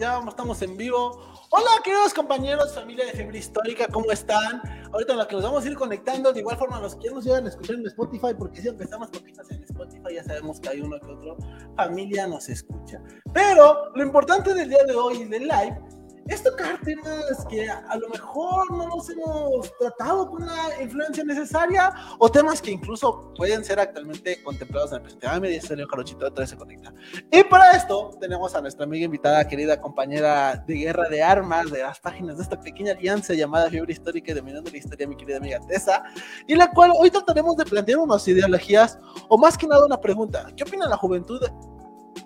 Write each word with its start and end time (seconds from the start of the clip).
Ya 0.00 0.20
estamos 0.26 0.60
en 0.62 0.76
vivo. 0.76 1.22
Hola, 1.50 1.70
queridos 1.84 2.12
compañeros, 2.12 2.74
familia 2.74 3.06
de 3.06 3.12
Fiebre 3.12 3.38
Histórica, 3.38 3.86
¿cómo 3.86 4.10
están? 4.10 4.60
Ahorita 4.92 5.12
en 5.12 5.18
lo 5.18 5.28
que 5.28 5.36
nos 5.36 5.44
vamos 5.44 5.64
a 5.64 5.68
ir 5.68 5.76
conectando, 5.76 6.32
de 6.32 6.40
igual 6.40 6.56
forma, 6.56 6.80
los 6.80 6.96
que 6.96 7.08
nos 7.08 7.24
llegan 7.24 7.46
a 7.46 7.50
escuchar 7.50 7.76
en 7.76 7.86
Spotify, 7.86 8.34
porque 8.36 8.60
siempre 8.60 8.84
estamos 8.84 9.10
poquitas 9.10 9.48
en 9.52 9.62
Spotify, 9.62 10.14
ya 10.14 10.24
sabemos 10.24 10.58
que 10.58 10.70
hay 10.70 10.80
uno 10.80 10.98
que 10.98 11.06
otro 11.06 11.36
familia 11.76 12.26
nos 12.26 12.48
escucha. 12.48 13.00
Pero 13.32 13.92
lo 13.94 14.02
importante 14.02 14.54
del 14.54 14.70
día 14.70 14.82
de 14.84 14.96
hoy 14.96 15.24
del 15.26 15.46
live 15.46 15.80
es 16.28 16.42
tocar 16.42 16.80
temas 16.82 17.44
que 17.48 17.68
a 17.68 17.96
lo 17.96 18.08
mejor 18.08 18.70
no 18.70 18.88
nos 18.88 19.10
hemos 19.10 19.76
tratado 19.78 20.30
con 20.30 20.46
la 20.46 20.82
influencia 20.82 21.24
necesaria 21.24 21.92
o 22.18 22.30
temas 22.30 22.62
que 22.62 22.70
incluso 22.70 23.32
pueden 23.34 23.64
ser 23.64 23.80
actualmente 23.80 24.42
contemplados 24.42 24.92
en 24.92 24.96
el 24.96 25.02
presente. 25.02 25.26
Ah, 25.26 25.40
dice 25.40 25.76
León 25.76 25.88
Jarochito, 25.88 26.26
otra 26.26 26.42
vez 26.42 26.50
se 26.50 26.56
conecta. 26.56 26.92
Y 27.30 27.42
para 27.44 27.72
esto 27.72 28.10
tenemos 28.20 28.54
a 28.54 28.60
nuestra 28.60 28.84
amiga 28.84 29.04
invitada, 29.04 29.46
querida 29.46 29.80
compañera 29.80 30.56
de 30.66 30.74
guerra 30.74 31.08
de 31.08 31.22
armas 31.22 31.70
de 31.70 31.82
las 31.82 31.98
páginas 32.00 32.36
de 32.36 32.42
esta 32.42 32.60
pequeña 32.60 32.92
alianza 32.92 33.34
llamada 33.34 33.70
Fiebre 33.70 33.92
Histórica 33.92 34.32
y 34.32 34.34
Dominando 34.34 34.70
la 34.70 34.76
Historia, 34.76 35.06
mi 35.06 35.16
querida 35.16 35.38
amiga 35.38 35.60
Tessa, 35.66 36.02
y 36.46 36.54
la 36.54 36.70
cual 36.70 36.92
hoy 36.96 37.10
trataremos 37.10 37.56
de 37.56 37.64
plantear 37.64 37.98
unas 37.98 38.26
ideologías 38.28 38.98
o 39.28 39.38
más 39.38 39.56
que 39.56 39.66
nada 39.66 39.84
una 39.84 40.00
pregunta. 40.00 40.46
¿Qué 40.56 40.64
opina 40.64 40.88
la 40.88 40.96
juventud 40.96 41.40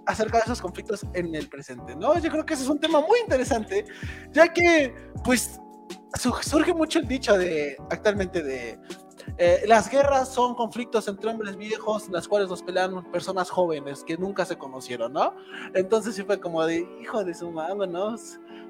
acerca 0.07 0.39
de 0.39 0.45
esos 0.45 0.61
conflictos 0.61 1.05
en 1.15 1.35
el 1.35 1.49
presente, 1.49 1.97
¿no? 1.97 2.19
Yo 2.19 2.31
creo 2.31 2.45
que 2.45 2.55
ese 2.55 2.65
es 2.65 2.69
un 2.69 2.81
tema 2.81 3.01
muy 3.01 3.21
interesante, 3.21 3.85
ya 4.33 4.53
que, 4.53 4.95
pues, 5.25 5.61
surge 6.43 6.75
mucho 6.75 6.99
el 6.99 7.09
dicho 7.09 7.37
de, 7.37 7.77
actualmente, 7.91 8.43
de 8.43 8.79
eh, 9.39 9.65
las 9.67 9.91
guerras 9.91 10.29
son 10.29 10.55
conflictos 10.55 11.09
entre 11.09 11.31
hombres 11.31 11.57
viejos, 11.57 12.09
las 12.09 12.29
cuales 12.29 12.49
los 12.49 12.63
pelean 12.63 13.11
personas 13.11 13.51
jóvenes 13.51 14.05
que 14.05 14.17
nunca 14.17 14.45
se 14.45 14.57
conocieron, 14.57 15.13
¿no? 15.13 15.35
Entonces 15.75 16.15
sí 16.15 16.23
fue 16.23 16.39
como 16.39 16.65
de, 16.65 16.87
hijo 17.01 17.25
de 17.25 17.35
su 17.35 17.51
¿no? 17.51 18.17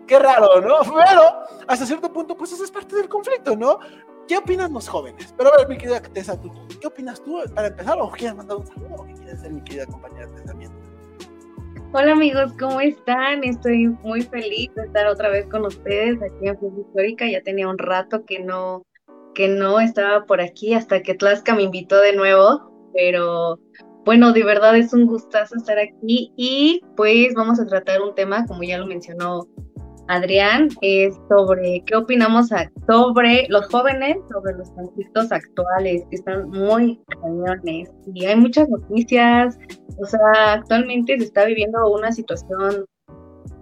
Qué 0.06 0.18
raro, 0.18 0.60
¿no? 0.60 0.76
Pero 1.04 1.22
hasta 1.66 1.86
cierto 1.86 2.12
punto, 2.12 2.36
pues 2.36 2.52
eso 2.52 2.64
es 2.64 2.70
parte 2.70 2.96
del 2.96 3.08
conflicto, 3.08 3.56
¿no? 3.56 3.78
¿Qué 4.26 4.38
opinan 4.38 4.72
los 4.72 4.88
jóvenes? 4.88 5.34
Pero 5.36 5.52
a 5.52 5.58
ver, 5.58 5.68
mi 5.68 5.76
querida 5.76 6.00
Tessa, 6.00 6.40
¿qué 6.80 6.86
opinas 6.86 7.22
tú 7.22 7.42
para 7.54 7.68
empezar? 7.68 7.98
¿O 8.00 8.10
quieres 8.10 8.36
mandar 8.36 8.56
un 8.56 8.66
saludo? 8.66 8.94
¿O 8.96 9.04
qué 9.04 9.12
quieres 9.14 9.40
ser 9.40 9.52
mi 9.52 9.62
querida 9.62 9.84
compañera 9.86 10.28
Tessa? 10.30 10.54
Hola 11.96 12.10
amigos, 12.10 12.52
¿cómo 12.58 12.80
están? 12.80 13.44
Estoy 13.44 13.86
muy 13.86 14.22
feliz 14.22 14.68
de 14.74 14.82
estar 14.82 15.06
otra 15.06 15.28
vez 15.28 15.46
con 15.46 15.64
ustedes 15.64 16.20
aquí 16.20 16.48
en 16.48 16.58
Fuego 16.58 16.80
Histórica. 16.80 17.24
Ya 17.28 17.40
tenía 17.40 17.68
un 17.68 17.78
rato 17.78 18.24
que 18.26 18.40
no, 18.40 18.84
que 19.32 19.46
no 19.46 19.78
estaba 19.78 20.26
por 20.26 20.40
aquí 20.40 20.74
hasta 20.74 21.02
que 21.02 21.14
Tlaxca 21.14 21.54
me 21.54 21.62
invitó 21.62 22.00
de 22.00 22.16
nuevo, 22.16 22.90
pero 22.92 23.60
bueno, 24.04 24.32
de 24.32 24.42
verdad 24.42 24.76
es 24.76 24.92
un 24.92 25.06
gustazo 25.06 25.54
estar 25.54 25.78
aquí 25.78 26.32
y 26.36 26.80
pues 26.96 27.32
vamos 27.32 27.60
a 27.60 27.66
tratar 27.66 28.02
un 28.02 28.12
tema, 28.16 28.44
como 28.44 28.64
ya 28.64 28.76
lo 28.76 28.86
mencionó 28.86 29.46
Adrián, 30.08 30.68
es 30.82 31.14
sobre 31.28 31.82
qué 31.86 31.96
opinamos 31.96 32.50
sobre 32.86 33.46
los 33.48 33.66
jóvenes, 33.68 34.18
sobre 34.30 34.54
los 34.54 34.70
conflictos 34.72 35.32
actuales, 35.32 36.02
que 36.10 36.16
están 36.16 36.50
muy 36.50 37.00
cañones. 37.22 37.90
Y 38.14 38.26
hay 38.26 38.36
muchas 38.36 38.68
noticias, 38.68 39.58
o 39.98 40.04
sea, 40.04 40.54
actualmente 40.54 41.18
se 41.18 41.24
está 41.24 41.46
viviendo 41.46 41.90
una 41.90 42.12
situación 42.12 42.84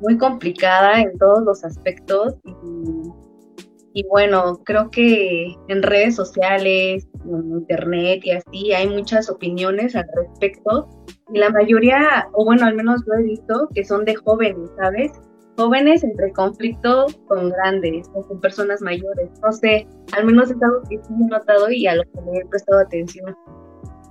muy 0.00 0.18
complicada 0.18 1.00
en 1.00 1.16
todos 1.18 1.42
los 1.44 1.64
aspectos. 1.64 2.34
Y, 2.44 4.00
y 4.00 4.06
bueno, 4.08 4.60
creo 4.64 4.90
que 4.90 5.54
en 5.68 5.82
redes 5.82 6.16
sociales, 6.16 7.06
en 7.24 7.52
internet 7.52 8.20
y 8.24 8.32
así, 8.32 8.72
hay 8.72 8.88
muchas 8.88 9.30
opiniones 9.30 9.94
al 9.94 10.06
respecto. 10.16 10.88
Y 11.32 11.38
la 11.38 11.50
mayoría, 11.50 12.28
o 12.32 12.44
bueno, 12.44 12.66
al 12.66 12.74
menos 12.74 13.02
lo 13.06 13.14
he 13.14 13.22
visto, 13.22 13.68
que 13.74 13.84
son 13.84 14.04
de 14.04 14.16
jóvenes, 14.16 14.68
¿sabes? 14.76 15.12
Jóvenes 15.56 16.02
entre 16.04 16.32
conflicto 16.32 17.06
con 17.26 17.50
grandes 17.50 18.10
o 18.14 18.22
con 18.22 18.40
personas 18.40 18.80
mayores. 18.82 19.30
No 19.42 19.52
sé, 19.52 19.86
al 20.12 20.24
menos 20.24 20.50
es 20.50 20.62
algo 20.62 20.82
que 20.88 20.98
sí 20.98 21.12
he 21.12 21.26
notado 21.26 21.70
y 21.70 21.86
a 21.86 21.96
lo 21.96 22.02
que 22.04 22.20
me 22.22 22.38
he 22.38 22.46
prestado 22.46 22.80
atención. 22.80 23.36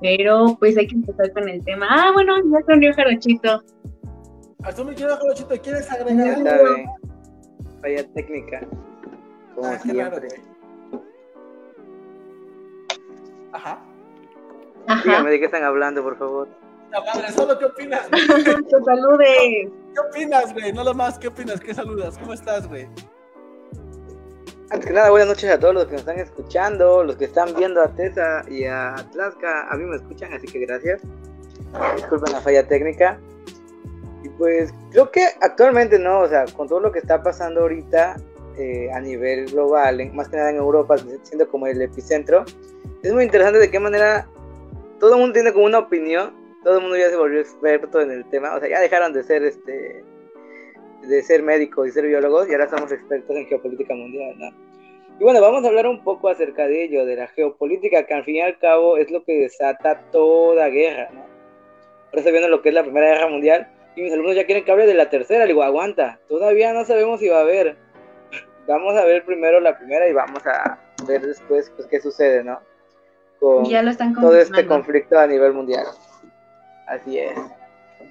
Pero 0.02 0.56
pues 0.60 0.78
hay 0.78 0.88
que 0.88 0.96
empezar 0.96 1.32
con 1.34 1.48
el 1.48 1.64
tema. 1.64 1.88
Ah, 1.90 2.12
bueno, 2.14 2.36
ya 2.38 2.66
se 2.66 2.74
unió 2.74 2.94
Jarochito. 2.94 3.64
Hasta 4.64 4.84
me 4.84 4.96
quedo 4.96 5.16
Jarochito, 5.18 5.62
¿quieres 5.62 5.92
agregar 5.92 6.48
algo? 6.48 6.76
Vaya 7.82 8.08
técnica, 8.14 8.62
como 9.56 9.68
ah, 9.68 9.80
siempre. 9.80 10.28
Ajá. 13.54 13.84
Ajá. 14.88 15.04
Dígame 15.04 15.30
de 15.32 15.40
qué 15.40 15.46
están 15.46 15.64
hablando, 15.64 16.04
por 16.04 16.18
favor. 16.18 16.48
La 16.92 17.02
madre, 17.02 17.32
solo 17.32 17.58
qué 17.58 17.66
opinas. 17.66 18.10
Te 18.10 18.84
salude. 18.84 19.72
¿Qué 19.94 20.00
opinas, 20.00 20.54
güey? 20.54 20.72
No 20.72 20.84
lo 20.84 20.94
más, 20.94 21.20
¿qué 21.20 21.28
opinas? 21.28 21.60
¿Qué 21.60 21.74
saludas? 21.74 22.18
¿Cómo 22.18 22.34
estás, 22.34 22.68
güey? 22.68 22.88
Antes 24.70 24.88
que 24.88 24.94
nada, 24.94 25.10
buenas 25.10 25.28
noches 25.28 25.50
a 25.50 25.60
todos 25.60 25.74
los 25.74 25.86
que 25.86 25.92
nos 25.94 26.02
están 26.02 26.20
escuchando, 26.20 27.04
los 27.04 27.18
que 27.18 27.26
están 27.26 27.54
viendo 27.56 27.82
a 27.82 27.90
Tessa 27.90 28.44
y 28.50 28.64
a 28.64 28.96
Tlaxca. 29.12 29.68
A 29.70 29.76
mí 29.76 29.84
me 29.84 29.98
escuchan, 29.98 30.32
así 30.34 30.48
que 30.48 30.60
gracias. 30.60 31.02
Disculpen 31.96 32.32
la 32.32 32.40
falla 32.40 32.66
técnica. 32.66 33.20
Y 34.24 34.30
pues 34.30 34.74
creo 34.92 35.12
que 35.12 35.26
actualmente 35.42 36.00
no, 36.00 36.22
o 36.22 36.28
sea, 36.30 36.46
con 36.56 36.70
todo 36.70 36.80
lo 36.80 36.92
que 36.92 37.00
está 37.00 37.22
pasando 37.22 37.62
ahorita 37.62 38.16
eh, 38.58 38.90
a 38.94 39.02
nivel 39.02 39.48
global, 39.48 40.10
más 40.14 40.30
que 40.30 40.38
nada 40.38 40.52
en 40.52 40.58
Europa, 40.58 40.96
siendo 41.24 41.50
como 41.50 41.68
el 41.68 41.82
epicentro, 41.82 42.46
es 43.04 43.12
muy 43.12 43.26
interesante 43.26 43.60
de 43.60 43.70
qué 43.70 43.80
manera 43.80 44.28
todo 45.00 45.16
el 45.16 45.20
mundo 45.20 45.34
tiene 45.34 45.52
como 45.52 45.66
una 45.66 45.80
opinión 45.80 46.41
todo 46.64 46.76
el 46.78 46.82
mundo 46.82 46.98
ya 46.98 47.10
se 47.10 47.16
volvió 47.16 47.40
experto 47.40 48.02
en 48.02 48.12
el 48.12 48.30
tema, 48.30 48.56
o 48.56 48.60
sea, 48.60 48.70
ya 48.70 48.80
dejaron 48.80 49.14
de 49.14 49.24
ser 49.24 49.44
este 49.44 50.04
de 51.02 51.24
ser 51.24 51.42
médicos 51.42 51.88
y 51.88 51.92
ser 51.92 52.06
biólogos 52.06 52.48
y 52.48 52.54
ahora 52.54 52.70
somos 52.70 52.92
expertos 52.92 53.36
en 53.36 53.48
geopolítica 53.48 53.96
mundial, 53.96 54.38
¿no? 54.38 54.50
Y 55.20 55.24
bueno, 55.24 55.42
vamos 55.42 55.64
a 55.64 55.68
hablar 55.68 55.88
un 55.88 56.04
poco 56.04 56.30
acerca 56.30 56.68
de 56.68 56.84
ello, 56.84 57.06
de 57.06 57.16
la 57.16 57.28
geopolítica, 57.28 58.06
que 58.06 58.14
al 58.14 58.24
fin 58.24 58.36
y 58.36 58.42
al 58.42 58.58
cabo 58.60 58.98
es 58.98 59.12
lo 59.12 59.24
que 59.24 59.40
desata 59.40 60.02
toda 60.12 60.68
guerra, 60.70 61.10
¿no? 61.12 61.22
Ahora 61.22 62.18
estoy 62.18 62.32
viendo 62.32 62.50
lo 62.50 62.62
que 62.62 62.70
es 62.70 62.76
la 62.76 62.84
Primera 62.84 63.08
Guerra 63.08 63.28
Mundial 63.30 63.68
y 63.96 64.02
mis 64.02 64.14
alumnos 64.14 64.36
ya 64.36 64.46
quieren 64.46 64.64
que 64.64 64.72
hable 64.72 64.86
de 64.86 64.94
la 64.94 65.10
tercera, 65.10 65.46
le 65.46 65.54
digo, 65.54 65.64
aguanta, 65.64 66.20
todavía 66.28 66.74
no 66.74 66.86
sabemos 66.86 67.20
si 67.20 67.30
va 67.30 67.38
a 67.38 67.42
haber. 67.42 67.78
Vamos 68.68 68.96
a 68.96 69.06
ver 69.06 69.26
primero 69.26 69.60
la 69.60 69.78
primera 69.78 70.08
y 70.08 70.14
vamos 70.14 70.46
a 70.46 70.80
ver 71.08 71.22
después 71.22 71.72
pues, 71.76 71.88
qué 71.88 72.00
sucede, 72.00 72.44
¿no? 72.44 72.60
Con 73.40 73.66
ya 73.66 73.82
lo 73.82 73.90
están 73.90 74.14
todo 74.14 74.36
este 74.36 74.66
conflicto 74.66 75.18
a 75.18 75.26
nivel 75.26 75.54
mundial. 75.54 75.86
Así 76.92 77.18
es. 77.18 77.40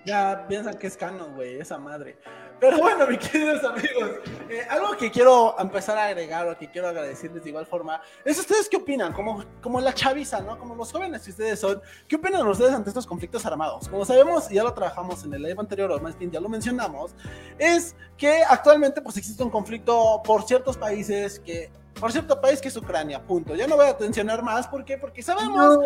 Ya 0.06 0.46
piensan 0.48 0.78
que 0.78 0.86
es 0.86 0.96
canon, 0.96 1.34
güey, 1.34 1.60
esa 1.60 1.76
madre. 1.76 2.16
Pero 2.58 2.78
bueno, 2.78 3.06
mis 3.06 3.18
queridos 3.18 3.62
amigos, 3.64 4.10
eh, 4.48 4.66
algo 4.70 4.96
que 4.96 5.10
quiero 5.10 5.54
empezar 5.58 5.98
a 5.98 6.06
agregar 6.06 6.48
o 6.48 6.56
que 6.56 6.70
quiero 6.70 6.88
agradecerles 6.88 7.42
de 7.42 7.50
igual 7.50 7.66
forma 7.66 8.00
es 8.24 8.38
ustedes 8.38 8.68
qué 8.68 8.76
opinan, 8.76 9.12
como, 9.12 9.44
como 9.62 9.80
la 9.80 9.94
chaviza, 9.94 10.40
¿no? 10.40 10.58
Como 10.58 10.74
los 10.74 10.92
jóvenes 10.92 11.22
que 11.22 11.30
ustedes 11.30 11.58
son, 11.58 11.80
¿qué 12.06 12.16
opinan 12.16 12.46
ustedes 12.46 12.72
ante 12.72 12.90
estos 12.90 13.06
conflictos 13.06 13.44
armados? 13.44 13.88
Como 13.88 14.04
sabemos, 14.04 14.50
y 14.50 14.54
ya 14.54 14.62
lo 14.62 14.72
trabajamos 14.72 15.24
en 15.24 15.34
el 15.34 15.42
live 15.42 15.56
anterior, 15.58 15.90
o 15.92 16.00
más 16.00 16.18
bien 16.18 16.30
ya 16.30 16.40
lo 16.40 16.48
mencionamos, 16.48 17.14
es 17.58 17.94
que 18.16 18.42
actualmente 18.48 19.02
pues 19.02 19.16
existe 19.16 19.42
un 19.42 19.50
conflicto 19.50 20.22
por 20.24 20.42
ciertos 20.44 20.76
países 20.76 21.40
que 21.40 21.70
por 21.98 22.12
cierto 22.12 22.40
país 22.40 22.60
que 22.60 22.68
es 22.68 22.76
Ucrania, 22.76 23.22
punto. 23.22 23.54
Ya 23.54 23.66
no 23.66 23.76
voy 23.76 23.88
a 23.88 23.96
mencionar 23.98 24.42
más, 24.42 24.66
¿por 24.68 24.84
qué? 24.84 24.96
Porque 24.96 25.22
sabemos 25.22 25.78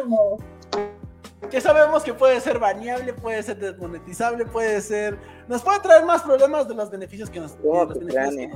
que 1.48 1.60
sabemos 1.60 2.02
que 2.02 2.14
puede 2.14 2.40
ser 2.40 2.58
baneable, 2.58 3.12
puede 3.12 3.42
ser 3.42 3.58
desmonetizable, 3.58 4.46
puede 4.46 4.80
ser. 4.80 5.18
Nos 5.48 5.62
puede 5.62 5.80
traer 5.80 6.04
más 6.04 6.22
problemas 6.22 6.68
de 6.68 6.74
los 6.74 6.90
beneficios 6.90 7.30
que 7.30 7.40
nos, 7.40 7.52
acompañan, 7.52 8.50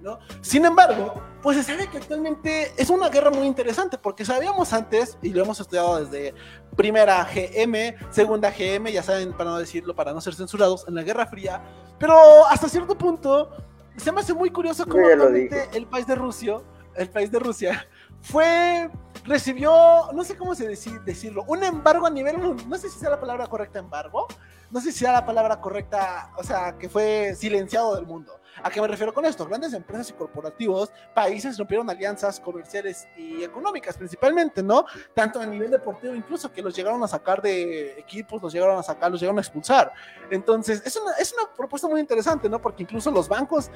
¿no? 0.00 0.18
Sin 0.40 0.64
embargo, 0.64 1.14
pues 1.42 1.56
se 1.56 1.62
sabe 1.62 1.88
que 1.88 1.98
actualmente 1.98 2.72
es 2.76 2.90
una 2.90 3.08
guerra 3.08 3.30
muy 3.30 3.46
interesante, 3.46 3.98
porque 3.98 4.24
sabíamos 4.24 4.72
antes, 4.72 5.18
y 5.22 5.30
lo 5.30 5.42
hemos 5.42 5.60
estudiado 5.60 6.04
desde 6.04 6.34
primera 6.76 7.24
GM, 7.24 7.94
segunda 8.10 8.50
GM, 8.50 8.90
ya 8.90 9.02
saben, 9.02 9.32
para 9.32 9.50
no 9.50 9.58
decirlo, 9.58 9.94
para 9.94 10.12
no 10.12 10.20
ser 10.20 10.34
censurados, 10.34 10.86
en 10.88 10.94
la 10.94 11.02
Guerra 11.02 11.26
Fría, 11.26 11.62
pero 11.98 12.46
hasta 12.46 12.68
cierto 12.68 12.96
punto 12.96 13.50
se 13.96 14.10
me 14.10 14.20
hace 14.20 14.34
muy 14.34 14.50
curioso 14.50 14.86
cómo 14.86 15.06
el 15.08 15.86
país 15.86 16.06
de 16.06 16.14
Rusia, 16.14 16.58
el 16.94 17.10
país 17.10 17.30
de 17.30 17.38
Rusia, 17.38 17.86
fue, 18.22 18.90
recibió, 19.24 20.10
no 20.12 20.24
sé 20.24 20.36
cómo 20.36 20.54
se 20.54 20.66
decirlo, 20.66 21.44
un 21.46 21.62
embargo 21.62 22.06
a 22.06 22.10
nivel, 22.10 22.36
no 22.68 22.76
sé 22.76 22.88
si 22.88 22.98
sea 22.98 23.10
la 23.10 23.20
palabra 23.20 23.46
correcta 23.46 23.78
embargo, 23.78 24.26
no 24.70 24.80
sé 24.80 24.92
si 24.92 25.00
sea 25.00 25.12
la 25.12 25.26
palabra 25.26 25.60
correcta, 25.60 26.32
o 26.36 26.42
sea, 26.42 26.76
que 26.78 26.88
fue 26.88 27.34
silenciado 27.34 27.94
del 27.94 28.06
mundo. 28.06 28.40
¿A 28.62 28.70
qué 28.70 28.80
me 28.80 28.88
refiero 28.88 29.14
con 29.14 29.24
esto? 29.24 29.46
Grandes 29.46 29.72
empresas 29.72 30.10
y 30.10 30.12
corporativos, 30.12 30.92
países 31.14 31.58
rompieron 31.58 31.88
alianzas 31.88 32.38
comerciales 32.38 33.08
y 33.16 33.42
económicas 33.42 33.96
principalmente, 33.96 34.62
¿no? 34.62 34.84
Tanto 35.14 35.40
a 35.40 35.46
nivel 35.46 35.70
deportivo 35.70 36.14
incluso, 36.14 36.52
que 36.52 36.60
los 36.60 36.74
llegaron 36.76 37.02
a 37.02 37.08
sacar 37.08 37.40
de 37.40 37.98
equipos, 37.98 38.42
los 38.42 38.52
llegaron 38.52 38.78
a 38.78 38.82
sacar, 38.82 39.10
los 39.10 39.20
llegaron 39.20 39.38
a 39.38 39.42
expulsar. 39.42 39.92
Entonces, 40.30 40.82
es 40.84 40.96
una, 40.96 41.12
es 41.14 41.32
una 41.32 41.52
propuesta 41.54 41.88
muy 41.88 42.00
interesante, 42.00 42.48
¿no? 42.48 42.60
Porque 42.60 42.82
incluso 42.82 43.10
los 43.10 43.28
bancos 43.28 43.70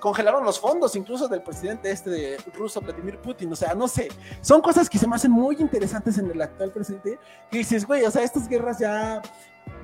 congelaron 0.00 0.44
los 0.44 0.58
fondos, 0.58 0.96
incluso 0.96 1.28
del 1.28 1.42
presidente 1.42 1.90
este 1.90 2.10
de 2.10 2.36
ruso, 2.54 2.80
Vladimir 2.80 3.18
Putin. 3.18 3.52
O 3.52 3.56
sea, 3.56 3.74
no 3.74 3.86
sé, 3.86 4.08
son 4.40 4.62
cosas 4.62 4.88
que 4.92 4.98
se 4.98 5.08
me 5.08 5.16
hacen 5.16 5.30
muy 5.30 5.56
interesantes 5.58 6.18
en 6.18 6.30
el 6.30 6.42
actual 6.42 6.70
presente, 6.70 7.18
que 7.50 7.58
dices, 7.58 7.86
güey, 7.86 8.04
o 8.04 8.10
sea, 8.10 8.22
estas 8.22 8.46
guerras 8.46 8.78
ya, 8.78 9.22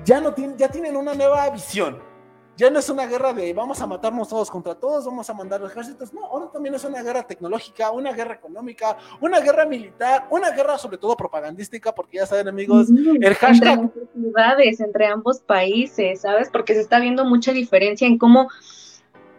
ya, 0.05 0.21
no 0.21 0.33
tienen, 0.35 0.55
ya 0.55 0.69
tienen 0.69 0.95
una 0.95 1.15
nueva 1.15 1.49
visión 1.49 2.07
ya 2.59 2.69
no 2.69 2.79
es 2.79 2.89
una 2.89 3.07
guerra 3.07 3.31
de 3.31 3.53
vamos 3.53 3.79
a 3.79 3.87
matarnos 3.87 4.27
todos 4.27 4.51
contra 4.51 4.75
todos, 4.75 5.05
vamos 5.05 5.29
a 5.29 5.33
mandar 5.33 5.63
ejércitos. 5.63 6.13
No, 6.13 6.25
ahora 6.25 6.51
también 6.51 6.75
es 6.75 6.83
una 6.83 7.01
guerra 7.01 7.25
tecnológica, 7.25 7.89
una 7.89 8.11
guerra 8.11 8.33
económica, 8.33 8.97
una 9.21 9.39
guerra 9.39 9.65
militar, 9.65 10.27
una 10.29 10.51
guerra 10.51 10.77
sobre 10.77 10.97
todo 10.97 11.15
propagandística, 11.15 11.95
porque 11.95 12.17
ya 12.17 12.25
saben, 12.25 12.49
amigos, 12.49 12.89
el 12.89 13.33
hashtag. 13.35 13.79
Entre 13.79 14.07
ciudades, 14.13 14.79
entre 14.81 15.05
ambos 15.05 15.39
países, 15.39 16.19
¿sabes? 16.19 16.49
Porque 16.51 16.73
se 16.73 16.81
está 16.81 16.99
viendo 16.99 17.23
mucha 17.23 17.53
diferencia 17.53 18.05
en 18.05 18.17
cómo 18.17 18.49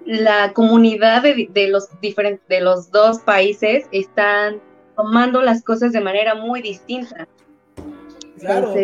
la 0.07 0.55
comunidad 0.55 1.23
de, 1.23 1.69
los 1.69 1.89
diferentes 2.01 2.49
de 2.49 2.63
los 2.63 2.91
dos 2.91 3.19
países 3.19 3.85
están 3.93 4.63
tomando 5.01 5.41
las 5.41 5.63
cosas 5.63 5.93
de 5.93 6.01
manera 6.01 6.35
muy 6.35 6.61
distinta. 6.61 7.27
Claro. 8.39 8.75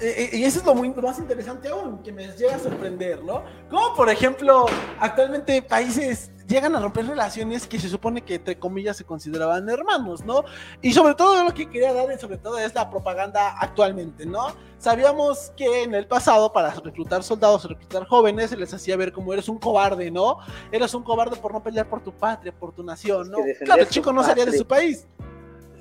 Y 0.00 0.44
eso 0.44 0.60
es 0.60 0.66
lo, 0.66 0.74
muy, 0.74 0.90
más 0.90 1.18
interesante 1.18 1.68
aún, 1.68 2.02
que 2.02 2.12
me 2.12 2.28
llega 2.28 2.54
a 2.54 2.58
sorprender, 2.58 3.22
¿no? 3.24 3.42
Como 3.68 3.94
por 3.94 4.08
ejemplo, 4.08 4.66
actualmente 5.00 5.60
países 5.60 6.30
llegan 6.48 6.74
a 6.74 6.80
romper 6.80 7.06
relaciones 7.06 7.66
que 7.66 7.78
se 7.78 7.88
supone 7.88 8.22
que 8.22 8.36
entre 8.36 8.58
comillas 8.58 8.96
se 8.96 9.04
consideraban 9.04 9.68
hermanos, 9.68 10.24
¿no? 10.24 10.44
Y 10.80 10.92
sobre 10.92 11.14
todo 11.14 11.44
lo 11.44 11.52
que 11.52 11.68
quería 11.68 11.92
dar, 11.92 12.18
sobre 12.18 12.38
todo 12.38 12.58
es 12.58 12.74
la 12.74 12.88
propaganda 12.88 13.56
actualmente, 13.58 14.24
¿no? 14.24 14.52
Sabíamos 14.78 15.52
que 15.56 15.82
en 15.82 15.94
el 15.94 16.06
pasado 16.06 16.52
para 16.52 16.70
reclutar 16.70 17.22
soldados, 17.22 17.64
reclutar 17.64 18.06
jóvenes, 18.06 18.50
se 18.50 18.56
les 18.56 18.72
hacía 18.72 18.96
ver 18.96 19.12
como 19.12 19.32
eres 19.32 19.48
un 19.48 19.58
cobarde, 19.58 20.10
¿no? 20.10 20.38
Eres 20.72 20.94
un 20.94 21.02
cobarde 21.02 21.36
por 21.36 21.52
no 21.52 21.62
pelear 21.62 21.88
por 21.88 22.02
tu 22.02 22.12
patria, 22.12 22.52
por 22.52 22.72
tu 22.72 22.82
nación, 22.82 23.30
¿no? 23.30 23.38
Claro, 23.64 23.82
el 23.82 23.88
chico 23.88 24.12
no 24.12 24.22
salía 24.24 24.46
de 24.46 24.56
su 24.56 24.66
país, 24.66 25.06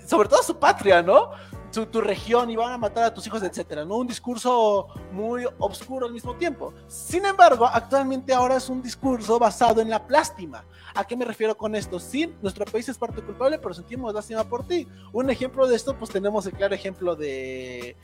sobre 0.05 0.27
todo 0.27 0.43
su 0.43 0.57
patria, 0.57 1.01
¿no? 1.01 1.31
Tu, 1.71 2.01
región 2.01 2.49
y 2.49 2.55
van 2.55 2.73
a 2.73 2.77
matar 2.77 3.05
a 3.05 3.13
tus 3.13 3.25
hijos, 3.27 3.43
etcétera, 3.43 3.85
¿no? 3.85 3.97
Un 3.97 4.07
discurso 4.07 4.87
muy 5.11 5.45
oscuro 5.59 6.05
al 6.05 6.13
mismo 6.13 6.35
tiempo. 6.35 6.73
Sin 6.87 7.25
embargo, 7.25 7.65
actualmente 7.65 8.33
ahora 8.33 8.57
es 8.57 8.69
un 8.69 8.81
discurso 8.81 9.37
basado 9.39 9.81
en 9.81 9.89
la 9.89 10.05
plástima. 10.05 10.63
¿A 10.95 11.05
qué 11.05 11.15
me 11.15 11.25
refiero 11.25 11.55
con 11.55 11.75
esto? 11.75 11.99
Sí, 11.99 12.33
nuestro 12.41 12.65
país 12.65 12.87
es 12.89 12.97
parte 12.97 13.21
culpable, 13.21 13.59
pero 13.59 13.73
sentimos 13.73 14.13
lástima 14.13 14.43
por 14.43 14.65
ti. 14.65 14.87
Un 15.13 15.29
ejemplo 15.29 15.67
de 15.67 15.75
esto, 15.75 15.97
pues 15.97 16.11
tenemos 16.11 16.45
el 16.45 16.53
claro 16.53 16.73
ejemplo 16.73 17.15
de, 17.15 17.95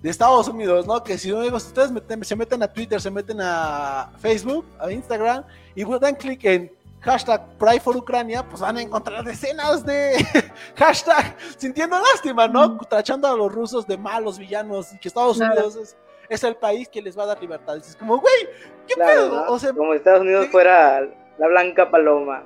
de 0.00 0.10
Estados 0.10 0.48
Unidos, 0.48 0.86
¿no? 0.86 1.02
Que 1.02 1.18
si 1.18 1.32
ustedes 1.32 1.92
se 2.22 2.36
meten 2.36 2.62
a 2.62 2.68
Twitter, 2.68 3.00
se 3.00 3.10
meten 3.10 3.38
a 3.40 4.12
Facebook, 4.18 4.64
a 4.78 4.90
Instagram 4.90 5.44
y 5.74 5.84
dan 5.84 6.14
clic 6.14 6.44
en 6.44 6.72
hashtag 7.00 7.40
Pray 7.58 7.80
for 7.80 7.96
Ucrania, 7.96 8.46
pues 8.46 8.60
van 8.60 8.76
a 8.76 8.82
encontrar 8.82 9.24
decenas 9.24 9.84
de 9.84 10.24
hashtag 10.76 11.36
sintiendo 11.56 11.98
lástima, 11.98 12.46
¿no? 12.48 12.78
Trachando 12.78 13.28
a 13.28 13.36
los 13.36 13.52
rusos 13.52 13.86
de 13.86 13.96
malos 13.96 14.38
villanos 14.38 14.92
y 14.92 14.98
que 14.98 15.08
Estados 15.08 15.38
Unidos 15.38 15.96
es, 16.28 16.44
el 16.44 16.56
país 16.56 16.88
que 16.88 17.02
les 17.02 17.18
va 17.18 17.24
a 17.24 17.26
dar 17.26 17.40
libertad. 17.40 17.76
Es 17.76 17.96
como, 17.96 18.18
güey, 18.18 18.48
¿qué 18.86 18.94
pedo? 18.96 19.46
O 19.48 19.58
sea, 19.58 19.72
como 19.72 19.94
Estados 19.94 20.20
Unidos 20.20 20.46
fuera 20.48 21.02
la 21.38 21.48
blanca 21.48 21.90
paloma. 21.90 22.44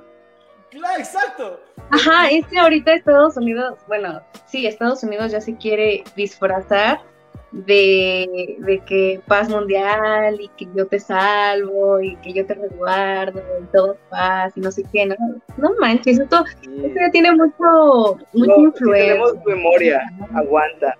Claro, 0.71 0.99
exacto. 0.99 1.59
Ajá, 1.91 2.29
es 2.29 2.45
que 2.47 2.57
ahorita 2.57 2.93
Estados 2.93 3.37
Unidos, 3.37 3.77
bueno, 3.87 4.21
sí, 4.45 4.65
Estados 4.65 5.03
Unidos 5.03 5.31
ya 5.31 5.39
se 5.39 5.55
quiere 5.55 6.03
disfrazar 6.15 7.01
de, 7.51 8.57
de, 8.59 8.79
que 8.85 9.21
paz 9.27 9.49
mundial 9.49 10.39
y 10.39 10.49
que 10.49 10.67
yo 10.75 10.85
te 10.87 10.99
salvo 10.99 12.01
y 12.01 12.15
que 12.17 12.33
yo 12.33 12.45
te 12.45 12.53
resguardo 12.53 13.41
y 13.61 13.65
todo 13.67 13.97
paz 14.09 14.53
y 14.55 14.61
no 14.61 14.71
sé 14.71 14.83
qué, 14.91 15.05
no, 15.05 15.15
no 15.57 15.73
manches, 15.79 16.19
esto, 16.19 16.43
ya 16.63 17.11
tiene 17.11 17.31
mucho, 17.33 18.17
mucha 18.33 18.55
influencia. 18.57 19.13
tenemos 19.13 19.45
memoria, 19.45 20.01
aguanta. 20.33 20.97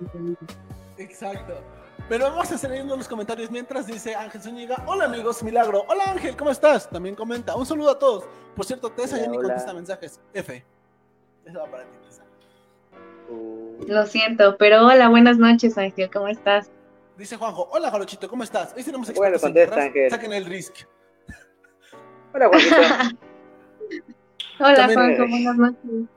Exacto. 0.97 1.53
Pero 2.07 2.25
vamos 2.25 2.51
a 2.51 2.57
seguir 2.57 2.85
los 2.85 3.07
comentarios 3.07 3.49
mientras 3.49 3.87
dice 3.87 4.13
Ángel 4.15 4.41
Zúñiga, 4.41 4.83
hola 4.85 5.05
amigos, 5.05 5.41
milagro, 5.41 5.85
hola 5.87 6.11
Ángel, 6.11 6.37
¿cómo 6.37 6.51
estás? 6.51 6.87
También 6.87 7.15
comenta, 7.15 7.55
un 7.55 7.65
saludo 7.65 7.89
a 7.91 7.99
todos. 7.99 8.25
Por 8.55 8.63
cierto, 8.63 8.91
Tessa 8.91 9.17
ya 9.17 9.27
ni 9.27 9.37
contesta 9.37 9.73
mensajes, 9.73 10.19
F. 10.33 10.63
Eso 11.45 11.59
va 11.59 11.65
para 11.65 11.83
ti, 11.83 11.97
Tessa. 12.05 12.23
Lo 13.87 14.05
siento, 14.07 14.57
pero 14.57 14.85
hola, 14.85 15.09
buenas 15.09 15.37
noches, 15.37 15.77
Ángel, 15.77 16.09
¿cómo 16.11 16.27
estás? 16.27 16.71
Dice 17.17 17.37
Juanjo, 17.37 17.69
hola, 17.71 17.91
Jarochito, 17.91 18.27
¿cómo 18.27 18.43
estás? 18.43 18.73
Hoy 18.75 18.83
tenemos 18.83 19.13
Bueno, 19.13 19.39
contesta, 19.39 19.83
Ángel. 19.83 20.09
Saquen 20.09 20.33
el 20.33 20.45
risk. 20.45 20.73
Hola, 22.33 22.49
Juanjo. 22.49 23.15
hola, 24.59 24.89
Juanjo, 24.91 25.27
buenas 25.27 25.55
noches. 25.55 26.09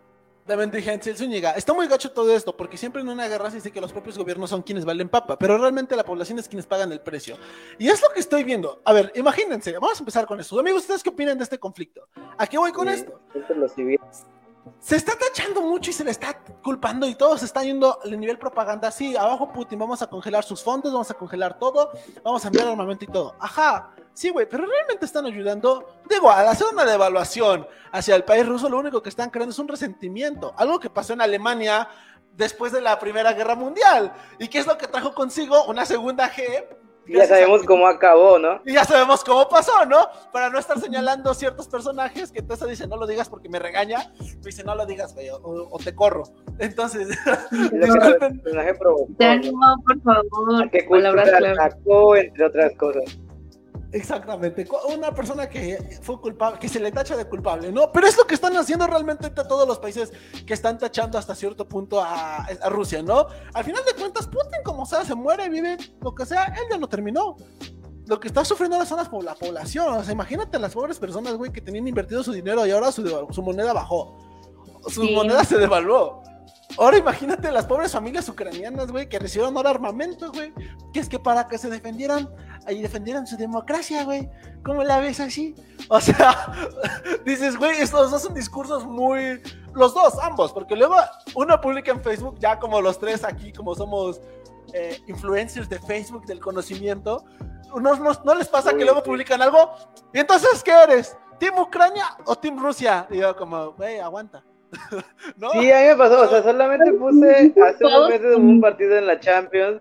También 0.47 0.71
dije 0.71 1.15
Zúñiga, 1.15 1.53
está 1.53 1.75
muy 1.75 1.87
gacho 1.89 2.11
todo 2.11 2.35
esto, 2.35 2.57
porque 2.57 2.79
siempre 2.79 3.03
en 3.03 3.11
una 3.11 3.29
guerra 3.29 3.51
se 3.51 3.57
dice 3.57 3.71
que 3.71 3.83
los 3.83 3.93
propios 3.93 4.17
gobiernos 4.17 4.49
son 4.49 4.63
quienes 4.63 4.87
valen 4.87 5.11
papa, 5.11 5.39
pero 5.39 5.59
realmente 5.59 5.95
la 5.95 6.05
población 6.05 6.39
es 6.39 6.49
quienes 6.49 6.65
pagan 6.65 6.91
el 6.91 7.01
precio. 7.01 7.37
Y 7.79 7.89
es 7.89 8.01
lo 8.01 8.09
que 8.15 8.21
estoy 8.21 8.45
viendo. 8.45 8.81
A 8.87 8.95
ver, 8.95 9.13
imagínense, 9.15 9.75
vamos 9.75 9.97
a 9.97 9.99
empezar 9.99 10.25
con 10.25 10.41
esto. 10.41 10.59
Amigos, 10.59 10.83
¿ustedes 10.83 11.03
qué 11.03 11.11
opinan 11.11 11.37
de 11.37 11.45
este 11.45 11.59
conflicto? 11.59 12.09
¿A 12.39 12.47
qué 12.47 12.57
voy 12.57 12.73
con 12.73 12.89
esto? 12.89 13.21
Los 13.55 13.75
civiles 13.75 14.25
se 14.81 14.97
está 14.97 15.13
tachando 15.17 15.63
mucho 15.63 15.91
y 15.91 15.93
se 15.93 16.05
le 16.05 16.11
está 16.11 16.39
culpando 16.63 17.07
y 17.07 17.15
todo 17.15 17.37
se 17.37 17.45
está 17.45 17.63
yendo 17.63 17.99
al 18.03 18.19
nivel 18.19 18.39
propaganda. 18.39 18.91
Sí, 18.91 19.17
abajo 19.17 19.53
Putin, 19.53 19.79
vamos 19.79 20.03
a 20.03 20.07
congelar 20.09 20.45
sus 20.45 20.63
fondos, 20.63 20.93
vamos 20.93 21.11
a 21.11 21.15
congelar 21.15 21.59
todo, 21.59 21.91
vamos 22.23 22.45
a 22.45 22.49
enviar 22.49 22.69
armamento 22.69 23.05
y 23.05 23.09
todo. 23.09 23.35
Ajá, 23.39 23.91
sí, 24.13 24.31
güey, 24.31 24.49
pero 24.49 24.67
realmente 24.67 25.05
están 25.05 25.27
ayudando. 25.27 26.01
Digo, 26.09 26.31
al 26.31 26.47
hacer 26.49 26.67
una 26.73 26.85
devaluación 26.85 27.67
hacia 27.93 28.17
el 28.17 28.25
país 28.25 28.47
ruso, 28.47 28.69
lo 28.69 28.79
único 28.79 29.03
que 29.03 29.09
están 29.09 29.31
creando 29.31 29.53
es 29.53 29.59
un 29.59 29.69
resentimiento. 29.69 30.55
Algo 30.57 30.79
que 30.81 30.91
pasó 30.91 31.13
en 31.13 31.21
Alemania 31.21 31.89
después 32.35 32.73
de 32.73 32.81
la 32.81 32.99
Primera 32.99 33.33
Guerra 33.33 33.55
Mundial. 33.55 34.13
¿Y 34.39 34.49
qué 34.49 34.59
es 34.59 34.67
lo 34.67 34.79
que 34.79 34.87
trajo 34.87 35.13
consigo? 35.15 35.65
Una 35.65 35.85
segunda 35.85 36.31
G 36.31 36.67
ya 37.09 37.27
sabemos 37.27 37.63
cómo 37.65 37.87
acabó, 37.87 38.39
¿no? 38.39 38.61
Y 38.65 38.75
ya 38.75 38.85
sabemos 38.85 39.25
cómo 39.25 39.49
pasó, 39.49 39.85
¿no? 39.87 40.09
Para 40.33 40.51
no 40.51 40.59
estar 40.59 40.79
señalando 40.79 41.33
ciertos 41.35 41.69
personajes 41.69 42.31
que 42.33 42.43
Tessa 42.43 42.67
dice 42.67 42.87
no 42.87 42.97
lo 42.97 43.07
digas 43.07 43.29
porque 43.29 43.49
me 43.49 43.59
regaña, 43.59 44.13
dice 44.41 44.65
no 44.65 44.75
lo 44.75 44.87
digas, 44.87 45.15
güey, 45.15 45.29
o, 45.31 45.79
te 45.83 45.95
corro. 45.95 46.25
Entonces, 46.59 47.09
personaje 48.43 48.75
provocó. 48.75 49.13
Ya 49.19 49.37
no, 49.37 49.77
por 49.87 50.03
favor. 50.03 50.71
Que 50.71 50.87
atacó, 51.49 52.17
entre 52.17 52.45
otras 52.45 52.73
cosas. 52.77 53.19
Exactamente, 53.91 54.69
una 54.95 55.15
persona 55.15 55.49
que 55.49 55.99
fue 56.03 56.21
culpable, 56.21 56.59
que 56.59 56.69
se 56.69 56.79
le 56.79 56.93
tacha 56.93 57.17
de 57.17 57.25
culpable, 57.25 57.73
¿no? 57.73 57.91
Pero 57.91 58.07
es 58.07 58.19
lo 58.19 58.27
que 58.27 58.35
están 58.35 58.55
haciendo 58.57 58.87
realmente 58.87 59.31
todos 59.31 59.67
los 59.67 59.79
países 59.79 60.13
que 60.47 60.53
están 60.53 60.77
tachando 60.77 61.17
hasta 61.17 61.35
cierto 61.35 61.67
punto 61.67 61.99
a, 62.03 62.47
Rusia, 62.69 63.03
¿no? 63.03 63.27
Al 63.55 63.65
final 63.65 63.83
de 63.87 63.95
cuentas, 63.95 64.27
Putin, 64.27 64.61
como 64.63 64.85
sea, 64.85 65.07
se 65.07 65.15
muere, 65.15 65.49
vive, 65.49 65.79
lo 66.03 66.15
que 66.15 66.27
sea, 66.27 66.45
él 66.45 66.65
ya 66.71 66.77
no 66.77 66.87
terminó. 66.87 67.37
Lo 68.07 68.21
que 68.21 68.29
está 68.29 68.45
sufriendo 68.45 68.77
ahora 68.77 68.87
son 68.87 68.99
las, 68.99 69.11
la 69.25 69.35
población, 69.35 69.89
o 69.95 70.05
sea, 70.05 70.13
imagínate 70.13 70.59
las 70.59 70.75
pobres 70.75 70.99
personas, 70.99 71.35
güey, 71.35 71.51
que 71.51 71.63
tenían 71.63 71.89
invertido 71.89 72.23
su 72.23 72.33
dinero 72.33 72.67
y 72.67 72.71
ahora 72.71 72.93
su, 72.93 73.27
su 73.31 73.43
moneda 73.43 73.73
bajó, 73.73 74.19
su 74.89 75.05
moneda 75.05 75.45
se 75.45 75.57
devaluó. 75.57 76.23
Ahora 76.77 76.99
imagínate 76.99 77.51
las 77.51 77.67
pobres 77.67 77.93
familias 77.93 78.29
ucranianas, 78.29 78.93
güey, 78.93 79.09
que 79.09 79.19
recibieron 79.19 79.57
ahora 79.57 79.71
armamento, 79.71 80.31
güey. 80.31 80.53
Que 80.93 81.01
es 81.01 81.09
que 81.09 81.19
para 81.19 81.49
que 81.49 81.59
se 81.59 81.69
defendieran 81.69 82.29
y 82.71 82.83
defendieran 82.83 83.27
su 83.27 83.37
democracia, 83.37 84.05
güey. 84.05 84.29
¿Cómo 84.65 84.85
la 84.85 85.01
ves 85.01 85.21
así? 85.21 85.55
O 85.89 86.01
sea, 86.01 86.53
dices, 87.25 87.57
güey, 87.57 87.81
estos 87.81 88.11
dos 88.11 88.23
son 88.23 88.35
discursos 88.35 88.85
muy... 88.85 89.41
Los 89.75 89.95
dos, 89.95 90.19
ambos, 90.23 90.53
porque 90.53 90.75
luego 90.75 90.97
uno 91.35 91.61
publica 91.61 91.93
en 91.93 92.03
Facebook, 92.03 92.37
ya 92.41 92.59
como 92.59 92.81
los 92.81 92.99
tres 92.99 93.23
aquí, 93.23 93.53
como 93.53 93.75
somos 93.75 94.21
eh, 94.73 94.99
influencers 95.07 95.69
de 95.69 95.79
Facebook, 95.79 96.27
del 96.27 96.41
conocimiento, 96.41 97.25
unos, 97.73 98.01
no, 98.25 98.35
les 98.35 98.49
pasa 98.49 98.75
que 98.75 98.85
luego 98.85 99.03
publican 99.03 99.41
algo, 99.41 99.71
y 100.13 100.19
entonces, 100.19 100.63
¿qué 100.65 100.73
eres? 100.73 101.17
¿Team 101.39 101.59
Ucrania 101.59 102.17
o 102.25 102.35
Team 102.35 102.59
Rusia? 102.59 103.07
Y 103.11 103.19
yo 103.19 103.37
como, 103.37 103.73
güey, 103.73 104.01
aguanta. 104.01 104.43
Sí, 105.53 105.71
a 105.71 105.81
mí 105.81 105.87
me 105.87 105.97
pasó, 105.97 106.23
o 106.23 106.29
sea, 106.29 106.43
solamente 106.43 106.93
puse 106.95 107.55
hace 107.65 107.85
unos 107.85 108.09
meses 108.09 108.37
un 108.37 108.61
partido 108.61 108.97
en 108.97 109.07
la 109.07 109.21
Champions 109.21 109.81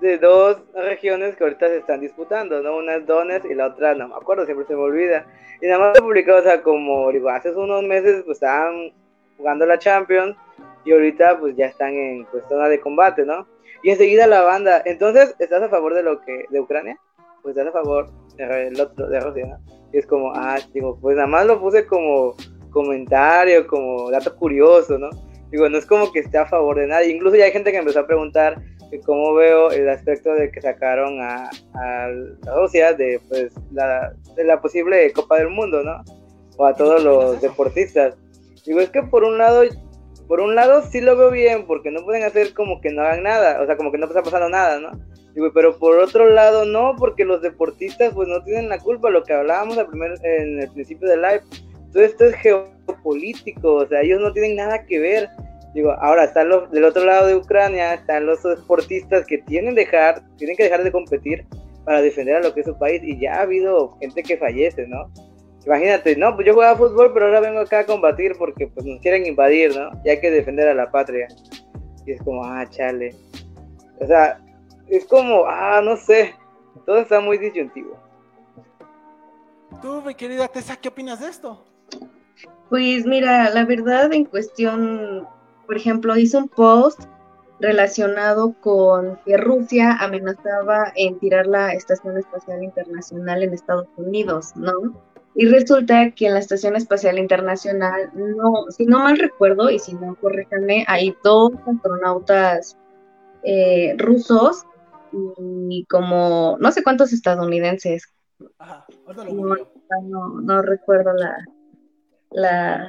de 0.00 0.18
dos 0.18 0.58
regiones 0.74 1.36
que 1.36 1.44
ahorita 1.44 1.68
se 1.68 1.78
están 1.78 2.00
disputando, 2.00 2.62
¿no? 2.62 2.76
Una 2.76 2.96
es 2.96 3.06
Donetsk 3.06 3.50
y 3.50 3.54
la 3.54 3.68
otra 3.68 3.94
no 3.94 4.08
me 4.08 4.14
acuerdo, 4.14 4.44
siempre 4.44 4.66
se 4.66 4.74
me 4.74 4.82
olvida. 4.82 5.26
Y 5.60 5.66
nada 5.66 5.78
más 5.78 5.98
he 5.98 6.02
publicado, 6.02 6.38
o 6.38 6.42
sea, 6.42 6.62
como 6.62 7.10
digo, 7.10 7.28
hace 7.28 7.50
unos 7.50 7.82
meses 7.82 8.22
pues 8.24 8.36
estaban 8.36 8.92
jugando 9.36 9.66
la 9.66 9.78
Champions 9.78 10.36
y 10.84 10.92
ahorita 10.92 11.38
pues 11.38 11.56
ya 11.56 11.66
están 11.66 11.94
en 11.94 12.24
pues 12.26 12.44
zona 12.48 12.68
de 12.68 12.80
combate, 12.80 13.24
¿no? 13.24 13.46
Y 13.82 13.90
enseguida 13.90 14.26
la 14.26 14.42
banda, 14.42 14.82
entonces, 14.84 15.34
¿estás 15.38 15.62
a 15.62 15.68
favor 15.68 15.94
de 15.94 16.02
lo 16.02 16.20
que 16.20 16.44
de 16.50 16.60
Ucrania? 16.60 16.98
Pues 17.42 17.56
estás 17.56 17.68
a 17.68 17.72
favor 17.72 18.10
del 18.36 18.80
otro 18.80 19.08
de 19.08 19.20
Rusia, 19.20 19.46
¿no? 19.46 19.58
Y 19.92 19.98
es 19.98 20.06
como, 20.06 20.32
ah, 20.34 20.58
digo, 20.72 20.98
pues 21.00 21.16
nada 21.16 21.28
más 21.28 21.46
lo 21.46 21.60
puse 21.60 21.86
como 21.86 22.34
comentario, 22.70 23.66
como 23.66 24.10
dato 24.10 24.34
curioso, 24.36 24.98
¿no? 24.98 25.10
Digo, 25.50 25.68
no 25.68 25.78
es 25.78 25.86
como 25.86 26.12
que 26.12 26.20
esté 26.20 26.38
a 26.38 26.46
favor 26.46 26.78
de 26.78 26.86
nadie. 26.86 27.10
Incluso 27.10 27.36
ya 27.36 27.44
hay 27.44 27.52
gente 27.52 27.72
que 27.72 27.78
empezó 27.78 28.00
a 28.00 28.06
preguntar 28.06 28.60
cómo 29.04 29.34
veo 29.34 29.70
el 29.70 29.88
aspecto 29.88 30.32
de 30.32 30.50
que 30.50 30.60
sacaron 30.60 31.20
a, 31.20 31.50
a 31.74 32.08
Rusia 32.54 32.94
de, 32.94 33.20
pues, 33.28 33.52
la, 33.72 34.12
de 34.34 34.44
la 34.44 34.60
posible 34.60 35.12
Copa 35.12 35.38
del 35.38 35.50
Mundo, 35.50 35.82
¿no? 35.82 36.02
O 36.56 36.64
a 36.64 36.74
todos 36.74 37.02
los 37.02 37.40
deportistas. 37.40 38.16
Digo, 38.64 38.80
es 38.80 38.90
que 38.90 39.02
por 39.02 39.24
un 39.24 39.38
lado, 39.38 39.62
por 40.26 40.40
un 40.40 40.54
lado 40.54 40.82
sí 40.82 41.00
lo 41.00 41.16
veo 41.16 41.30
bien, 41.30 41.66
porque 41.66 41.90
no 41.90 42.04
pueden 42.04 42.24
hacer 42.24 42.54
como 42.54 42.80
que 42.80 42.90
no 42.90 43.02
hagan 43.02 43.22
nada, 43.22 43.60
o 43.62 43.66
sea, 43.66 43.76
como 43.76 43.92
que 43.92 43.98
no 43.98 44.06
está 44.06 44.22
pasando 44.22 44.48
nada, 44.48 44.78
¿no? 44.80 44.90
pero 45.54 45.78
por 45.78 45.98
otro 45.98 46.28
lado 46.30 46.64
no, 46.64 46.96
porque 46.98 47.24
los 47.24 47.40
deportistas 47.42 48.12
pues 48.12 48.28
no 48.28 48.42
tienen 48.42 48.68
la 48.68 48.78
culpa, 48.78 49.10
lo 49.10 49.22
que 49.22 49.32
hablábamos 49.32 49.78
primer, 49.84 50.14
en 50.24 50.60
el 50.60 50.70
principio 50.70 51.08
del 51.08 51.22
live, 51.22 51.42
todo 51.92 52.02
esto 52.02 52.24
es 52.24 52.34
geopolítico, 52.36 53.74
o 53.74 53.86
sea, 53.86 54.02
ellos 54.02 54.20
no 54.20 54.32
tienen 54.32 54.56
nada 54.56 54.84
que 54.84 54.98
ver. 54.98 55.28
Digo, 55.78 55.92
ahora 55.92 56.24
están 56.24 56.48
los, 56.48 56.68
del 56.72 56.82
otro 56.82 57.04
lado 57.04 57.28
de 57.28 57.36
Ucrania, 57.36 57.94
están 57.94 58.26
los 58.26 58.42
deportistas 58.42 59.24
que 59.24 59.38
tienen, 59.38 59.76
dejar, 59.76 60.24
tienen 60.36 60.56
que 60.56 60.64
dejar 60.64 60.82
de 60.82 60.90
competir 60.90 61.46
para 61.84 62.02
defender 62.02 62.34
a 62.34 62.40
lo 62.40 62.52
que 62.52 62.62
es 62.62 62.66
su 62.66 62.76
país 62.76 63.00
y 63.04 63.16
ya 63.20 63.36
ha 63.36 63.42
habido 63.42 63.96
gente 64.00 64.24
que 64.24 64.36
fallece, 64.36 64.88
¿no? 64.88 65.08
Imagínate, 65.64 66.16
no, 66.16 66.34
pues 66.34 66.48
yo 66.48 66.54
jugaba 66.54 66.76
fútbol, 66.76 67.12
pero 67.14 67.26
ahora 67.26 67.38
vengo 67.38 67.60
acá 67.60 67.78
a 67.78 67.86
combatir 67.86 68.32
porque 68.36 68.66
pues 68.66 68.84
nos 68.86 69.00
quieren 69.00 69.24
invadir, 69.24 69.76
¿no? 69.76 69.92
Y 70.04 70.08
hay 70.08 70.18
que 70.18 70.32
defender 70.32 70.66
a 70.66 70.74
la 70.74 70.90
patria. 70.90 71.28
Y 72.04 72.10
es 72.10 72.20
como, 72.22 72.44
ah, 72.44 72.66
chale. 72.68 73.14
O 74.00 74.06
sea, 74.08 74.40
es 74.88 75.04
como, 75.04 75.44
ah, 75.46 75.80
no 75.80 75.96
sé, 75.96 76.34
todo 76.86 76.98
está 76.98 77.20
muy 77.20 77.38
disyuntivo. 77.38 77.96
Tú, 79.80 80.02
mi 80.02 80.16
querida 80.16 80.48
Tessa, 80.48 80.74
¿qué 80.74 80.88
opinas 80.88 81.20
de 81.20 81.28
esto? 81.28 81.64
Pues 82.68 83.06
mira, 83.06 83.48
la 83.50 83.64
verdad 83.64 84.12
en 84.12 84.24
cuestión, 84.24 85.26
por 85.68 85.76
ejemplo, 85.76 86.16
hice 86.16 86.38
un 86.38 86.48
post 86.48 87.02
relacionado 87.60 88.54
con 88.62 89.18
que 89.26 89.36
Rusia 89.36 89.98
amenazaba 90.00 90.92
en 90.96 91.18
tirar 91.18 91.46
la 91.46 91.74
Estación 91.74 92.16
Espacial 92.16 92.64
Internacional 92.64 93.42
en 93.42 93.52
Estados 93.52 93.86
Unidos, 93.98 94.56
¿no? 94.56 94.72
Y 95.34 95.44
resulta 95.44 96.10
que 96.12 96.26
en 96.26 96.32
la 96.32 96.40
Estación 96.40 96.74
Espacial 96.74 97.18
Internacional, 97.18 98.10
no, 98.14 98.70
si 98.70 98.86
no 98.86 99.00
mal 99.00 99.18
recuerdo, 99.18 99.68
y 99.68 99.78
si 99.78 99.92
no, 99.92 100.16
corréjanme, 100.16 100.86
hay 100.88 101.14
dos 101.22 101.52
astronautas 101.66 102.78
eh, 103.42 103.94
rusos 103.98 104.64
y 105.68 105.84
como 105.84 106.56
no 106.60 106.72
sé 106.72 106.82
cuántos 106.82 107.12
estadounidenses. 107.12 108.10
Ajá, 108.58 108.86
no, 110.02 110.28
no, 110.40 110.62
recuerdo 110.62 111.12
la, 111.12 111.36
la, 112.30 112.88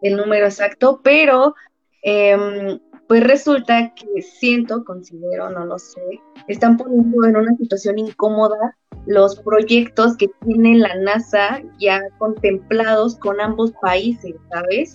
el 0.00 0.16
número 0.16 0.46
exacto, 0.46 1.00
pero 1.04 1.54
eh, 2.02 2.78
pues 3.10 3.24
resulta 3.24 3.92
que 3.94 4.22
siento, 4.22 4.84
considero, 4.84 5.50
no 5.50 5.64
lo 5.64 5.78
sé, 5.80 6.00
están 6.46 6.76
poniendo 6.76 7.26
en 7.26 7.36
una 7.36 7.56
situación 7.56 7.98
incómoda 7.98 8.76
los 9.06 9.40
proyectos 9.40 10.16
que 10.16 10.28
tiene 10.44 10.78
la 10.78 10.94
NASA 10.94 11.60
ya 11.80 12.00
contemplados 12.18 13.16
con 13.16 13.40
ambos 13.40 13.72
países, 13.82 14.36
¿sabes? 14.50 14.94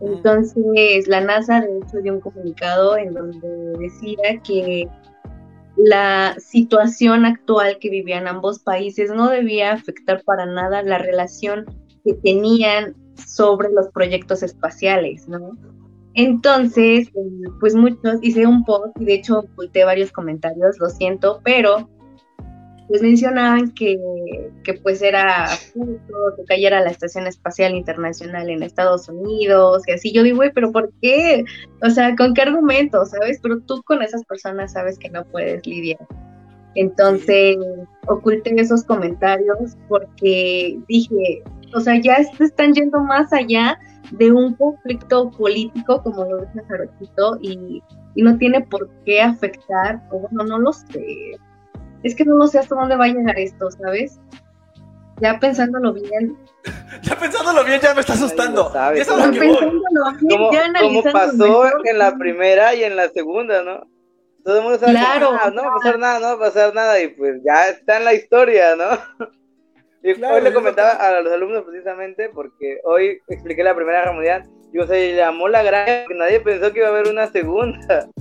Entonces, 0.00 1.06
la 1.06 1.20
NASA 1.20 1.60
de 1.60 1.78
hecho 1.78 2.00
dio 2.02 2.14
un 2.14 2.20
comunicado 2.20 2.96
en 2.96 3.14
donde 3.14 3.78
decía 3.78 4.40
que 4.42 4.88
la 5.76 6.34
situación 6.38 7.24
actual 7.24 7.78
que 7.78 7.90
vivían 7.90 8.26
ambos 8.26 8.58
países 8.58 9.10
no 9.10 9.30
debía 9.30 9.72
afectar 9.72 10.22
para 10.24 10.46
nada 10.46 10.82
la 10.82 10.98
relación 10.98 11.66
que 12.04 12.14
tenían 12.14 12.96
sobre 13.24 13.70
los 13.70 13.88
proyectos 13.90 14.42
espaciales, 14.42 15.28
¿no? 15.28 15.52
Entonces, 16.14 17.08
eh, 17.08 17.48
pues 17.60 17.74
muchos, 17.74 18.18
hice 18.22 18.46
un 18.46 18.64
post 18.64 18.94
y 19.00 19.04
de 19.04 19.14
hecho 19.14 19.40
oculté 19.40 19.84
varios 19.84 20.12
comentarios, 20.12 20.78
lo 20.78 20.90
siento, 20.90 21.40
pero 21.42 21.88
pues 22.88 23.00
mencionaban 23.00 23.70
que, 23.70 23.98
que 24.64 24.74
pues 24.74 25.00
era 25.00 25.46
justo 25.72 26.14
que 26.36 26.44
cayera 26.46 26.82
la 26.82 26.90
Estación 26.90 27.26
Espacial 27.26 27.74
Internacional 27.74 28.50
en 28.50 28.62
Estados 28.62 29.08
Unidos 29.08 29.82
y 29.86 29.92
así. 29.92 30.12
Yo 30.12 30.22
digo, 30.22 30.42
pero 30.54 30.72
¿por 30.72 30.92
qué? 31.00 31.44
O 31.82 31.88
sea, 31.88 32.14
¿con 32.16 32.34
qué 32.34 32.42
argumento, 32.42 33.02
sabes? 33.06 33.38
Pero 33.42 33.60
tú 33.60 33.82
con 33.84 34.02
esas 34.02 34.24
personas 34.24 34.72
sabes 34.72 34.98
que 34.98 35.08
no 35.08 35.24
puedes 35.24 35.66
lidiar. 35.66 36.06
Entonces, 36.74 37.56
oculté 38.08 38.60
esos 38.60 38.84
comentarios 38.84 39.76
porque 39.88 40.78
dije, 40.86 41.42
o 41.74 41.80
sea, 41.80 41.98
ya 41.98 42.16
están 42.16 42.74
yendo 42.74 43.00
más 43.00 43.32
allá 43.32 43.78
de 44.12 44.30
un 44.30 44.54
conflicto 44.54 45.30
político, 45.30 46.02
como 46.02 46.24
lo 46.24 46.44
dice 46.44 46.62
Jarochito, 46.68 47.38
y, 47.40 47.82
y 48.14 48.22
no 48.22 48.36
tiene 48.38 48.60
por 48.60 48.88
qué 49.04 49.22
afectar, 49.22 50.02
o 50.10 50.20
bueno, 50.20 50.44
no 50.44 50.58
lo 50.58 50.72
sé. 50.72 51.32
Es 52.02 52.14
que 52.14 52.24
no 52.24 52.36
lo 52.36 52.46
sé 52.46 52.58
hasta 52.58 52.74
dónde 52.74 52.96
va 52.96 53.04
a 53.04 53.08
llegar 53.08 53.38
esto, 53.38 53.70
¿sabes? 53.70 54.20
Ya 55.20 55.38
pensándolo 55.38 55.92
bien. 55.92 56.36
ya 57.02 57.16
pensándolo 57.16 57.64
bien, 57.64 57.80
ya 57.80 57.94
me 57.94 58.00
está 58.00 58.12
asustando. 58.14 58.70
Ya 58.72 58.92
es 58.92 59.08
¿Cómo, 59.08 60.50
¿Cómo 60.80 61.02
pasó 61.12 61.64
en 61.84 61.98
la 61.98 62.16
primera 62.16 62.74
y 62.74 62.84
en 62.84 62.96
la 62.96 63.08
segunda, 63.08 63.62
no? 63.62 63.86
Todo 64.44 64.56
el 64.56 64.62
mundo 64.62 64.78
sabe 64.78 64.92
claro, 64.92 65.30
que, 65.30 65.36
ah, 65.40 65.50
no 65.54 65.62
va 65.62 65.68
a 65.68 65.74
pasar 65.74 65.98
nada, 65.98 66.18
no 66.18 66.26
va 66.26 66.32
a 66.32 66.38
pasar 66.38 66.74
nada, 66.74 67.00
y 67.00 67.08
pues 67.08 67.40
ya 67.44 67.68
está 67.68 67.98
en 67.98 68.04
la 68.04 68.14
historia, 68.14 68.74
¿no? 68.76 69.26
Y 70.02 70.24
hoy 70.24 70.40
le 70.40 70.52
comentaba 70.52 70.90
a 70.90 71.20
los 71.20 71.32
alumnos 71.32 71.62
precisamente 71.62 72.28
porque 72.34 72.80
hoy 72.84 73.20
expliqué 73.28 73.62
la 73.62 73.74
primera 73.74 74.00
guerra 74.00 74.12
mundial. 74.12 74.42
Digo, 74.72 74.86
se 74.86 75.14
llamó 75.14 75.48
la 75.48 75.62
gran 75.62 75.86
porque 76.04 76.18
nadie 76.18 76.40
pensó 76.40 76.72
que 76.72 76.80
iba 76.80 76.88
a 76.88 76.90
haber 76.90 77.08
una 77.08 77.26
segunda. 77.28 78.08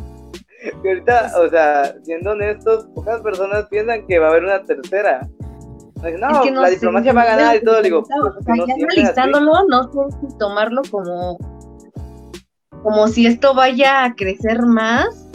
Y 0.83 0.88
ahorita, 0.88 1.31
o 1.39 1.50
sea, 1.50 1.95
siendo 2.03 2.33
honestos, 2.33 2.88
pocas 2.93 3.19
personas 3.21 3.65
piensan 3.65 4.05
que 4.05 4.19
va 4.19 4.27
a 4.27 4.29
haber 4.29 4.43
una 4.43 4.63
tercera. 4.63 5.27
No, 6.19 6.45
la 6.45 6.69
diplomacia 6.69 7.13
va 7.13 7.21
a 7.21 7.25
ganar 7.25 7.55
y 7.55 7.63
todo. 7.63 7.81
Digo, 7.81 8.03
pues, 8.03 8.57
no 8.57 8.67
ya 8.67 8.73
analizándolo, 8.75 9.53
no 9.67 9.83
sé 9.91 10.17
si 10.19 10.38
tomarlo 10.38 10.83
como, 10.91 11.38
como 12.83 13.07
si 13.07 13.25
esto 13.25 13.53
vaya 13.53 14.03
a 14.03 14.15
crecer 14.15 14.61
más 14.65 15.29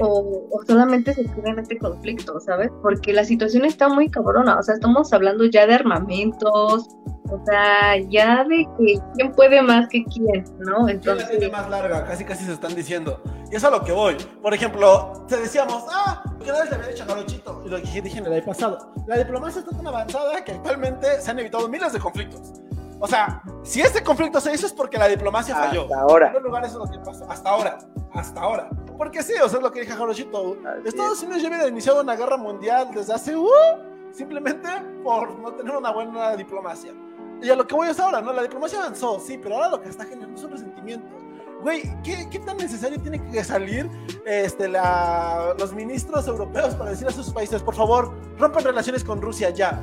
o, 0.00 0.48
solamente 0.66 1.14
se 1.14 1.24
queda 1.24 1.50
en 1.50 1.58
este 1.58 1.78
conflicto, 1.78 2.38
¿sabes? 2.40 2.70
Porque 2.82 3.12
la 3.12 3.24
situación 3.24 3.64
está 3.64 3.88
muy 3.88 4.08
cabrona, 4.08 4.58
o 4.58 4.62
sea, 4.62 4.74
estamos 4.74 5.12
hablando 5.12 5.44
ya 5.46 5.66
de 5.66 5.74
armamentos, 5.74 6.88
o 7.28 7.44
sea, 7.44 7.96
ya 8.08 8.44
de 8.44 8.66
que 8.78 8.98
quién 9.14 9.32
puede 9.32 9.62
más 9.62 9.88
que 9.88 10.04
quién, 10.04 10.44
¿no? 10.60 10.88
Entonces... 10.88 11.40
La 11.40 11.50
más 11.50 11.70
larga, 11.70 12.04
casi 12.04 12.24
casi 12.24 12.44
se 12.44 12.52
están 12.52 12.74
diciendo. 12.74 13.20
Y 13.50 13.56
es 13.56 13.64
a 13.64 13.70
lo 13.70 13.82
que 13.82 13.92
voy. 13.92 14.16
Por 14.42 14.54
ejemplo, 14.54 15.24
te 15.28 15.36
decíamos, 15.36 15.84
ah, 15.90 16.22
que 16.40 16.50
nadie 16.50 16.70
le 16.70 16.76
había 16.76 16.88
dicho 16.88 17.02
a 17.04 17.06
Jarochito. 17.06 17.62
Y 17.64 17.68
lo 17.68 17.76
que 17.78 18.00
dije 18.00 18.18
en 18.18 18.26
el 18.26 18.32
año 18.32 18.44
pasado. 18.44 18.92
La 19.06 19.18
diplomacia 19.18 19.60
está 19.60 19.76
tan 19.76 19.86
avanzada 19.86 20.44
que 20.44 20.52
actualmente 20.52 21.20
se 21.20 21.30
han 21.30 21.38
evitado 21.38 21.68
miles 21.68 21.92
de 21.92 21.98
conflictos. 21.98 22.60
O 22.98 23.06
sea, 23.06 23.42
si 23.62 23.80
este 23.80 24.02
conflicto 24.02 24.40
se 24.40 24.54
hizo 24.54 24.66
es 24.66 24.72
porque 24.72 24.98
la 24.98 25.08
diplomacia 25.08 25.54
falló. 25.54 25.82
Hasta 25.82 26.00
ahora. 26.00 26.32
En 26.34 26.42
lugares 26.42 26.70
es 26.70 26.76
lo 26.76 26.86
que 26.86 26.98
pasó. 26.98 27.30
Hasta 27.30 27.50
ahora. 27.50 27.78
Hasta 28.14 28.40
ahora. 28.40 28.70
Porque 28.96 29.22
sí, 29.22 29.34
o 29.42 29.48
sea, 29.48 29.58
es 29.58 29.62
lo 29.62 29.70
que 29.70 29.80
dije 29.80 29.92
Jarochito. 29.92 30.56
Estados 30.84 31.22
Unidos 31.22 31.42
ya 31.42 31.48
había 31.48 31.68
iniciado 31.68 32.00
una 32.00 32.16
guerra 32.16 32.36
mundial 32.36 32.90
desde 32.94 33.12
hace. 33.12 33.36
Uh, 33.36 33.48
simplemente 34.12 34.68
por 35.04 35.38
no 35.38 35.52
tener 35.52 35.76
una 35.76 35.90
buena 35.90 36.34
diplomacia. 36.36 36.92
Y 37.42 37.50
a 37.50 37.56
lo 37.56 37.66
que 37.66 37.74
voy 37.74 37.88
es 37.88 38.00
ahora, 38.00 38.22
¿no? 38.22 38.32
La 38.32 38.42
diplomacia 38.42 38.78
avanzó, 38.78 39.20
sí, 39.20 39.38
pero 39.38 39.56
ahora 39.56 39.68
lo 39.68 39.82
que 39.82 39.90
está 39.90 40.04
generando 40.06 40.38
es 40.38 40.44
un 40.44 40.52
resentimiento. 40.52 41.06
Güey, 41.62 41.82
¿qué, 42.02 42.28
¿qué, 42.30 42.38
tan 42.38 42.56
necesario 42.56 43.00
tiene 43.00 43.22
que 43.30 43.42
salir 43.42 43.90
este, 44.24 44.68
la, 44.68 45.54
los 45.58 45.74
ministros 45.74 46.26
europeos 46.28 46.74
para 46.74 46.90
decir 46.90 47.06
a 47.06 47.10
sus 47.10 47.30
países, 47.30 47.62
por 47.62 47.74
favor, 47.74 48.14
rompan 48.38 48.64
relaciones 48.64 49.04
con 49.04 49.20
Rusia 49.20 49.50
ya? 49.50 49.82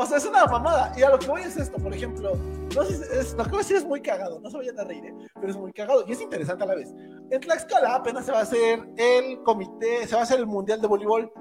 O 0.00 0.06
sea, 0.06 0.18
es 0.18 0.26
una 0.26 0.46
mamada. 0.46 0.92
Y 0.96 1.02
a 1.02 1.10
lo 1.10 1.18
que 1.18 1.26
voy 1.26 1.42
es 1.42 1.56
esto, 1.56 1.76
por 1.76 1.92
ejemplo. 1.92 2.36
No 2.72 2.84
sé, 2.84 3.04
es, 3.18 3.34
lo 3.34 3.42
que 3.42 3.50
voy 3.50 3.58
a 3.58 3.62
decir 3.62 3.76
es 3.78 3.84
muy 3.84 4.00
cagado. 4.00 4.38
No 4.38 4.48
se 4.48 4.56
vayan 4.56 4.78
a 4.78 4.84
reír, 4.84 5.04
¿eh? 5.06 5.14
pero 5.34 5.48
es 5.48 5.56
muy 5.56 5.72
cagado. 5.72 6.04
Y 6.06 6.12
es 6.12 6.20
interesante 6.20 6.62
a 6.62 6.68
la 6.68 6.76
vez. 6.76 6.94
En 7.32 7.40
Tlaxcala 7.40 7.96
apenas 7.96 8.24
se 8.24 8.30
va 8.30 8.38
a 8.38 8.42
hacer 8.42 8.88
el 8.96 9.42
comité, 9.42 10.06
se 10.06 10.14
va 10.14 10.20
a 10.20 10.22
hacer 10.22 10.38
el 10.38 10.46
mundial 10.46 10.80
de 10.80 10.86
voleibol. 10.86 11.32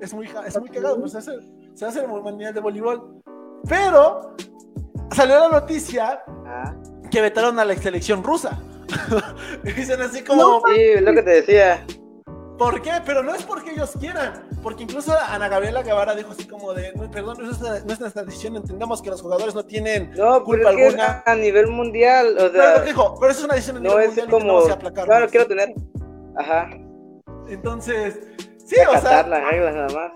Es 0.00 0.14
muy, 0.14 0.30
es 0.46 0.58
muy 0.58 0.70
cagado, 0.70 0.98
pues 0.98 1.12
se, 1.12 1.18
hace, 1.18 1.32
se 1.74 1.84
va 1.84 1.88
a 1.88 1.90
hacer 1.90 2.04
el 2.04 2.08
mundial 2.08 2.54
de 2.54 2.60
voleibol. 2.60 3.20
Pero 3.68 4.34
salió 5.14 5.38
la 5.38 5.60
noticia 5.60 6.22
ah. 6.26 6.74
que 7.10 7.20
vetaron 7.20 7.58
a 7.58 7.66
la 7.66 7.76
selección 7.76 8.24
rusa. 8.24 8.58
dicen 9.62 10.00
así 10.00 10.24
como. 10.24 10.62
sí, 10.68 10.80
es 10.80 11.02
lo 11.02 11.12
que 11.12 11.22
te 11.22 11.30
decía. 11.42 11.84
¿Por 12.58 12.80
qué? 12.80 12.92
Pero 13.04 13.22
no 13.22 13.34
es 13.34 13.42
porque 13.42 13.72
ellos 13.72 13.92
quieran, 13.98 14.44
porque 14.62 14.84
incluso 14.84 15.14
Ana 15.28 15.48
Gabriela 15.48 15.82
Guevara 15.82 16.14
dijo 16.14 16.32
así 16.32 16.46
como 16.46 16.72
de, 16.72 16.92
perdón, 17.12 17.36
no 17.38 17.50
es 17.50 17.60
nuestra, 18.00 18.24
decisión, 18.24 18.56
entendemos 18.56 19.02
que 19.02 19.10
los 19.10 19.20
jugadores 19.20 19.54
no 19.54 19.64
tienen 19.64 20.12
no, 20.16 20.42
culpa 20.42 20.70
pero 20.70 20.86
alguna. 20.86 21.22
a 21.26 21.34
nivel 21.34 21.66
mundial, 21.68 22.34
o 22.36 22.50
sea... 22.50 22.74
Pero, 22.74 22.84
dijo, 22.84 23.16
pero 23.20 23.30
eso 23.30 23.40
es 23.40 23.44
una 23.44 23.54
decisión 23.54 23.76
a 23.76 23.80
nivel 23.80 23.96
no 23.96 24.06
mundial 24.06 24.26
es 24.26 24.32
como, 24.32 24.62
y 24.62 24.92
que 24.92 25.04
Claro, 25.04 25.28
quiero 25.28 25.46
tener, 25.46 25.74
ajá. 26.36 26.70
Entonces, 27.48 28.20
sí, 28.64 28.76
o 28.88 29.00
sea... 29.00 29.26
las 29.26 29.50
reglas 29.50 29.74
nada 29.74 29.88
más. 29.94 30.12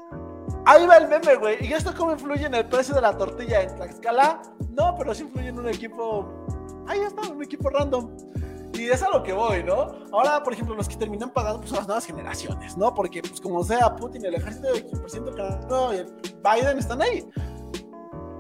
Ahí 0.67 0.87
va 0.87 0.97
el 0.99 1.09
meme, 1.09 1.37
güey. 1.37 1.67
¿Y 1.67 1.73
esto 1.73 1.93
cómo 1.97 2.13
influye 2.13 2.47
en 2.47 2.55
el 2.55 2.67
precio 2.67 2.95
de 2.95 3.01
la 3.01 3.17
tortilla 3.17 3.63
en 3.63 3.75
Tlaxcala? 3.77 4.43
No, 4.71 4.95
pero 4.97 5.15
sí 5.15 5.23
influye 5.23 5.49
en 5.49 5.59
un 5.59 5.69
equipo... 5.69 6.29
Ahí 6.87 7.01
está, 7.01 7.23
un 7.23 7.43
equipo 7.43 7.71
random. 7.71 8.11
Y 8.81 8.89
es 8.89 9.03
a 9.03 9.11
lo 9.11 9.23
que 9.23 9.35
voy, 9.35 9.63
¿no? 9.63 9.89
Ahora, 10.11 10.43
por 10.43 10.55
ejemplo, 10.55 10.75
los 10.75 10.89
que 10.89 10.97
terminan 10.97 11.31
pagando 11.31 11.59
pues, 11.59 11.69
son 11.69 11.81
las 11.81 11.87
nuevas 11.87 12.07
generaciones, 12.07 12.79
¿no? 12.79 12.95
Porque, 12.95 13.21
pues, 13.21 13.39
como 13.39 13.63
sea, 13.63 13.95
Putin, 13.95 14.25
el 14.25 14.35
ejército 14.35 14.73
del 14.73 14.87
presidente 15.01 15.33
y 15.33 16.33
Biden 16.43 16.79
están 16.79 17.03
ahí. 17.03 17.29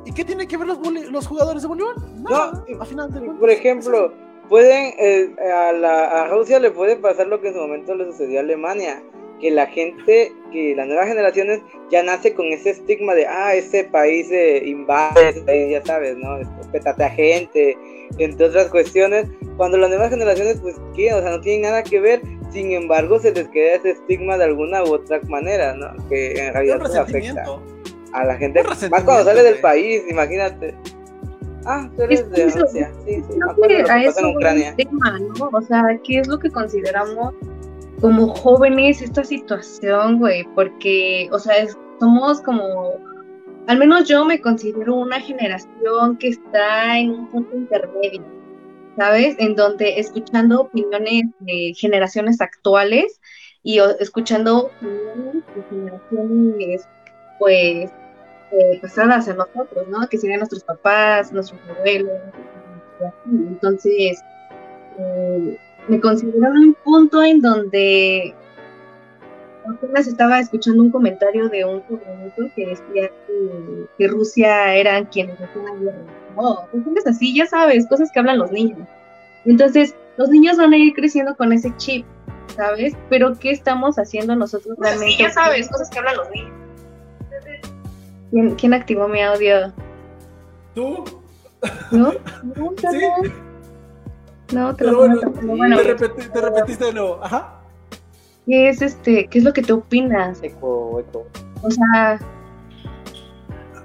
¿Y 0.06 0.12
qué 0.12 0.24
tiene 0.24 0.48
que 0.48 0.56
ver 0.56 0.66
los, 0.66 0.78
los 1.10 1.26
jugadores 1.26 1.60
de 1.62 1.68
Bolívar? 1.68 1.94
no, 1.98 2.64
al 2.80 2.86
final 2.86 3.10
por 3.38 3.50
ejemplo, 3.50 4.14
pueden, 4.48 4.94
eh, 4.98 5.36
a, 5.52 5.72
la, 5.72 6.22
a 6.22 6.28
Rusia 6.28 6.58
le 6.58 6.70
puede 6.70 6.96
pasar 6.96 7.26
lo 7.26 7.38
que 7.42 7.48
en 7.48 7.54
su 7.54 7.60
momento 7.60 7.94
le 7.94 8.06
sucedió 8.06 8.38
a 8.38 8.42
Alemania, 8.42 9.02
que 9.40 9.50
la 9.50 9.66
gente, 9.66 10.32
que 10.52 10.74
las 10.76 10.86
nuevas 10.86 11.08
generaciones 11.08 11.60
ya 11.90 12.02
nace 12.02 12.34
con 12.34 12.46
ese 12.46 12.70
estigma 12.70 13.14
de, 13.14 13.26
ah, 13.26 13.54
ese 13.54 13.84
país 13.84 14.30
eh, 14.30 14.62
invade, 14.66 15.70
ya 15.70 15.84
sabes, 15.84 16.16
¿no? 16.16 16.38
Pétate 16.70 17.04
a 17.04 17.10
gente, 17.10 17.76
entre 18.18 18.46
otras 18.46 18.68
cuestiones, 18.68 19.26
cuando 19.56 19.78
las 19.78 19.88
nuevas 19.88 20.10
generaciones, 20.10 20.58
pues, 20.60 20.76
¿qué? 20.94 21.12
O 21.14 21.20
sea, 21.20 21.30
no 21.30 21.40
tienen 21.40 21.62
nada 21.62 21.82
que 21.82 22.00
ver, 22.00 22.20
sin 22.52 22.72
embargo, 22.72 23.18
se 23.18 23.32
les 23.32 23.48
queda 23.48 23.76
ese 23.76 23.90
estigma 23.90 24.36
de 24.36 24.44
alguna 24.44 24.84
u 24.84 24.94
otra 24.94 25.20
manera, 25.28 25.74
¿no? 25.74 25.88
Que 26.08 26.32
en 26.32 26.52
realidad 26.52 26.84
se 26.86 26.98
afecta 26.98 27.44
a 28.12 28.24
la 28.24 28.36
gente, 28.36 28.62
más 28.62 29.04
cuando 29.04 29.24
sale 29.24 29.42
del 29.42 29.60
país, 29.60 30.02
imagínate. 30.08 30.74
Ah, 31.66 31.90
tú 31.94 32.02
eres 32.02 32.28
de 32.30 32.48
Rusia, 32.48 32.90
sí, 33.04 33.22
sí, 33.28 33.38
me 33.38 33.74
en 33.76 34.26
Ucrania. 34.26 34.74
¿no? 35.38 35.50
O 35.52 35.60
sea, 35.60 35.84
¿qué 36.04 36.20
es 36.20 36.26
lo 36.26 36.38
que 36.38 36.50
consideramos 36.50 37.34
como 38.00 38.28
jóvenes 38.34 39.02
esta 39.02 39.24
situación, 39.24 40.18
güey? 40.18 40.44
Porque, 40.54 41.28
o 41.32 41.38
sea, 41.38 41.54
somos 41.98 42.40
como 42.40 42.98
al 43.66 43.78
menos 43.78 44.08
yo 44.08 44.24
me 44.24 44.40
considero 44.40 44.94
una 44.96 45.20
generación 45.20 46.16
que 46.18 46.28
está 46.28 46.98
en 46.98 47.10
un 47.10 47.30
punto 47.30 47.56
intermedio, 47.56 48.24
¿sabes? 48.96 49.36
En 49.38 49.54
donde 49.54 50.00
escuchando 50.00 50.62
opiniones 50.62 51.24
de 51.40 51.72
generaciones 51.76 52.40
actuales 52.40 53.20
y 53.62 53.78
escuchando 54.00 54.70
opiniones 56.10 56.88
pues, 57.38 57.90
eh, 58.52 58.78
pasadas 58.82 59.28
a 59.28 59.34
nosotros, 59.34 59.86
¿no? 59.88 60.08
Que 60.08 60.18
serían 60.18 60.40
nuestros 60.40 60.64
papás, 60.64 61.32
nuestros 61.32 61.60
abuelos, 61.68 62.10
entonces, 63.26 64.20
eh, 64.98 65.58
me 65.88 66.00
considero 66.00 66.46
en 66.46 66.56
un 66.56 66.74
punto 66.84 67.22
en 67.22 67.40
donde 67.40 68.34
apenas 69.68 70.06
estaba 70.06 70.40
escuchando 70.40 70.82
un 70.82 70.90
comentario 70.90 71.48
de 71.48 71.64
un 71.64 71.82
sobrinito 71.88 72.54
que 72.54 72.66
decía 72.66 73.10
que, 73.98 74.08
Rusia 74.08 74.74
eran 74.74 75.06
quienes 75.06 75.36
hacían 75.40 75.64
la 75.64 75.92
guerra. 75.92 76.04
No, 76.36 76.68
es 76.96 77.06
así, 77.06 77.34
ya 77.34 77.46
sabes, 77.46 77.86
cosas 77.86 78.10
que 78.12 78.20
hablan 78.20 78.38
los 78.38 78.50
niños. 78.50 78.78
Entonces, 79.44 79.94
los 80.16 80.28
niños 80.30 80.56
van 80.56 80.72
a 80.72 80.76
ir 80.76 80.94
creciendo 80.94 81.36
con 81.36 81.52
ese 81.52 81.74
chip, 81.76 82.06
¿sabes? 82.56 82.94
Pero 83.08 83.38
¿qué 83.38 83.50
estamos 83.50 83.98
haciendo 83.98 84.34
nosotros 84.36 84.76
pues 84.78 84.90
realmente? 84.90 85.16
Sí, 85.16 85.22
ya 85.22 85.30
sabes, 85.30 85.68
cosas 85.68 85.90
que 85.90 85.98
hablan 85.98 86.16
los 86.16 86.30
niños. 86.30 86.52
¿Quién, 88.30 88.54
¿Quién, 88.54 88.74
activó 88.74 89.08
mi 89.08 89.20
audio? 89.22 89.72
¿Tú? 90.74 91.04
¿No? 91.90 92.12
No, 92.56 92.72
¿Sí? 92.78 93.32
No 94.52 94.74
te 94.74 94.84
lo 94.84 94.96
bueno, 94.96 95.20
bueno, 95.42 95.76
te, 95.78 95.94
te 95.94 96.40
repetiste 96.40 96.86
de 96.86 96.92
nuevo. 96.92 97.20
Ajá. 97.22 97.60
¿Qué 98.46 98.68
es 98.68 98.82
este? 98.82 99.28
¿Qué 99.28 99.38
es 99.38 99.44
lo 99.44 99.52
que 99.52 99.62
te 99.62 99.72
opinas? 99.72 100.42
Eco, 100.42 101.00
eco. 101.00 101.26
O 101.62 101.70
sea. 101.70 102.18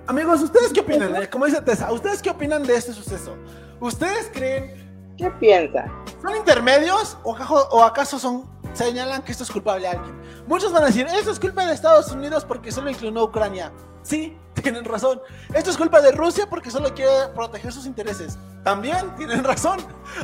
Amigos, 0.07 0.41
¿ustedes 0.41 0.72
qué 0.72 0.81
opinan? 0.81 1.15
Eh, 1.15 1.29
como 1.29 1.45
dice 1.45 1.62
Tessa, 1.62 1.91
¿ustedes 1.91 2.22
qué 2.22 2.29
opinan 2.29 2.63
de 2.63 2.75
este 2.75 2.93
suceso? 2.93 3.36
¿Ustedes 3.79 4.29
creen? 4.34 4.86
¿Qué 5.17 5.29
piensan? 5.39 5.91
¿Son 6.22 6.36
intermedios 6.36 7.18
o, 7.24 7.31
o 7.33 7.83
acaso 7.83 8.20
son 8.20 8.44
señalan 8.74 9.22
que 9.24 9.31
esto 9.31 9.44
es 9.44 9.51
culpable 9.51 9.87
a 9.87 9.92
alguien? 9.92 10.16
Muchos 10.48 10.72
van 10.72 10.83
a 10.83 10.87
decir, 10.87 11.07
esto 11.07 11.31
es 11.31 11.39
culpa 11.39 11.66
de 11.66 11.74
Estados 11.74 12.11
Unidos 12.11 12.46
porque 12.46 12.72
solo 12.72 12.89
inclinó 12.89 13.22
a 13.22 13.24
Ucrania. 13.25 13.72
Sí, 14.03 14.37
tienen 14.61 14.85
razón. 14.85 15.22
Esto 15.53 15.72
es 15.72 15.77
culpa 15.77 16.01
de 16.01 16.11
Rusia 16.11 16.48
porque 16.50 16.70
solo 16.70 16.94
quiere 16.94 17.11
proteger 17.33 17.72
sus 17.72 17.85
intereses. 17.85 18.37
También 18.63 19.16
tienen 19.18 19.44
razón. 19.44 19.79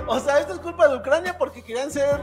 O 0.07 0.19
sea, 0.19 0.39
esto 0.39 0.53
es 0.53 0.59
culpa 0.59 0.87
de 0.87 0.97
Ucrania 0.97 1.37
porque 1.37 1.63
querían 1.63 1.91
ser 1.91 2.21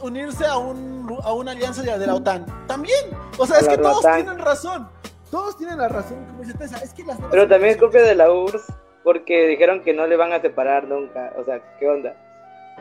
unirse 0.00 0.46
a, 0.46 0.56
un, 0.56 1.18
a 1.22 1.32
una 1.32 1.52
alianza 1.52 1.82
de, 1.82 2.06
la 2.06 2.14
OTAN. 2.14 2.46
También. 2.66 3.10
O 3.38 3.46
sea, 3.46 3.58
es 3.58 3.68
que 3.68 3.78
todos 3.78 4.00
tienen 4.00 4.38
razón. 4.38 4.88
Todos 5.30 5.56
tienen 5.56 5.78
la 5.78 5.88
razón, 5.88 6.24
como 6.26 6.42
dice 6.42 6.56
Tessa. 6.56 6.78
Es 6.78 6.94
que 6.94 7.02
las 7.04 7.18
Pero 7.30 7.48
también 7.48 7.72
es 7.72 7.78
culpa 7.78 7.98
de 7.98 8.14
la 8.14 8.30
URSS 8.30 8.72
porque 9.02 9.48
dijeron 9.48 9.82
que 9.82 9.92
no 9.92 10.06
le 10.06 10.16
van 10.16 10.32
a 10.32 10.40
separar 10.40 10.84
nunca. 10.84 11.32
O 11.36 11.44
sea, 11.44 11.60
¿qué 11.78 11.88
onda? 11.88 12.16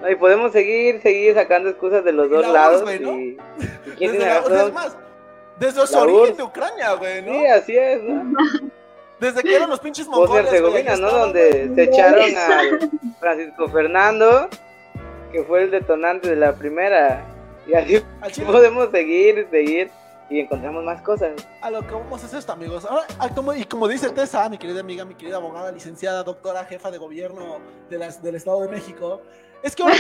y 0.09 0.15
podemos 0.15 0.51
seguir, 0.51 1.01
seguir 1.01 1.35
sacando 1.35 1.69
excusas 1.69 2.03
de 2.03 2.11
los 2.11 2.29
dos 2.29 2.47
lados. 2.47 2.83
y, 2.89 3.03
y, 3.03 3.37
quién 3.97 4.11
desde 4.11 4.25
tiene 4.25 4.39
razón. 4.39 4.73
Más, 4.73 4.97
desde 5.59 5.87
su 5.87 5.97
origen 5.97 6.37
de 6.37 6.43
Ucrania, 6.43 6.93
güey, 6.93 7.21
¿no? 7.21 7.31
Sí, 7.31 7.45
así 7.45 7.77
es, 7.77 8.03
¿no? 8.03 8.33
Desde 9.23 9.41
que 9.41 9.55
eran 9.55 9.69
los 9.69 9.79
pinches 9.79 10.07
mongoles. 10.07 10.45
Herzegovina, 10.45 10.95
¿no? 10.97 11.11
Donde 11.11 11.71
se 11.73 11.83
echaron 11.83 12.37
a 12.37 13.19
Francisco 13.19 13.69
Fernando 13.69 14.49
que 15.33 15.43
fue 15.43 15.63
el 15.63 15.71
detonante 15.71 16.29
de 16.29 16.35
la 16.37 16.53
primera. 16.55 17.25
Y 17.67 17.73
así 17.73 18.41
podemos 18.45 18.89
seguir, 18.91 19.47
seguir 19.49 19.89
y 20.29 20.39
encontramos 20.39 20.83
más 20.85 21.01
cosas. 21.01 21.31
A 21.61 21.69
lo 21.69 21.85
que 21.85 21.93
vamos 21.93 22.23
hacer 22.23 22.39
esto, 22.39 22.53
amigos. 22.53 22.85
Ahora, 22.85 23.05
y 23.57 23.65
como 23.65 23.87
dice 23.87 24.09
Tessa, 24.11 24.47
mi 24.47 24.57
querida 24.57 24.79
amiga, 24.79 25.03
mi 25.03 25.15
querida 25.15 25.37
abogada, 25.37 25.71
licenciada, 25.71 26.23
doctora, 26.23 26.63
jefa 26.65 26.91
de 26.91 26.99
gobierno 26.99 27.57
de 27.89 27.97
las, 27.97 28.21
del 28.21 28.35
Estado 28.35 28.61
de 28.61 28.69
México, 28.69 29.21
es 29.63 29.75
que 29.75 29.83
ahora 29.83 29.95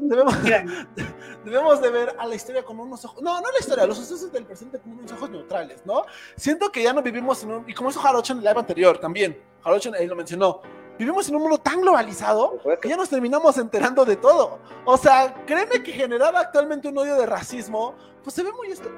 debemos, 0.00 0.34
debemos, 1.44 1.82
de 1.82 1.90
ver 1.90 2.14
a 2.18 2.26
la 2.26 2.34
historia 2.34 2.62
con 2.64 2.78
unos 2.78 3.04
ojos. 3.04 3.22
No, 3.22 3.40
no 3.40 3.50
la 3.50 3.58
historia, 3.58 3.86
los 3.86 3.96
sucesos 3.96 4.30
del 4.30 4.44
presente 4.44 4.78
con 4.78 4.92
unos 4.92 5.10
ojos 5.12 5.30
neutrales, 5.30 5.84
¿no? 5.84 6.04
Siento 6.36 6.70
que 6.70 6.82
ya 6.82 6.92
no 6.92 7.02
vivimos 7.02 7.42
en 7.42 7.52
un. 7.52 7.64
Y 7.68 7.74
como 7.74 7.90
eso 7.90 7.98
Jarocho 8.00 8.34
en 8.34 8.38
el 8.40 8.44
live 8.44 8.60
anterior 8.60 8.98
también. 8.98 9.40
Jarocho 9.62 9.90
ahí 9.98 10.06
lo 10.06 10.14
mencionó 10.14 10.60
vivimos 10.98 11.28
en 11.28 11.36
un 11.36 11.42
mundo 11.42 11.58
tan 11.58 11.80
globalizado 11.80 12.58
que 12.80 12.88
ya 12.88 12.96
nos 12.96 13.08
terminamos 13.08 13.58
enterando 13.58 14.04
de 14.04 14.16
todo. 14.16 14.58
O 14.84 14.96
sea, 14.96 15.34
créeme 15.46 15.82
que 15.82 15.92
generar 15.92 16.34
actualmente 16.36 16.88
un 16.88 16.98
odio 16.98 17.16
de 17.16 17.26
racismo, 17.26 17.94
pues 18.22 18.34
se 18.34 18.42
ve 18.42 18.52
muy 18.52 18.68
esto. 18.68 18.90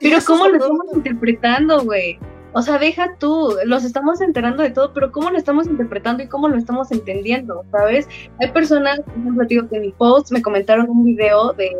Pero 0.00 0.18
¿cómo 0.26 0.48
lo 0.48 0.56
estamos 0.56 0.86
interpretando, 0.94 1.84
güey? 1.84 2.18
O 2.52 2.62
sea, 2.62 2.78
deja 2.78 3.16
tú, 3.18 3.54
los 3.64 3.84
estamos 3.84 4.20
enterando 4.20 4.62
de 4.62 4.70
todo, 4.70 4.92
pero 4.94 5.12
¿cómo 5.12 5.30
lo 5.30 5.38
estamos 5.38 5.66
interpretando 5.66 6.22
y 6.22 6.28
cómo 6.28 6.48
lo 6.48 6.56
estamos 6.56 6.90
entendiendo? 6.90 7.64
¿Sabes? 7.70 8.08
Hay 8.40 8.50
personas, 8.52 9.00
por 9.00 9.14
ejemplo, 9.18 9.44
digo 9.46 9.68
que 9.68 9.76
en 9.76 9.82
mi 9.82 9.92
post 9.92 10.32
me 10.32 10.40
comentaron 10.40 10.88
un 10.88 11.04
video 11.04 11.52
de, 11.52 11.70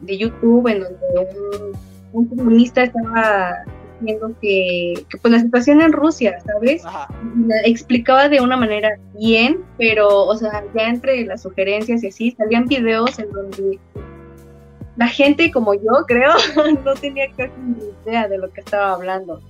de 0.00 0.18
YouTube 0.18 0.68
en 0.68 0.82
donde 0.82 0.98
un, 1.18 1.72
un 2.12 2.26
comunista 2.28 2.84
estaba 2.84 3.64
que, 4.40 4.94
pues 5.20 5.32
la 5.32 5.40
situación 5.40 5.80
en 5.80 5.92
Rusia, 5.92 6.38
¿sabes? 6.44 6.82
explicaba 7.64 8.28
de 8.28 8.40
una 8.40 8.56
manera 8.56 8.98
bien, 9.14 9.64
pero, 9.78 10.08
o 10.08 10.36
sea, 10.36 10.64
ya 10.74 10.88
entre 10.88 11.24
las 11.24 11.42
sugerencias 11.42 12.02
y 12.02 12.08
así, 12.08 12.30
salían 12.32 12.66
videos 12.66 13.18
en 13.18 13.30
donde 13.30 13.78
la 14.96 15.06
gente 15.06 15.50
como 15.50 15.74
yo, 15.74 16.04
creo, 16.06 16.32
no 16.84 16.94
tenía 16.94 17.26
casi 17.36 17.52
ni 17.60 17.84
idea 18.04 18.28
de 18.28 18.38
lo 18.38 18.50
que 18.52 18.60
estaba 18.60 18.92
hablando. 18.92 19.40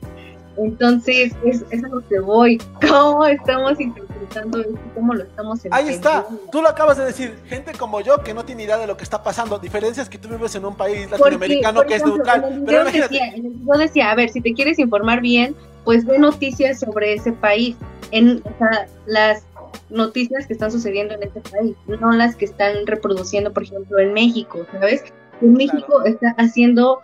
Entonces, 0.56 1.32
es, 1.44 1.64
es 1.70 1.84
a 1.84 1.88
lo 1.88 2.06
que 2.06 2.20
voy. 2.20 2.60
¿Cómo 2.88 3.26
estamos 3.26 3.80
interpretando 3.80 4.60
esto? 4.60 4.78
¿Cómo 4.94 5.14
lo 5.14 5.22
estamos 5.22 5.64
entendiendo? 5.64 5.90
Ahí 5.90 5.94
está. 5.94 6.26
Tú 6.50 6.62
lo 6.62 6.68
acabas 6.68 6.98
de 6.98 7.04
decir. 7.04 7.38
Gente 7.46 7.72
como 7.72 8.00
yo 8.00 8.22
que 8.22 8.34
no 8.34 8.44
tiene 8.44 8.64
idea 8.64 8.78
de 8.78 8.86
lo 8.86 8.96
que 8.96 9.04
está 9.04 9.22
pasando. 9.22 9.58
Diferencias 9.58 10.08
que 10.08 10.18
tú 10.18 10.28
vives 10.28 10.54
en 10.54 10.64
un 10.64 10.76
país 10.76 11.10
latinoamericano 11.10 11.82
que 11.82 11.94
es 11.96 12.04
neutral. 12.04 12.62
Pero 12.66 12.84
decía, 12.84 13.08
yo 13.36 13.78
decía, 13.78 14.10
a 14.10 14.14
ver, 14.14 14.30
si 14.30 14.40
te 14.40 14.52
quieres 14.52 14.78
informar 14.78 15.20
bien, 15.20 15.54
pues 15.84 16.04
ve 16.04 16.18
noticias 16.18 16.80
sobre 16.80 17.14
ese 17.14 17.32
país. 17.32 17.76
En, 18.10 18.42
o 18.44 18.58
sea, 18.58 18.86
las 19.06 19.44
noticias 19.88 20.46
que 20.46 20.52
están 20.52 20.70
sucediendo 20.70 21.14
en 21.14 21.22
ese 21.22 21.40
país, 21.40 21.74
no 21.86 22.12
las 22.12 22.36
que 22.36 22.44
están 22.44 22.86
reproduciendo, 22.86 23.52
por 23.52 23.62
ejemplo, 23.62 23.98
en 23.98 24.12
México, 24.12 24.66
¿sabes? 24.72 25.04
En 25.40 25.54
México 25.54 26.04
está 26.04 26.34
haciendo 26.38 27.00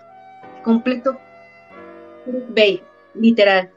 completo 0.64 1.16
literal. 3.14 3.70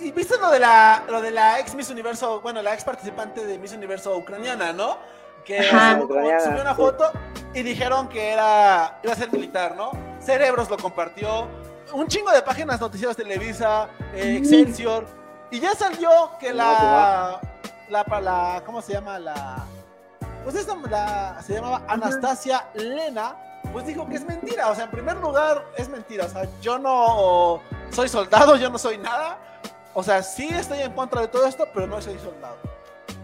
¿Y 0.00 0.12
viste 0.12 0.38
lo 0.38 0.50
de 0.50 0.60
la 0.60 1.04
lo 1.08 1.20
de 1.20 1.30
la 1.30 1.58
ex 1.58 1.74
Miss 1.74 1.90
Universo, 1.90 2.40
bueno, 2.40 2.62
la 2.62 2.74
ex 2.74 2.84
participante 2.84 3.44
de 3.44 3.58
Miss 3.58 3.72
Universo 3.72 4.16
ucraniana, 4.16 4.72
¿no? 4.72 4.98
Que 5.44 5.62
subió 5.62 6.60
una 6.60 6.74
foto 6.74 7.10
y 7.54 7.62
dijeron 7.62 8.08
que 8.08 8.30
era 8.30 9.00
iba 9.02 9.12
a 9.12 9.16
ser 9.16 9.32
militar, 9.32 9.74
¿no? 9.76 9.90
Cerebros 10.20 10.70
lo 10.70 10.76
compartió, 10.76 11.48
un 11.92 12.06
chingo 12.06 12.30
de 12.30 12.42
páginas 12.42 12.80
noticias 12.80 13.16
Televisa, 13.16 13.88
eh, 14.14 14.36
Excelsior 14.36 15.06
y 15.50 15.60
ya 15.60 15.74
salió 15.74 16.32
que 16.38 16.52
la 16.52 17.40
la, 17.88 18.04
la 18.20 18.62
¿cómo 18.64 18.82
se 18.82 18.92
llama? 18.92 19.18
La 19.18 19.64
pues 20.44 20.54
esta 20.54 20.76
la, 20.88 21.42
se 21.42 21.54
llamaba 21.54 21.82
Anastasia 21.88 22.68
Lena 22.74 23.34
pues 23.72 23.86
dijo 23.86 24.08
que 24.08 24.16
es 24.16 24.24
mentira. 24.24 24.70
O 24.70 24.74
sea, 24.74 24.84
en 24.84 24.90
primer 24.90 25.16
lugar, 25.18 25.64
es 25.76 25.88
mentira. 25.88 26.26
O 26.26 26.28
sea, 26.28 26.48
yo 26.60 26.78
no 26.78 27.60
soy 27.90 28.08
soldado, 28.08 28.56
yo 28.56 28.70
no 28.70 28.78
soy 28.78 28.98
nada. 28.98 29.38
O 29.94 30.02
sea, 30.02 30.22
sí 30.22 30.48
estoy 30.48 30.80
en 30.80 30.92
contra 30.92 31.22
de 31.22 31.28
todo 31.28 31.46
esto, 31.46 31.66
pero 31.74 31.86
no 31.86 32.00
soy 32.00 32.18
soldado. 32.18 32.56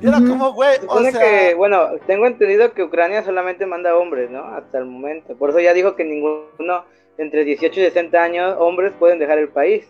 Y 0.00 0.09
era 0.09 0.18
como, 0.18 0.53
güey, 0.53 0.79
o 0.87 1.00
sea... 1.00 1.12
que, 1.12 1.55
bueno, 1.55 1.90
tengo 2.07 2.27
entendido 2.27 2.72
que 2.72 2.83
Ucrania 2.83 3.22
solamente 3.22 3.64
manda 3.64 3.96
hombres, 3.96 4.31
¿no? 4.31 4.44
Hasta 4.44 4.79
el 4.79 4.87
momento. 4.87 5.37
Por 5.37 5.50
eso 5.50 5.61
ya 5.61 5.72
dijo 5.72 5.94
que 5.94 6.05
ninguno 6.05 6.85
entre 7.16 7.44
18 7.44 7.81
y 7.81 7.85
60 7.85 8.22
años, 8.22 8.57
hombres, 8.59 8.92
pueden 8.98 9.18
dejar 9.18 9.38
el 9.38 9.48
país. 9.48 9.87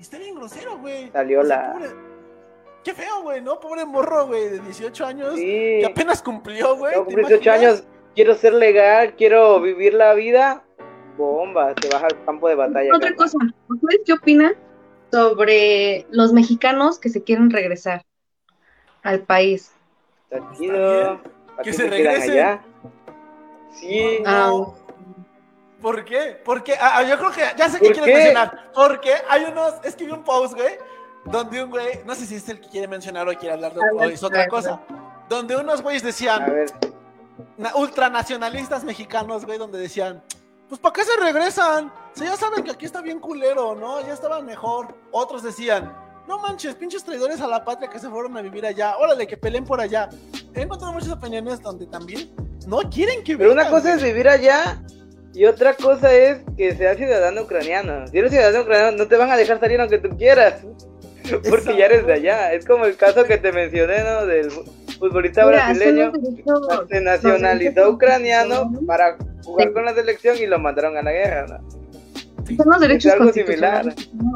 Está 0.00 0.18
bien 0.18 0.34
grosero, 0.34 0.78
güey. 0.78 1.10
Salió 1.10 1.42
la... 1.42 1.76
Qué 2.82 2.94
feo, 2.94 3.22
güey, 3.22 3.40
¿no? 3.40 3.60
Pobre 3.60 3.84
morro, 3.84 4.26
güey, 4.26 4.48
de 4.48 4.60
18 4.60 5.06
años. 5.06 5.34
Sí. 5.36 5.82
apenas 5.84 6.22
cumplió, 6.22 6.76
güey. 6.76 6.94
18 7.06 7.50
años 7.50 7.84
quiero 8.14 8.34
ser 8.34 8.54
legal, 8.54 9.14
quiero 9.16 9.60
vivir 9.60 9.94
la 9.94 10.14
vida, 10.14 10.64
bomba, 11.16 11.74
se 11.80 11.88
baja 11.88 12.06
al 12.06 12.24
campo 12.24 12.48
de 12.48 12.54
batalla. 12.54 12.94
Otra 12.94 13.14
cosa, 13.14 13.38
¿ustedes 13.68 14.00
qué 14.06 14.12
opinan 14.12 14.54
sobre 15.10 16.06
los 16.10 16.32
mexicanos 16.32 16.98
que 16.98 17.08
se 17.08 17.22
quieren 17.22 17.50
regresar 17.50 18.04
al 19.02 19.20
país? 19.20 19.72
Está 20.30 20.52
chido. 20.56 20.74
bien. 20.74 21.18
¿Para 21.56 21.62
Que 21.62 21.70
qué 21.70 21.72
se 21.72 21.88
regresen. 21.88 22.30
allá? 22.32 22.62
Sí. 23.72 24.18
Ah. 24.26 24.48
No. 24.50 24.74
¿Por 25.80 26.04
qué? 26.04 26.40
Porque 26.44 26.74
ah, 26.80 27.02
yo 27.02 27.18
creo 27.18 27.30
que 27.30 27.42
ya 27.58 27.68
sé 27.68 27.78
que 27.78 27.86
¿Por 27.86 27.94
quieres 27.94 28.04
qué? 28.04 28.14
mencionar. 28.14 28.70
Porque 28.74 29.12
hay 29.28 29.44
unos, 29.44 29.74
es 29.84 29.94
que 29.94 30.06
vi 30.06 30.12
un 30.12 30.24
post, 30.24 30.54
güey, 30.54 30.78
donde 31.26 31.62
un 31.62 31.70
güey, 31.70 32.00
no 32.06 32.14
sé 32.14 32.24
si 32.24 32.36
es 32.36 32.48
el 32.48 32.58
que 32.60 32.68
quiere 32.70 32.88
mencionar 32.88 33.28
o 33.28 33.32
quiere 33.34 33.52
hablar 33.54 33.74
de 33.74 33.80
ver, 33.82 33.92
o 33.94 34.04
es 34.04 34.22
otra 34.22 34.40
ver, 34.40 34.48
cosa, 34.48 34.80
donde 35.28 35.56
unos 35.56 35.82
güeyes 35.82 36.02
A 36.02 36.06
decían, 36.06 36.46
ultranacionalistas 37.74 38.82
mexicanos, 38.84 39.44
güey, 39.44 39.58
donde 39.58 39.78
decían, 39.78 40.22
pues 40.68 40.80
¿para 40.80 40.92
qué 40.92 41.04
se 41.04 41.16
regresan? 41.20 41.92
Si 42.14 42.24
ya 42.24 42.36
saben 42.36 42.64
que 42.64 42.70
aquí 42.70 42.86
está 42.86 43.00
bien 43.02 43.20
culero, 43.20 43.74
¿no? 43.74 44.00
Ya 44.06 44.14
estaban 44.14 44.46
mejor. 44.46 44.94
Otros 45.10 45.42
decían, 45.42 45.92
no 46.28 46.38
manches, 46.38 46.74
pinches 46.74 47.04
traidores 47.04 47.40
a 47.40 47.46
la 47.46 47.64
patria 47.64 47.90
que 47.90 47.98
se 47.98 48.08
fueron 48.08 48.36
a 48.36 48.42
vivir 48.42 48.64
allá, 48.64 48.96
órale, 48.96 49.26
que 49.26 49.36
peleen 49.36 49.64
por 49.64 49.80
allá. 49.80 50.08
He 50.54 50.62
encontrado 50.62 50.92
muchas 50.92 51.10
opiniones 51.10 51.60
donde 51.60 51.86
también 51.86 52.30
no 52.66 52.78
quieren 52.90 53.22
que 53.22 53.36
pero 53.36 53.52
una 53.52 53.68
cosa 53.68 53.94
es 53.94 54.02
vivir 54.02 54.28
allá 54.28 54.82
y 55.34 55.44
otra 55.46 55.74
cosa 55.74 56.14
es 56.14 56.38
que 56.56 56.74
seas 56.76 56.96
ciudadano 56.96 57.42
ucraniano. 57.42 58.06
Si 58.06 58.16
eres 58.16 58.30
ciudadano 58.30 58.62
ucraniano, 58.62 58.96
no 58.96 59.08
te 59.08 59.16
van 59.16 59.30
a 59.30 59.36
dejar 59.36 59.58
salir 59.58 59.80
aunque 59.80 59.98
tú 59.98 60.16
quieras. 60.16 60.62
Porque 61.50 61.76
ya 61.76 61.86
eres 61.86 62.06
de 62.06 62.12
allá. 62.12 62.52
Es 62.52 62.64
como 62.64 62.84
el 62.84 62.96
caso 62.96 63.24
que 63.24 63.38
te 63.38 63.50
mencioné, 63.50 64.04
¿no? 64.04 64.26
Del 64.26 64.50
futbolista 64.98 65.44
Mira, 65.44 65.66
brasileño. 65.66 66.12
Se 66.88 67.00
nacionalizó 67.00 67.90
ucraniano 67.90 68.70
para 68.86 69.16
jugar 69.44 69.72
con 69.72 69.84
la 69.84 69.94
selección 69.94 70.36
y 70.38 70.46
lo 70.46 70.58
mandaron 70.58 70.96
a 70.96 71.02
la 71.02 71.12
guerra, 71.12 71.46
¿no? 71.46 71.58
son 72.56 72.66
los 72.70 72.80
derechos 72.80 73.12
algo 73.12 73.24
que 73.32 73.44
tienen 73.44 73.60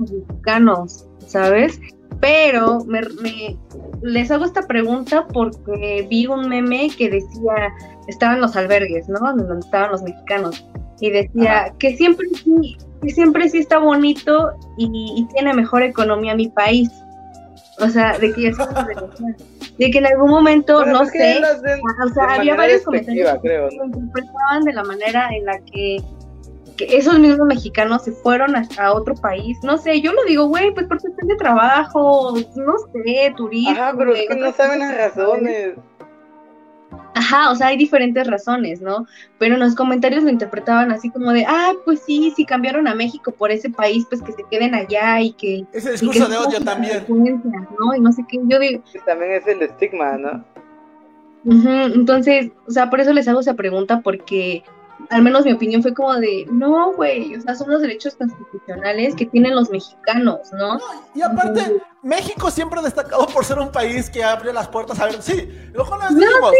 los 0.00 0.10
mexicanos, 0.12 1.06
¿sabes? 1.26 1.80
Pero 2.20 2.80
me, 2.86 3.00
me- 3.22 3.56
les 4.02 4.30
hago 4.30 4.44
esta 4.44 4.62
pregunta 4.62 5.26
porque 5.32 6.06
vi 6.08 6.26
un 6.26 6.48
meme 6.48 6.88
que 6.96 7.10
decía, 7.10 7.52
estaban 8.06 8.40
los 8.40 8.56
albergues, 8.56 9.08
¿no? 9.08 9.18
Donde 9.20 9.58
estaban 9.60 9.90
los 9.92 10.02
mexicanos. 10.02 10.66
Y 11.00 11.10
decía 11.10 11.72
que 11.78 11.96
siempre 11.96 12.26
sí, 12.32 12.76
que 13.02 13.10
siempre 13.10 13.48
sí 13.48 13.58
está 13.58 13.78
bonito 13.78 14.52
y, 14.78 14.86
y 15.16 15.26
tiene 15.34 15.52
mejor 15.54 15.82
economía 15.82 16.34
mi 16.34 16.48
país. 16.48 16.90
O 17.80 17.88
sea, 17.88 18.18
de 18.18 18.32
que 18.32 18.42
ya 18.42 18.52
se. 18.52 18.64
De 19.78 19.90
que 19.90 19.98
en 19.98 20.06
algún 20.06 20.30
momento, 20.30 20.78
Bueno, 20.78 21.00
no 21.00 21.06
sé, 21.06 21.40
Ah, 21.42 22.04
O 22.04 22.08
sea, 22.12 22.34
había 22.34 22.56
varios 22.56 22.82
comentarios 22.82 23.32
que 23.34 23.38
creo, 23.40 23.68
interpretaban 23.70 24.64
de 24.64 24.72
la 24.72 24.82
manera 24.82 25.28
en 25.30 25.44
la 25.44 25.58
que, 25.60 26.02
que 26.76 26.96
esos 26.96 27.18
mismos 27.20 27.46
mexicanos 27.46 28.02
se 28.02 28.12
fueron 28.12 28.56
a, 28.56 28.66
a 28.78 28.92
otro 28.92 29.14
país. 29.14 29.56
No 29.62 29.78
sé, 29.78 30.00
yo 30.00 30.12
lo 30.12 30.24
digo, 30.24 30.46
güey, 30.46 30.74
pues 30.74 30.86
por 30.88 31.00
cuestión 31.00 31.28
de 31.28 31.36
trabajo, 31.36 32.34
no 32.56 32.74
sé, 32.92 33.32
turismo. 33.36 33.70
Ajá, 33.70 33.94
pero 33.96 34.14
es 34.14 34.26
que 34.28 34.34
no 34.34 34.52
saben 34.52 34.80
las 34.80 34.96
razones. 34.96 35.74
Ajá, 37.14 37.50
o 37.50 37.54
sea, 37.54 37.68
hay 37.68 37.76
diferentes 37.76 38.26
razones, 38.26 38.80
¿no? 38.80 39.06
Pero 39.38 39.54
en 39.54 39.60
los 39.60 39.74
comentarios 39.74 40.22
lo 40.22 40.30
interpretaban 40.30 40.92
así 40.92 41.10
como 41.10 41.32
de, 41.32 41.44
ah, 41.46 41.72
pues 41.84 42.00
sí, 42.06 42.32
si 42.36 42.44
cambiaron 42.44 42.86
a 42.86 42.94
México 42.94 43.32
por 43.32 43.50
ese 43.50 43.70
país, 43.70 44.06
pues 44.08 44.22
que 44.22 44.32
se 44.32 44.44
queden 44.50 44.74
allá 44.74 45.20
y 45.20 45.32
que... 45.32 45.64
Ese 45.72 45.86
que 45.86 45.92
discurso 45.92 46.28
de 46.28 46.34
no 46.34 46.42
odio 46.42 46.60
también. 46.60 47.04
¿no? 47.08 47.94
Y 47.96 48.00
no 48.00 48.12
sé 48.12 48.24
qué, 48.28 48.38
yo 48.44 48.58
digo, 48.58 48.82
Que 48.92 49.00
también 49.00 49.32
es 49.32 49.46
el 49.46 49.62
estigma, 49.62 50.16
¿no? 50.16 50.44
Ujú, 51.44 51.94
Entonces, 51.94 52.50
o 52.66 52.70
sea, 52.70 52.90
por 52.90 53.00
eso 53.00 53.12
les 53.12 53.26
hago 53.28 53.40
esa 53.40 53.54
pregunta, 53.54 54.00
porque 54.00 54.62
al 55.10 55.22
menos 55.22 55.44
mi 55.44 55.52
opinión 55.52 55.82
fue 55.82 55.94
como 55.94 56.14
de, 56.14 56.46
no, 56.50 56.92
güey, 56.92 57.34
o 57.36 57.40
sea, 57.40 57.54
son 57.54 57.70
los 57.70 57.80
derechos 57.80 58.14
constitucionales 58.16 59.14
que 59.14 59.26
tienen 59.26 59.54
los 59.54 59.70
mexicanos, 59.70 60.52
¿no? 60.52 60.78
Y 61.14 61.22
aparte, 61.22 61.80
México 62.02 62.50
siempre 62.50 62.80
ha 62.80 62.82
destacado 62.82 63.26
por 63.26 63.44
ser 63.44 63.58
un 63.58 63.70
país 63.72 64.10
que 64.10 64.22
abre 64.22 64.52
las 64.52 64.68
puertas 64.68 65.00
a 65.00 65.06
ver. 65.06 65.22
Sí, 65.22 65.48
luego 65.72 65.96
No, 65.96 66.08
dijimos. 66.10 66.52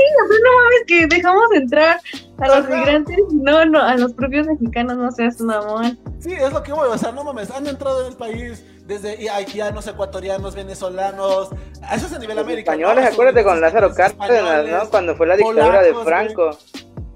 Es 0.80 0.86
que 0.86 1.06
dejamos 1.06 1.44
entrar 1.54 2.00
a 2.38 2.46
los 2.48 2.58
Ajá. 2.58 2.76
migrantes, 2.76 3.16
no, 3.32 3.64
no, 3.66 3.82
a 3.82 3.96
los 3.96 4.14
propios 4.14 4.46
mexicanos, 4.46 4.96
no 4.96 5.10
seas 5.10 5.40
mamón. 5.40 5.98
Sí, 6.18 6.32
es 6.32 6.52
lo 6.52 6.62
que 6.62 6.72
voy, 6.72 6.88
o 6.88 6.98
sea, 6.98 7.12
no 7.12 7.24
mames, 7.24 7.50
han 7.50 7.66
entrado 7.66 8.02
en 8.02 8.12
el 8.12 8.16
país 8.16 8.64
desde 8.86 9.28
haitianos, 9.28 9.86
ecuatorianos, 9.86 10.54
venezolanos, 10.54 11.50
eso 11.92 12.06
es 12.06 12.12
a 12.12 12.18
nivel 12.18 12.36
Los 12.36 12.44
América. 12.44 12.72
¿no? 12.74 12.78
españoles, 12.78 13.12
acuérdate 13.12 13.44
con 13.44 13.60
Lázaro 13.60 13.94
Cárdenas, 13.94 14.66
¿no? 14.66 14.90
Cuando 14.90 15.14
fue 15.14 15.26
la 15.26 15.36
dictadura 15.36 15.82
de 15.82 15.94
Franco. 15.94 16.56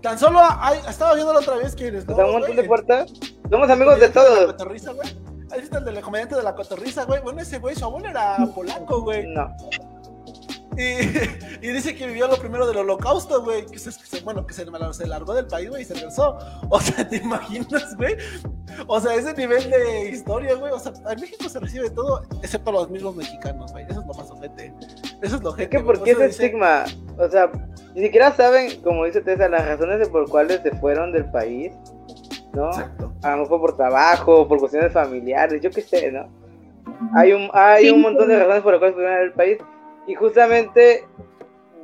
Tan 0.03 0.19
solo 0.19 0.41
hay, 0.43 0.81
estaba 0.89 1.15
viendo 1.15 1.33
la 1.33 1.39
otra 1.39 1.57
vez 1.57 1.77
que 1.77 1.87
eres, 1.87 2.05
O 2.09 2.15
un 2.15 2.33
montón 2.33 2.57
de 2.57 2.65
puertas. 2.65 3.13
Somos 3.49 3.71
amigos 3.71 4.01
de 4.01 4.09
La 4.09 4.13
todos. 4.13 4.55
¿Has 5.53 5.61
visto 5.61 5.79
el 5.79 5.85
del 5.85 6.01
comediante 6.01 6.35
de 6.35 6.43
la 6.43 6.55
cotorriza, 6.55 7.05
güey? 7.05 7.21
Bueno, 7.23 7.41
ese 7.41 7.59
güey, 7.59 7.77
su 7.77 7.85
abuelo 7.85 8.09
era 8.09 8.37
polaco, 8.55 9.03
güey. 9.03 9.27
No. 9.27 9.55
Y, 10.77 10.81
y 11.67 11.71
dice 11.73 11.95
que 11.95 12.07
vivió 12.07 12.27
lo 12.29 12.37
primero 12.37 12.67
del 12.67 12.79
holocausto, 12.79 13.43
güey. 13.43 13.67
Que 13.67 13.79
se, 13.79 13.91
bueno, 14.23 14.47
que 14.47 14.55
se, 14.55 14.65
se 14.93 15.07
largó 15.07 15.35
del 15.35 15.47
país, 15.47 15.69
güey, 15.69 15.83
y 15.83 15.85
se 15.85 15.95
regresó. 15.95 16.39
O 16.71 16.81
sea, 16.81 17.07
¿te 17.09 17.17
imaginas, 17.17 17.97
güey? 17.97 18.17
O 18.87 19.01
sea, 19.01 19.15
ese 19.15 19.35
nivel 19.35 19.71
de 19.71 20.09
historia, 20.11 20.55
güey. 20.55 20.73
O 20.73 20.79
sea, 20.79 20.93
en 21.11 21.21
México 21.21 21.49
se 21.49 21.61
recibe 21.61 21.91
todo, 21.91 22.23
excepto 22.43 22.73
los 22.73 22.89
mismos 22.91 23.15
mexicanos, 23.17 23.71
güey. 23.73 23.85
Eso 23.89 24.01
es 24.01 24.07
lo 24.07 24.15
más 24.15 24.31
ojete. 24.31 24.73
Eso 25.21 25.37
es 25.37 25.43
lo 25.43 25.51
ojete. 25.51 25.77
Es 25.77 25.83
que. 25.83 25.87
¿por 25.87 26.03
qué 26.03 26.13
ese 26.13 26.27
dice- 26.29 26.45
estigma? 26.47 26.85
O 27.19 27.29
sea, 27.29 27.51
ni 27.95 28.03
siquiera 28.03 28.33
saben, 28.33 28.81
como 28.83 29.05
dice 29.05 29.21
Tessa, 29.21 29.49
las 29.49 29.67
razones 29.67 29.99
de 29.99 30.07
por 30.07 30.29
cuales 30.31 30.61
se 30.63 30.71
fueron 30.79 31.13
del 31.13 31.27
país, 31.31 31.73
¿no? 32.55 32.69
Exacto. 32.71 33.13
A 33.23 33.33
lo 33.37 33.43
mejor 33.43 33.61
por 33.61 33.77
trabajo, 33.77 34.49
por 34.49 34.59
cuestiones 34.59 34.93
familiares, 34.93 35.61
yo 35.61 35.71
qué 35.71 35.83
sé, 35.83 36.11
¿no? 36.11 36.27
Hay 37.15 37.33
un, 37.33 37.51
hay 37.53 37.85
Sí, 37.85 37.91
un 37.91 38.01
montón 38.01 38.29
de 38.29 38.35
sí. 38.35 38.41
razones 38.41 38.63
por 38.63 38.73
las 38.73 38.79
cuales 38.81 38.97
se 38.97 39.03
fueron 39.03 39.21
del 39.21 39.33
país 39.33 39.59
y 40.07 40.15
justamente 40.15 41.07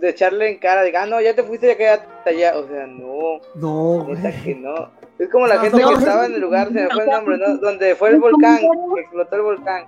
de 0.01 0.09
echarle 0.11 0.51
en 0.51 0.59
cara, 0.59 0.83
de, 0.83 0.97
ah, 0.97 1.07
no, 1.07 1.21
ya 1.21 1.35
te 1.35 1.43
fuiste, 1.43 1.67
ya 1.67 1.77
quedaste 1.77 2.31
allá. 2.31 2.57
O 2.59 2.67
sea, 2.69 2.87
no, 2.87 3.41
No, 3.55 4.05
neta 4.09 4.31
güey. 4.31 4.43
que 4.45 4.55
no. 4.55 4.91
Es 5.19 5.29
como 5.29 5.47
la 5.47 5.57
No, 5.57 5.61
gente 5.63 5.81
no, 5.81 5.89
que 5.89 5.95
no. 5.95 6.01
estaba 6.01 6.27
en 6.27 6.35
el 6.35 6.41
lugar, 6.41 6.69
se 6.69 6.75
me 6.75 6.89
fue 6.91 7.03
el 7.05 7.11
nombre, 7.11 7.39
¿no? 7.39 7.57
Donde 7.59 7.95
fue 7.97 8.11
el 8.11 8.21
volcán, 8.21 8.59
que 8.95 9.01
explotó 9.01 9.37
el 9.37 9.43
volcán. 9.43 9.87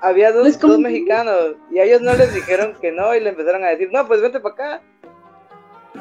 Había 0.00 0.30
dos, 0.30 0.58
dos 0.60 0.78
mexicanos 0.78 1.56
y 1.70 1.78
a 1.80 1.84
ellos 1.84 2.00
no 2.02 2.12
les 2.14 2.32
dijeron 2.32 2.74
que 2.80 2.92
no 2.92 3.14
y 3.16 3.20
le 3.20 3.30
empezaron 3.30 3.64
a 3.64 3.68
decir, 3.68 3.88
no, 3.92 4.06
pues 4.06 4.20
vete 4.20 4.38
para 4.40 4.54
acá. 4.54 4.82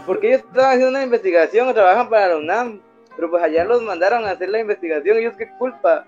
Porque 0.06 0.28
ellos 0.28 0.42
estaban 0.42 0.72
haciendo 0.72 0.90
una 0.90 1.04
investigación 1.04 1.68
o 1.68 1.74
trabajan 1.74 2.08
para 2.10 2.28
la 2.28 2.38
UNAM. 2.38 2.82
Pero 3.16 3.32
pues 3.32 3.42
allá 3.42 3.64
los 3.66 3.82
mandaron 3.82 4.26
a 4.26 4.32
hacer 4.32 4.50
la 4.50 4.60
investigación, 4.60 5.18
ellos 5.18 5.34
qué 5.38 5.50
culpa. 5.58 6.06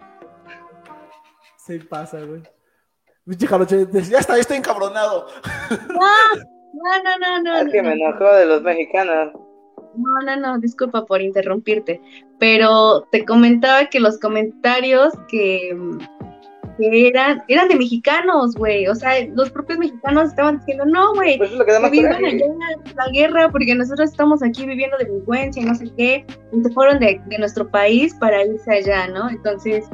Sí 1.58 1.80
pasa, 1.80 2.20
güey. 2.22 2.44
Ya 3.30 4.20
está, 4.20 4.36
ya 4.36 4.42
estoy 4.42 4.58
encabronado. 4.58 5.28
No, 6.72 7.04
no, 7.04 7.18
no, 7.20 7.44
no. 7.44 7.58
es 7.58 7.66
no, 7.66 7.72
que 7.72 7.82
no. 7.82 7.90
me 7.90 7.96
enojó 7.96 8.34
de 8.36 8.46
los 8.46 8.62
mexicanos. 8.62 9.34
No, 9.96 10.22
no, 10.26 10.38
no, 10.38 10.60
disculpa 10.60 11.06
por 11.06 11.22
interrumpirte, 11.22 12.00
pero 12.38 13.02
te 13.12 13.26
comentaba 13.26 13.86
que 13.88 14.00
los 14.00 14.20
comentarios 14.20 15.14
que, 15.28 15.76
que 16.78 17.08
eran, 17.08 17.44
eran 17.48 17.68
de 17.68 17.76
mexicanos, 17.76 18.56
güey, 18.56 18.88
o 18.88 18.96
sea, 18.96 19.14
los 19.34 19.50
propios 19.50 19.80
mexicanos 19.80 20.30
estaban 20.30 20.60
diciendo, 20.60 20.86
no, 20.86 21.14
güey, 21.16 21.38
Pues 21.38 21.52
vivan 21.92 22.24
allá 22.24 22.46
la 22.96 23.10
guerra 23.12 23.50
porque 23.50 23.76
nosotros 23.76 24.12
estamos 24.12 24.44
aquí 24.44 24.66
viviendo 24.66 24.96
delincuencia 24.98 25.62
y 25.62 25.66
no 25.66 25.76
sé 25.76 25.92
qué, 25.98 26.26
y 26.54 26.62
se 26.62 26.70
fueron 26.72 27.00
de, 27.00 27.20
de 27.26 27.38
nuestro 27.40 27.68
país 27.68 28.16
para 28.20 28.46
irse 28.46 28.72
allá, 28.72 29.08
¿no? 29.08 29.30
Entonces, 29.30 29.90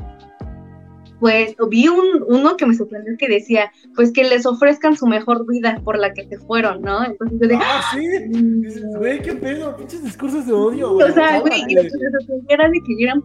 pues 1.26 1.56
vi 1.72 1.88
un, 1.88 2.24
uno 2.28 2.56
que 2.56 2.68
me 2.68 2.76
sorprendió 2.76 3.18
que 3.18 3.28
decía, 3.28 3.72
pues 3.96 4.14
que 4.14 4.24
les 4.24 4.46
ofrezcan 4.46 4.96
su 4.96 5.08
mejor 5.08 5.48
vida 5.48 5.82
por 5.84 5.98
la 5.98 6.14
que 6.14 6.28
se 6.28 6.38
fueron, 6.38 6.84
¿no? 6.84 7.04
Entonces 7.04 7.40
yo 7.42 7.48
de, 7.48 7.56
Ah, 7.56 7.82
sí. 7.92 8.08
Dices. 8.62 8.84
Güey, 8.96 9.20
qué 9.24 9.34
pedo, 9.34 9.76
pinches 9.76 10.04
discursos 10.04 10.46
de 10.46 10.54
odio, 10.54 10.94
güey. 10.94 11.10
O 11.10 11.14
sea, 11.16 11.40
güey, 11.40 11.66
que 11.66 11.82
me 11.82 11.90
sorprendiera 11.90 12.70
de 12.70 12.80
que 12.80 13.04
eran 13.04 13.24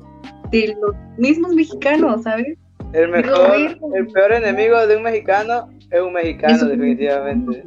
de 0.50 0.74
los 0.80 0.96
mismos 1.18 1.52
mexicanos, 1.54 2.22
¿sabes? 2.22 2.56
El 2.94 3.10
mejor, 3.10 3.54
el 3.94 4.06
peor 4.06 4.32
enemigo 4.32 4.86
de 4.86 4.96
un 4.96 5.02
mexicano 5.02 5.68
es 5.90 6.00
un 6.00 6.14
mexicano, 6.14 6.68
definitivamente. 6.68 7.66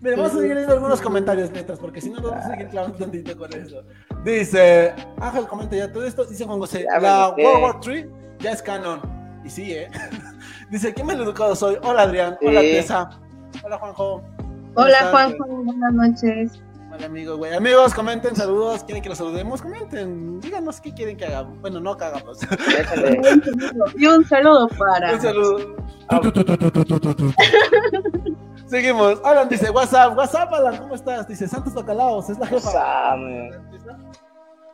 Mira, 0.00 0.14
vamos 0.14 0.30
a 0.30 0.36
seguir 0.36 0.54
leyendo 0.54 0.74
algunos 0.74 1.02
comentarios 1.02 1.50
mientras, 1.50 1.80
porque 1.80 2.00
si 2.00 2.08
no, 2.08 2.20
nos 2.20 2.30
vamos 2.30 2.46
a 2.46 2.50
seguir 2.50 2.68
clavando 2.68 2.98
tantito 2.98 3.36
con 3.36 3.52
eso. 3.52 3.82
Dice, 4.24 4.92
Ángel 5.20 5.48
comenta 5.48 5.74
ya 5.74 5.90
todo 5.90 6.06
esto. 6.06 6.24
Dice 6.24 6.44
Juan 6.44 6.60
José, 6.60 6.84
Ya 6.84 7.00
la. 7.00 7.30
World 7.30 7.62
War 7.64 7.80
III 7.84 8.22
ya 8.42 8.52
es 8.52 8.62
canon. 8.62 9.00
Y 9.44 9.50
sí, 9.50 9.72
¿eh? 9.72 9.90
Dice, 10.70 10.92
qué 10.92 11.02
mal 11.04 11.20
educado 11.20 11.54
soy. 11.56 11.76
Hola, 11.82 12.02
Adrián. 12.02 12.36
Hola, 12.42 12.60
Sí. 12.60 12.70
Tessa. 12.72 13.10
Hola, 13.62 13.78
Juanjo. 13.78 14.22
¿Cómo 14.74 14.86
Hola, 14.86 14.98
estás, 14.98 15.10
Juanjo, 15.10 15.46
buenas 15.46 15.92
noches. 15.92 16.62
Hola, 16.94 17.06
amigo, 17.06 17.36
güey. 17.36 17.54
Amigos, 17.54 17.94
comenten, 17.94 18.36
saludos. 18.36 18.84
¿Quieren 18.84 19.02
que 19.02 19.08
los 19.08 19.18
saludemos? 19.18 19.62
Comenten. 19.62 20.40
Díganos 20.40 20.80
qué 20.80 20.92
quieren 20.92 21.16
que 21.16 21.26
hagamos. 21.26 21.60
Bueno, 21.60 21.80
no 21.80 21.96
que 21.96 22.04
hagamos. 22.04 22.40
Déjale. 22.40 23.20
Y 23.96 24.06
un 24.06 24.24
saludo 24.26 24.68
para. 24.68 25.14
Un 25.14 25.20
saludo. 25.20 25.76
Seguimos. 28.66 29.20
Alan 29.24 29.48
dice, 29.48 29.70
WhatsApp, 29.70 30.16
WhatsApp, 30.16 30.52
Alan, 30.52 30.76
¿cómo 30.78 30.94
estás? 30.94 31.28
Dice, 31.28 31.48
Santos 31.48 31.74
Bacalaos, 31.74 32.30
es 32.30 32.38
la 32.38 32.46
jefa. 32.46 33.14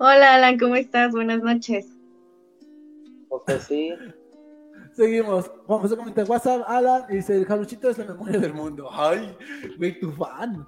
Hola 0.01 0.35
Alan, 0.35 0.59
¿cómo 0.59 0.77
estás? 0.77 1.11
Buenas 1.11 1.43
noches. 1.43 1.87
Pues 3.45 3.65
sí. 3.65 3.95
Seguimos. 4.93 5.51
Juan 5.67 5.81
José 5.81 5.97
comenta 5.97 6.25
WhatsApp, 6.25 6.63
Alan, 6.67 7.05
y 7.09 7.17
dice, 7.17 7.37
el 7.37 7.47
jaluchito 7.47 7.89
es 7.89 7.99
la 7.99 8.05
memoria 8.05 8.39
del 8.39 8.53
mundo. 8.53 8.89
Ay, 8.91 9.37
güey, 9.77 9.99
tu 10.01 10.11
fan. 10.13 10.67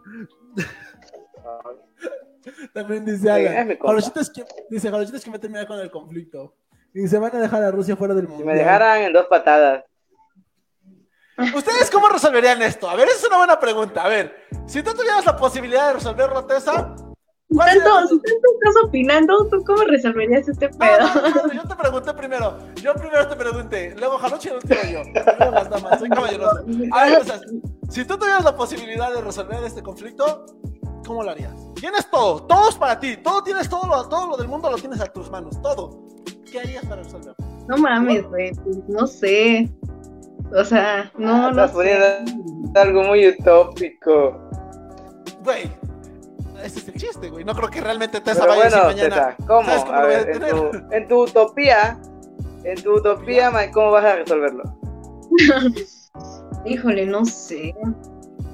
También 2.73 3.05
dice 3.05 3.31
Alan. 3.31 3.77
Jaluchito 3.81 4.21
es 4.21 4.31
que, 4.31 4.45
dice, 4.69 4.91
Jaluchito 4.91 5.17
es 5.17 5.25
que 5.25 5.31
me 5.31 5.39
termina 5.39 5.67
con 5.67 5.79
el 5.81 5.91
conflicto. 5.91 6.55
Y 6.93 7.07
se 7.09 7.19
van 7.19 7.35
a 7.35 7.41
dejar 7.41 7.63
a 7.63 7.71
Rusia 7.71 7.97
fuera 7.97 8.15
del 8.15 8.27
mundo. 8.27 8.43
Si 8.43 8.47
me 8.47 8.55
dejaran 8.55 9.03
en 9.03 9.13
dos 9.13 9.27
patadas. 9.27 9.85
¿Ustedes 11.55 11.91
cómo 11.91 12.09
resolverían 12.09 12.61
esto? 12.63 12.89
A 12.89 12.97
ver, 12.97 13.09
esa 13.09 13.17
es 13.17 13.27
una 13.27 13.39
buena 13.39 13.59
pregunta. 13.59 14.05
A 14.05 14.09
ver, 14.09 14.35
si 14.67 14.83
tú 14.83 14.93
tuvieras 14.93 15.25
la 15.25 15.37
posibilidad 15.37 15.89
de 15.89 15.95
resolverlo, 15.95 16.45
Tessa, 16.45 16.95
tanto, 17.57 18.07
si 18.09 18.21
tanto 18.21 18.49
estás 18.55 18.85
opinando, 18.85 19.49
¿tú 19.49 19.63
cómo 19.65 19.83
resolverías 19.85 20.49
este 20.49 20.69
pedo? 20.69 20.99
No, 21.01 21.53
yo 21.53 21.63
te 21.63 21.75
pregunté 21.75 22.15
primero. 22.15 22.59
Yo 22.77 22.95
primero 22.95 23.29
te 23.29 23.37
pregunté. 23.37 23.95
Luego 23.99 24.19
Jarochi 24.19 24.49
y 24.49 24.53
último 24.53 24.81
yo. 24.91 25.03
Primero 25.03 25.51
las 25.51 25.71
damas, 25.71 25.99
soy 25.99 26.09
caballeroso. 26.09 26.65
A 26.93 27.05
ver, 27.05 27.21
o 27.21 27.25
sea, 27.25 27.41
si 27.89 28.05
tú 28.05 28.17
tuvieras 28.17 28.45
la 28.45 28.57
posibilidad 28.57 29.13
de 29.13 29.21
resolver 29.21 29.65
este 29.65 29.83
conflicto, 29.83 30.47
¿cómo 31.07 31.25
lo 31.25 31.31
harías? 31.31 31.55
Tienes 31.75 32.09
todo, 32.11 32.45
todo 32.45 32.69
es 32.69 32.77
para 32.77 33.01
ti. 33.01 33.17
Todo 33.17 33.43
tienes, 33.43 33.69
todo 33.69 33.87
lo, 33.87 34.09
todo 34.09 34.31
lo 34.31 34.37
del 34.37 34.49
mundo 34.49 34.71
lo 34.71 34.77
tienes 34.77 35.01
a 35.01 35.07
tus 35.07 35.31
manos. 35.31 35.61
Todo. 35.61 36.07
¿Qué 36.51 36.61
harías 36.61 36.85
para 36.87 37.03
resolverlo? 37.03 37.35
No 37.69 37.77
mames, 37.77 38.29
güey. 38.29 38.53
No 38.89 39.07
sé. 39.07 39.69
O 40.55 40.65
sea, 40.65 41.11
no, 41.17 41.33
ah, 41.33 41.39
no. 41.41 41.51
Estás 41.51 41.73
poniendo 41.73 42.07
algo 42.75 43.03
muy 43.05 43.29
utópico. 43.29 44.51
Güey, 45.45 45.71
ese 46.65 46.81
es 46.81 46.89
el 46.89 46.95
chiste, 46.95 47.31
güey. 47.31 47.45
No 47.45 47.55
creo 47.55 47.71
que 47.71 47.81
realmente 47.81 48.21
Tessa 48.21 48.47
vaya 48.47 48.63
bueno, 48.63 48.77
a 48.77 48.89
decir 48.89 49.09
mañana. 49.09 49.37
Tessa, 49.37 49.47
¿cómo? 49.47 49.71
a 49.71 50.07
ver, 50.07 50.31
en, 50.31 50.41
tu, 50.41 50.95
en, 50.95 51.09
tu, 51.09 51.23
utopía, 51.23 52.01
en 52.65 52.83
tu 52.83 52.95
utopía, 52.95 53.51
¿cómo 53.73 53.93
vas 53.93 54.05
a 54.05 54.17
resolverlo? 54.17 54.63
Híjole, 56.65 57.07
no 57.07 57.25
sé. 57.25 57.75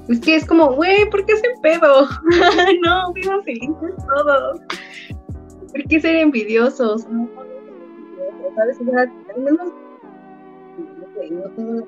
Es 0.09 0.21
que 0.21 0.37
es 0.37 0.47
como, 0.47 0.73
güey, 0.75 1.09
¿por 1.11 1.25
qué 1.27 1.33
ese 1.33 1.49
pedo? 1.63 2.09
no, 2.83 3.13
vivan 3.13 3.43
felices 3.43 3.95
todos. 4.07 4.61
¿Por 5.73 5.85
qué 5.89 6.01
ser 6.01 6.17
envidiosos? 6.17 7.09
No, 7.09 7.29
¿sabes? 8.55 8.79
O 8.81 8.85
sea, 8.85 9.03
al 9.03 9.43
menos. 9.43 9.73
No 11.31 11.51
tengo 11.55 11.87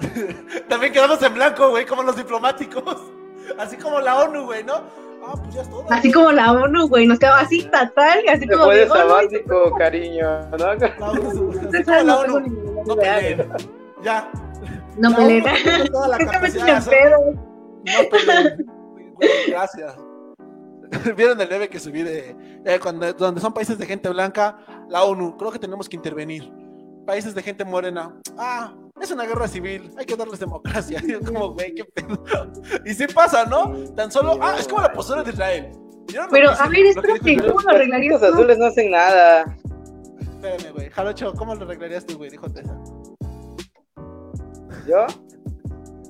También 0.68 0.92
quedamos 0.92 1.22
en 1.22 1.34
blanco, 1.34 1.70
güey, 1.70 1.86
como 1.86 2.02
los 2.02 2.16
diplomáticos. 2.16 3.12
Así 3.58 3.76
como 3.76 4.00
la 4.00 4.20
ONU, 4.20 4.44
güey, 4.44 4.64
¿no? 4.64 4.74
Ah, 5.24 5.34
pues 5.36 5.54
ya 5.54 5.62
es 5.62 5.70
todo. 5.70 5.86
Así 5.90 6.10
como 6.10 6.32
la 6.32 6.52
ONU, 6.52 6.88
güey, 6.88 7.06
nos 7.06 7.18
quedamos 7.18 7.42
así 7.42 7.62
tatal, 7.64 8.20
así 8.28 8.46
como. 8.48 8.64
Puede 8.64 8.88
sabático, 8.88 9.74
cariño, 9.76 10.48
¿no? 10.50 10.74
La 12.04 12.18
ONU, 12.18 12.84
no 12.86 12.96
peleen. 12.96 13.48
Ya. 14.02 14.30
No 14.98 15.14
peleen. 15.14 15.44
Toda 15.92 16.08
la 16.08 16.18
capacidad. 16.26 16.84
No 16.84 18.08
peleen. 18.10 18.66
Gracias. 19.48 19.96
¿Vieron 21.16 21.40
el 21.40 21.48
leve 21.48 21.68
que 21.68 21.80
subí 21.80 22.02
de 22.02 22.36
eh, 22.64 22.78
cuando, 22.80 23.12
donde 23.14 23.40
son 23.40 23.54
países 23.54 23.78
de 23.78 23.86
gente 23.86 24.08
blanca? 24.08 24.58
La 24.88 25.04
ONU, 25.04 25.36
creo 25.36 25.50
que 25.50 25.58
tenemos 25.58 25.88
que 25.88 25.96
intervenir. 25.96 26.52
Países 27.06 27.34
de 27.34 27.42
gente 27.42 27.64
morena. 27.64 28.14
Ah, 28.36 28.72
es 29.04 29.10
una 29.10 29.26
guerra 29.26 29.48
civil, 29.48 29.90
hay 29.98 30.06
que 30.06 30.16
darles 30.16 30.40
democracia. 30.40 31.00
Y 31.06 31.24
como, 31.24 31.52
güey, 31.54 31.74
qué 31.74 31.84
pedo. 31.84 32.24
Y 32.84 32.94
sí 32.94 33.06
pasa, 33.06 33.44
¿no? 33.44 33.72
Tan 33.94 34.10
solo, 34.10 34.38
ah, 34.40 34.56
es 34.58 34.68
como 34.68 34.82
la 34.82 34.92
postura 34.92 35.22
de 35.22 35.30
Israel. 35.30 35.72
Pero, 36.30 36.50
a 36.50 36.68
ver, 36.68 36.86
espérate, 36.86 37.36
¿cómo 37.36 37.60
lo 37.60 37.70
arreglarías? 37.70 38.20
Los 38.20 38.32
azules 38.32 38.58
no 38.58 38.66
hacen 38.66 38.90
nada. 38.90 39.44
Espérame, 40.20 40.72
güey. 40.74 40.90
Jarocho, 40.90 41.32
¿cómo 41.34 41.54
lo 41.54 41.64
arreglarías 41.64 42.04
tú, 42.06 42.16
güey? 42.18 42.30
Dijo 42.30 42.50
Tessa. 42.50 42.76
¿Yo? 44.86 45.06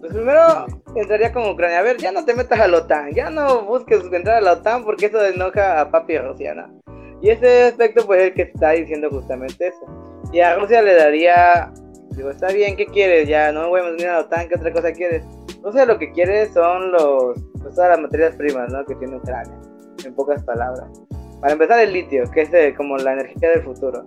Pues 0.00 0.12
primero 0.14 0.66
entraría 0.96 1.32
como 1.32 1.52
Ucrania. 1.52 1.78
A 1.78 1.82
ver, 1.82 1.98
ya 1.98 2.10
no 2.10 2.24
te 2.24 2.34
metas 2.34 2.58
a 2.58 2.66
la 2.66 2.78
OTAN. 2.78 3.12
Ya 3.12 3.30
no 3.30 3.64
busques 3.64 4.02
entrar 4.12 4.38
a 4.38 4.40
la 4.40 4.52
OTAN 4.54 4.84
porque 4.84 5.06
eso 5.06 5.24
enoja 5.24 5.80
a 5.80 5.90
papi 5.90 6.18
Rusia, 6.18 6.54
Y 7.20 7.30
ese 7.30 7.64
aspecto, 7.64 8.04
pues, 8.06 8.20
es 8.20 8.28
el 8.28 8.34
que 8.34 8.42
está 8.42 8.70
diciendo 8.70 9.08
justamente 9.10 9.68
eso. 9.68 9.86
Y 10.32 10.40
a 10.40 10.56
Rusia 10.56 10.82
le 10.82 10.94
daría 10.94 11.72
Digo, 12.16 12.30
está 12.30 12.52
bien, 12.52 12.76
¿qué 12.76 12.86
quieres? 12.86 13.26
Ya 13.26 13.52
no 13.52 13.70
voy 13.70 13.80
a 13.80 13.84
venir 13.84 14.06
a 14.08 14.12
la 14.12 14.20
OTAN, 14.20 14.48
¿qué 14.48 14.56
otra 14.56 14.72
cosa 14.72 14.92
quieres? 14.92 15.24
O 15.62 15.72
sea, 15.72 15.86
lo 15.86 15.98
que 15.98 16.12
quieres 16.12 16.52
son 16.52 16.92
los, 16.92 17.38
pues, 17.62 17.74
todas 17.74 17.90
las 17.90 18.00
materias 18.00 18.36
primas, 18.36 18.70
¿no? 18.70 18.84
Que 18.84 18.94
tiene 18.96 19.16
Ucrania, 19.16 19.54
en 20.04 20.14
pocas 20.14 20.42
palabras. 20.42 20.90
Para 21.40 21.54
empezar, 21.54 21.80
el 21.80 21.92
litio, 21.92 22.24
que 22.30 22.42
es 22.42 22.52
eh, 22.52 22.74
como 22.76 22.98
la 22.98 23.14
energía 23.14 23.50
del 23.50 23.62
futuro. 23.62 24.04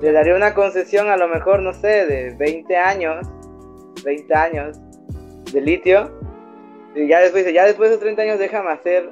Le 0.00 0.12
daría 0.12 0.36
una 0.36 0.54
concesión 0.54 1.08
a 1.08 1.16
lo 1.16 1.28
mejor, 1.28 1.62
no 1.62 1.72
sé, 1.72 2.06
de 2.06 2.34
20 2.38 2.76
años, 2.76 3.26
20 4.04 4.34
años 4.34 4.80
de 5.52 5.60
litio. 5.60 6.10
Y 6.94 7.08
ya 7.08 7.20
después, 7.20 7.52
ya 7.52 7.66
después 7.66 7.90
de 7.90 7.98
30 7.98 8.22
años 8.22 8.38
déjame 8.38 8.70
hacer 8.70 9.10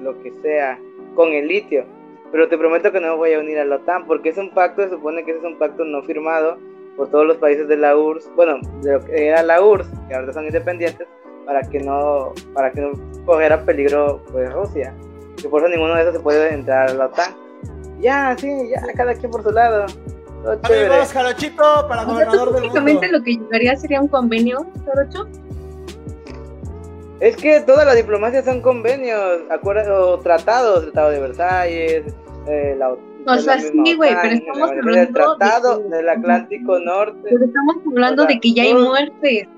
lo 0.00 0.20
que 0.22 0.32
sea 0.42 0.78
con 1.16 1.32
el 1.32 1.48
litio. 1.48 1.84
Pero 2.30 2.48
te 2.48 2.56
prometo 2.56 2.92
que 2.92 3.00
no 3.00 3.08
me 3.08 3.16
voy 3.16 3.32
a 3.32 3.40
unir 3.40 3.58
a 3.58 3.64
la 3.64 3.76
OTAN 3.76 4.06
porque 4.06 4.28
es 4.28 4.38
un 4.38 4.50
pacto, 4.50 4.82
se 4.82 4.90
supone 4.90 5.24
que 5.24 5.32
ese 5.32 5.40
es 5.40 5.46
un 5.46 5.58
pacto 5.58 5.84
no 5.84 6.02
firmado 6.04 6.58
por 7.00 7.08
todos 7.08 7.26
los 7.26 7.38
países 7.38 7.66
de 7.66 7.78
la 7.78 7.96
URSS, 7.96 8.30
bueno, 8.36 8.60
de 8.82 8.92
lo 8.92 9.00
que 9.02 9.28
era 9.28 9.42
la 9.42 9.62
URSS, 9.62 9.88
que 10.06 10.14
ahora 10.14 10.34
son 10.34 10.44
independientes, 10.44 11.08
para 11.46 11.62
que 11.62 11.80
no, 11.80 12.34
para 12.52 12.70
que 12.72 12.82
no 12.82 12.90
cogiera 13.24 13.64
peligro 13.64 14.22
pues 14.30 14.52
Rusia. 14.52 14.92
Que 15.40 15.48
por 15.48 15.62
eso 15.62 15.70
ninguno 15.70 15.94
de 15.94 16.02
esos 16.02 16.12
se 16.16 16.20
puede 16.20 16.52
entrar 16.52 16.90
a 16.90 16.92
la 16.92 17.06
OTAN. 17.06 17.34
Ya, 18.00 18.36
sí, 18.38 18.68
ya, 18.68 18.82
cada 18.92 19.14
quien 19.14 19.30
por 19.30 19.42
su 19.42 19.50
lado. 19.50 19.86
Amigos, 20.62 21.10
Jarochito, 21.14 21.88
para 21.88 22.04
gobernador 22.04 22.52
del 22.52 22.64
mundo. 22.64 23.06
lo 23.12 23.22
que 23.22 23.30
llegaría 23.30 23.76
sería 23.76 24.02
un 24.02 24.08
convenio, 24.08 24.66
Jarocho. 24.84 25.26
Es 27.20 27.34
que 27.34 27.60
toda 27.60 27.86
la 27.86 27.94
diplomacia 27.94 28.44
son 28.44 28.60
convenios, 28.60 29.40
acuerdos, 29.50 29.88
o 29.88 30.18
tratados, 30.18 30.82
tratado 30.82 31.12
de 31.12 31.20
Versalles, 31.20 32.14
eh, 32.46 32.74
la 32.78 32.90
OTAN 32.90 33.09
o 33.26 33.36
sea, 33.38 33.60
sí, 33.60 33.94
güey, 33.94 34.14
pero 34.22 34.34
estamos 34.34 34.70
hablando 34.70 34.92
del 34.92 35.12
tratado 35.12 35.78
del 35.88 36.08
Atlántico 36.08 36.78
Norte. 36.78 37.20
Pero 37.24 37.44
estamos 37.44 37.76
hablando 37.86 38.26
de 38.26 38.40
que 38.40 38.52
ya 38.52 38.62
hay 38.62 38.74
muertes. 38.74 39.48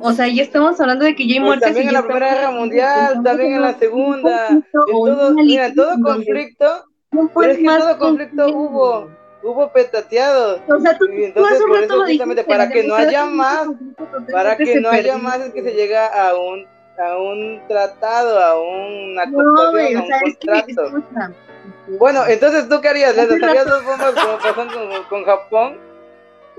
O 0.00 0.12
sea, 0.12 0.28
ya 0.28 0.42
estamos 0.42 0.80
hablando 0.80 1.04
de 1.04 1.14
que 1.14 1.26
ya 1.26 1.34
hay 1.34 1.40
pues 1.40 1.46
muertes. 1.46 1.68
También 1.68 1.88
en 1.88 1.94
la 1.94 2.02
Primera 2.02 2.34
Guerra 2.34 2.50
Mundial, 2.50 3.22
también 3.22 3.52
en 3.54 3.62
la 3.62 3.74
Segunda. 3.74 4.48
En 4.48 4.64
todo, 4.72 5.34
mira, 5.34 5.72
todo 5.74 5.94
conflicto. 6.02 6.66
Pero 7.10 7.52
es 7.52 7.58
que 7.58 7.64
todo 7.64 7.98
conflicto 7.98 8.46
hubo 8.54 9.08
hubo 9.42 9.72
petateados. 9.72 10.60
O 10.68 10.80
sea, 10.80 10.96
tú, 10.96 11.06
y 11.06 11.24
entonces, 11.24 11.60
por 11.66 11.82
eso, 11.82 12.04
justamente, 12.04 12.44
para 12.44 12.68
que 12.68 12.84
no 12.84 12.94
haya 12.94 13.26
más, 13.26 13.68
para 14.30 14.56
que 14.56 14.80
no 14.80 14.88
haya 14.88 15.18
más, 15.18 15.40
es 15.40 15.52
que 15.52 15.62
se 15.62 15.72
llega 15.72 16.06
a 16.06 16.34
un, 16.34 16.66
a 16.98 17.18
un 17.18 17.60
tratado, 17.68 18.38
a 18.38 18.60
una 18.60 19.22
acotación, 19.22 19.96
a 19.96 20.02
un 20.02 20.32
contrato. 20.32 21.32
Bueno, 21.88 22.24
entonces 22.26 22.68
tú 22.68 22.80
qué 22.80 22.88
harías? 22.88 23.16
¿Le 23.16 23.26
lanzarías 23.26 23.66
dos 23.66 23.84
bombas 23.84 24.14
como 24.14 24.38
pasando 24.38 25.08
con, 25.08 25.24
Japón? 25.24 25.80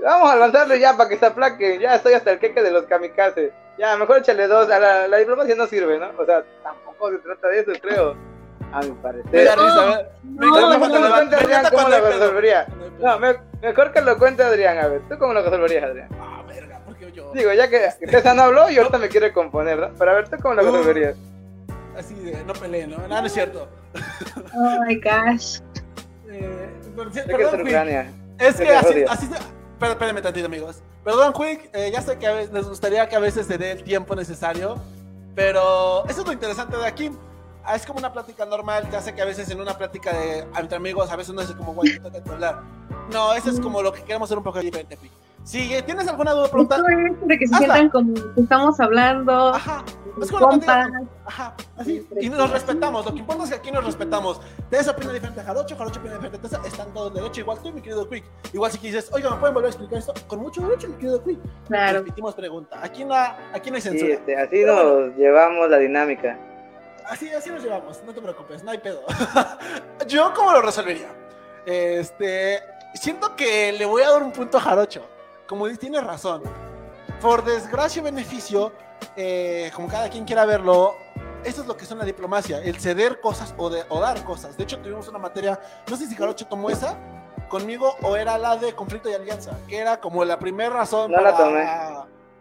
Vamos 0.02 0.30
a 0.30 0.36
lanzarle 0.36 0.78
ya 0.78 0.96
para 0.96 1.08
que 1.08 1.16
se 1.16 1.26
aplaque. 1.26 1.78
Ya 1.78 1.94
estoy 1.94 2.14
hasta 2.14 2.32
el 2.32 2.38
queque 2.38 2.62
de 2.62 2.70
los 2.70 2.84
kamikazes. 2.84 3.52
Ya, 3.78 3.96
mejor 3.96 4.18
échale 4.18 4.46
dos. 4.46 4.70
A 4.70 4.78
la, 4.78 5.08
la 5.08 5.16
diplomacia 5.16 5.54
no 5.54 5.66
sirve, 5.66 5.98
¿no? 5.98 6.10
O 6.18 6.26
sea, 6.26 6.44
tampoco 6.62 7.10
se 7.10 7.18
trata 7.18 7.48
de 7.48 7.60
eso, 7.60 7.72
creo. 7.80 8.16
A 8.72 8.80
mi 8.80 8.90
parecer. 8.90 9.30
Me 9.32 9.44
da 9.44 9.54
risa, 9.54 10.08
me 10.24 11.10
cuenta 11.10 11.36
Adrián 11.38 11.64
cómo 11.70 11.88
lo 11.88 12.00
resolvería. 12.00 12.66
No, 12.98 13.18
mejor 13.62 13.92
que 13.92 14.00
lo 14.00 14.18
cuente 14.18 14.42
Adrián, 14.42 14.78
a 14.78 14.88
ver. 14.88 15.02
¿Tú 15.08 15.16
cómo 15.18 15.32
lo 15.32 15.42
resolverías, 15.42 15.84
Adrián? 15.84 16.08
Ah, 16.20 16.42
verga, 16.46 16.80
porque 16.84 17.10
yo. 17.12 17.32
Digo, 17.32 17.52
ya 17.52 17.68
que 17.68 17.88
Tessa 18.10 18.34
no 18.34 18.42
habló 18.42 18.68
y 18.70 18.76
ahorita 18.76 18.98
me 18.98 19.08
quiere 19.08 19.32
componer, 19.32 19.78
¿no? 19.78 19.90
Pero 19.96 20.10
a 20.10 20.14
ver, 20.14 20.28
¿tú 20.28 20.36
cómo 20.42 20.54
lo 20.54 20.62
resolverías? 20.62 21.16
Así 21.98 22.14
de, 22.14 22.44
no 22.44 22.52
peleen, 22.52 22.90
¿no? 22.90 22.98
Nada, 22.98 23.20
no 23.20 23.26
es 23.26 23.32
cierto. 23.32 23.68
Oh 24.54 24.84
my 24.86 24.96
gosh. 24.96 25.60
Eh, 26.28 26.70
perdón, 27.26 27.66
es 28.38 28.56
que 28.56 28.70
así, 28.70 29.04
así 29.08 29.26
se... 29.26 29.34
espérame 29.88 30.20
tantito, 30.20 30.46
amigos. 30.46 30.82
Perdón, 31.04 31.32
Quick, 31.32 31.70
eh, 31.72 31.90
ya 31.92 32.00
sé 32.00 32.18
que 32.18 32.26
a 32.26 32.32
veces, 32.32 32.52
les 32.52 32.68
gustaría 32.68 33.08
que 33.08 33.16
a 33.16 33.20
veces 33.20 33.46
se 33.46 33.58
dé 33.58 33.72
el 33.72 33.84
tiempo 33.84 34.16
necesario, 34.16 34.76
pero 35.34 36.04
eso 36.06 36.22
es 36.22 36.26
lo 36.26 36.32
interesante 36.32 36.76
de 36.76 36.86
aquí. 36.86 37.10
Ah, 37.62 37.76
es 37.76 37.86
como 37.86 37.98
una 37.98 38.12
plática 38.12 38.44
normal, 38.44 38.88
ya 38.90 39.00
sé 39.00 39.14
que 39.14 39.22
a 39.22 39.24
veces 39.24 39.48
en 39.50 39.60
una 39.60 39.76
plática 39.76 40.12
de, 40.12 40.46
entre 40.58 40.76
amigos, 40.76 41.10
a 41.10 41.16
veces 41.16 41.30
uno 41.30 41.42
dice 41.42 41.54
como, 41.54 41.74
güey, 41.74 41.98
toca 41.98 42.32
hablar. 42.32 42.62
No, 43.12 43.32
eso 43.34 43.50
es 43.50 43.60
como 43.60 43.82
lo 43.82 43.92
que 43.92 44.02
queremos 44.02 44.26
hacer 44.28 44.38
un 44.38 44.44
poco 44.44 44.60
diferente, 44.60 44.96
Quick. 44.96 45.12
Si 45.44 45.68
tienes 45.82 46.08
alguna 46.08 46.32
duda, 46.32 46.48
pregunta. 46.48 46.78
de 46.82 47.38
que 47.38 47.46
se 47.46 47.54
sientan 47.54 47.90
como 47.90 48.14
que 48.14 48.40
estamos 48.40 48.80
hablando. 48.80 49.48
Ajá. 49.48 49.84
Es 50.20 50.30
como 50.30 50.58
Ajá. 51.26 51.54
Así. 51.76 52.06
Y 52.18 52.30
nos 52.30 52.50
respetamos. 52.50 53.04
Lo 53.04 53.12
que 53.12 53.18
importa 53.18 53.44
es 53.44 53.50
que 53.50 53.56
aquí 53.56 53.70
nos 53.70 53.84
respetamos. 53.84 54.40
Tessa 54.70 54.92
opina 54.92 55.12
diferente 55.12 55.40
a 55.40 55.44
Jarocho, 55.44 55.76
Jarocho 55.76 56.00
opina 56.00 56.14
diferente 56.14 56.38
a 56.38 56.40
Tessa. 56.40 56.60
Están 56.66 56.94
todos 56.94 57.12
de 57.12 57.20
derecho. 57.20 57.42
Igual 57.42 57.58
tú, 57.62 57.72
mi 57.72 57.82
querido 57.82 58.08
Quick. 58.08 58.24
Igual 58.54 58.72
si 58.72 58.78
quieres, 58.78 59.10
oiga, 59.12 59.30
¿me 59.30 59.36
pueden 59.36 59.54
volver 59.54 59.66
a 59.66 59.70
explicar 59.70 59.98
esto? 59.98 60.14
Con 60.26 60.40
mucho 60.40 60.62
derecho, 60.62 60.88
mi 60.88 60.94
querido 60.94 61.22
Quick. 61.22 61.40
Claro. 61.68 61.98
Repetimos 61.98 62.34
pregunta. 62.34 62.80
Aquí 62.82 63.04
no, 63.04 63.14
aquí 63.14 63.70
no 63.70 63.76
hay 63.76 63.82
censura. 63.82 64.06
Sí, 64.06 64.12
este, 64.12 64.36
así 64.36 64.64
nos 64.64 65.14
llevamos 65.16 65.68
la 65.68 65.76
dinámica. 65.76 66.38
así, 67.06 67.28
así 67.28 67.50
nos 67.50 67.62
llevamos, 67.62 68.02
no 68.06 68.14
te 68.14 68.22
preocupes, 68.22 68.64
no 68.64 68.70
hay 68.70 68.78
pedo. 68.78 69.02
Yo, 70.08 70.32
¿cómo 70.34 70.52
lo 70.52 70.62
resolvería? 70.62 71.08
Este, 71.66 72.60
siento 72.94 73.36
que 73.36 73.72
le 73.72 73.84
voy 73.84 74.02
a 74.02 74.10
dar 74.10 74.22
un 74.22 74.32
punto 74.32 74.56
a 74.56 74.60
Jarocho. 74.62 75.13
Como 75.46 75.66
dice, 75.66 75.78
tiene 75.78 76.00
razón. 76.00 76.42
Por 77.20 77.44
desgracia 77.44 78.02
o 78.02 78.04
beneficio, 78.04 78.72
eh, 79.16 79.70
como 79.74 79.88
cada 79.88 80.08
quien 80.08 80.24
quiera 80.24 80.44
verlo, 80.44 80.94
eso 81.44 81.62
es 81.62 81.66
lo 81.66 81.76
que 81.76 81.84
son 81.84 81.98
la 81.98 82.04
diplomacia, 82.04 82.58
el 82.62 82.78
ceder 82.80 83.20
cosas 83.20 83.54
o, 83.56 83.68
de, 83.68 83.84
o 83.88 84.00
dar 84.00 84.22
cosas. 84.24 84.56
De 84.56 84.64
hecho, 84.64 84.78
tuvimos 84.78 85.08
una 85.08 85.18
materia, 85.18 85.60
no 85.88 85.96
sé 85.96 86.06
si 86.06 86.14
Jarocho 86.14 86.46
tomó 86.46 86.70
esa 86.70 86.98
conmigo 87.48 87.94
o 88.02 88.16
era 88.16 88.38
la 88.38 88.56
de 88.56 88.74
conflicto 88.74 89.10
y 89.10 89.12
alianza, 89.12 89.58
que 89.68 89.78
era 89.78 90.00
como 90.00 90.24
la 90.24 90.38
primera 90.38 90.70
razón 90.70 91.10
No 91.10 91.18
para... 91.18 91.30
la 91.30 91.36
tomé. 91.36 91.64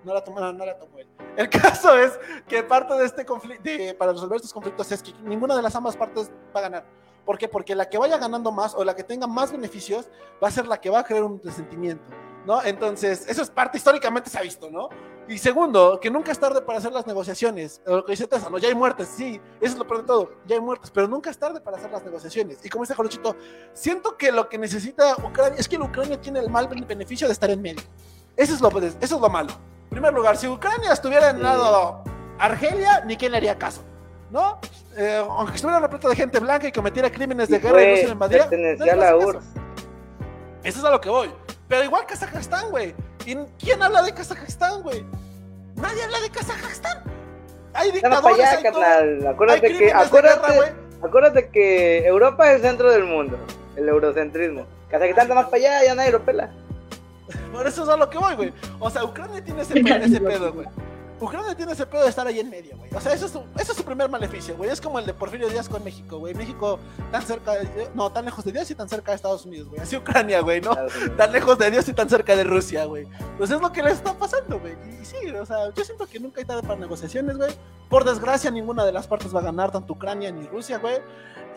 No 0.04 0.14
la 0.14 0.24
tomé, 0.24 0.42
no, 0.42 0.54
no 0.54 0.66
la 0.66 0.78
tomó 0.78 1.00
él. 1.00 1.08
El 1.38 1.50
caso 1.50 1.98
es 1.98 2.20
que 2.48 2.64
parte 2.64 2.94
de 2.96 3.06
este 3.06 3.26
conflicto, 3.26 3.70
para 3.98 4.14
resolver 4.14 4.38
estos 4.38 4.54
conflictos, 4.54 4.92
es 4.92 5.04
que 5.04 5.14
ninguna 5.24 5.56
de 5.56 5.62
las 5.62 5.76
ambas 5.76 5.96
partes 5.96 6.32
va 6.56 6.60
a 6.60 6.64
ganar. 6.64 6.86
¿Por 7.26 7.38
qué? 7.38 7.48
Porque 7.48 7.74
la 7.76 7.88
que 7.88 7.98
vaya 7.98 8.18
ganando 8.18 8.52
más 8.52 8.76
o 8.76 8.84
la 8.84 8.96
que 8.96 9.04
tenga 9.04 9.28
más 9.28 9.52
beneficios 9.52 10.10
va 10.44 10.50
a 10.50 10.52
ser 10.52 10.68
la 10.68 10.80
que 10.80 10.90
va 10.90 11.00
a 11.00 11.04
crear 11.04 11.24
un 11.24 11.42
resentimiento, 11.42 12.04
¿no? 12.46 12.64
Entonces, 12.64 13.26
eso 13.28 13.42
es 13.42 13.50
parte, 13.50 13.78
históricamente 13.78 14.30
se 14.30 14.38
ha 14.38 14.42
visto, 14.42 14.70
¿no? 14.70 14.90
Y 15.28 15.38
segundo, 15.38 16.00
que 16.02 16.12
nunca 16.12 16.34
es 16.34 16.40
tarde 16.40 16.62
para 16.62 16.80
hacer 16.80 16.92
las 16.92 17.08
negociaciones. 17.08 17.82
Lo 17.86 18.04
que 18.04 18.12
dice 18.12 18.28
Tessa, 18.28 18.50
¿no? 18.50 18.58
Ya 18.58 18.68
hay 18.68 18.76
muertes, 18.76 19.08
sí, 19.08 19.40
eso 19.62 19.74
es 19.74 19.78
lo 19.78 19.88
peor 19.88 20.02
de 20.02 20.08
todo, 20.08 20.32
ya 20.46 20.56
hay 20.56 20.62
muertes, 20.62 20.92
pero 20.92 21.08
nunca 21.08 21.30
es 21.30 21.38
tarde 21.38 21.62
para 21.62 21.78
hacer 21.78 21.92
las 21.92 22.04
negociaciones. 22.04 22.60
Y 22.64 22.70
como 22.70 22.84
dice 22.84 22.94
Jolochito, 22.94 23.36
siento 23.74 24.18
que 24.18 24.32
lo 24.32 24.50
que 24.50 24.58
necesita 24.58 25.16
Ucrania 25.24 25.58
es 25.58 25.70
que 25.70 25.78
la 25.78 25.86
Ucrania 25.86 26.20
tiene 26.20 26.40
el 26.40 26.50
mal 26.50 26.68
beneficio 26.68 27.28
de 27.28 27.34
estar 27.34 27.50
en 27.50 27.62
medio. 27.62 27.82
Eso 28.36 28.54
es 28.54 28.62
lo, 28.62 28.70
eso 28.70 28.98
es 29.00 29.12
lo 29.12 29.30
malo. 29.30 29.54
En 29.84 29.90
primer 29.90 30.14
lugar, 30.14 30.36
si 30.36 30.48
Ucrania 30.48 30.92
estuviera 30.92 31.30
en 31.30 31.42
lado 31.42 32.04
Argelia, 32.40 33.04
ni 33.06 33.16
quien 33.16 33.32
le 33.32 33.38
haría 33.38 33.58
caso, 33.58 33.82
¿no? 34.30 34.60
Eh, 34.98 35.24
aunque 35.30 35.56
estuviera 35.56 35.80
repleto 35.80 36.10
de 36.10 36.16
gente 36.16 36.40
blanca 36.40 36.68
y 36.68 36.72
cometiera 36.72 37.10
crímenes 37.10 37.48
de 37.48 37.60
guerra 37.60 37.84
y 37.84 37.92
no 37.92 37.96
se 37.96 38.06
le 38.06 38.12
invadiera, 38.12 38.50
pertenecía 38.50 38.94
a 38.94 38.96
la 38.96 39.18
URSS. 39.18 39.46
Eso 40.64 40.80
es 40.80 40.86
a 40.86 40.92
lo 40.92 41.00
que 41.00 41.10
voy. 41.10 41.30
Pero 41.74 41.86
igual 41.86 42.06
Kazajstán, 42.06 42.70
güey. 42.70 42.94
¿Y 43.26 43.36
quién 43.58 43.82
habla 43.82 44.04
de 44.04 44.14
Kazajstán, 44.14 44.84
güey? 44.84 45.04
Nadie 45.76 46.04
habla 46.04 46.20
de 46.20 46.30
Kazajstán. 46.30 47.00
Hay 47.74 47.92
dictadores, 47.92 48.40
allá, 48.40 48.52
hay 48.52 48.64
todo. 48.64 48.74
carnal. 48.74 49.20
Hay 49.22 49.28
Acuérdate 49.28 49.62
que, 49.62 49.68
crímenes 49.70 49.94
de 49.96 50.06
acuérdate, 50.06 50.54
guerra, 50.54 50.74
acuérdate 51.02 51.50
que 51.50 52.06
Europa 52.06 52.52
es 52.52 52.58
el 52.58 52.62
centro 52.62 52.92
del 52.92 53.06
mundo, 53.06 53.40
el 53.76 53.90
eurocentrismo. 53.90 54.68
Kazajistán 54.88 55.24
está 55.24 55.34
más 55.34 55.46
para 55.46 55.58
allá, 55.58 55.84
ya 55.84 55.96
nadie 55.96 56.12
lo 56.12 56.24
pela. 56.24 56.52
Por 57.52 57.66
eso 57.66 57.82
es 57.82 57.90
a 57.90 57.98
lo 57.98 58.08
que 58.08 58.20
voy, 58.20 58.36
güey. 58.36 58.54
O 58.80 58.92
sea, 58.92 59.04
Ucrania 59.04 59.44
tiene 59.44 59.64
ese 59.64 59.74
pedo, 60.22 60.54
güey. 60.54 60.68
Ucrania 61.24 61.56
tiene 61.56 61.72
ese 61.72 61.86
pedo 61.86 62.04
de 62.04 62.10
estar 62.10 62.28
ahí 62.28 62.40
en 62.40 62.50
medio, 62.50 62.78
güey. 62.78 62.94
O 62.94 63.00
sea, 63.02 63.14
eso 63.14 63.26
es, 63.26 63.32
su, 63.32 63.40
eso 63.58 63.72
es 63.72 63.78
su 63.78 63.84
primer 63.84 64.10
maleficio, 64.10 64.56
güey. 64.56 64.70
Es 64.70 64.82
como 64.82 65.00
el 65.00 65.06
de 65.06 65.14
Porfirio 65.14 65.50
Díaz 65.50 65.70
con 65.70 65.84
México, 65.84 66.20
güey. 66.20 66.34
México 66.34 66.80
tan 67.12 67.22
cerca 67.22 67.54
de... 67.54 67.90
No, 67.94 68.12
tan 68.12 68.26
lejos 68.26 68.44
de 68.46 68.52
Dios 68.52 68.70
y 68.72 68.76
tan 68.76 68.90
cerca 68.90 69.12
de 69.12 69.16
Estados 69.16 69.46
Unidos, 69.46 69.70
güey. 69.70 69.82
Así 69.82 69.96
Ucrania, 69.96 70.42
güey, 70.42 70.62
¿no? 70.62 70.76
Tan 71.18 71.32
lejos 71.32 71.58
de 71.58 71.72
Dios 71.72 71.88
y 71.88 71.94
tan 71.94 72.10
cerca 72.10 72.36
de 72.36 72.44
Rusia, 72.44 72.86
güey. 72.86 73.08
Pues 73.38 73.50
es 73.50 73.62
lo 73.62 73.72
que 73.72 73.84
les 73.84 73.94
está 73.94 74.14
pasando, 74.14 74.60
güey. 74.60 74.74
Y 75.02 75.06
sí, 75.06 75.18
o 75.30 75.46
sea, 75.46 75.74
yo 75.74 75.84
siento 75.84 76.06
que 76.08 76.20
nunca 76.20 76.42
hay 76.42 76.46
tarde 76.46 76.62
para 76.62 76.80
negociaciones, 76.80 77.38
güey. 77.38 77.52
Por 77.90 78.04
desgracia, 78.04 78.52
ninguna 78.52 78.86
de 78.86 78.92
las 78.92 79.08
partes 79.08 79.34
va 79.34 79.40
a 79.40 79.44
ganar, 79.44 79.72
tanto 79.72 79.94
Ucrania 79.94 80.32
ni 80.32 80.48
Rusia, 80.48 80.78
güey. 80.80 80.98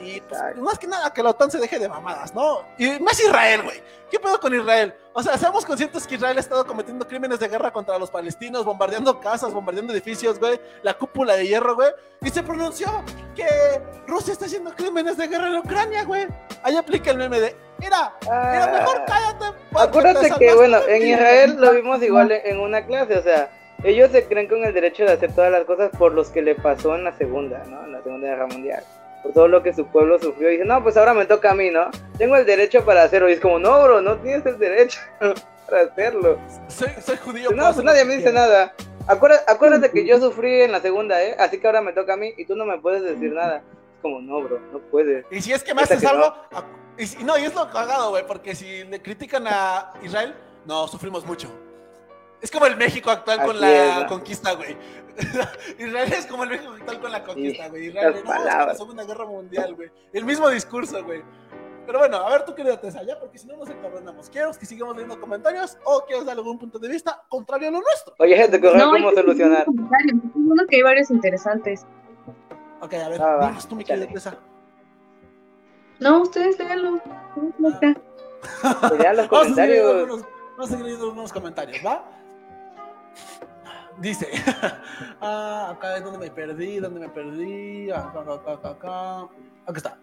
Y 0.00 0.20
pues, 0.20 0.56
más 0.56 0.78
que 0.78 0.86
nada 0.86 1.12
que 1.12 1.22
la 1.22 1.30
OTAN 1.30 1.50
se 1.50 1.58
deje 1.58 1.78
de 1.78 1.88
mamadas, 1.88 2.34
¿no? 2.34 2.64
Y 2.78 2.98
más 3.00 3.18
Israel, 3.20 3.62
güey. 3.62 3.82
¿Qué 4.10 4.20
pedo 4.20 4.38
con 4.38 4.54
Israel? 4.54 4.94
O 5.12 5.22
sea, 5.22 5.36
seamos 5.36 5.64
conscientes 5.64 6.06
que 6.06 6.14
Israel 6.14 6.36
ha 6.36 6.40
estado 6.40 6.64
cometiendo 6.66 7.06
crímenes 7.06 7.40
de 7.40 7.48
guerra 7.48 7.72
contra 7.72 7.98
los 7.98 8.10
palestinos, 8.10 8.64
bombardeando 8.64 9.18
casas, 9.18 9.52
bombardeando 9.52 9.92
edificios, 9.92 10.38
güey, 10.38 10.60
la 10.82 10.94
cúpula 10.94 11.34
de 11.34 11.46
hierro, 11.46 11.74
güey. 11.74 11.90
Y 12.20 12.30
se 12.30 12.42
pronunció 12.42 12.86
que 13.34 13.46
Rusia 14.06 14.32
está 14.32 14.46
haciendo 14.46 14.74
crímenes 14.74 15.16
de 15.16 15.26
guerra 15.26 15.48
en 15.48 15.56
Ucrania, 15.56 16.04
güey. 16.04 16.26
Ahí 16.62 16.76
aplica 16.76 17.10
el 17.10 17.18
meme 17.18 17.40
de, 17.40 17.56
mira, 17.78 18.14
mira, 18.22 18.78
mejor 18.78 19.04
cállate. 19.06 19.44
Acuérdate 19.74 20.30
te 20.30 20.38
que, 20.38 20.54
bueno, 20.54 20.78
en 20.86 21.00
ti". 21.00 21.12
Israel 21.12 21.56
lo 21.58 21.72
vimos 21.72 22.02
igual 22.02 22.30
en 22.30 22.60
una 22.60 22.86
clase, 22.86 23.18
o 23.18 23.22
sea, 23.22 23.50
ellos 23.82 24.10
se 24.10 24.26
creen 24.26 24.48
con 24.48 24.64
el 24.64 24.72
derecho 24.72 25.04
de 25.04 25.12
hacer 25.12 25.34
todas 25.34 25.50
las 25.52 25.64
cosas 25.64 25.90
por 25.98 26.12
los 26.12 26.30
que 26.30 26.42
le 26.42 26.54
pasó 26.54 26.94
en 26.94 27.04
la 27.04 27.16
segunda, 27.16 27.62
¿no? 27.66 27.84
En 27.84 27.92
la 27.92 28.02
segunda 28.02 28.28
guerra 28.28 28.46
mundial. 28.46 28.84
Por 29.22 29.32
todo 29.32 29.48
lo 29.48 29.62
que 29.62 29.72
su 29.72 29.86
pueblo 29.86 30.18
sufrió. 30.18 30.48
Y 30.50 30.52
dice, 30.54 30.64
no, 30.64 30.82
pues 30.82 30.96
ahora 30.96 31.14
me 31.14 31.26
toca 31.26 31.50
a 31.50 31.54
mí, 31.54 31.70
¿no? 31.70 31.90
Tengo 32.18 32.36
el 32.36 32.46
derecho 32.46 32.84
para 32.84 33.02
hacerlo. 33.02 33.28
Y 33.28 33.32
es 33.32 33.40
como, 33.40 33.58
no, 33.58 33.82
bro, 33.82 34.00
no 34.00 34.16
tienes 34.18 34.44
el 34.46 34.58
derecho 34.58 35.00
para 35.68 35.82
hacerlo. 35.82 36.38
Soy, 36.68 36.88
soy 37.04 37.16
judío. 37.16 37.50
No, 37.50 37.56
pues 37.56 37.68
hacer 37.70 37.84
nadie 37.84 38.04
me 38.04 38.16
dice 38.16 38.32
nada. 38.32 38.72
Acuérdate, 39.08 39.50
acuérdate 39.50 39.90
que 39.90 40.04
yo 40.06 40.18
sufrí 40.20 40.62
en 40.62 40.72
la 40.72 40.80
segunda, 40.80 41.22
¿eh? 41.22 41.36
Así 41.38 41.58
que 41.58 41.66
ahora 41.66 41.80
me 41.80 41.92
toca 41.92 42.14
a 42.14 42.16
mí 42.16 42.34
y 42.36 42.44
tú 42.44 42.56
no 42.56 42.64
me 42.64 42.78
puedes 42.78 43.02
decir 43.02 43.32
nada. 43.32 43.58
Es 43.58 44.02
como, 44.02 44.20
no, 44.20 44.40
bro, 44.42 44.58
no 44.72 44.78
puedes. 44.90 45.24
Y 45.30 45.40
si 45.40 45.52
es 45.52 45.62
que 45.62 45.74
me 45.74 45.82
haces 45.82 46.00
que 46.00 46.06
no. 46.06 46.12
algo. 46.12 46.26
a- 46.52 46.64
Y 46.98 47.06
si- 47.06 47.22
no, 47.24 47.36
y 47.38 47.44
es 47.44 47.54
lo 47.54 47.70
cagado, 47.70 48.10
güey, 48.10 48.26
porque 48.26 48.54
si 48.54 48.84
le 48.84 49.00
critican 49.02 49.46
a 49.46 49.92
Israel, 50.02 50.34
no, 50.64 50.88
sufrimos 50.88 51.24
mucho. 51.26 51.48
Es 52.40 52.50
como 52.50 52.66
el 52.66 52.76
México 52.76 53.10
actual 53.10 53.42
con 53.44 53.60
la 53.60 53.72
es, 53.72 54.02
¿no? 54.02 54.06
conquista, 54.08 54.52
güey. 54.52 54.76
Israel 55.78 56.12
es 56.12 56.26
como 56.26 56.44
el 56.44 56.50
México 56.50 56.72
actual 56.72 57.00
con 57.00 57.12
la 57.12 57.24
conquista, 57.24 57.68
güey. 57.68 57.86
Israel, 57.86 58.22
no, 58.24 58.44
la. 58.44 58.74
Segunda 58.74 59.04
Guerra 59.04 59.24
Mundial, 59.24 59.74
güey. 59.74 59.90
El 60.12 60.24
mismo 60.24 60.48
discurso, 60.50 61.02
güey. 61.02 61.22
Pero 61.86 62.00
bueno, 62.00 62.16
a 62.16 62.30
ver, 62.30 62.44
tú 62.44 62.54
querida 62.54 62.80
Tessa, 62.80 63.02
ya, 63.04 63.18
porque 63.18 63.38
si 63.38 63.46
no 63.46 63.56
nos 63.56 63.70
encabronamos. 63.70 64.28
¿Quieres 64.28 64.58
que 64.58 64.66
sigamos 64.66 64.96
leyendo 64.96 65.20
comentarios 65.20 65.78
o 65.84 66.04
quieres 66.04 66.26
dar 66.26 66.36
algún 66.36 66.58
punto 66.58 66.78
de 66.80 66.88
vista 66.88 67.22
contrario 67.28 67.68
a 67.68 67.70
lo 67.70 67.80
nuestro? 67.80 68.14
Oye, 68.18 68.36
gente, 68.36 68.60
¿cómo 68.60 68.74
No, 68.74 68.90
cómo 68.90 69.12
solucionar? 69.12 69.66
viendo 69.68 70.66
que 70.68 70.76
hay 70.76 70.82
varios 70.82 71.10
interesantes. 71.10 71.86
Ok, 72.80 72.94
a 72.94 73.08
ver, 73.08 73.20
va, 73.20 73.48
dinos 73.48 73.68
tú, 73.68 73.76
mi 73.76 73.84
querida. 73.84 74.08
Tessa. 74.08 74.36
No, 76.00 76.22
ustedes 76.22 76.58
léanlo. 76.58 77.00
No 77.58 77.68
está. 77.68 77.94
Pues 78.88 79.00
ya 79.02 79.12
los 79.12 79.28
comentarios. 79.28 80.08
vamos 80.08 80.26
a 80.58 80.66
seguir 80.66 80.84
leyendo 80.84 81.06
algunos 81.06 81.32
comentarios, 81.32 81.78
¿va? 81.86 82.04
Dice, 84.00 84.28
ah, 85.20 85.70
acá 85.74 85.96
es 85.96 86.04
donde 86.04 86.18
me 86.18 86.30
perdí, 86.30 86.78
donde 86.80 87.00
me 87.00 87.08
perdí, 87.08 87.90
acá, 87.90 88.20
acá, 88.20 88.52
acá, 88.52 88.68
acá, 88.70 89.20
acá 89.66 89.76
está. 89.76 89.98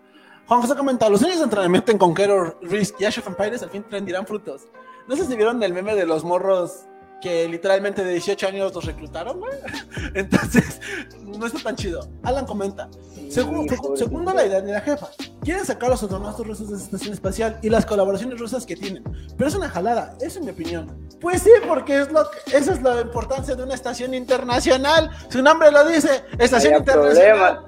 Juan 0.47 0.62
José 0.62 0.76
comenta, 0.76 1.08
los 1.10 1.21
años 1.23 1.38
de 1.38 1.43
entrenamiento 1.43 1.91
en 1.91 1.97
Conqueror, 1.97 2.58
Risk 2.62 2.95
y 2.99 3.06
Ash 3.06 3.19
of 3.19 3.28
Empires 3.28 3.62
al 3.63 3.69
fin 3.69 3.86
rendirán 3.89 4.26
frutos. 4.26 4.63
No 5.08 5.15
sé 5.15 5.26
si 5.26 5.36
vieron 5.36 5.62
el 5.63 5.73
meme 5.73 5.95
de 5.95 6.06
los 6.06 6.23
morros 6.23 6.86
que 7.21 7.47
literalmente 7.47 8.04
de 8.04 8.12
18 8.13 8.47
años 8.47 8.73
los 8.73 8.84
reclutaron, 8.84 9.39
güey. 9.39 9.54
Entonces, 10.13 10.82
no 11.21 11.45
está 11.45 11.60
tan 11.60 11.76
chido. 11.78 12.10
Alan 12.23 12.45
comenta, 12.45 12.89
Según, 13.30 13.69
Sí, 13.69 13.76
segu- 13.76 13.95
segundo 13.95 14.34
la 14.34 14.45
idea 14.45 14.60
de 14.60 14.73
la 14.73 14.82
jefa, 14.82 15.08
quieren 15.41 15.63
sacar 15.65 15.89
los 15.89 16.04
astronautas 16.04 16.45
rusos 16.45 16.69
de 16.69 16.76
esa 16.76 16.84
estación 16.86 17.13
espacial 17.13 17.60
y 17.62 17.69
las 17.69 17.86
colaboraciones 17.86 18.38
rusas 18.39 18.65
que 18.65 18.76
tienen. 18.76 19.04
Pero 19.38 19.47
es 19.47 19.56
una 19.56 19.69
jalada, 19.69 20.17
esa 20.19 20.39
es 20.39 20.43
mi 20.45 20.52
opinión. 20.52 21.08
Pues 21.23 21.41
sí, 21.41 21.49
porque 21.67 22.01
es 22.01 22.12
lo 22.12 22.29
que- 22.29 22.57
esa 22.57 22.73
es 22.73 22.81
la 22.83 23.01
importancia 23.01 23.55
de 23.55 23.63
una 23.63 23.73
estación 23.73 24.13
internacional. 24.13 25.09
Su 25.29 25.41
nombre 25.41 25.71
lo 25.71 25.83
dice, 25.88 26.23
estación 26.38 26.73
internacional. 26.75 27.65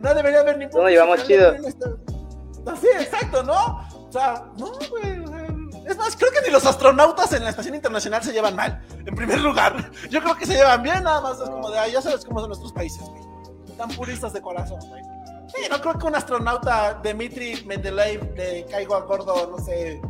No 0.00 0.14
debería 0.14 0.40
haber 0.40 0.58
ningún. 0.58 0.76
No 0.76 0.82
nos 0.82 0.90
llevamos 0.90 1.24
chido. 1.26 1.52
No, 2.64 2.76
sí, 2.76 2.88
exacto, 3.00 3.42
¿no? 3.44 3.88
O 4.08 4.12
sea, 4.12 4.44
no, 4.58 4.72
güey. 4.90 5.24
Es 5.86 5.96
más, 5.96 6.16
creo 6.16 6.32
que 6.32 6.42
ni 6.44 6.50
los 6.50 6.66
astronautas 6.66 7.32
en 7.32 7.44
la 7.44 7.50
estación 7.50 7.76
internacional 7.76 8.20
se 8.22 8.32
llevan 8.32 8.56
mal. 8.56 8.84
En 9.06 9.14
primer 9.14 9.38
lugar, 9.40 9.92
yo 10.10 10.20
creo 10.20 10.36
que 10.36 10.44
se 10.44 10.54
llevan 10.54 10.82
bien, 10.82 11.04
nada 11.04 11.20
más 11.20 11.40
es 11.40 11.48
como 11.48 11.70
de, 11.70 11.78
"Ay, 11.78 11.92
ya 11.92 12.02
sabes 12.02 12.24
cómo 12.24 12.40
son 12.40 12.48
nuestros 12.48 12.72
países, 12.72 13.00
güey. 13.00 13.22
Tan 13.78 13.88
puristas 13.90 14.32
de 14.32 14.40
corazón, 14.42 14.80
güey. 14.88 15.02
Sí, 15.54 15.62
no 15.70 15.80
creo 15.80 15.96
que 15.96 16.06
un 16.08 16.16
astronauta 16.16 16.94
Dmitry 17.04 17.64
Mendeleev 17.66 18.34
le 18.34 18.64
caiga 18.66 18.96
a 18.96 19.00
gordo, 19.02 19.48
no 19.56 19.64
sé, 19.64 20.00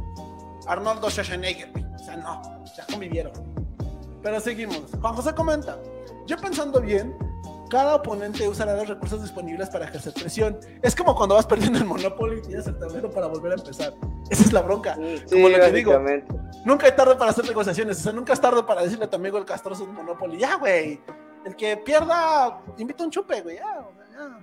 Arnoldo 0.67 1.11
Schwarzenegger, 1.11 1.71
güey. 1.73 1.85
Sea, 2.07 2.17
no, 2.17 2.65
ya 2.77 2.87
convivieron. 2.87 3.33
Pero 4.23 4.41
seguimos. 4.41 4.83
Juan 5.01 5.15
José 5.15 5.35
comenta, 5.35 5.79
yo 6.27 6.37
pensando 6.37 6.81
bien, 6.81 7.17
cada 7.69 7.97
oponente 7.97 8.49
usará 8.49 8.77
los 8.77 8.89
recursos 8.89 9.23
disponibles 9.23 9.69
para 9.71 9.87
ejercer 9.87 10.13
presión. 10.15 10.59
Es 10.83 10.95
como 10.95 11.15
cuando 11.17 11.35
vas 11.35 11.47
perdiendo 11.47 11.79
el 11.79 11.85
Monopoly 11.85 12.39
y 12.39 12.43
tienes 12.43 12.67
el 12.67 12.79
tablero 12.79 13.11
para 13.11 13.27
volver 13.27 13.53
a 13.53 13.55
empezar. 13.57 13.93
Esa 14.31 14.43
es 14.45 14.53
la 14.53 14.63
bronca. 14.63 14.95
Sí, 14.95 15.25
Como 15.33 15.49
lo 15.49 15.59
que 15.59 15.73
digo. 15.73 16.01
Nunca 16.65 16.87
es 16.89 16.95
tarde 16.97 17.17
para 17.17 17.31
hacer 17.33 17.45
negociaciones. 17.45 17.99
O 17.99 18.03
sea, 18.03 18.13
nunca 18.13 18.33
es 18.33 18.41
tarde 18.41 18.63
para 18.63 18.83
decirle 18.83 19.05
a 19.05 19.11
tu 19.11 19.17
amigo 19.17 19.39
el 19.39 19.45
castroso 19.45 19.85
de 19.85 19.93
Monopoly, 19.93 20.39
ya, 20.39 20.57
güey. 20.57 21.01
El 21.45 21.55
que 21.57 21.77
pierda, 21.77 22.61
invita 22.79 23.05
un 23.05 23.11
chupe, 23.11 23.41
güey. 23.43 23.57
Ya, 23.57 23.87
ya. 24.13 24.39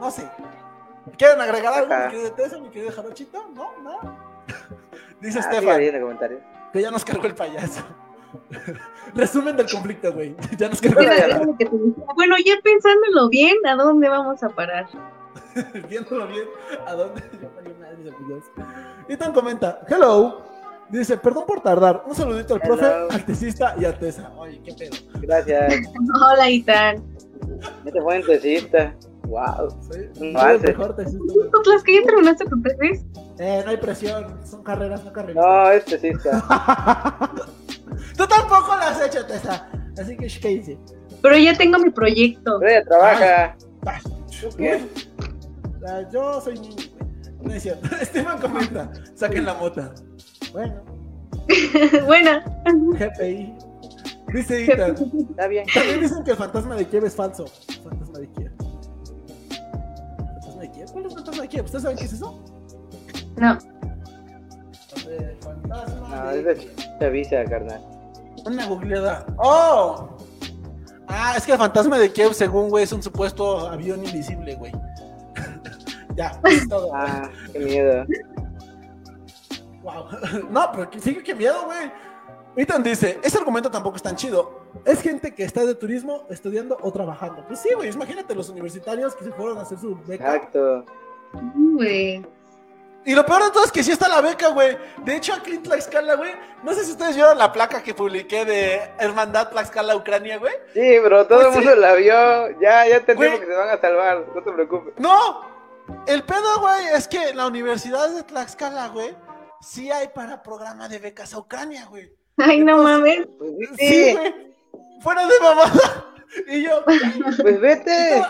No 0.00 0.10
sé. 0.10 0.28
¿Quieren 1.16 1.40
agregar 1.40 1.72
algo, 1.74 1.92
Ajá. 1.92 2.06
mi 2.06 2.10
querido 2.12 2.32
Tessa, 2.32 2.58
mi 2.58 2.70
querido 2.70 2.92
Jarochito? 2.92 3.48
¿No? 3.54 3.72
¿No? 3.82 3.98
Dice 5.20 5.38
Ah, 5.38 5.42
Estefan 5.42 6.00
comentarios. 6.00 6.40
Que 6.72 6.82
ya 6.82 6.90
nos 6.90 7.04
cargó 7.04 7.26
el 7.26 7.34
payaso. 7.34 7.82
Resumen 9.14 9.56
del 9.56 9.70
conflicto, 9.70 10.12
güey. 10.12 10.34
Ya 10.58 10.68
nos 10.68 10.80
cargó 10.80 11.00
el 11.00 11.08
payaso. 11.08 11.56
Bueno, 12.14 12.36
ya 12.44 12.54
pensándolo 12.62 13.28
bien, 13.28 13.56
¿a 13.66 13.74
dónde 13.76 14.08
vamos 14.08 14.42
a 14.42 14.48
parar? 14.48 14.86
Viéndolo 15.88 16.26
bien, 16.26 16.44
¿a 16.86 16.94
dónde? 16.94 17.22
Amigos. 17.98 18.44
Ethan 19.08 19.32
comenta, 19.32 19.80
hello. 19.88 20.42
Dice, 20.92 21.16
perdón 21.16 21.44
por 21.46 21.62
tardar. 21.62 22.04
Un 22.06 22.14
saludito 22.14 22.54
al 22.54 22.60
profe, 22.60 22.84
Hello. 22.84 23.08
al 23.10 23.24
tesista 23.24 23.74
y 23.78 23.86
a 23.86 23.98
Tessa. 23.98 24.30
Oye, 24.36 24.60
qué 24.62 24.74
pedo. 24.74 24.96
Gracias. 25.22 25.74
Hola, 26.20 26.50
Itán. 26.50 27.02
Este 27.86 28.02
fue 28.02 28.16
en 28.16 28.26
tesista. 28.26 28.94
Wow. 29.26 29.70
Soy, 29.90 30.10
el 30.20 30.60
mejor 30.60 30.94
tesista. 30.94 31.34
Que 31.86 31.94
ya 31.94 32.02
terminaste 32.06 32.44
tu 32.44 32.60
tesis. 32.60 33.06
Eh, 33.38 33.62
no 33.64 33.70
hay 33.70 33.76
presión, 33.78 34.40
son 34.46 34.62
carreras, 34.62 35.04
no 35.04 35.12
carreras. 35.12 35.44
No, 35.44 35.70
es 35.70 35.84
tesista. 35.84 37.18
Tú 38.16 38.26
tampoco 38.26 38.76
lo 38.76 38.82
has 38.82 39.00
hecho, 39.04 39.24
Tessa. 39.26 39.68
Así 39.98 40.16
que, 40.16 40.26
¿qué 40.26 40.50
hice? 40.52 40.78
Pero 41.22 41.36
ya 41.36 41.56
tengo 41.56 41.78
mi 41.78 41.90
proyecto. 41.90 42.58
Pero 42.60 42.84
trabaja. 42.86 43.56
¿Tú 44.40 44.48
qué? 44.56 44.86
Yo 46.12 46.40
soy. 46.40 46.60
No 47.40 47.52
es 47.52 47.62
cierto. 47.62 47.94
Esteban 48.00 48.38
comenta, 48.38 48.90
saquen 49.14 49.44
la 49.46 49.54
mota. 49.54 49.92
Bueno, 50.52 50.82
Buena. 52.06 52.44
GPI. 52.64 53.54
Dice 54.32 54.64
Ethan. 54.64 54.96
Está 55.30 55.46
bien. 55.48 55.64
También 55.72 56.00
dicen 56.00 56.24
que 56.24 56.30
el 56.32 56.36
fantasma 56.36 56.76
de 56.76 56.86
Kiev 56.86 57.04
es 57.04 57.14
falso. 57.14 57.46
Fantasma 57.82 58.18
de 58.18 58.28
Kiev. 58.30 58.52
¿Fantasma 60.18 60.62
de 60.62 60.70
Kiev? 60.70 60.90
¿Cuál 60.92 61.06
es 61.06 61.10
el 61.10 61.16
fantasma 61.18 61.42
de 61.42 61.48
Kiev? 61.48 61.64
¿Ustedes 61.64 61.82
saben 61.82 61.98
qué 61.98 62.04
es 62.04 62.12
eso? 62.12 62.42
No. 63.42 63.58
Fantasma 65.40 66.08
No, 66.08 66.28
de 66.28 66.38
es 66.38 66.44
de 66.44 66.98
Chavisa, 67.00 67.44
carnal. 67.44 67.80
Una 68.46 68.66
googleada. 68.66 69.26
¡Oh! 69.36 70.16
Ah, 71.08 71.34
es 71.36 71.44
que 71.44 71.50
el 71.50 71.58
fantasma 71.58 71.98
de 71.98 72.12
Kiev, 72.12 72.34
según, 72.34 72.70
güey, 72.70 72.84
es 72.84 72.92
un 72.92 73.02
supuesto 73.02 73.68
avión 73.68 74.04
invisible, 74.04 74.54
güey. 74.54 74.70
ya, 76.16 76.40
es 76.44 76.68
todo. 76.68 76.92
Ah, 76.94 77.28
qué 77.52 77.58
miedo. 77.58 78.06
Wow. 79.82 80.06
No, 80.50 80.70
pero 80.72 80.88
sigue 81.00 81.24
que 81.24 81.34
miedo, 81.34 81.64
güey. 81.64 81.90
Ethan 82.54 82.84
dice, 82.84 83.18
ese 83.24 83.38
argumento 83.38 83.72
tampoco 83.72 83.96
es 83.96 84.02
tan 84.02 84.14
chido. 84.14 84.68
Es 84.84 85.02
gente 85.02 85.34
que 85.34 85.42
está 85.42 85.66
de 85.66 85.74
turismo, 85.74 86.26
estudiando 86.30 86.78
o 86.80 86.92
trabajando. 86.92 87.44
Pues 87.48 87.58
sí, 87.58 87.70
güey, 87.74 87.90
imagínate 87.90 88.36
los 88.36 88.48
universitarios 88.50 89.16
que 89.16 89.24
se 89.24 89.32
fueron 89.32 89.58
a 89.58 89.62
hacer 89.62 89.78
su 89.80 89.96
beca. 90.06 90.36
Exacto. 90.36 90.84
Güey. 91.74 92.24
Y 93.04 93.14
lo 93.16 93.26
peor 93.26 93.42
de 93.44 93.50
todo 93.50 93.64
es 93.64 93.72
que 93.72 93.82
sí 93.82 93.90
está 93.90 94.08
la 94.08 94.20
beca, 94.20 94.48
güey. 94.48 94.78
De 95.04 95.16
hecho, 95.16 95.34
aquí 95.34 95.50
en 95.52 95.62
Tlaxcala, 95.62 96.14
güey, 96.14 96.32
no 96.62 96.72
sé 96.72 96.84
si 96.84 96.92
ustedes 96.92 97.16
vieron 97.16 97.36
la 97.36 97.52
placa 97.52 97.82
que 97.82 97.94
publiqué 97.94 98.44
de 98.44 98.80
Hermandad 98.98 99.48
Tlaxcala 99.48 99.96
Ucrania, 99.96 100.38
güey. 100.38 100.54
Sí, 100.72 100.98
bro, 101.00 101.26
todo 101.26 101.40
Pues 101.40 101.56
el 101.56 101.64
mundo 101.64 101.76
la 101.76 101.94
vio. 101.94 102.60
Ya, 102.60 102.86
ya 102.86 102.96
entendimos 102.96 103.38
Güey. 103.38 103.40
que 103.40 103.52
se 103.52 103.58
van 103.58 103.70
a 103.70 103.80
salvar. 103.80 104.24
No 104.34 104.42
te 104.42 104.52
preocupes. 104.52 104.94
No, 104.98 105.40
el 106.06 106.22
pedo, 106.22 106.60
güey, 106.60 106.86
es 106.94 107.08
que 107.08 107.30
en 107.30 107.36
la 107.38 107.46
Universidad 107.48 108.08
de 108.10 108.22
Tlaxcala, 108.22 108.86
güey, 108.88 109.16
sí 109.60 109.90
hay 109.90 110.08
para 110.08 110.40
programa 110.42 110.88
de 110.88 110.98
becas 111.00 111.34
a 111.34 111.38
Ucrania, 111.38 111.86
güey. 111.90 112.12
Ay, 112.38 112.60
no 112.60 112.78
mames. 112.84 113.26
Pues 113.36 113.50
Sí, 113.78 114.12
güey. 114.12 114.54
Fuera 115.00 115.26
de 115.26 115.34
mamada. 115.40 116.06
Y 116.46 116.62
yo, 116.62 116.82
Pues 116.84 117.60
vete. 117.60 118.22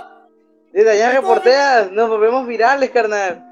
Desde 0.72 0.90
allá 0.90 1.12
reporteas. 1.12 1.92
Nos 1.92 2.08
volvemos 2.08 2.46
virales, 2.48 2.90
carnal. 2.90 3.44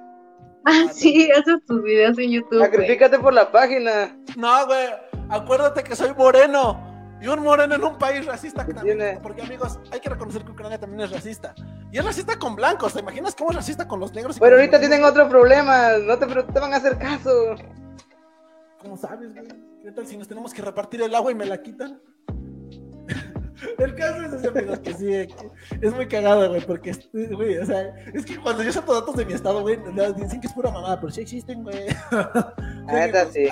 Ah, 0.66 0.88
sí, 0.92 1.30
haces 1.30 1.64
tus 1.66 1.82
videos 1.82 2.18
en 2.18 2.30
YouTube. 2.32 2.60
Sacrifícate 2.60 3.18
por 3.18 3.32
la 3.32 3.50
página. 3.50 4.16
no, 4.36 4.66
güey, 4.66 4.88
acuérdate 5.30 5.82
que 5.82 5.96
soy 5.96 6.12
moreno. 6.14 6.86
Y 7.22 7.26
un 7.28 7.40
moreno 7.42 7.74
en 7.74 7.84
un 7.84 7.98
país 7.98 8.24
racista 8.24 8.64
¿Qué 8.64 8.72
también. 8.72 8.96
tiene? 8.98 9.20
Porque, 9.20 9.42
amigos, 9.42 9.78
hay 9.92 10.00
que 10.00 10.08
reconocer 10.08 10.42
que 10.42 10.52
Ucrania 10.52 10.78
también 10.80 11.02
es 11.02 11.10
racista. 11.10 11.54
Y 11.92 11.98
es 11.98 12.04
racista 12.04 12.38
con 12.38 12.56
blancos. 12.56 12.94
¿Te 12.94 13.00
imaginas 13.00 13.34
cómo 13.34 13.50
es 13.50 13.56
racista 13.56 13.86
con 13.86 14.00
los 14.00 14.12
negros? 14.14 14.38
y 14.38 14.40
Pero 14.40 14.56
ahorita 14.56 14.80
tienen 14.80 15.04
otro 15.04 15.28
problema. 15.28 15.98
No 15.98 16.18
te, 16.18 16.26
te 16.26 16.60
van 16.60 16.72
a 16.72 16.76
hacer 16.76 16.96
caso. 16.96 17.56
¿Cómo 18.78 18.96
sabes, 18.96 19.34
güey? 19.34 19.48
¿Qué 19.82 19.92
tal 19.92 20.06
si 20.06 20.16
nos 20.16 20.28
tenemos 20.28 20.54
que 20.54 20.62
repartir 20.62 21.02
el 21.02 21.14
agua 21.14 21.30
y 21.30 21.34
me 21.34 21.44
la 21.44 21.60
quitan? 21.60 22.00
El 23.78 23.94
caso 23.94 24.22
es 24.22 24.32
ese, 24.32 24.48
amigos, 24.48 24.78
que 24.80 24.94
sí, 24.94 25.12
eh, 25.12 25.28
es 25.80 25.94
muy 25.94 26.06
cagado, 26.06 26.48
güey, 26.48 26.60
porque, 26.64 26.96
güey, 27.12 27.58
o 27.58 27.66
sea, 27.66 27.94
es 28.14 28.24
que 28.24 28.36
cuando 28.38 28.62
yo 28.62 28.72
saco 28.72 28.94
datos 28.94 29.16
de 29.16 29.26
mi 29.26 29.32
estado, 29.32 29.60
güey, 29.60 29.78
dicen 30.16 30.40
que 30.40 30.46
es 30.46 30.52
pura 30.52 30.70
mamada, 30.70 31.00
pero 31.00 31.12
sí 31.12 31.20
existen, 31.20 31.62
güey. 31.62 31.86
neta, 32.86 33.26
sí. 33.26 33.46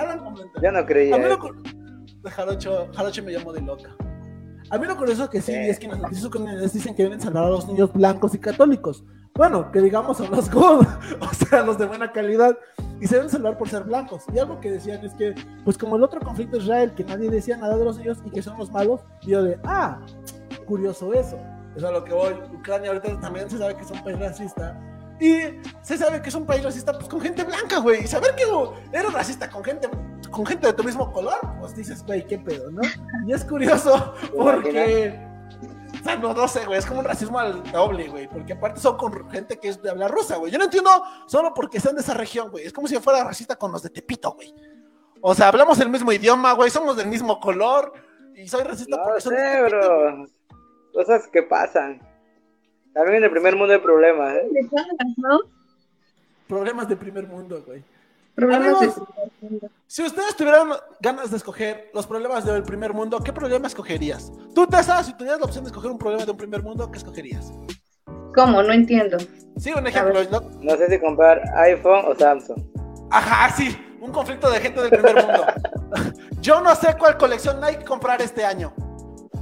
Yo 0.61 0.71
no 0.71 0.85
creía. 0.85 1.15
A 1.15 1.19
mí 1.19 1.25
lo 1.25 1.37
Jarocho, 2.29 2.89
Jarocho 2.93 3.23
me 3.23 3.31
llamó 3.31 3.53
de 3.53 3.61
loca. 3.61 3.95
A 4.71 4.77
mí 4.77 4.85
lo 4.85 4.97
curioso 4.97 5.29
que 5.29 5.41
sí, 5.41 5.53
es 5.53 5.79
que 5.79 5.85
en 5.85 5.93
las 5.93 6.01
noticias 6.01 6.25
ucranianas 6.25 6.73
dicen 6.73 6.95
que 6.95 7.03
deben 7.03 7.19
salvar 7.19 7.45
a 7.45 7.49
los 7.49 7.67
niños 7.67 7.91
blancos 7.91 8.35
y 8.35 8.39
católicos. 8.39 9.03
Bueno, 9.33 9.71
que 9.71 9.81
digamos 9.81 10.17
son 10.17 10.29
los 10.31 10.51
good, 10.51 10.85
o 11.19 11.33
sea, 11.33 11.63
los 11.63 11.77
de 11.77 11.85
buena 11.85 12.11
calidad, 12.11 12.57
y 13.01 13.07
se 13.07 13.15
deben 13.15 13.29
salvar 13.29 13.57
por 13.57 13.69
ser 13.69 13.83
blancos. 13.83 14.23
Y 14.33 14.39
algo 14.39 14.59
que 14.59 14.71
decían 14.71 15.03
es 15.05 15.13
que, 15.13 15.35
pues 15.63 15.77
como 15.77 15.95
el 15.95 16.03
otro 16.03 16.19
conflicto 16.19 16.57
de 16.57 16.63
Israel, 16.63 16.93
que 16.93 17.03
nadie 17.03 17.29
decía 17.29 17.57
nada 17.57 17.77
de 17.77 17.85
los 17.85 17.97
niños 17.97 18.19
y 18.25 18.29
que 18.29 18.41
son 18.41 18.57
los 18.57 18.71
malos, 18.71 19.01
y 19.21 19.31
yo 19.31 19.43
de, 19.43 19.59
ah, 19.63 19.99
curioso 20.65 21.13
eso. 21.13 21.39
Es 21.75 21.83
a 21.83 21.91
lo 21.91 22.03
que 22.03 22.13
voy. 22.13 22.33
Ucrania 22.53 22.91
ahorita 22.91 23.19
también 23.19 23.49
se 23.49 23.57
sabe 23.57 23.75
que 23.75 23.83
es 23.83 23.91
un 23.91 24.03
país 24.03 24.19
racista. 24.19 24.79
Y 25.19 25.37
se 25.81 25.97
sabe 25.97 26.21
que 26.21 26.29
es 26.29 26.35
un 26.35 26.45
país 26.45 26.63
racista 26.63 26.93
pues 26.93 27.07
con 27.09 27.19
gente 27.19 27.43
blanca, 27.43 27.79
güey. 27.79 28.03
Y 28.03 28.07
saber 28.07 28.35
que 28.35 28.45
oh, 28.45 28.73
eres 28.91 29.11
racista 29.11 29.49
con 29.49 29.63
gente, 29.63 29.89
con 30.31 30.45
gente 30.45 30.67
de 30.67 30.73
tu 30.73 30.83
mismo 30.83 31.11
color, 31.11 31.39
pues 31.59 31.75
dices, 31.75 32.03
güey, 32.05 32.25
qué 32.25 32.37
pedo, 32.37 32.71
¿no? 32.71 32.81
Y 33.27 33.33
es 33.33 33.43
curioso 33.43 34.13
porque... 34.35 35.28
O 35.99 36.03
sea, 36.03 36.15
no, 36.15 36.33
no 36.33 36.47
sé, 36.47 36.65
güey, 36.65 36.79
es 36.79 36.85
como 36.85 36.99
un 36.99 37.05
racismo 37.05 37.39
al 37.39 37.61
doble, 37.71 38.07
güey, 38.07 38.27
porque 38.29 38.53
aparte 38.53 38.79
son 38.79 38.95
con 38.97 39.29
gente 39.29 39.59
que 39.59 39.67
es 39.67 39.81
de 39.81 39.89
habla 39.89 40.07
rusa, 40.07 40.37
güey. 40.37 40.51
Yo 40.51 40.57
no 40.57 40.65
entiendo 40.65 40.89
solo 41.27 41.53
porque 41.53 41.79
sean 41.79 41.95
de 41.95 42.01
esa 42.01 42.13
región, 42.13 42.49
güey. 42.51 42.65
Es 42.65 42.73
como 42.73 42.87
si 42.87 42.93
yo 42.93 43.01
fuera 43.01 43.23
racista 43.23 43.57
con 43.57 43.71
los 43.71 43.83
de 43.83 43.89
Tepito, 43.89 44.31
güey. 44.31 44.53
O 45.21 45.35
sea, 45.35 45.49
hablamos 45.49 45.79
el 45.79 45.89
mismo 45.89 46.11
idioma, 46.13 46.53
güey, 46.53 46.69
somos 46.69 46.95
del 46.95 47.07
mismo 47.07 47.39
color 47.39 47.91
y 48.35 48.47
soy 48.47 48.63
racista 48.63 48.95
No 48.95 49.03
porque 49.03 49.15
de 49.15 49.21
sé, 49.21 49.59
güey. 49.59 49.71
bro. 49.71 50.25
Cosas 50.93 51.27
que 51.27 51.43
pasan. 51.43 52.01
También 52.93 53.17
en 53.17 53.23
el 53.25 53.31
primer 53.31 53.55
mundo 53.55 53.73
hay 53.73 53.79
problemas, 53.79 54.33
¿eh? 54.35 54.49
¿no? 55.17 55.39
Problemas 56.47 56.87
de 56.89 56.95
primer 56.95 57.27
mundo, 57.27 57.61
güey. 57.65 57.83
Problemas 58.39 58.79
de... 58.79 58.91
Si 59.87 60.03
ustedes 60.03 60.35
tuvieran 60.35 60.69
ganas 61.01 61.31
de 61.31 61.37
escoger 61.37 61.89
los 61.93 62.07
problemas 62.07 62.45
del 62.45 62.63
primer 62.63 62.93
mundo, 62.93 63.19
¿qué 63.19 63.33
problema 63.33 63.67
escogerías? 63.67 64.31
Tú, 64.55 64.67
Tessa, 64.67 65.03
si 65.03 65.13
tuvieras 65.13 65.39
la 65.39 65.45
opción 65.45 65.63
de 65.63 65.71
escoger 65.71 65.91
un 65.91 65.97
problema 65.97 66.23
de 66.25 66.31
un 66.31 66.37
primer 66.37 66.63
mundo, 66.63 66.89
¿qué 66.91 66.99
escogerías? 66.99 67.51
¿Cómo? 68.35 68.63
No 68.63 68.71
entiendo. 68.71 69.17
Sí, 69.57 69.71
un 69.75 69.85
ejemplo. 69.87 70.23
¿no? 70.31 70.41
No 70.61 70.77
sé 70.77 70.89
si 70.89 70.99
comprar 70.99 71.41
iPhone 71.55 72.05
o 72.07 72.15
Samsung. 72.15 72.61
Ajá, 73.11 73.53
sí, 73.55 73.75
un 73.99 74.11
conflicto 74.11 74.49
de 74.49 74.59
gente 74.59 74.81
del 74.81 74.91
primer 74.91 75.15
mundo. 75.15 75.45
Yo 76.41 76.61
no 76.61 76.73
sé 76.75 76.95
cuál 76.97 77.17
colección 77.17 77.59
Nike 77.59 77.83
comprar 77.83 78.21
este 78.21 78.45
año. 78.45 78.73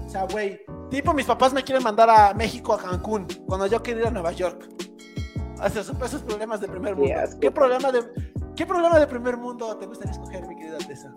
O 0.06 0.10
sea, 0.10 0.24
güey, 0.32 0.62
tipo 0.89 1.14
mis 1.14 1.26
papás 1.26 1.54
me 1.54 1.64
quieren 1.64 1.84
mandar 1.84 2.10
a 2.10 2.34
México, 2.34 2.74
a 2.74 2.78
Cancún, 2.78 3.28
cuando 3.45 3.68
yo 3.68 3.84
quiero 3.84 4.00
ir 4.00 4.08
a 4.08 4.12
Nueva 4.12 4.32
York. 4.32 4.70
O 5.62 5.70
sea, 5.70 5.84
son 5.84 6.02
esos 6.02 6.22
problemas 6.22 6.62
de 6.62 6.70
primer 6.70 6.95
mundo. 6.95 7.14
¿Qué 7.41 7.52
problema 7.52 7.91
de, 7.91 8.04
¿Qué 8.58 8.66
problema 8.66 8.99
de 8.99 9.05
primer 9.08 9.38
mundo 9.38 9.78
te 9.78 9.86
gustaría 9.86 10.12
escoger, 10.14 10.47
mi 10.47 10.55
querida 10.55 10.80
Tessa? 10.80 11.14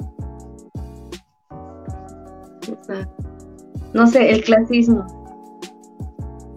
No 3.95 4.07
sé, 4.07 4.31
el 4.31 4.45
clasismo. 4.45 5.07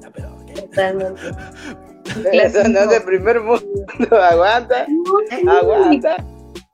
Ya, 0.02 0.10
pero, 0.12 0.36
¿qué? 0.46 0.54
Totalmente. 0.62 1.22
Eso 2.34 2.68
no 2.68 2.80
es 2.80 2.90
de 2.90 3.02
primer 3.02 3.40
mundo. 3.42 3.66
Aguanta, 4.32 4.86
No, 5.44 5.52
aguanta. 5.52 6.18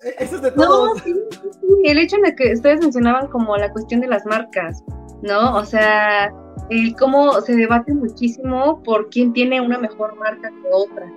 Eh, 0.01 0.16
Eso 0.20 0.38
es 0.38 0.41
de 0.41 0.51
No, 0.55 0.95
sí, 0.95 1.14
sí. 1.32 1.70
el 1.86 1.97
hecho 1.99 2.18
de 2.24 2.36
que 2.36 2.53
ustedes 2.53 2.80
mencionaban 2.82 3.28
como 3.28 3.55
la 3.57 3.72
cuestión 3.72 4.01
de 4.01 4.07
las 4.07 4.26
marcas, 4.26 4.84
¿no? 5.22 5.55
O 5.55 5.64
sea, 5.66 6.34
el 6.70 6.95
cómo 6.95 7.39
se 7.41 7.55
debate 7.55 7.93
muchísimo 7.93 8.82
por 8.84 9.10
quién 9.10 9.34
tiene 9.34 9.62
una 9.62 9.78
mejor 9.78 10.16
marca 10.16 10.49
que 10.49 10.70
otra. 10.72 11.10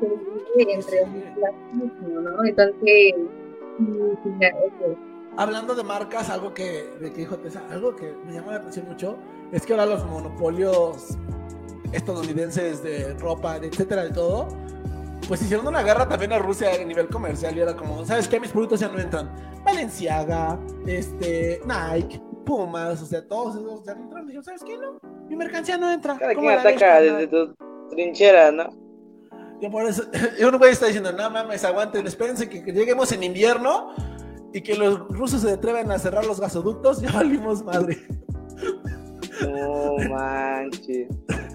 Se 0.00 0.06
divide 0.06 0.74
entre 0.74 1.02
un 1.02 1.20
clasismo, 1.34 2.20
¿no? 2.20 2.44
Entonces, 2.44 2.74
sí, 2.84 3.14
ya, 4.40 4.48
ok. 4.56 4.98
Hablando 5.36 5.74
de 5.74 5.84
marcas, 5.84 6.28
algo 6.28 6.52
que, 6.52 6.90
de 7.00 7.12
que 7.12 7.18
dijo 7.18 7.38
Tessa, 7.38 7.62
algo 7.70 7.94
que 7.94 8.12
me 8.26 8.32
llamó 8.32 8.50
la 8.50 8.58
atención 8.58 8.88
mucho, 8.88 9.16
es 9.52 9.64
que 9.64 9.72
ahora 9.72 9.86
los 9.86 10.04
monopolios 10.06 11.16
estadounidenses 11.92 12.82
de 12.82 13.14
ropa, 13.14 13.58
de 13.58 13.68
etcétera, 13.68 14.04
de 14.04 14.10
todo, 14.10 14.48
pues 15.28 15.42
hicieron 15.42 15.66
una 15.66 15.82
guerra 15.82 16.08
también 16.08 16.32
a 16.32 16.38
Rusia 16.38 16.70
a 16.74 16.84
nivel 16.84 17.08
comercial 17.08 17.56
y 17.56 17.60
era 17.60 17.76
como, 17.76 18.04
¿sabes 18.04 18.26
qué? 18.28 18.40
Mis 18.40 18.50
productos 18.50 18.80
ya 18.80 18.88
no 18.88 18.98
entran. 18.98 19.30
Balenciaga, 19.64 20.58
este, 20.86 21.60
Nike, 21.64 22.20
Pumas, 22.44 23.00
o 23.02 23.06
sea, 23.06 23.26
todos 23.26 23.56
esos 23.56 23.84
ya 23.84 23.94
no 23.94 24.04
entran. 24.04 24.26
Dijeron, 24.26 24.44
¿sabes 24.44 24.62
qué? 24.64 24.76
No, 24.76 24.98
mi 25.28 25.36
mercancía 25.36 25.76
no 25.78 25.92
entra. 25.92 26.16
Cada 26.18 26.34
¿Cómo 26.34 26.48
quien 26.48 26.58
ataca 26.58 26.78
carnal?" 26.78 27.04
desde 27.04 27.26
tu 27.28 27.54
trinchera, 27.90 28.50
¿no? 28.50 28.79
Yo 29.60 29.70
por 29.70 29.84
eso, 29.86 30.04
y 30.38 30.44
un 30.44 30.56
güey 30.58 30.72
está 30.72 30.86
diciendo, 30.86 31.12
no 31.12 31.30
mames, 31.30 31.64
aguanten, 31.64 32.06
espérense 32.06 32.48
que, 32.48 32.62
que 32.62 32.72
lleguemos 32.72 33.12
en 33.12 33.22
invierno 33.22 33.94
y 34.52 34.62
que 34.62 34.74
los 34.74 35.08
rusos 35.08 35.42
se 35.42 35.52
atrevan 35.52 35.90
a 35.90 35.98
cerrar 35.98 36.26
los 36.26 36.40
gasoductos, 36.40 37.00
ya 37.00 37.12
valimos 37.12 37.62
madre. 37.64 37.98
No 39.42 39.96
manches. 40.08 41.08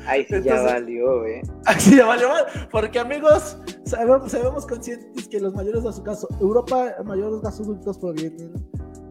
Ahí 0.08 0.26
sí 0.26 0.42
ya 0.44 0.62
valió, 0.62 1.26
eh. 1.26 1.42
Así 1.66 1.98
ya 1.98 2.06
valió. 2.06 2.30
Porque 2.72 3.00
amigos, 3.00 3.58
sabemos, 3.86 4.32
sabemos 4.32 4.66
conscientes 4.66 5.28
que 5.28 5.40
los 5.40 5.54
mayores 5.54 5.84
de 5.84 5.94
su 5.94 6.04
caso, 6.04 6.28
Europa, 6.40 6.96
mayores 7.04 7.42
gasoductos 7.42 7.98
provienen 7.98 8.54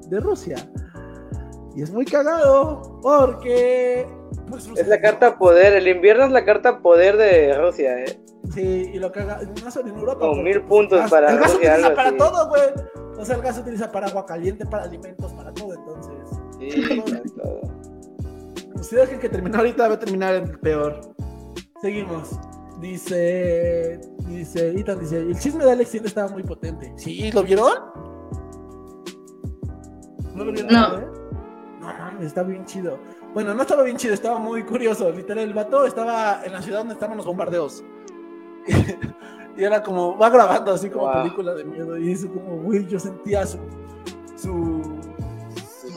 de 0.09 0.21
Rusia. 0.21 0.57
Y 1.77 1.83
es 1.83 1.91
muy 1.91 2.05
cagado 2.05 3.01
porque. 3.03 4.07
Pues, 4.49 4.69
es 4.77 4.89
la 4.89 5.01
carta 5.01 5.39
poder, 5.39 5.75
el 5.75 5.89
invierno 5.89 6.25
es 6.25 6.31
la 6.31 6.45
carta 6.45 6.81
poder 6.81 7.17
de 7.17 7.57
Rusia, 7.59 7.99
¿eh? 8.01 8.24
Sí, 8.55 8.91
y 8.95 8.99
lo 8.99 9.11
caga, 9.11 9.41
no 9.65 9.71
solo 9.71 9.89
en 9.89 9.97
Europa. 9.99 10.21
Con 10.21 10.43
mil 10.45 10.63
puntos 10.63 11.11
para 11.11 11.33
El 11.33 11.39
gas 11.39 11.51
se 11.51 11.57
utiliza 11.57 11.95
para 11.95 12.09
así. 12.09 12.19
todo, 12.19 12.49
güey. 12.49 12.63
O 13.19 13.25
sea, 13.25 13.37
el 13.37 13.43
gas 13.43 13.55
se 13.57 13.61
utiliza 13.63 13.91
para 13.91 14.07
agua 14.07 14.25
caliente, 14.27 14.65
para 14.67 14.85
alimentos, 14.85 15.33
para 15.33 15.53
todo, 15.53 15.75
entonces. 15.75 16.15
Sí, 16.59 17.01
para 17.01 17.23
todo. 17.43 17.61
Si 18.83 18.97
dejen 18.97 19.19
que 19.19 19.29
termine 19.29 19.57
ahorita, 19.57 19.89
va 19.89 19.95
a 19.95 19.99
terminar 19.99 20.35
en 20.35 20.45
el 20.45 20.59
peor. 20.61 21.01
Seguimos. 21.81 22.31
Dice. 22.81 24.01
Dice. 24.29 24.69
Ethan 24.79 25.01
dice. 25.01 25.19
El 25.19 25.39
chisme 25.39 25.65
de 25.65 25.73
Alex 25.73 25.91
Tienda 25.91 26.09
estaba 26.09 26.29
muy 26.29 26.43
potente. 26.43 26.93
¿Sí? 26.97 27.33
¿Lo 27.33 27.43
vieron? 27.43 27.73
¿No 30.35 30.45
lo 30.45 30.53
vieron? 30.53 30.73
No. 30.73 30.99
eh? 30.99 31.07
No 31.81 31.87
mames, 31.87 32.27
está 32.27 32.43
bien 32.43 32.65
chido. 32.67 32.99
Bueno, 33.33 33.55
no 33.55 33.63
estaba 33.63 33.83
bien 33.83 33.97
chido, 33.97 34.15
estaba 34.15 34.39
muy 34.39 34.63
curioso. 34.65 35.11
Literal, 35.11 35.45
el 35.45 35.55
vato 35.55 35.87
estaba 35.87 36.43
en 36.45 36.53
la 36.53 36.63
ciudad 36.63 36.79
donde 36.79 36.95
estaban 36.95 37.17
los 37.17 37.27
bombardeos. 37.27 37.83
y 39.57 39.65
era 39.65 39.83
como. 39.83 40.17
Va 40.17 40.31
grabando 40.31 40.73
así 40.73 40.89
como 40.91 41.07
Wow. 41.07 41.23
película 41.23 41.55
de 41.55 41.65
miedo. 41.65 41.97
Y 41.99 42.13
eso, 42.13 42.29
como, 42.29 42.57
güey, 42.63 42.87
yo 42.87 42.99
sentía 42.99 43.47
su. 43.47 43.59
Su. 44.37 45.01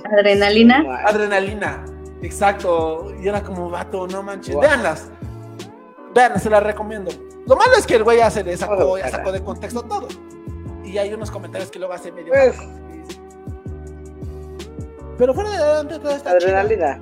Adrenalina. 0.05 0.83
Adrenalina. 1.05 1.83
Exacto. 2.21 3.13
Y 3.21 3.27
era 3.27 3.43
como, 3.43 3.69
vato, 3.69 4.07
no 4.07 4.23
manches. 4.23 4.55
Wow. 4.55 4.63
Véanlas. 4.63 5.09
Véanlas, 6.13 6.43
se 6.43 6.49
las 6.49 6.63
recomiendo. 6.63 7.11
Lo 7.45 7.55
malo 7.55 7.73
es 7.77 7.85
que 7.87 7.95
el 7.95 8.03
güey 8.03 8.17
ya 8.17 8.29
se 8.29 8.43
le 8.43 8.57
sacó, 8.57 8.75
Oh, 8.75 8.97
ya 8.97 9.09
sacó 9.09 9.31
de 9.31 9.43
contexto 9.43 9.81
todo. 9.83 10.07
Y 10.83 10.97
hay 10.97 11.13
unos 11.13 11.31
comentarios 11.31 11.69
que 11.71 11.79
luego 11.79 11.93
hace 11.93 12.11
medio. 12.11 12.33
Pues. 12.33 12.57
Pero 15.17 15.33
fuera 15.33 15.49
de 15.51 15.57
adelante 15.57 15.99
todo 15.99 16.11
está 16.11 16.37
chido. 16.37 16.49
Adrenalina. 16.51 17.01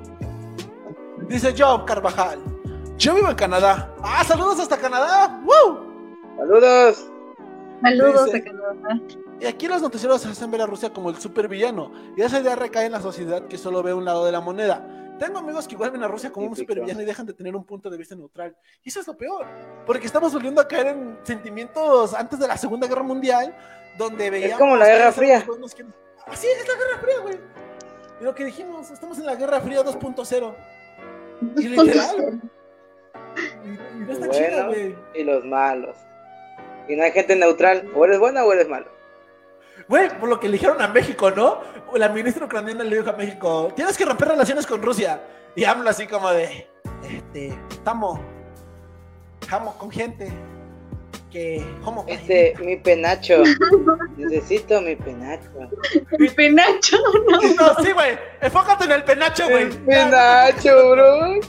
Dice 1.28 1.54
Job 1.56 1.84
Carvajal. 1.84 2.38
Yo 2.98 3.14
vivo 3.14 3.28
en 3.28 3.34
Canadá. 3.36 3.90
Ah, 4.02 4.24
saludos 4.24 4.58
hasta 4.60 4.76
Canadá. 4.78 5.40
¡Woo! 5.44 5.78
Saludos. 6.38 7.10
Saludos 7.82 8.24
Dice- 8.26 8.38
a 8.38 8.44
Canadá. 8.44 9.00
Y 9.38 9.44
aquí 9.46 9.68
los 9.68 9.82
noticieros 9.82 10.24
hacen 10.24 10.50
ver 10.50 10.62
a 10.62 10.66
Rusia 10.66 10.90
como 10.92 11.10
el 11.10 11.16
supervillano. 11.16 11.92
Y 12.16 12.22
esa 12.22 12.40
idea 12.40 12.56
recae 12.56 12.86
en 12.86 12.92
la 12.92 13.02
sociedad 13.02 13.46
que 13.48 13.58
solo 13.58 13.82
ve 13.82 13.92
un 13.92 14.04
lado 14.06 14.24
de 14.24 14.32
la 14.32 14.40
moneda. 14.40 15.14
Tengo 15.18 15.38
amigos 15.38 15.66
que 15.68 15.74
igual 15.74 15.90
ven 15.90 16.02
a 16.02 16.08
Rusia 16.08 16.30
como 16.32 16.46
un 16.46 16.54
Típico. 16.54 16.72
supervillano 16.72 17.02
y 17.02 17.04
dejan 17.04 17.26
de 17.26 17.34
tener 17.34 17.54
un 17.54 17.64
punto 17.64 17.90
de 17.90 17.96
vista 17.98 18.14
neutral. 18.14 18.56
Y 18.82 18.88
eso 18.88 19.00
es 19.00 19.06
lo 19.06 19.16
peor. 19.16 19.46
Porque 19.86 20.06
estamos 20.06 20.32
volviendo 20.32 20.60
a 20.60 20.68
caer 20.68 20.88
en 20.88 21.18
sentimientos 21.22 22.14
antes 22.14 22.38
de 22.38 22.48
la 22.48 22.56
Segunda 22.56 22.86
Guerra 22.86 23.02
Mundial, 23.02 23.54
donde 23.98 24.30
veíamos... 24.30 24.58
como 24.58 24.76
la 24.76 24.86
Guerra 24.86 25.12
Fría. 25.12 25.42
que- 25.44 25.84
Así 26.26 26.46
es 26.46 26.66
la 26.68 26.74
Guerra 26.74 26.98
Fría, 27.00 27.18
güey. 27.22 27.40
Y 28.20 28.24
lo 28.24 28.34
que 28.34 28.44
dijimos, 28.44 28.90
estamos 28.90 29.18
en 29.18 29.26
la 29.26 29.34
Guerra 29.36 29.60
Fría 29.60 29.82
2.0. 29.84 30.54
Y 31.58 31.68
literal. 31.68 32.40
Y, 33.64 33.68
y 33.68 34.04
no 34.06 34.12
está 34.12 34.30
chida, 34.30 34.66
Bueno. 34.66 34.68
güey. 34.68 34.96
Y 35.14 35.24
los 35.24 35.44
malos. 35.44 35.96
Y 36.88 36.96
no 36.96 37.02
hay 37.04 37.12
gente 37.12 37.36
neutral. 37.36 37.88
O 37.94 38.04
eres 38.04 38.18
bueno 38.18 38.44
o 38.44 38.52
eres 38.52 38.68
malo. 38.68 38.86
Güey, 39.88 40.08
por 40.18 40.28
lo 40.28 40.40
que 40.40 40.46
eligieron 40.46 40.80
a 40.82 40.88
México, 40.88 41.30
¿no? 41.30 41.60
La 41.94 42.08
ministra 42.08 42.46
ucraniana 42.46 42.82
le 42.82 42.96
dijo 42.96 43.10
a 43.10 43.12
México, 43.12 43.72
tienes 43.76 43.96
que 43.96 44.04
romper 44.04 44.28
relaciones 44.28 44.66
con 44.66 44.82
Rusia. 44.82 45.20
Y 45.54 45.64
habla 45.64 45.90
así 45.90 46.06
como 46.06 46.30
de, 46.30 46.66
este, 47.08 47.56
estamos, 47.70 48.18
estamos 49.40 49.74
con 49.76 49.90
gente 49.90 50.28
que, 51.30 51.64
¿cómo? 51.84 52.04
Este, 52.08 52.54
mi 52.60 52.76
penacho. 52.76 53.42
Necesito 54.16 54.80
mi 54.80 54.96
penacho. 54.96 55.50
Mi 56.18 56.28
penacho, 56.28 56.96
no. 57.30 57.40
No, 57.40 57.82
sí, 57.82 57.92
güey, 57.92 58.18
enfócate 58.40 58.84
en 58.84 58.92
el 58.92 59.04
penacho, 59.04 59.48
güey. 59.48 59.68
Penacho, 59.84 60.90
bro. 60.90 61.40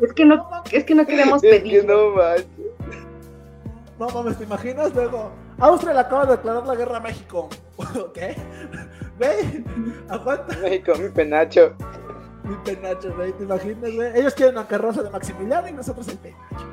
Es 0.00 0.12
que 0.12 0.24
no, 0.24 0.48
es 0.70 0.84
que 0.84 0.94
no 0.94 1.06
queremos 1.06 1.42
Es 1.44 1.50
que 1.50 1.60
pedir. 1.60 1.84
no 1.84 2.10
manches. 2.10 2.46
No 3.98 4.08
mames, 4.10 4.38
¿te 4.38 4.44
imaginas? 4.44 4.94
Luego, 4.94 5.32
Austria 5.58 5.92
le 5.94 6.00
acaba 6.00 6.24
de 6.26 6.32
declarar 6.36 6.64
la 6.66 6.76
guerra 6.76 6.98
a 6.98 7.00
México. 7.00 7.48
¿Qué? 8.14 8.36
Güey, 9.18 9.64
aguanta 10.08 10.56
México, 10.58 10.92
mi 10.96 11.08
penacho. 11.08 11.74
mi 12.44 12.54
penacho, 12.64 13.12
güey, 13.16 13.32
¿te 13.32 13.42
imaginas, 13.42 13.92
güey? 13.94 14.18
Ellos 14.18 14.34
quieren 14.34 14.54
la 14.54 14.68
carroza 14.68 15.02
de 15.02 15.10
Maximiliano 15.10 15.66
y 15.68 15.72
nosotros 15.72 16.06
el 16.08 16.18
penacho. 16.18 16.66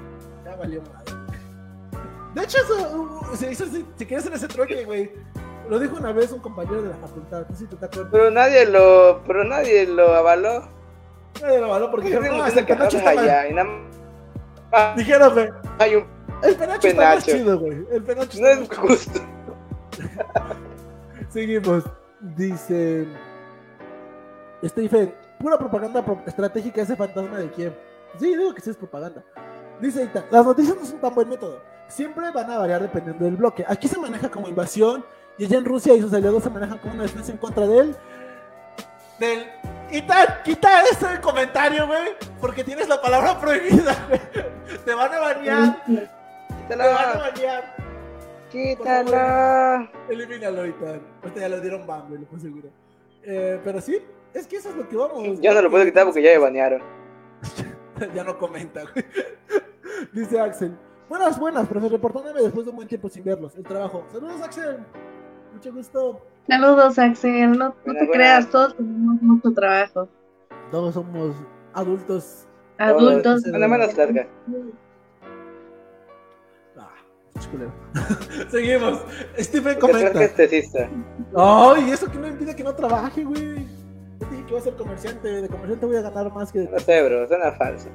Ya 0.43 0.55
valió 0.55 0.81
madre. 0.83 1.13
De 2.35 2.43
hecho, 2.43 2.57
eso, 2.59 2.97
uh, 3.31 3.35
se 3.35 3.51
hizo, 3.51 3.65
si, 3.65 3.83
si 3.95 4.05
quieres 4.05 4.25
en 4.27 4.33
ese 4.33 4.47
troque, 4.47 4.85
güey. 4.85 5.11
Lo 5.67 5.79
dijo 5.79 5.97
una 5.97 6.11
vez 6.11 6.31
un 6.31 6.39
compañero 6.41 6.83
de 6.83 6.89
la 6.89 6.97
facultad, 6.97 7.47
no 7.49 7.55
sé 7.55 7.63
si 7.67 7.75
te 7.75 7.83
acuerdas. 7.83 8.09
Pero 8.11 8.29
nadie 8.29 8.67
lo, 8.67 9.23
pero 9.25 9.43
nadie 9.43 9.87
lo 9.87 10.13
avaló. 10.13 10.67
Nadie 11.41 11.59
lo 11.59 11.65
avaló 11.65 11.91
porque 11.91 12.09
Porque 12.11 12.27
dijeron, 12.29 12.37
no, 12.37 12.45
el 12.47 12.65
penacho 12.65 12.97
está 12.97 13.09
allá 13.09 13.45
más 14.71 14.95
Dijeron, 14.97 15.33
güey, 15.33 15.49
hay 15.79 15.95
un 15.95 16.15
el 16.43 16.55
penacho, 16.55 16.87
está 16.87 17.15
más 17.15 17.25
chido, 17.25 17.59
güey. 17.59 17.85
El 17.91 18.03
penacho 18.03 18.39
no 18.41 18.47
está 18.47 18.51
es 18.51 18.59
más 18.59 18.69
chido. 18.69 18.81
justo. 18.87 19.19
Seguimos. 21.29 21.83
Dice 22.35 23.05
Stephen, 24.63 25.13
pura 25.39 25.57
propaganda 25.59 26.03
pro- 26.03 26.21
estratégica 26.25 26.81
ese 26.81 26.95
fantasma 26.95 27.37
de 27.37 27.49
Kiev. 27.51 27.73
Sí, 28.19 28.35
digo 28.35 28.53
que 28.53 28.61
sí 28.61 28.69
es 28.71 28.77
propaganda. 28.77 29.23
Dice 29.79 30.03
Ita, 30.03 30.25
las 30.31 30.45
noticias 30.45 30.75
no 30.75 30.85
son 30.85 30.99
tan 30.99 31.13
buen 31.13 31.29
método. 31.29 31.61
Siempre 31.87 32.31
van 32.31 32.49
a 32.49 32.57
variar 32.57 32.81
dependiendo 32.81 33.25
del 33.25 33.35
bloque. 33.35 33.63
Aquí 33.67 33.87
se 33.87 33.99
maneja 33.99 34.29
como 34.29 34.47
invasión 34.47 35.05
y 35.37 35.45
allá 35.45 35.57
en 35.57 35.65
Rusia 35.65 35.93
y 35.93 36.01
sus 36.01 36.13
aliados 36.13 36.41
se 36.43 36.49
manejan 36.49 36.79
como 36.79 36.93
una 36.95 37.03
defensa 37.03 37.31
en 37.31 37.37
contra 37.37 37.67
de 37.67 37.79
él. 37.79 37.95
Del... 39.19 39.45
Ita, 39.95 40.43
quita 40.43 40.83
ese 40.83 41.21
comentario, 41.21 41.87
güey, 41.87 42.15
porque 42.41 42.65
tienes 42.65 42.89
la 42.89 43.01
palabra 43.01 43.39
prohibida, 43.41 43.95
güey. 44.09 44.19
Te 44.83 44.93
van 44.93 45.13
a 45.13 45.19
banear, 45.19 45.85
te 45.85 46.75
van 46.75 46.81
a 46.81 47.17
banear. 47.17 47.75
quítala. 48.51 49.89
Elimínalo, 50.09 50.65
Itan. 50.65 51.01
Ahorita 51.21 51.39
ya 51.39 51.49
le 51.49 51.61
dieron 51.61 51.87
ban, 51.87 52.07
güey, 52.09 52.19
lo 52.19 52.27
puedo 52.27 52.41
seguro. 52.41 52.69
Eh, 53.23 53.59
pero 53.63 53.79
sí, 53.79 54.01
es 54.33 54.45
que 54.47 54.57
eso 54.57 54.69
es 54.69 54.75
lo 54.75 54.89
que 54.89 54.97
vamos. 54.97 55.39
Yo 55.39 55.53
no 55.53 55.61
lo 55.61 55.71
puedo 55.71 55.85
quitar 55.85 56.03
porque 56.03 56.21
ya 56.21 56.31
me 56.31 56.39
banearon. 56.39 56.81
ya 58.13 58.23
no 58.25 58.37
comenta, 58.37 58.81
güey. 58.93 59.05
Dice 60.11 60.39
Axel. 60.41 60.77
Buenas, 61.07 61.39
buenas, 61.39 61.67
profe, 61.67 61.87
reportándome 61.87 62.41
después 62.41 62.65
de 62.65 62.71
un 62.71 62.75
buen 62.75 62.87
tiempo 62.87 63.07
sin 63.07 63.23
verlos. 63.23 63.55
El 63.55 63.63
trabajo. 63.63 64.05
Saludos, 64.11 64.41
Axel. 64.41 64.79
Mucho 65.53 65.71
gusto. 65.71 66.21
Saludos, 66.47 66.99
Axel. 66.99 67.57
No, 67.57 67.75
no 67.85 67.93
te 67.93 68.09
creas, 68.11 68.49
todos 68.49 68.75
tenemos 68.75 69.21
mucho 69.21 69.51
trabajo. 69.53 70.07
Todos 70.71 70.93
somos 70.93 71.35
adultos. 71.73 72.47
Adultos. 72.77 73.43
Bueno, 73.49 73.67
menos 73.67 73.95
larga. 73.97 74.27
Ah, 76.77 76.93
chulero. 77.39 77.71
Seguimos. 78.49 79.01
Stephen 79.39 79.79
comenta. 79.79 80.19
Ay, 81.37 81.91
eso 81.91 82.11
que 82.11 82.17
no 82.17 82.27
impide 82.27 82.55
que 82.55 82.63
no 82.63 82.75
trabaje, 82.75 83.23
güey. 83.23 83.65
Yo 84.19 84.27
dije 84.29 84.43
que 84.45 84.49
iba 84.51 84.59
a 84.59 84.63
ser 84.63 84.75
comerciante. 84.75 85.41
De 85.41 85.47
comerciante 85.47 85.85
voy 85.85 85.97
a 85.97 86.01
ganar 86.01 86.31
más 86.33 86.51
que 86.51 86.59
de 86.59 86.69
No 86.69 86.79
sé, 86.79 87.03
bro, 87.03 87.27
suena 87.27 87.51
falso. 87.53 87.89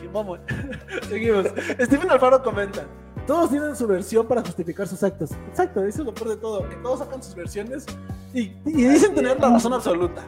Qué 0.00 0.08
mamón. 0.08 0.40
Seguimos. 1.08 1.46
Steven 1.80 2.10
Alfaro 2.10 2.42
comenta. 2.42 2.86
Todos 3.26 3.50
tienen 3.50 3.74
su 3.74 3.86
versión 3.86 4.26
para 4.26 4.40
justificar 4.42 4.86
sus 4.86 5.02
actos. 5.02 5.30
Exacto, 5.48 5.82
eso 5.84 6.00
es 6.02 6.06
lo 6.06 6.14
peor 6.14 6.28
de 6.30 6.36
todo. 6.36 6.68
Que 6.68 6.76
todos 6.76 7.00
sacan 7.00 7.22
sus 7.22 7.34
versiones 7.34 7.84
y, 8.32 8.52
y 8.64 8.88
dicen 8.88 9.14
tener 9.14 9.40
la 9.40 9.50
razón 9.50 9.72
absoluta. 9.72 10.22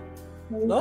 ¿No? 0.50 0.80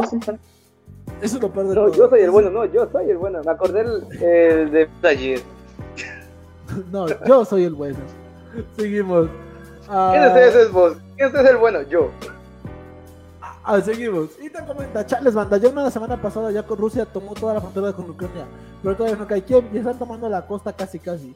Eso 1.22 1.38
es 1.38 1.42
lo 1.42 1.52
peor 1.52 1.68
de 1.68 1.76
No, 1.76 1.82
todo. 1.86 1.94
yo 1.94 2.10
soy 2.10 2.22
el 2.22 2.32
bueno, 2.32 2.50
no, 2.50 2.66
yo 2.66 2.90
soy 2.92 3.10
el 3.12 3.18
bueno. 3.18 3.42
Me 3.44 3.52
acordé 3.52 3.82
el, 3.82 4.22
el 4.24 4.72
de 4.72 4.90
ayer. 5.08 5.42
No, 6.92 7.08
yo 7.26 7.46
soy 7.46 7.64
el 7.64 7.74
bueno. 7.76 7.98
Seguimos. 8.78 9.30
Ah, 9.88 10.10
¿Quién 10.12 10.24
es 10.38 10.50
ese 10.50 10.62
es 10.64 10.72
vos? 10.72 10.98
¿Quién 11.16 11.34
es 11.34 11.46
el 11.50 11.56
bueno? 11.58 11.82
Yo. 11.84 12.10
ah, 13.64 13.80
seguimos. 13.80 14.32
Y 14.42 14.50
te 14.50 14.66
comenta, 14.66 15.06
Chales 15.06 15.34
banda, 15.34 15.56
ya 15.58 15.70
una 15.70 15.84
la 15.84 15.92
semana 15.92 16.22
pasada 16.22 16.52
ya 16.52 16.64
con 16.64 16.78
Rusia 16.78 17.06
tomó 17.06 17.34
toda 17.36 17.54
la 17.54 17.62
frontera 17.62 17.94
con 17.94 18.10
Ucrania, 18.10 18.46
pero 18.84 18.96
todavía 18.98 19.18
no 19.18 19.26
cae 19.28 19.44
Kiev 19.44 19.64
y 19.74 19.78
están 19.78 19.98
tomando 19.98 20.28
la 20.28 20.46
costa 20.46 20.74
casi 20.74 21.00
casi. 21.00 21.34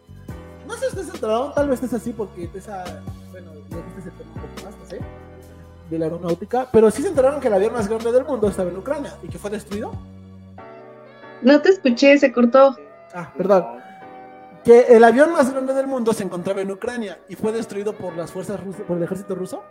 No 0.71 0.77
sé 0.77 0.89
si 0.89 0.99
estés 0.99 1.13
enterado, 1.13 1.51
tal 1.51 1.67
vez 1.67 1.83
estés 1.83 2.01
así 2.01 2.13
porque 2.13 2.49
esa, 2.55 2.85
bueno, 3.31 3.51
ya 3.69 3.75
viste 3.75 3.99
ese 3.99 4.11
tema 4.11 4.31
un 4.35 4.41
poco 4.41 4.65
más, 4.65 4.77
no 4.77 4.85
sé, 4.85 4.99
de 5.89 5.99
la 5.99 6.05
aeronáutica, 6.05 6.67
pero 6.71 6.89
sí 6.89 7.01
se 7.01 7.09
enteraron 7.09 7.41
que 7.41 7.47
el 7.49 7.53
avión 7.53 7.73
más 7.73 7.89
grande 7.89 8.09
del 8.13 8.23
mundo 8.23 8.47
estaba 8.47 8.69
en 8.69 8.77
Ucrania 8.77 9.13
y 9.21 9.27
que 9.27 9.37
fue 9.37 9.49
destruido. 9.49 9.91
No 11.41 11.61
te 11.61 11.69
escuché, 11.69 12.17
se 12.17 12.31
cortó. 12.31 12.77
Ah, 13.13 13.33
perdón. 13.35 13.65
Que 14.63 14.95
el 14.95 15.03
avión 15.03 15.33
más 15.33 15.51
grande 15.51 15.73
del 15.73 15.87
mundo 15.87 16.13
se 16.13 16.23
encontraba 16.23 16.61
en 16.61 16.71
Ucrania 16.71 17.19
y 17.27 17.35
fue 17.35 17.51
destruido 17.51 17.91
por 17.91 18.15
las 18.15 18.31
fuerzas 18.31 18.63
rusas, 18.63 18.83
por 18.83 18.95
el 18.95 19.03
ejército 19.03 19.35
ruso. 19.35 19.63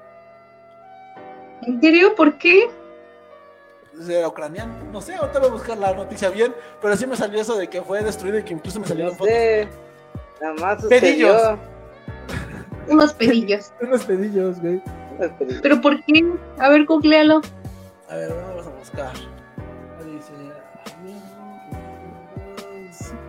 ¿En 1.62 1.80
serio? 1.80 2.14
¿Por 2.14 2.36
qué? 2.36 2.68
Era 4.06 4.28
ucraniano. 4.28 4.74
No 4.92 5.00
sé, 5.00 5.14
ahorita 5.14 5.38
voy 5.38 5.48
a 5.48 5.52
buscar 5.52 5.78
la 5.78 5.94
noticia 5.94 6.28
bien, 6.28 6.54
pero 6.82 6.94
sí 6.94 7.06
me 7.06 7.16
salió 7.16 7.40
eso 7.40 7.56
de 7.56 7.68
que 7.68 7.80
fue 7.80 8.02
destruido 8.02 8.38
y 8.38 8.42
que 8.42 8.52
incluso 8.52 8.78
me 8.80 8.84
No 8.84 8.88
salieron 8.88 9.14
fotos. 9.16 9.32
sé. 9.32 9.68
Nada 10.40 10.54
más 10.54 10.84
Pedillos. 10.86 11.36
sucedió. 11.36 11.58
Unos 12.88 13.12
pedillos. 13.14 13.72
Unos 13.80 14.04
pedillos, 14.04 14.60
güey. 14.60 14.82
Unos 15.18 15.32
pedillos. 15.32 15.60
¿Pero 15.62 15.80
por 15.80 16.02
qué? 16.04 16.24
A 16.58 16.68
ver, 16.68 16.84
googlealo. 16.84 17.40
A 18.08 18.16
ver, 18.16 18.32
vamos 18.34 18.66
a 18.66 18.70
buscar. 18.70 19.12
Dice. 20.04 20.32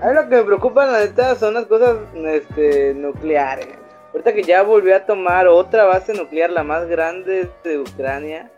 A 0.01 0.07
mí 0.07 0.13
lo 0.15 0.29
que 0.29 0.35
me 0.37 0.43
preocupa, 0.43 0.85
la 0.85 0.99
neta, 1.01 1.35
son 1.35 1.53
las 1.53 1.65
cosas 1.67 1.97
este, 2.15 2.93
nucleares. 2.95 3.67
Ahorita 4.13 4.33
que 4.33 4.43
ya 4.43 4.63
volvió 4.63 4.95
a 4.95 5.05
tomar 5.05 5.47
otra 5.47 5.85
base 5.85 6.13
nuclear, 6.13 6.49
la 6.49 6.63
más 6.63 6.87
grande 6.87 7.49
de 7.63 7.79
Ucrania, 7.79 8.51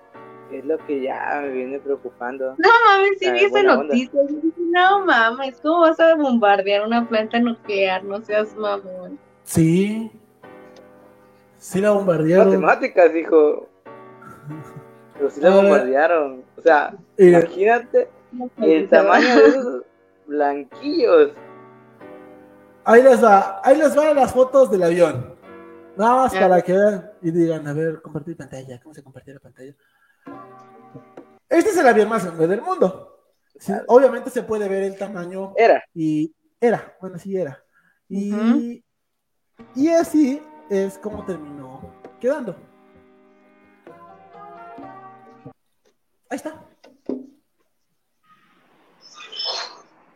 es 0.59 0.65
lo 0.65 0.77
que 0.85 1.01
ya 1.01 1.39
me 1.41 1.49
viene 1.49 1.79
preocupando. 1.79 2.55
No 2.57 2.69
mames, 2.87 3.19
sí 3.19 3.25
Ah, 3.27 3.33
vi 3.33 3.39
esa 3.45 3.63
noticia. 3.63 4.21
No 4.71 5.05
mames, 5.05 5.59
¿cómo 5.61 5.81
vas 5.81 5.99
a 5.99 6.15
bombardear 6.15 6.85
una 6.85 7.07
planta 7.07 7.39
nuclear? 7.39 8.03
No 8.03 8.21
seas 8.21 8.55
mamón. 8.55 9.17
Sí. 9.43 10.11
Sí 11.57 11.79
la 11.81 11.91
bombardearon. 11.91 12.47
Matemáticas, 12.61 13.13
dijo. 13.13 13.67
Pero 15.17 15.29
sí 15.29 15.41
la 15.41 15.49
bombardearon. 15.55 16.43
O 16.57 16.61
sea, 16.61 16.93
Eh, 17.17 17.29
imagínate 17.29 18.09
el 18.61 18.89
tamaño 18.89 19.35
de 19.35 19.47
esos 19.47 19.83
blanquillos. 20.27 21.31
ahí 22.85 23.01
les 23.03 23.23
va. 23.23 23.61
Ahí 23.63 23.77
les 23.77 23.95
van 23.95 24.15
las 24.15 24.33
fotos 24.33 24.69
del 24.71 24.83
avión. 24.83 25.33
Nada 25.95 26.15
más 26.15 26.35
Ah. 26.35 26.39
para 26.39 26.61
que 26.61 26.73
vean 26.73 27.11
y 27.21 27.29
digan, 27.31 27.67
a 27.67 27.73
ver, 27.73 28.01
compartir 28.01 28.35
pantalla. 28.35 28.79
¿Cómo 28.81 28.95
se 28.95 29.03
comparte 29.03 29.33
la 29.33 29.39
pantalla? 29.39 29.73
Este 31.49 31.69
es 31.69 31.77
el 31.77 31.87
avión 31.87 32.09
más 32.09 32.25
grande 32.25 32.47
del 32.47 32.61
mundo. 32.61 33.09
Sí, 33.59 33.71
obviamente 33.87 34.29
se 34.29 34.43
puede 34.43 34.67
ver 34.67 34.83
el 34.83 34.97
tamaño 34.97 35.53
Era. 35.55 35.83
y 35.93 36.33
era, 36.59 36.95
bueno, 36.99 37.17
sí 37.19 37.37
era. 37.37 37.63
Y, 38.09 38.83
y 39.75 39.89
así 39.89 40.41
es 40.69 40.97
como 40.97 41.23
terminó 41.25 41.93
quedando. 42.19 42.55
Ahí 46.29 46.37
está. 46.37 46.59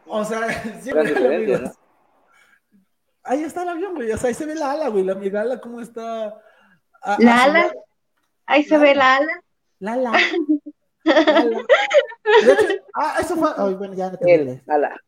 O 0.07 0.23
sea, 0.25 0.47
siempre 0.81 1.35
amigos. 1.35 1.71
Ahí 3.23 3.43
está 3.43 3.63
el 3.63 3.69
avión, 3.69 3.93
güey. 3.93 4.11
O 4.11 4.17
sea, 4.17 4.29
ahí 4.29 4.33
se 4.33 4.45
ve 4.45 4.55
la 4.55 4.71
ala, 4.71 4.87
güey. 4.87 5.03
La 5.03 5.15
migala, 5.15 5.59
cómo 5.59 5.81
está. 5.81 6.27
a- 7.01 7.17
¿La 7.19 7.37
a- 7.37 7.43
ala? 7.43 7.73
Ahí 8.45 8.63
se 8.63 8.77
ve 8.77 8.95
la 8.95 9.17
ala. 9.17 9.41
La 9.79 9.93
ala. 9.93 10.11
La 11.03 11.17
ala. 11.17 11.65
De 12.45 12.53
hecho, 12.53 12.83
ah, 12.93 13.17
eso 13.19 13.35
fue. 13.35 13.75
Bueno, 13.75 13.93
ya 13.93 14.11
no 14.11 14.17
te 14.17 14.33
El, 14.33 14.61
ala. 14.67 15.01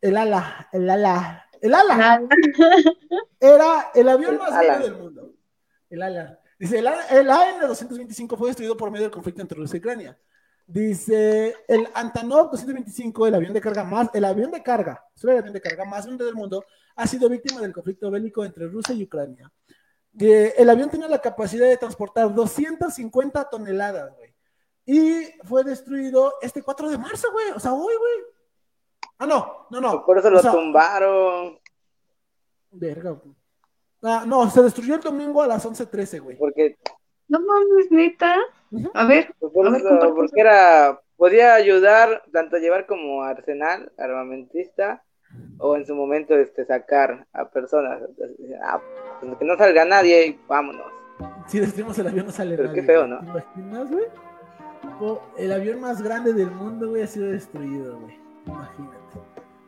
El 0.00 0.16
ala, 0.16 0.68
el 0.72 0.90
ala. 0.90 1.48
El 1.60 1.74
ala. 1.74 1.96
La 1.96 2.12
ala. 2.12 2.28
Era 3.40 3.90
el 3.94 4.08
avión 4.08 4.34
El 4.34 4.38
más 4.38 4.50
grande 4.50 4.84
del 4.84 4.96
mundo. 4.96 5.32
El 5.90 6.02
ala. 6.02 6.38
Dice, 6.58 6.78
el, 6.78 6.86
el 6.86 7.30
AN-225 7.30 8.36
fue 8.36 8.48
destruido 8.48 8.76
por 8.76 8.90
medio 8.90 9.04
del 9.04 9.12
conflicto 9.12 9.42
entre 9.42 9.58
Rusia 9.58 9.76
y 9.76 9.80
Ucrania. 9.80 10.18
Dice, 10.66 11.54
el 11.68 11.86
Antonov 11.94 12.50
225, 12.50 13.26
el 13.26 13.34
avión 13.34 13.52
de 13.52 13.60
carga 13.60 13.84
más, 13.84 14.08
el 14.14 14.24
avión 14.24 14.50
de 14.50 14.62
carga, 14.62 15.04
el 15.22 15.30
avión 15.30 15.52
de 15.52 15.60
carga 15.60 15.84
más 15.84 16.06
grande 16.06 16.24
del 16.24 16.34
mundo, 16.34 16.64
ha 16.96 17.06
sido 17.06 17.28
víctima 17.28 17.60
del 17.60 17.72
conflicto 17.72 18.10
bélico 18.10 18.44
entre 18.44 18.66
Rusia 18.68 18.94
y 18.94 19.04
Ucrania. 19.04 19.50
Que 20.18 20.54
el 20.56 20.70
avión 20.70 20.90
tenía 20.90 21.08
la 21.08 21.20
capacidad 21.20 21.66
de 21.66 21.76
transportar 21.76 22.32
250 22.32 23.50
toneladas, 23.50 24.14
güey. 24.16 24.32
Y 24.86 25.24
fue 25.44 25.64
destruido 25.64 26.34
este 26.42 26.62
4 26.62 26.90
de 26.90 26.98
marzo, 26.98 27.32
güey. 27.32 27.50
O 27.50 27.60
sea, 27.60 27.72
hoy, 27.72 27.94
güey. 27.96 28.12
Ah, 29.18 29.26
no, 29.26 29.66
no, 29.70 29.80
no. 29.80 30.04
Por 30.04 30.18
eso 30.18 30.28
O 30.28 30.30
lo 30.30 30.40
sea, 30.40 30.52
tumbaron. 30.52 31.58
Verga, 32.70 33.10
güey. 33.10 33.34
Ah, 34.02 34.24
no, 34.26 34.50
se 34.50 34.62
destruyó 34.62 34.96
el 34.96 35.00
domingo 35.00 35.40
a 35.42 35.46
las 35.46 35.64
11:13, 35.64 36.20
güey. 36.20 36.36
Porque, 36.36 36.76
No 37.28 37.40
mames, 37.40 37.90
neta. 37.90 38.36
A 38.92 39.06
ver, 39.06 39.34
por 39.38 39.66
A 39.66 39.70
ver, 39.70 39.80
eso, 39.80 40.14
porque 40.14 40.40
era. 40.40 41.00
Podía 41.16 41.54
ayudar 41.54 42.24
tanto 42.32 42.56
a 42.56 42.58
llevar 42.58 42.86
como 42.86 43.22
arsenal, 43.22 43.92
armamentista, 43.96 45.04
o 45.58 45.76
en 45.76 45.86
su 45.86 45.94
momento 45.94 46.36
este 46.36 46.66
sacar 46.66 47.26
a 47.32 47.48
personas. 47.48 48.02
Entonces, 48.02 48.36
ah, 48.62 48.82
pues 49.20 49.36
que 49.38 49.44
no 49.44 49.56
salga 49.56 49.84
nadie 49.84 50.26
y 50.26 50.40
vámonos. 50.48 50.86
Si 51.46 51.60
destruimos 51.60 51.98
el 51.98 52.08
avión 52.08 52.26
no 52.26 52.32
sale 52.32 52.56
Pero 52.56 52.68
nadie, 52.68 52.80
qué 52.80 52.86
feo. 52.86 53.06
¿no? 53.06 53.18
¿Te 53.20 53.60
imaginas, 53.60 53.90
güey? 53.90 54.04
El 55.36 55.52
avión 55.52 55.80
más 55.80 56.02
grande 56.02 56.32
del 56.32 56.50
mundo, 56.50 56.90
güey, 56.90 57.02
ha 57.02 57.06
sido 57.06 57.26
destruido, 57.26 57.98
güey. 58.00 58.18
Imagínate. 58.46 58.96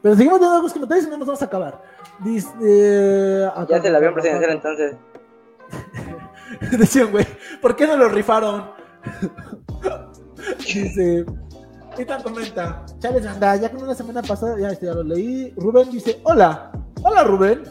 Pero 0.03 0.15
seguimos 0.15 0.41
dando 0.41 0.55
algunos 0.55 0.73
comentarios 0.73 1.07
y 1.07 1.11
no 1.11 1.17
nos 1.19 1.27
vamos 1.27 1.43
a 1.43 1.47
acabar. 1.47 1.83
Dice... 2.21 2.49
eh, 2.63 3.51
Ya 3.69 3.77
es 3.77 3.85
el 3.85 3.97
avión 3.97 4.15
presidencial 4.15 4.53
entonces. 4.53 4.97
Decían, 6.79 7.11
güey, 7.11 7.27
¿por 7.61 7.75
qué 7.77 7.87
no 7.87 7.97
lo 7.97 8.09
rifaron? 8.09 8.71
dice... 10.59 11.25
Ethan 11.99 12.23
comenta, 12.23 12.85
Chávez 12.99 13.25
anda, 13.27 13.57
ya 13.57 13.71
que 13.71 13.77
una 13.79 13.95
semana 13.95 14.21
pasada, 14.21 14.59
ya, 14.59 14.69
este, 14.69 14.85
ya 14.85 14.93
lo 14.93 15.03
leí. 15.03 15.53
Rubén 15.57 15.91
dice, 15.91 16.21
hola, 16.25 16.71
hola 17.03 17.25
Rubén. 17.25 17.63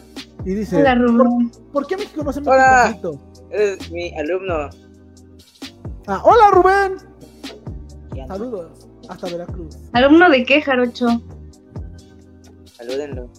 Y 0.46 0.54
dice, 0.54 0.78
hola 0.78 0.96
Rubén. 0.96 1.50
¿por, 1.50 1.72
por 1.72 1.88
qué 1.88 1.98
México 1.98 2.24
no 2.24 2.32
se 2.32 2.40
mete 2.40 2.52
Hola. 2.52 3.00
Eres 3.50 3.92
mi 3.92 4.14
alumno. 4.16 4.70
Ah, 6.08 6.22
hola 6.24 6.52
Rubén. 6.52 6.98
Saludos, 8.28 8.88
hasta 9.10 9.28
Veracruz. 9.28 9.78
¿Alumno 9.94 10.30
de 10.30 10.46
qué, 10.46 10.62
Jarocho? 10.62 11.08
Salúdenlo. 12.78 13.30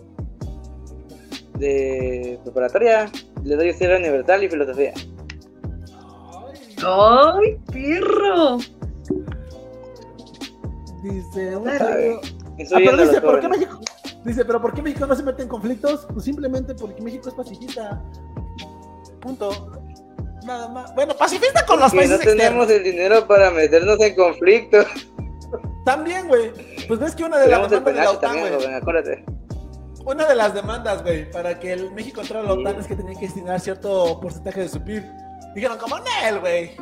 De 1.59 2.39
preparatoria, 2.45 3.11
le 3.45 3.57
doy 3.57 3.69
historia 3.71 3.97
universal 3.97 4.45
y 4.45 4.49
filosofía. 4.49 4.93
¡Ay, 6.85 7.57
perro! 7.73 8.59
Dice, 11.03 11.57
un 11.57 11.65
saludo. 11.67 12.21
Ah, 12.21 12.79
pero 12.85 12.97
dice, 12.97 13.21
¿por 13.21 13.41
qué. 13.41 13.49
México? 13.49 13.81
Dice, 14.27 14.45
pero 14.45 14.61
¿por 14.61 14.75
qué 14.75 14.83
México 14.83 15.07
no 15.07 15.15
se 15.15 15.23
mete 15.23 15.43
en 15.43 15.49
conflictos? 15.49 16.07
Pues 16.13 16.25
simplemente 16.25 16.75
porque 16.75 17.01
México 17.01 17.29
es 17.29 17.35
pacifista. 17.35 18.03
Punto. 19.21 19.71
Nada 20.45 20.69
más. 20.69 20.95
Bueno, 20.95 21.15
pacifista 21.17 21.65
con 21.65 21.81
los 21.81 21.93
países 21.93 22.19
no 22.19 22.25
tenemos 22.25 22.69
externos. 22.69 22.71
el 22.71 22.83
dinero 22.83 23.27
para 23.27 23.51
meternos 23.51 24.01
en 24.01 24.15
conflicto. 24.17 24.79
También, 25.85 26.27
güey. 26.29 26.53
Pues 26.89 26.99
ves 27.01 27.15
que 27.15 27.25
una 27.25 27.39
de 27.39 27.49
las 27.49 27.71
demandas 27.71 27.95
de 27.95 28.01
la 28.03 28.11
OTAN, 28.11 28.41
güey. 28.41 28.75
acuérdate. 28.75 29.25
Una 30.05 30.27
de 30.27 30.35
las 30.37 30.55
demandas, 30.55 31.03
güey, 31.03 31.31
para 31.31 31.59
que 31.59 31.73
el 31.73 31.91
México 31.93 32.21
entrara 32.21 32.45
a 32.45 32.49
la 32.49 32.55
Sí. 32.55 32.61
OTAN 32.61 32.81
es 32.81 32.87
que 32.87 32.97
tenía 32.97 33.15
que 33.19 33.27
destinar 33.27 33.61
cierto 33.61 34.21
porcentaje 34.21 34.61
de 34.61 34.69
su 34.69 34.83
PIB. 34.83 35.03
Dijeron, 35.55 35.79
como 35.79 35.97
Nel, 35.99 36.41
güey. 36.41 36.77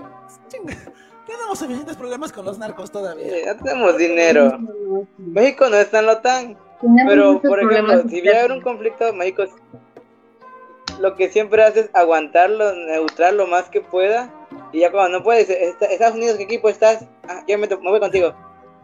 Tenemos 1.26 1.58
suficientes 1.58 1.96
problemas 1.96 2.32
con 2.32 2.44
los 2.44 2.58
narcos 2.58 2.90
todavía. 2.90 3.26
Eh, 3.26 3.42
Ya 3.46 3.56
tenemos 3.56 3.96
dinero. 3.96 4.58
México 5.16 5.68
no 5.70 5.76
está 5.76 6.00
en 6.00 6.06
la 6.06 6.12
OTAN. 6.12 6.58
Tenemos 6.84 7.12
Pero, 7.12 7.32
muchos 7.32 7.48
por 7.50 7.58
ejemplo, 7.58 7.78
problemas 7.86 8.10
si 8.10 8.20
hubiera 8.20 8.54
un 8.54 8.60
conflicto, 8.60 9.12
México 9.14 9.44
lo 11.00 11.16
que 11.16 11.28
siempre 11.30 11.62
hace 11.64 11.80
es 11.80 11.90
aguantarlo, 11.92 12.72
neutral 12.74 13.36
lo 13.36 13.46
más 13.46 13.68
que 13.70 13.80
pueda. 13.80 14.30
Y 14.72 14.80
ya 14.80 14.90
cuando 14.92 15.18
no 15.18 15.24
puedes, 15.24 15.48
"Está- 15.48 15.86
Estados 15.86 16.14
Unidos, 16.16 16.36
¿qué 16.36 16.44
equipo 16.44 16.68
estás? 16.68 17.04
Ah, 17.28 17.42
yo 17.48 17.58
me, 17.58 17.66
me 17.66 17.76
voy 17.76 18.00
contigo. 18.00 18.34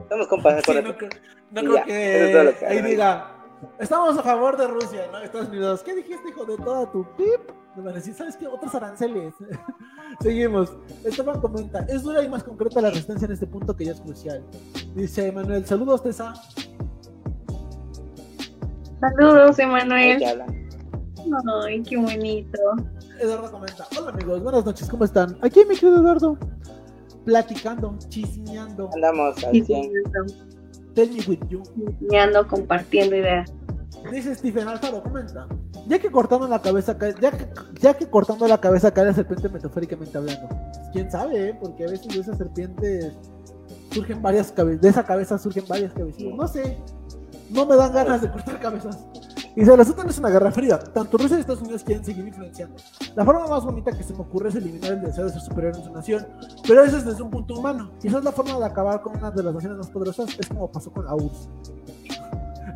Estamos 0.00 0.26
compas, 0.28 0.62
Sí, 0.64 0.72
no 0.82 0.96
creo, 0.96 1.10
no 1.50 1.60
creo 1.60 1.74
ya, 1.74 1.82
eso 1.82 2.40
es 2.40 2.54
que 2.54 2.58
que 2.60 2.66
ahí 2.66 2.82
diga, 2.82 3.30
estamos 3.78 4.16
a 4.18 4.22
favor 4.22 4.56
de 4.56 4.66
Rusia, 4.66 5.06
¿no? 5.12 5.18
Estados 5.18 5.48
Unidos. 5.48 5.82
¿Qué 5.82 5.94
dijiste, 5.94 6.30
hijo 6.30 6.44
de 6.46 6.56
toda 6.56 6.90
tu 6.90 7.04
pip? 7.16 7.40
Me 7.76 7.92
decir, 7.92 8.14
¿sabes 8.14 8.36
qué? 8.36 8.46
Otros 8.46 8.74
aranceles. 8.74 9.34
Seguimos. 10.20 10.72
Esteban 11.04 11.40
comenta, 11.40 11.86
es 11.88 12.02
dura 12.02 12.22
y 12.22 12.28
más 12.28 12.42
concreta 12.42 12.80
la 12.80 12.90
resistencia 12.90 13.26
en 13.26 13.32
este 13.32 13.46
punto 13.46 13.76
que 13.76 13.84
ya 13.84 13.92
es 13.92 14.00
crucial. 14.00 14.44
Dice 14.94 15.30
Manuel, 15.30 15.64
saludos, 15.66 16.02
Tessa. 16.02 16.32
Saludos, 19.00 19.58
Emanuel. 19.58 20.22
Ay, 21.66 21.82
qué 21.82 21.96
bonito. 21.96 22.58
Eduardo 23.18 23.50
comenta, 23.50 23.86
hola 23.98 24.10
amigos, 24.10 24.42
buenas 24.42 24.64
noches, 24.64 24.88
¿cómo 24.88 25.04
están? 25.04 25.36
Aquí 25.42 25.60
mi 25.68 25.74
querido 25.74 26.00
Eduardo, 26.00 26.38
platicando, 27.24 27.94
chismeando, 28.08 28.88
Andamos 28.94 29.44
al 29.44 29.54
Y 29.54 29.62
100. 29.62 29.92
tell 30.94 31.10
me 31.10 31.20
with 31.28 31.38
you. 31.50 31.62
ando 32.18 32.46
compartiendo 32.48 33.14
ideas. 33.16 33.52
Dice 34.10 34.34
Stephen 34.34 34.68
Alfaro, 34.68 35.02
comenta. 35.02 35.46
Ya 35.86 35.98
que 35.98 36.10
cortando 36.10 36.48
la 36.48 36.62
cabeza 36.62 36.96
cae, 36.96 37.14
ya 37.20 37.30
que, 37.30 37.46
ya 37.80 37.94
que 37.94 38.06
cortando 38.08 38.48
la 38.48 38.58
cabeza 38.58 38.90
cae 38.92 39.06
la 39.06 39.12
serpiente 39.12 39.48
metafóricamente 39.50 40.16
hablando. 40.16 40.48
Quién 40.92 41.10
sabe, 41.10 41.50
¿eh? 41.50 41.58
porque 41.60 41.84
a 41.84 41.90
veces 41.90 42.08
de 42.08 42.20
esas 42.20 42.38
serpientes 42.38 43.12
surgen 43.92 44.22
varias 44.22 44.50
cabezas, 44.52 44.80
de 44.80 44.88
esa 44.88 45.04
cabeza 45.04 45.38
surgen 45.38 45.64
varias 45.68 45.92
cabecillas. 45.92 46.34
No 46.34 46.48
sé, 46.48 46.78
no 47.50 47.66
me 47.66 47.76
dan 47.76 47.92
ganas 47.92 48.22
de 48.22 48.30
cortar 48.30 48.60
cabezas. 48.60 48.98
Y 49.56 49.64
se 49.64 49.76
resulta 49.76 50.04
no 50.04 50.10
es 50.10 50.18
una 50.18 50.30
guerra 50.30 50.52
fría. 50.52 50.78
Tanto 50.78 51.18
Rusia 51.18 51.36
y 51.36 51.40
Estados 51.40 51.62
Unidos 51.62 51.82
quieren 51.82 52.04
seguir 52.04 52.26
influenciando. 52.26 52.76
La 53.16 53.24
forma 53.24 53.46
más 53.46 53.64
bonita 53.64 53.90
que 53.90 54.02
se 54.02 54.12
me 54.14 54.20
ocurre 54.20 54.48
es 54.48 54.54
eliminar 54.54 54.92
el 54.92 55.02
deseo 55.02 55.24
de 55.24 55.32
ser 55.32 55.40
superior 55.40 55.76
en 55.76 55.84
su 55.84 55.92
nación, 55.92 56.26
pero 56.66 56.84
eso 56.84 56.96
es 56.96 57.04
desde 57.04 57.22
un 57.22 57.30
punto 57.30 57.58
humano. 57.58 57.92
Y 58.02 58.08
esa 58.08 58.18
es 58.18 58.24
la 58.24 58.32
forma 58.32 58.58
de 58.58 58.64
acabar 58.64 59.02
con 59.02 59.16
una 59.16 59.30
de 59.30 59.42
las 59.42 59.54
naciones 59.54 59.78
más 59.78 59.90
poderosas. 59.90 60.38
Es 60.38 60.48
como 60.48 60.70
pasó 60.70 60.92
con 60.92 61.04
la 61.04 61.14
URSS. 61.14 61.48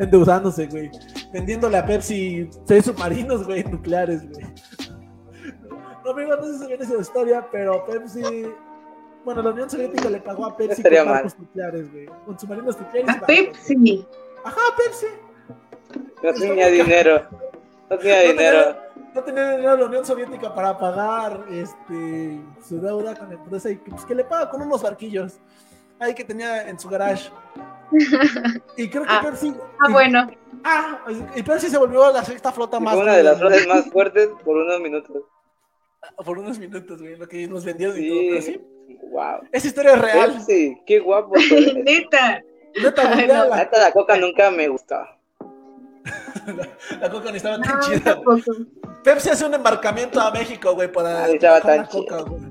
Endeudándose, 0.01 0.67
güey. 0.67 0.91
Vendiéndole 1.33 1.79
a 1.79 1.87
Pepsi 1.87 2.51
seis 2.67 2.85
submarinos, 2.85 3.47
güey, 3.47 3.63
nucleares, 3.65 4.29
güey. 4.29 4.45
No, 6.05 6.11
amigo, 6.11 6.37
no 6.37 6.45
sé 6.45 6.59
si 6.59 6.67
viene 6.67 6.85
esa 6.85 6.99
historia, 6.99 7.47
pero 7.51 7.85
Pepsi 7.87 8.23
Bueno, 9.25 9.43
la 9.43 9.51
Unión 9.51 9.71
Soviética 9.71 10.11
le 10.11 10.21
pagó 10.21 10.45
a 10.47 10.57
Pepsi 10.57 10.73
estaría 10.73 11.05
con 11.05 11.33
nucleares, 11.39 11.93
güey. 11.93 12.07
Con 12.27 12.39
submarinos 12.39 12.79
nucleares. 12.79 13.17
A. 13.17 13.27
Pepsi. 13.27 14.07
Ajá, 14.45 14.61
Pepsi. 14.77 15.07
No 16.23 16.33
tenía 16.35 16.69
dinero. 16.69 17.27
No 17.91 17.99
tenía 17.99 18.23
No 18.25 18.29
dinero. 18.33 18.77
No 19.15 19.23
tenía 19.23 19.51
dinero 19.53 19.77
la 19.77 19.85
Unión 19.87 20.05
Soviética 20.05 20.55
para 20.55 20.77
pagar 20.79 21.45
este, 21.51 22.41
su 22.67 22.81
deuda 22.81 23.15
con 23.15 23.29
la 23.29 23.35
empresa 23.37 23.71
y 23.71 23.77
que, 23.79 23.91
pues, 23.91 24.05
que 24.05 24.15
le 24.15 24.25
paga 24.25 24.51
con 24.51 24.63
unos 24.63 24.83
barquillos 24.83 25.35
ahí 26.01 26.15
que 26.15 26.25
tenía 26.25 26.69
en 26.69 26.79
su 26.79 26.89
garage. 26.89 27.31
Y 28.77 28.89
creo 28.89 29.03
que 29.05 29.09
Ah. 29.13 29.21
Pepsi. 29.23 29.55
Ah, 29.81 29.87
y- 29.89 29.93
bueno. 29.93 30.31
Ah, 30.65 30.99
y 31.37 31.43
Pepsi 31.43 31.69
se 31.69 31.79
volvió 31.79 32.11
la 32.13 32.25
sexta 32.25 32.51
flota 32.51 32.79
Y 32.79 32.81
más. 32.81 32.97
una 32.97 33.17
de 33.17 33.23
las 33.23 33.39
frases 33.39 33.67
más 33.69 33.91
fuertes 33.91 34.29
por 34.45 34.57
unos 34.57 34.81
minutos. 34.81 35.23
Por 36.25 36.39
unos 36.39 36.59
minutos, 36.59 37.01
güey, 37.01 37.17
lo 37.17 37.29
que 37.29 37.47
nos 37.47 37.65
vendieron 37.65 37.97
y 37.99 38.03
Sí. 38.03 38.09
todo. 38.09 38.29
Pero 38.31 38.43
sí, 38.43 38.61
Wow. 39.13 39.41
esa 39.53 39.67
historia 39.67 39.95
es 39.95 40.01
real. 40.03 40.33
Pepsi, 40.33 40.83
qué 40.87 40.99
guapo. 41.01 41.33
Neta. 41.85 42.43
Neta, 42.83 43.03
Ay. 43.15 43.27
La 43.29 43.57
neta, 43.57 43.79
la 43.81 43.93
coca 43.93 44.17
nunca 44.17 44.51
me 44.51 44.69
gustó. 44.69 44.97
La 47.01 47.11
coca 47.11 47.31
ni 47.31 47.39
estaba 47.39 47.59
tan 47.59 47.79
No, 47.79 47.81
chida. 47.81 48.21
Pepsi 49.03 49.31
hace 49.31 49.47
un 49.47 49.55
embarcamiento 49.55 50.21
a 50.21 50.31
México, 50.31 50.75
güey, 50.75 50.91
para 50.93 51.25
Ah, 51.25 51.29
ni 51.29 51.35
estaba 51.35 51.61
tan 51.61 51.79
la 51.79 51.87
coca, 51.89 52.21
güey. 52.23 52.43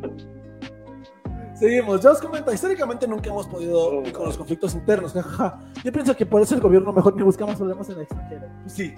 Seguimos, 1.55 2.01
ya 2.01 2.11
os 2.11 2.19
comento, 2.19 2.51
históricamente 2.51 3.07
nunca 3.07 3.29
hemos 3.29 3.47
podido 3.47 3.99
Oh, 3.99 4.03
con 4.11 4.25
los 4.25 4.37
conflictos 4.37 4.73
internos, 4.73 5.13
jajaja. 5.13 5.59
Yo 5.83 5.91
pienso 5.91 6.15
que 6.15 6.25
por 6.25 6.41
eso 6.41 6.55
el 6.55 6.61
gobierno 6.61 6.91
mejor 6.91 7.15
ni 7.15 7.21
busca 7.21 7.45
más 7.45 7.57
problemas 7.57 7.87
en 7.89 7.95
el 7.97 8.01
extranjero. 8.01 8.47
Pues 8.61 8.73
sí. 8.73 8.95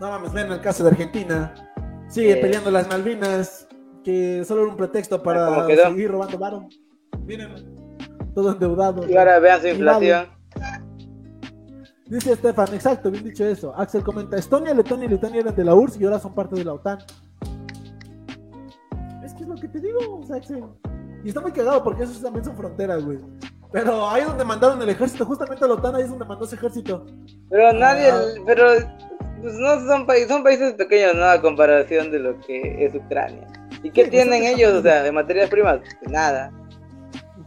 No 0.00 0.08
mames, 0.10 0.32
ven 0.32 0.50
el 0.50 0.60
caso 0.62 0.82
de 0.84 0.90
Argentina. 0.90 1.52
Sigue 2.08 2.32
Eh. 2.32 2.36
peleando 2.36 2.70
las 2.70 2.88
Malvinas, 2.88 3.68
que 4.02 4.42
solo 4.46 4.62
era 4.62 4.70
un 4.70 4.76
pretexto 4.76 5.22
para 5.22 5.46
¿Cómo 5.46 5.66
quedó? 5.66 5.84
seguir 5.90 6.10
robando 6.10 6.38
varo. 6.38 6.68
Miren, 7.24 7.54
todo 8.34 8.52
endeudado. 8.52 9.06
Y 9.08 9.16
ahora 9.16 9.38
vean 9.38 9.60
su 9.60 9.68
inflación. 9.68 10.28
Dice 12.06 12.32
Estefan, 12.32 12.72
exacto, 12.72 13.10
bien 13.10 13.24
dicho 13.24 13.44
eso. 13.44 13.74
Axel 13.76 14.02
comenta, 14.04 14.36
Estonia, 14.36 14.72
Letonia 14.74 15.06
y 15.06 15.08
Lituania 15.08 15.40
eran 15.40 15.54
de 15.56 15.64
la 15.64 15.74
URSS 15.74 16.00
y 16.00 16.04
ahora 16.04 16.18
son 16.20 16.34
parte 16.34 16.54
de 16.54 16.64
la 16.64 16.74
OTAN. 16.74 16.98
Es 19.24 19.34
que 19.34 19.42
es 19.42 19.48
lo 19.48 19.56
que 19.56 19.68
te 19.68 19.80
digo, 19.80 20.20
Axel. 20.32 20.64
Y 21.24 21.28
está 21.28 21.40
muy 21.40 21.50
cagado 21.52 21.82
porque 21.82 22.04
esos 22.04 22.22
también 22.22 22.44
son 22.44 22.56
fronteras, 22.56 23.04
güey. 23.04 23.18
Pero 23.72 24.08
ahí 24.08 24.22
donde 24.24 24.44
mandaron 24.44 24.80
el 24.80 24.88
ejército, 24.88 25.26
justamente 25.26 25.64
a 25.64 25.68
la 25.68 25.74
OTAN, 25.74 25.96
ahí 25.96 26.02
es 26.02 26.08
donde 26.10 26.24
mandó 26.24 26.44
ese 26.44 26.54
ejército. 26.54 27.04
Pero 27.50 27.72
nadie, 27.72 28.10
Ah. 28.10 28.22
pero 28.46 28.66
pues 29.42 29.54
no 29.54 29.86
son 29.86 30.06
países, 30.06 30.28
son 30.28 30.44
países 30.44 30.74
pequeños, 30.74 31.16
¿no? 31.16 31.24
A 31.24 31.40
comparación 31.42 32.12
de 32.12 32.20
lo 32.20 32.40
que 32.40 32.84
es 32.86 32.94
Ucrania. 32.94 33.46
¿Y 33.82 33.90
qué 33.90 34.04
Sí, 34.04 34.10
tienen 34.10 34.44
ellos, 34.44 34.72
o 34.72 34.82
sea, 34.82 35.02
de 35.02 35.10
materias 35.10 35.50
primas? 35.50 35.80
Pues 36.00 36.10
nada. 36.12 36.52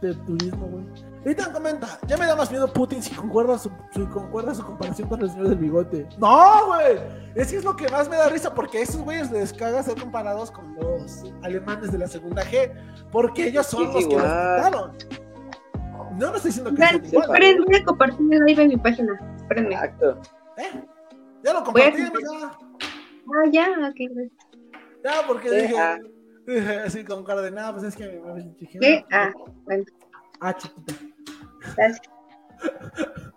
De 0.02 0.14
turismo, 0.14 0.66
güey. 0.68 0.84
Ethan 1.24 1.52
comenta, 1.52 1.98
ya 2.06 2.16
me 2.16 2.26
da 2.26 2.34
más 2.34 2.50
miedo 2.50 2.72
Putin 2.72 3.02
si 3.02 3.14
concuerda 3.14 3.58
su, 3.58 3.70
si 3.92 4.00
concuerda 4.06 4.54
su 4.54 4.64
comparación 4.64 5.08
con 5.08 5.20
el 5.20 5.30
señor 5.30 5.48
del 5.48 5.58
bigote. 5.58 6.08
No, 6.18 6.66
güey. 6.66 6.98
Es 7.34 7.50
que 7.50 7.58
es 7.58 7.64
lo 7.64 7.76
que 7.76 7.88
más 7.90 8.08
me 8.08 8.16
da 8.16 8.28
risa 8.30 8.54
porque 8.54 8.80
esos 8.80 9.02
güeyes 9.02 9.30
les 9.30 9.52
caga 9.52 9.82
ser 9.82 10.00
comparados 10.00 10.50
con 10.50 10.74
los 10.76 11.24
alemanes 11.42 11.92
de 11.92 11.98
la 11.98 12.08
segunda 12.08 12.42
G. 12.44 12.72
Porque 13.12 13.48
ellos 13.48 13.66
son 13.66 13.84
los 13.84 13.96
que 13.96 14.02
los 14.02 14.08
quitaron. 14.14 14.92
No 16.18 16.30
me 16.30 16.36
estoy 16.36 16.50
diciendo 16.50 16.70
que 16.70 16.76
sean 16.76 17.04
igual. 17.04 17.24
esperen, 17.26 17.64
voy 17.64 17.76
a 17.76 17.84
compartir 17.84 18.20
live 18.20 18.62
en 18.62 18.68
mi 18.68 18.76
página. 18.78 19.34
Espérenme. 19.36 19.76
Ah, 19.76 19.84
Exacto. 19.84 20.20
¿Eh? 20.56 20.84
Ya 21.44 21.52
lo 21.52 21.64
compartí, 21.64 22.02
amiga. 22.02 22.58
ya, 23.52 23.68
ok. 23.88 24.30
Ya, 25.04 25.26
porque 25.26 25.48
Sí, 25.48 25.56
dije, 25.56 25.78
ah. 25.78 25.98
dije 26.46 26.76
así 26.80 27.04
con 27.04 27.24
cara 27.24 27.42
de 27.42 27.50
nada, 27.50 27.72
pues 27.72 27.84
es 27.84 27.96
que 27.96 28.06
me, 28.08 28.54
¿Qué? 28.80 29.04
Ah, 29.10 29.32
bueno, 29.64 29.84
ah, 30.40 30.54
chiquita. 30.56 30.94
Gracias. 31.76 32.00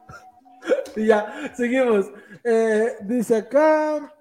Y 0.96 1.08
ya, 1.08 1.52
seguimos. 1.56 2.06
Eh, 2.44 2.98
dice 3.02 3.38
acá, 3.38 4.14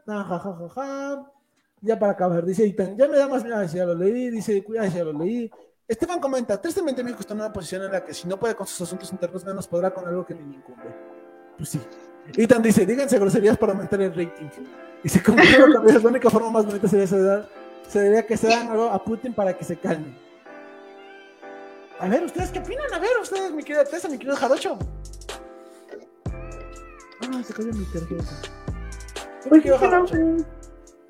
ya 1.80 1.98
para 1.98 2.12
acabar, 2.12 2.44
dice 2.44 2.64
Ethan, 2.64 2.96
ya 2.96 3.09
me 3.09 3.16
da 3.16 3.28
más 3.28 3.44
miedo, 3.44 3.62
ya 3.64 3.84
lo 3.84 3.94
leí, 3.94 4.30
dice, 4.30 4.62
cuidado, 4.62 4.88
ya 4.88 5.05
lo 5.05 5.12
leí. 5.12 5.50
Esteban 5.86 6.20
comenta, 6.20 6.61
tristemente 6.61 7.03
México 7.03 7.20
está 7.20 7.34
en 7.34 7.40
una 7.40 7.53
posición 7.53 7.82
en 7.82 7.92
la 7.92 8.05
que 8.05 8.14
si 8.14 8.28
no 8.28 8.38
puede 8.38 8.55
con 8.55 8.66
sus 8.66 8.80
asuntos 8.80 9.11
internos, 9.12 9.44
menos 9.44 9.66
podrá 9.66 9.92
con 9.92 10.07
algo 10.07 10.24
que 10.24 10.34
ni 10.34 10.42
le 10.42 10.57
incumbe. 10.57 10.94
Pues 11.57 11.70
sí. 11.70 11.80
Ethan 12.36 12.62
dice, 12.62 12.86
díganse 12.86 13.18
groserías 13.18 13.59
para 13.59 13.72
aumentar 13.72 14.00
el 14.00 14.14
rating. 14.14 14.46
Y 15.03 15.09
se 15.09 15.22
concluye 15.22 15.57
que 15.57 15.98
la 15.98 16.09
única 16.09 16.30
forma 16.30 16.50
más 16.50 16.64
bonita 16.64 16.86
sería 16.88 17.07
ceder, 17.07 17.48
sería 17.88 18.24
que 18.24 18.36
se 18.36 18.46
dan 18.46 18.68
algo 18.68 18.84
a 18.84 19.05
Putin 19.05 19.34
para 19.34 19.57
que 19.57 19.64
se 19.64 19.76
calme. 19.76 20.16
A 22.03 22.09
ver, 22.09 22.24
¿ustedes 22.24 22.50
qué 22.50 22.59
opinan? 22.59 22.92
A 22.92 22.98
ver, 22.98 23.11
ustedes, 23.20 23.53
mi 23.53 23.62
querida 23.62 23.84
Tessa, 23.84 24.09
mi 24.09 24.18
querido 24.18 24.36
Jarocho. 24.36 24.76
Ah, 27.22 27.42
se 27.46 27.53
cayó 27.55 27.72
mi 27.72 27.84
tarjeta. 27.84 28.24
Pues 29.48 29.62
quedo 29.62 29.74
es 29.76 29.80
que 29.80 29.86
no, 29.88 30.07
Jarocho. 30.09 30.46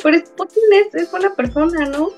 Pero 0.03 0.19
Putin 0.37 0.63
es, 0.75 0.95
es 0.95 1.11
buena 1.11 1.35
persona, 1.35 1.87
¿no? 1.87 2.11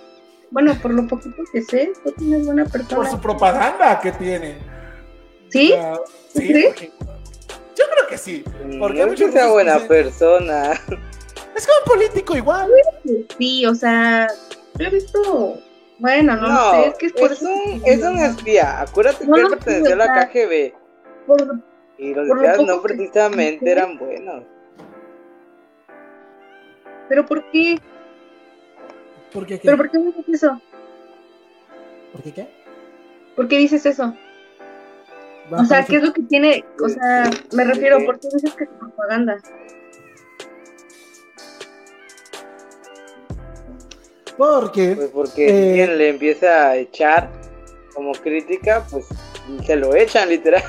Bueno, 0.51 0.75
por 0.83 0.93
lo 0.93 1.07
poquito 1.07 1.43
que 1.53 1.63
sé, 1.63 1.93
Putin 2.03 2.35
es 2.35 2.47
buena 2.47 2.65
Por 2.65 2.73
persona. 2.73 3.11
su 3.11 3.21
propaganda 3.21 4.01
que 4.01 4.11
tiene. 4.13 4.59
¿Sí? 5.51 5.73
Ah, 5.79 5.97
sí, 6.33 6.53
porque- 6.67 6.93
Yo 7.77 7.85
creo 7.93 8.07
que 8.09 8.19
sí. 8.19 8.45
Porque 8.81 9.07
no 9.07 9.13
es 9.13 9.21
que 9.21 9.31
sea 9.33 9.49
buena 9.49 9.75
dicen- 9.77 9.89
persona. 9.89 10.73
Es 11.55 11.67
como 11.69 11.79
un 11.79 11.85
político 11.87 12.37
igual. 12.37 12.69
Sí, 13.39 13.65
o 13.67 13.75
sea, 13.77 14.27
yo 14.77 14.87
he 14.87 14.91
visto. 14.91 15.61
Bueno, 15.99 16.37
no, 16.37 16.49
No, 16.49 16.71
sé, 16.73 16.89
es 16.89 16.95
que 16.99 17.07
es 17.07 17.13
por 17.13 17.33
es 17.33 17.41
eso 17.43 17.51
un, 17.53 17.83
que- 17.83 17.91
es 17.93 18.03
un 18.03 18.19
espía. 18.19 18.81
Acuérdate 18.81 19.27
No, 19.27 19.35
que 19.35 19.41
él 19.41 19.45
no, 19.45 19.51
perteneció 19.51 19.93
a 19.95 19.97
la 19.97 20.15
KGB. 20.27 20.73
por- 21.27 21.61
Y 21.99 22.15
los 22.15 22.27
por 22.29 22.37
lo 22.39 22.45
espías 22.45 22.67
no 22.67 22.83
precisamente 22.83 23.65
que- 23.65 23.71
eran 23.71 23.97
buenos. 23.99 24.43
¿Pero 27.09 27.27
por 27.27 27.45
qué? 27.51 27.79
¿Por 29.33 29.47
qué 29.47 29.59
qué? 29.59 29.67
¿Pero 29.67 29.77
por 29.77 29.91
qué 29.91 29.99
dices 29.99 30.25
eso? 30.29 30.61
¿Por 32.13 32.23
qué 32.23 32.33
qué? 32.33 32.49
¿Por 33.37 33.49
qué 33.49 33.59
dices 33.59 33.85
eso? 33.87 34.15
O 35.51 35.65
sea. 35.65 35.85
¿qué 35.85 35.97
es 35.97 36.03
lo 36.03 36.13
que 36.13 36.23
tiene? 36.23 36.65
O 36.83 36.89
sea, 36.89 37.31
me 37.53 37.65
refiero. 37.65 37.99
¿por 38.05 38.19
qué 38.19 38.29
dices 38.33 38.55
que 38.55 38.65
es 38.65 38.71
propaganda? 38.79 39.37
Porque 44.37 44.95
Pues 44.97 45.11
porque 45.11 45.47
Eh. 45.47 45.75
quien 45.75 45.99
le 45.99 46.09
empieza 46.11 46.69
a 46.71 46.77
echar 46.77 47.31
como 47.95 48.13
crítica, 48.13 48.85
pues 48.91 49.07
se 49.65 49.77
lo 49.77 49.95
echan 49.95 50.29
literal. 50.29 50.63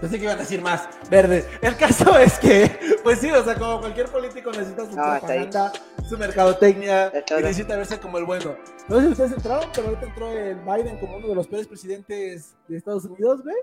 Pensé 0.00 0.18
que 0.18 0.24
iban 0.24 0.36
a 0.36 0.40
decir 0.40 0.60
más. 0.60 0.88
Verde. 1.10 1.44
El 1.60 1.76
caso 1.76 2.18
es 2.18 2.38
que, 2.40 2.68
pues 3.04 3.20
sí, 3.20 3.30
o 3.30 3.44
sea, 3.44 3.54
como 3.54 3.78
cualquier 3.80 4.08
político 4.08 4.50
necesita 4.50 4.84
su 4.86 4.96
No, 4.96 5.02
propaganda, 5.02 5.72
su 6.08 6.18
mercadotecnia, 6.18 7.12
y 7.38 7.42
necesita 7.42 7.76
verse 7.76 8.00
como 8.00 8.18
el 8.18 8.24
bueno. 8.24 8.56
No 8.88 8.96
sé 8.96 9.02
si 9.06 9.12
ustedes 9.12 9.32
entraron, 9.32 9.68
pero 9.72 9.88
ahorita 9.88 10.06
entró 10.06 10.28
el 10.32 10.56
Biden 10.56 10.98
como 10.98 11.18
uno 11.18 11.28
de 11.28 11.34
los 11.36 11.46
peores 11.46 11.68
presidentes 11.68 12.56
de 12.66 12.76
Estados 12.78 13.04
Unidos, 13.04 13.42
güey. 13.44 13.54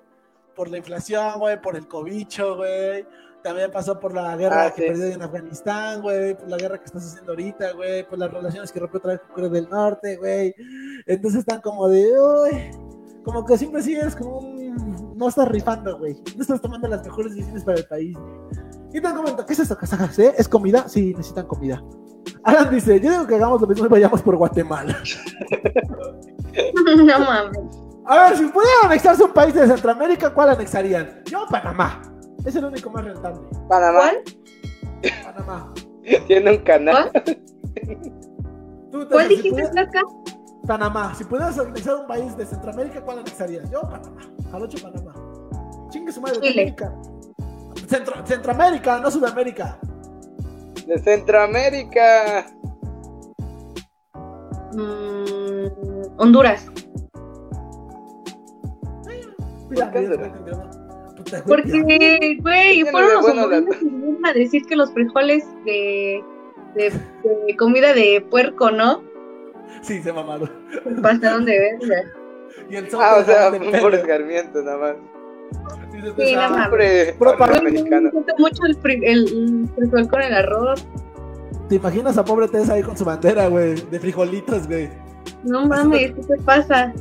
Por 0.55 0.69
la 0.69 0.77
inflación, 0.77 1.39
güey, 1.39 1.61
por 1.61 1.75
el 1.75 1.87
cobicho, 1.89 2.55
güey. 2.55 3.05
También 3.43 3.71
pasó 3.71 3.99
por 3.99 4.13
la 4.13 4.35
guerra 4.35 4.65
Ah, 4.65 4.71
que 4.73 4.81
sí. 4.81 4.87
perdió 4.89 5.05
en 5.07 5.21
Afganistán, 5.21 6.01
güey. 6.01 6.35
Por 6.37 6.49
la 6.49 6.57
guerra 6.57 6.77
que 6.77 6.85
estás 6.85 7.05
haciendo 7.05 7.31
ahorita, 7.31 7.71
güey. 7.73 8.05
Por 8.07 8.19
las 8.19 8.31
relaciones 8.31 8.71
que 8.71 8.79
rompió 8.79 8.97
otra 8.97 9.11
vez 9.13 9.21
con 9.21 9.35
Corea 9.35 9.49
del 9.49 9.69
Norte, 9.69 10.17
güey. 10.17 10.53
Entonces 11.07 11.39
están 11.41 11.61
como 11.61 11.87
de, 11.87 12.05
uy, 12.19 12.71
como 13.23 13.45
que 13.45 13.57
siempre 13.57 13.81
sigues 13.81 14.15
como 14.15 14.39
un... 14.39 15.17
No 15.17 15.29
estás 15.29 15.47
rifando, 15.47 15.97
güey. 15.97 16.21
No 16.35 16.41
estás 16.41 16.61
tomando 16.61 16.87
las 16.87 17.03
mejores 17.03 17.33
decisiones 17.33 17.63
para 17.63 17.77
el 17.79 17.85
país, 17.85 18.17
güey. 18.17 18.33
Y 18.93 19.01
te 19.01 19.13
comento, 19.13 19.45
¿qué 19.45 19.53
es 19.53 19.59
esto, 19.59 19.77
casajas? 19.77 20.17
eh? 20.19 20.33
¿Es 20.37 20.49
comida? 20.49 20.87
Sí, 20.87 21.13
necesitan 21.15 21.45
comida. 21.45 21.81
Alan 22.43 22.69
dice, 22.69 22.99
yo 22.99 23.11
digo 23.11 23.27
que 23.27 23.35
hagamos 23.35 23.61
lo 23.61 23.67
mismo 23.67 23.85
y 23.85 23.89
vayamos 23.89 24.21
por 24.21 24.35
Guatemala. 24.35 24.97
no 26.97 27.19
mames. 27.19 27.57
A 28.05 28.23
ver, 28.29 28.37
si 28.37 28.45
pudieran 28.45 28.85
anexarse 28.85 29.23
un 29.23 29.31
país 29.33 29.53
de 29.53 29.67
Centroamérica, 29.67 30.33
¿cuál 30.33 30.49
anexarían? 30.49 31.21
Yo, 31.25 31.45
Panamá. 31.49 32.01
Es 32.45 32.55
el 32.55 32.65
único 32.65 32.89
más 32.89 33.03
rentable. 33.05 33.41
Panamá 33.67 33.99
¿Cuál? 33.99 34.23
Panamá. 35.23 35.73
tiene 36.27 36.51
un 36.51 36.57
canal. 36.59 37.11
¿Cuál? 37.11 37.23
Tú, 38.91 38.99
Tessa, 38.99 39.09
¿Cuál 39.11 39.27
si 39.27 39.35
dijiste, 39.35 39.49
pudieras- 39.51 39.71
Blanca? 39.73 40.01
Panamá. 40.67 41.15
Si 41.15 41.23
pudieras 41.23 41.57
anexar 41.59 41.95
un 41.95 42.07
país 42.07 42.35
de 42.37 42.45
Centroamérica, 42.45 43.01
¿cuál 43.01 43.19
anexarías? 43.19 43.69
Yo, 43.71 43.81
Panamá. 43.81 44.21
Jalocho, 44.51 44.77
Panamá. 44.81 45.13
Chingue 45.89 46.11
su 46.11 46.21
madre. 46.21 46.39
Chile. 46.41 46.75
Centro- 47.87 48.25
Centroamérica, 48.25 48.99
no 48.99 49.09
Sudamérica. 49.09 49.79
De 50.85 50.97
Centroamérica. 50.99 52.45
Mm, 54.73 56.19
Honduras. 56.19 56.65
Mira, 59.69 59.91
qué 59.91 59.99
mira, 60.01 60.69
Porque, 61.47 62.38
güey, 62.41 62.84
fueron 62.86 63.13
los 63.13 63.82
vinieron 63.82 64.25
a 64.25 64.34
decir 64.34 64.63
que 64.65 64.75
los 64.75 64.91
frijoles 64.93 65.43
de, 65.65 66.23
de, 66.75 66.91
de 67.47 67.55
comida 67.57 67.93
de 67.93 68.21
puerco, 68.30 68.71
¿no? 68.71 69.01
Sí, 69.82 70.01
se 70.01 70.11
mamaron. 70.11 70.49
Pasaron 71.01 71.45
de 71.45 71.77
verga. 71.80 72.03
Y 72.69 72.75
el 72.75 72.88
Ah, 72.99 73.17
o 73.19 73.23
sea, 73.23 73.51
por 73.82 73.93
escarmiento 73.95 74.61
nada 74.61 74.77
más. 74.77 74.95
Sí, 76.17 76.34
"Ah, 76.36 76.49
no 76.49 76.55
mames. 76.55 76.63
Siempre 76.63 77.15
Pero 77.17 77.32
habla 77.32 77.38
para- 77.38 77.61
Me 77.61 78.09
gusta 78.11 78.34
mucho 78.38 78.65
el, 78.65 78.77
fri- 78.80 79.01
el, 79.03 79.19
el 79.27 79.69
frijol 79.89 80.07
con 80.09 80.21
el 80.21 80.34
arroz. 80.34 80.86
¿Te 81.67 81.75
imaginas 81.75 82.17
a 82.17 82.25
pobre 82.25 82.47
Tessa 82.47 82.73
ahí 82.73 82.84
con 82.84 82.97
su 82.97 83.05
bandera, 83.05 83.47
güey? 83.47 83.75
De 83.89 83.99
frijolitos, 83.99 84.67
güey. 84.67 84.89
No 85.43 85.65
mames, 85.67 86.11
¿qué 86.13 86.21
te 86.23 86.38
pasa? 86.43 86.93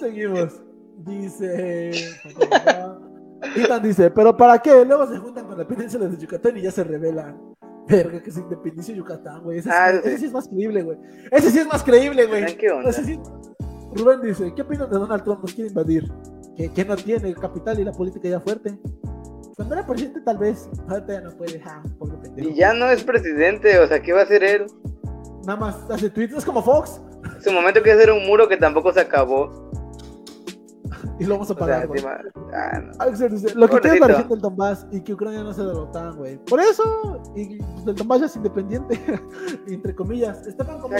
Seguimos. 0.00 0.60
Dice. 0.98 1.90
Ethan 3.56 3.82
dice, 3.82 4.10
¿pero 4.10 4.36
para 4.36 4.58
qué? 4.58 4.84
Luego 4.84 5.06
se 5.06 5.18
juntan 5.18 5.46
con 5.46 5.56
la 5.58 5.66
península 5.66 6.06
de 6.08 6.16
Yucatán 6.16 6.56
y 6.56 6.62
ya 6.62 6.70
se 6.70 6.84
revelan. 6.84 7.40
Verga, 7.88 8.22
que 8.22 8.30
es 8.30 8.36
independencia 8.36 8.94
de 8.94 8.98
Yucatán, 8.98 9.42
güey. 9.42 9.58
Ese, 9.58 9.68
sí- 9.68 9.74
Ah, 9.76 9.90
ese 9.90 10.18
sí. 10.18 10.24
es 10.26 10.32
más 10.32 10.46
creíble, 10.48 10.82
güey. 10.82 10.98
Ese 11.30 11.50
sí 11.50 11.58
es 11.58 11.66
más 11.66 11.82
creíble, 11.82 12.26
güey. 12.26 12.42
Sí- 13.04 13.18
Rubén 13.94 14.20
dice, 14.22 14.52
¿qué 14.54 14.62
opinan 14.62 14.88
de 14.90 14.98
Donald 14.98 15.24
Trump? 15.24 15.42
Nos 15.42 15.52
quiere 15.54 15.68
invadir. 15.70 16.10
Que, 16.56 16.72
que 16.72 16.84
no 16.84 16.94
tiene 16.96 17.34
capital 17.34 17.80
y 17.80 17.84
la 17.84 17.92
política 17.92 18.28
ya 18.28 18.40
fuerte. 18.40 18.78
Cuando 19.56 19.74
era 19.74 19.86
presidente, 19.86 20.20
tal 20.20 20.38
vez. 20.38 20.68
Ahorita 20.88 21.12
ya 21.14 21.20
no 21.22 21.30
puede. 21.30 21.58
Ja, 21.60 21.82
pobre 21.98 22.16
pendejo. 22.18 22.48
Y 22.50 22.54
ya 22.54 22.72
no 22.72 22.86
es 22.90 23.02
presidente, 23.02 23.78
o 23.80 23.86
sea, 23.88 24.00
¿qué 24.00 24.12
va 24.12 24.20
a 24.20 24.24
hacer 24.24 24.44
él? 24.44 24.66
Nada 25.46 25.58
más 25.58 25.76
hace 25.90 26.08
tweets. 26.10 26.34
Es 26.34 26.44
como 26.44 26.62
Fox. 26.62 27.00
En 27.36 27.42
su 27.42 27.50
momento 27.52 27.82
quiere 27.82 27.98
hacer 28.00 28.12
un 28.12 28.26
muro 28.26 28.46
que 28.48 28.56
tampoco 28.56 28.92
se 28.92 29.00
acabó. 29.00 29.69
Y 31.20 31.24
lo 31.26 31.34
vamos 31.34 31.50
a 31.50 31.52
O 31.52 31.56
sea, 31.56 31.66
pagar, 31.66 31.86
güey. 31.86 32.00
encima. 32.00 32.18
Ah, 32.52 32.80
no. 32.80 33.10
Dice, 33.10 33.54
lo 33.54 33.68
que 33.68 33.76
es 33.76 34.00
la 34.00 34.06
región 34.08 34.28
del 34.30 34.40
Donbass 34.40 34.86
y 34.90 35.00
que 35.02 35.12
Ucrania 35.12 35.42
no 35.44 35.52
se 35.52 35.60
de 35.62 35.72
la 35.74 35.80
OTAN, 35.80 36.16
güey. 36.16 36.38
Por 36.46 36.58
eso, 36.60 37.20
y 37.36 37.58
pues, 37.58 37.86
el 37.86 37.94
Donbass 37.94 38.20
ya 38.20 38.26
es 38.26 38.36
independiente, 38.36 38.98
entre 39.68 39.94
comillas. 39.94 40.46
Estefan 40.46 40.80
como 40.80 40.96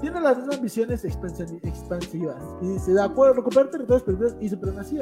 tiene 0.00 0.20
las 0.20 0.36
mismas 0.36 0.60
visiones 0.60 1.04
expansi- 1.04 1.58
expansivas. 1.62 2.36
Y 2.60 2.68
dice, 2.74 2.92
de 2.92 3.02
acuerdo, 3.02 3.34
recuperar 3.34 3.70
territorios 3.70 4.02
perdidos 4.02 4.36
y 4.40 4.48
supremacía. 4.48 5.00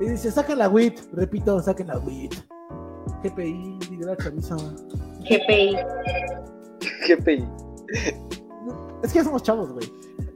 Y 0.00 0.06
dice, 0.08 0.30
saquen 0.32 0.58
la 0.58 0.68
WIT, 0.68 0.98
repito, 1.12 1.60
saquen 1.62 1.86
la 1.86 1.98
WIT. 1.98 2.34
GPI, 3.22 3.78
Liderar 3.90 4.16
Chaviza. 4.18 4.56
GPI. 5.20 5.76
Pe... 7.24 7.48
Es 9.02 9.12
que 9.12 9.18
ya 9.18 9.24
somos 9.24 9.42
chavos, 9.42 9.72
güey. 9.72 9.86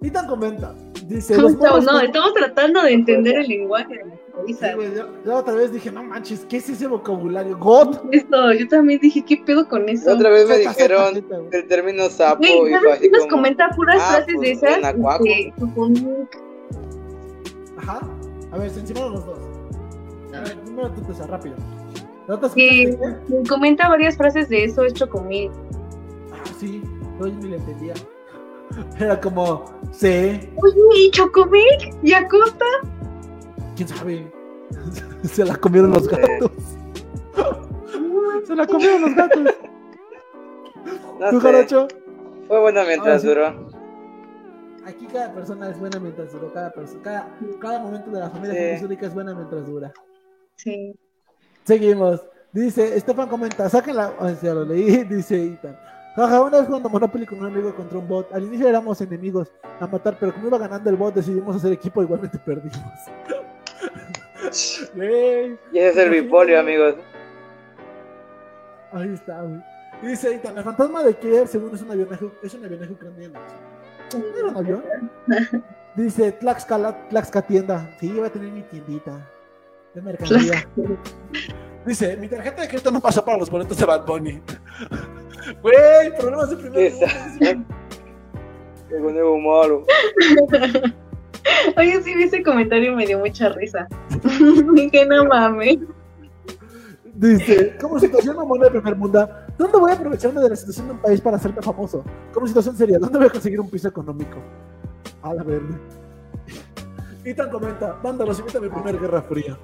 Y 0.01 0.11
tan 0.11 0.27
comenta. 0.27 0.75
Dice, 1.07 1.37
No, 1.37 1.49
estamos 1.49 2.35
tratando 2.35 2.83
de 2.83 2.93
entender 2.93 3.39
el 3.39 3.49
lenguaje 3.49 3.97
de 3.97 4.05
la 4.05 4.19
Sí, 4.47 4.55
güey, 4.75 4.95
yo, 4.95 5.07
yo 5.25 5.37
otra 5.37 5.53
vez 5.55 5.73
dije, 5.73 5.91
no 5.91 6.03
manches, 6.03 6.47
¿qué 6.49 6.59
es 6.59 6.69
ese 6.69 6.87
vocabulario? 6.87 7.59
God. 7.59 7.99
Esto, 8.13 8.53
yo 8.53 8.69
también 8.69 9.01
dije, 9.01 9.25
¿qué 9.25 9.37
pedo 9.45 9.69
con 9.69 9.89
eso? 9.89 10.13
Otra 10.13 10.31
vez 10.31 10.49
me 10.49 10.59
dijeron 10.59 11.25
el 11.51 11.67
término 11.67 12.09
sapo 12.09 12.39
Güey, 12.39 12.71
y 12.71 12.75
¿sabes 12.75 12.99
quién 13.01 13.13
nos 13.13 13.23
como. 13.23 13.37
comenta 13.37 13.69
puras 13.71 14.01
ah, 14.01 14.09
frases 14.09 14.35
pues, 14.37 14.61
de 14.63 14.69
esas? 14.69 14.95
Chocomilk. 15.59 16.39
Ajá. 17.79 18.01
A 18.53 18.59
ver, 18.59 18.71
se 18.71 18.81
encima 18.81 19.01
los 19.01 19.27
dos. 19.27 19.39
A 20.35 20.41
ver, 20.41 20.57
primero 20.61 20.91
tú, 20.93 21.03
Tessa, 21.03 21.27
rápido. 21.27 21.57
¿La 22.29 22.37
otra 22.37 22.49
que 22.55 22.97
comenta 23.49 23.89
varias 23.89 24.17
frases 24.17 24.49
de 24.49 24.65
eso, 24.65 24.85
es 24.85 24.95
Chocomilk. 24.95 25.53
Ah, 26.33 26.49
sí, 26.59 26.81
no, 27.19 27.27
yo 27.27 27.35
ni 27.35 27.49
le 27.51 27.57
entendía. 27.57 27.95
Era 28.99 29.21
como, 29.21 29.65
sí, 29.93 30.51
Oye, 30.57 30.81
¿y 30.97 31.11
Chocomilk? 31.11 31.95
¿Y 32.03 32.13
Acosta? 32.13 32.65
quién 33.77 33.89
sabe. 33.89 34.33
Se 35.25 35.45
la 35.45 35.57
comieron 35.57 35.93
los 35.93 36.09
gatos. 36.09 36.51
Se 38.47 38.55
la 38.57 38.67
comieron 38.67 39.03
los 39.03 39.15
gatos. 39.15 39.43
No 41.21 41.31
¿Tú, 41.31 41.41
Jarocho? 41.41 41.89
Fue 42.47 42.61
bueno 42.61 42.85
mientras 42.87 43.17
Ah, 43.17 43.19
sí. 43.21 43.27
duró. 43.27 43.69
Aquí 44.87 45.07
cada 45.07 45.33
persona 45.35 45.69
es 45.69 45.79
buena 45.79 45.99
mientras 45.99 46.33
dura. 46.33 46.49
Cada, 46.55 46.73
cada, 47.03 47.37
cada 47.61 47.79
momento 47.81 48.11
de 48.11 48.21
la 48.21 48.31
familia 48.31 48.79
Sí. 48.79 48.97
Es 49.01 49.15
buena 49.15 49.35
mientras 49.35 49.67
dura. 49.67 49.93
Sí. 50.57 50.95
Seguimos. 51.65 52.25
Dice, 52.53 52.97
Estefan 52.97 53.29
comenta, 53.29 53.69
sáquenla. 53.69 54.15
Ya 54.43 54.55
lo 54.55 54.65
leí, 54.65 55.05
dice 55.05 55.45
Ethan. 55.45 55.79
Jaja, 56.17 56.41
una 56.43 56.59
vez 56.59 56.67
jugando 56.67 56.89
Monopoly 56.89 57.27
con 57.27 57.41
un 57.41 57.47
amigo 57.47 57.75
contra 57.75 57.99
un 57.99 58.09
bot. 58.09 58.33
Al 58.33 58.45
inicio 58.45 58.69
éramos 58.69 59.01
enemigos 59.01 59.53
a 59.81 59.87
matar, 59.87 60.17
pero 60.19 60.35
como 60.35 60.49
iba 60.49 60.59
ganando 60.59 60.91
el 60.91 60.97
bot, 60.97 61.15
decidimos 61.15 61.57
hacer 61.57 61.73
equipo, 61.73 62.03
igualmente 62.03 62.39
perdimos. 62.39 62.83
Y 65.73 65.79
ese 65.79 65.89
es 65.91 65.97
el 65.99 66.11
bipolio, 66.11 66.59
amigos. 66.59 66.95
ahí 68.93 69.13
está, 69.13 69.43
güey. 69.43 69.63
Dice 70.03 70.35
Ethan, 70.35 70.57
el 70.57 70.65
fantasma 70.65 71.03
de 71.03 71.15
Kiev, 71.15 71.49
según 71.49 71.75
es 71.75 71.83
un 71.83 71.91
avionaje, 71.91 72.31
es 72.43 72.55
un 72.55 72.65
avionaje 72.65 72.93
ucraniano. 72.93 73.41
¿No 74.17 74.39
era 74.39 74.49
un 74.49 74.57
avión? 74.57 74.85
Dice 75.97 76.33
Tlaxcala, 76.33 77.09
Tlaxca 77.09 77.43
tienda. 77.43 77.91
Sí, 77.99 78.07
iba 78.07 78.29
a 78.29 78.31
tener 78.31 78.51
mi 78.51 78.63
tiendita 78.63 79.29
de 79.95 80.03
mercancía. 80.03 80.69
Dice, 81.87 82.17
mi 82.17 82.29
tarjeta 82.29 82.63
de 82.63 82.69
crédito 82.69 82.91
no 82.91 83.01
pasó 83.01 83.25
para 83.25 83.39
los 83.39 83.51
boletos 83.51 83.77
de 83.77 83.85
Bad 83.85 84.07
Bunny. 84.07 84.41
Güey, 85.63 86.15
problemas 86.19 86.51
de 86.51 86.57
¿Qué 86.57 86.63
primer 86.63 86.93
mundo. 86.93 87.75
Qué 88.89 88.99
nuevo 88.99 89.39
malo. 89.39 89.85
Oye, 91.77 92.03
sí 92.03 92.15
vi 92.15 92.25
ese 92.25 92.43
comentario 92.43 92.93
y 92.93 92.95
me 92.95 93.07
dio 93.07 93.19
mucha 93.19 93.49
risa. 93.51 93.87
Dije, 94.75 95.07
no 95.07 95.25
mames. 95.25 95.79
Dice, 97.15 97.77
como 97.81 97.99
situación 97.99 98.37
mamona 98.37 98.67
de 98.67 98.71
primer 98.71 98.95
mundo, 98.95 99.29
¿dónde 99.57 99.79
voy 99.79 99.91
a 99.91 99.95
aprovecharme 99.95 100.41
de 100.41 100.51
la 100.51 100.57
situación 100.57 100.87
de 100.87 100.93
un 100.93 100.99
país 101.01 101.21
para 101.21 101.37
hacerme 101.37 101.61
famoso? 101.63 102.05
Como 102.33 102.47
situación 102.47 102.77
seria, 102.77 102.99
¿dónde 102.99 103.19
voy 103.19 103.27
a 103.27 103.31
conseguir 103.31 103.59
un 103.59 103.69
piso 103.69 103.89
económico? 103.89 104.39
A 105.23 105.35
la 105.35 105.43
verde. 105.43 105.75
Ethan 107.25 107.51
comenta, 107.51 107.99
banda, 108.03 108.25
los 108.25 108.39
invita 108.39 108.59
a 108.59 108.61
mi 108.61 108.69
primer 108.69 108.99
guerra 109.01 109.23
fría. 109.23 109.59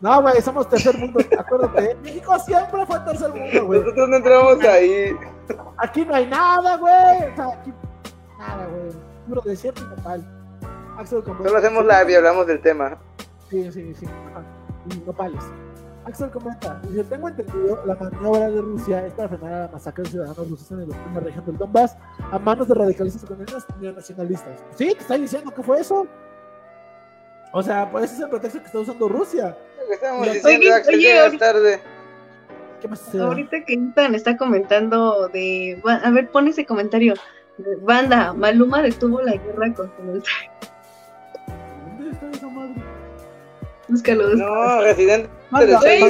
No, 0.00 0.20
güey, 0.22 0.40
somos 0.42 0.68
tercer 0.68 0.96
mundo, 0.98 1.20
acuérdate. 1.38 1.92
¿eh? 1.92 1.96
México 2.02 2.38
siempre 2.40 2.84
fue 2.86 3.00
tercer 3.00 3.30
mundo, 3.32 3.66
güey. 3.66 3.80
Nosotros 3.80 4.08
no 4.10 4.16
entramos 4.16 4.64
ahí. 4.64 5.16
Aquí 5.78 6.04
no 6.04 6.14
hay 6.14 6.26
nada, 6.26 6.76
güey. 6.76 7.32
O 7.32 7.36
sea, 7.36 7.46
aquí 7.54 7.72
nada, 8.38 8.66
güey. 8.66 8.92
Puro 9.26 9.40
desierto 9.42 9.82
y 9.82 9.96
nopal. 9.96 10.24
Axel 10.98 11.22
comenta. 11.22 11.44
Solo 11.48 11.58
hacemos 11.58 11.84
live 11.84 12.12
y 12.12 12.14
hablamos 12.14 12.46
del 12.46 12.60
tema. 12.60 12.98
Sí, 13.48 13.70
sí, 13.72 13.94
sí. 13.94 14.06
Ajá. 14.06 14.42
Y 14.90 14.98
nopales. 15.06 15.42
Axel 16.04 16.30
comenta, 16.30 16.78
dice, 16.88 17.02
tengo 17.04 17.28
entendido, 17.28 17.84
la 17.84 17.96
maniobra 17.96 18.48
de 18.48 18.60
Rusia 18.60 19.04
es 19.06 19.12
para 19.14 19.28
frenar 19.28 19.52
a 19.52 19.60
la 19.66 19.68
masacre 19.72 20.04
de 20.04 20.10
ciudadanos 20.10 20.48
rusos 20.50 20.70
en, 20.70 20.82
el- 20.82 20.92
en 20.92 21.14
la 21.14 21.20
región 21.20 21.44
del 21.46 21.56
Donbass 21.58 21.96
a 22.30 22.38
manos 22.38 22.68
de 22.68 22.74
radicalistas 22.74 23.24
ucranianos 23.24 23.66
neonacionalistas. 23.80 24.62
Sí, 24.76 24.92
te 24.94 25.00
estoy 25.00 25.22
diciendo 25.22 25.50
que 25.52 25.62
fue 25.64 25.80
eso. 25.80 26.06
O 27.52 27.60
sea, 27.62 27.90
pues 27.90 28.04
ese 28.04 28.14
es 28.14 28.20
el 28.20 28.28
pretexto 28.30 28.60
que 28.60 28.66
está 28.66 28.78
usando 28.78 29.08
Rusia. 29.08 29.56
Lo 29.86 29.88
que 29.88 29.94
estábamos 29.94 30.22
Oye, 30.28 30.34
diciendo, 30.34 30.74
Axel, 30.74 30.94
oye, 30.96 31.02
llegas 31.04 31.24
ahorita- 31.26 31.52
tarde. 31.52 31.80
¿Qué 32.82 32.96
se 32.96 33.18
Ahorita 33.20 33.64
que 33.64 33.72
Ethan 33.74 34.14
está 34.14 34.36
comentando 34.36 35.28
de. 35.28 35.80
A 36.04 36.10
ver, 36.10 36.28
pon 36.28 36.46
ese 36.48 36.66
comentario. 36.66 37.14
Banda, 37.82 38.32
Maluma 38.34 38.82
detuvo 38.82 39.22
la 39.22 39.32
guerra 39.32 39.72
con 39.74 39.90
su 39.96 40.02
¿Dónde 40.02 40.18
está 40.20 40.30
esa 42.32 42.46
madre? 42.48 42.74
Búscalo. 43.88 44.34
No, 44.34 44.82
Residente. 44.82 45.30
Manda, 45.50 45.78
es 45.78 45.82
me 45.82 46.00
lo 46.00 46.06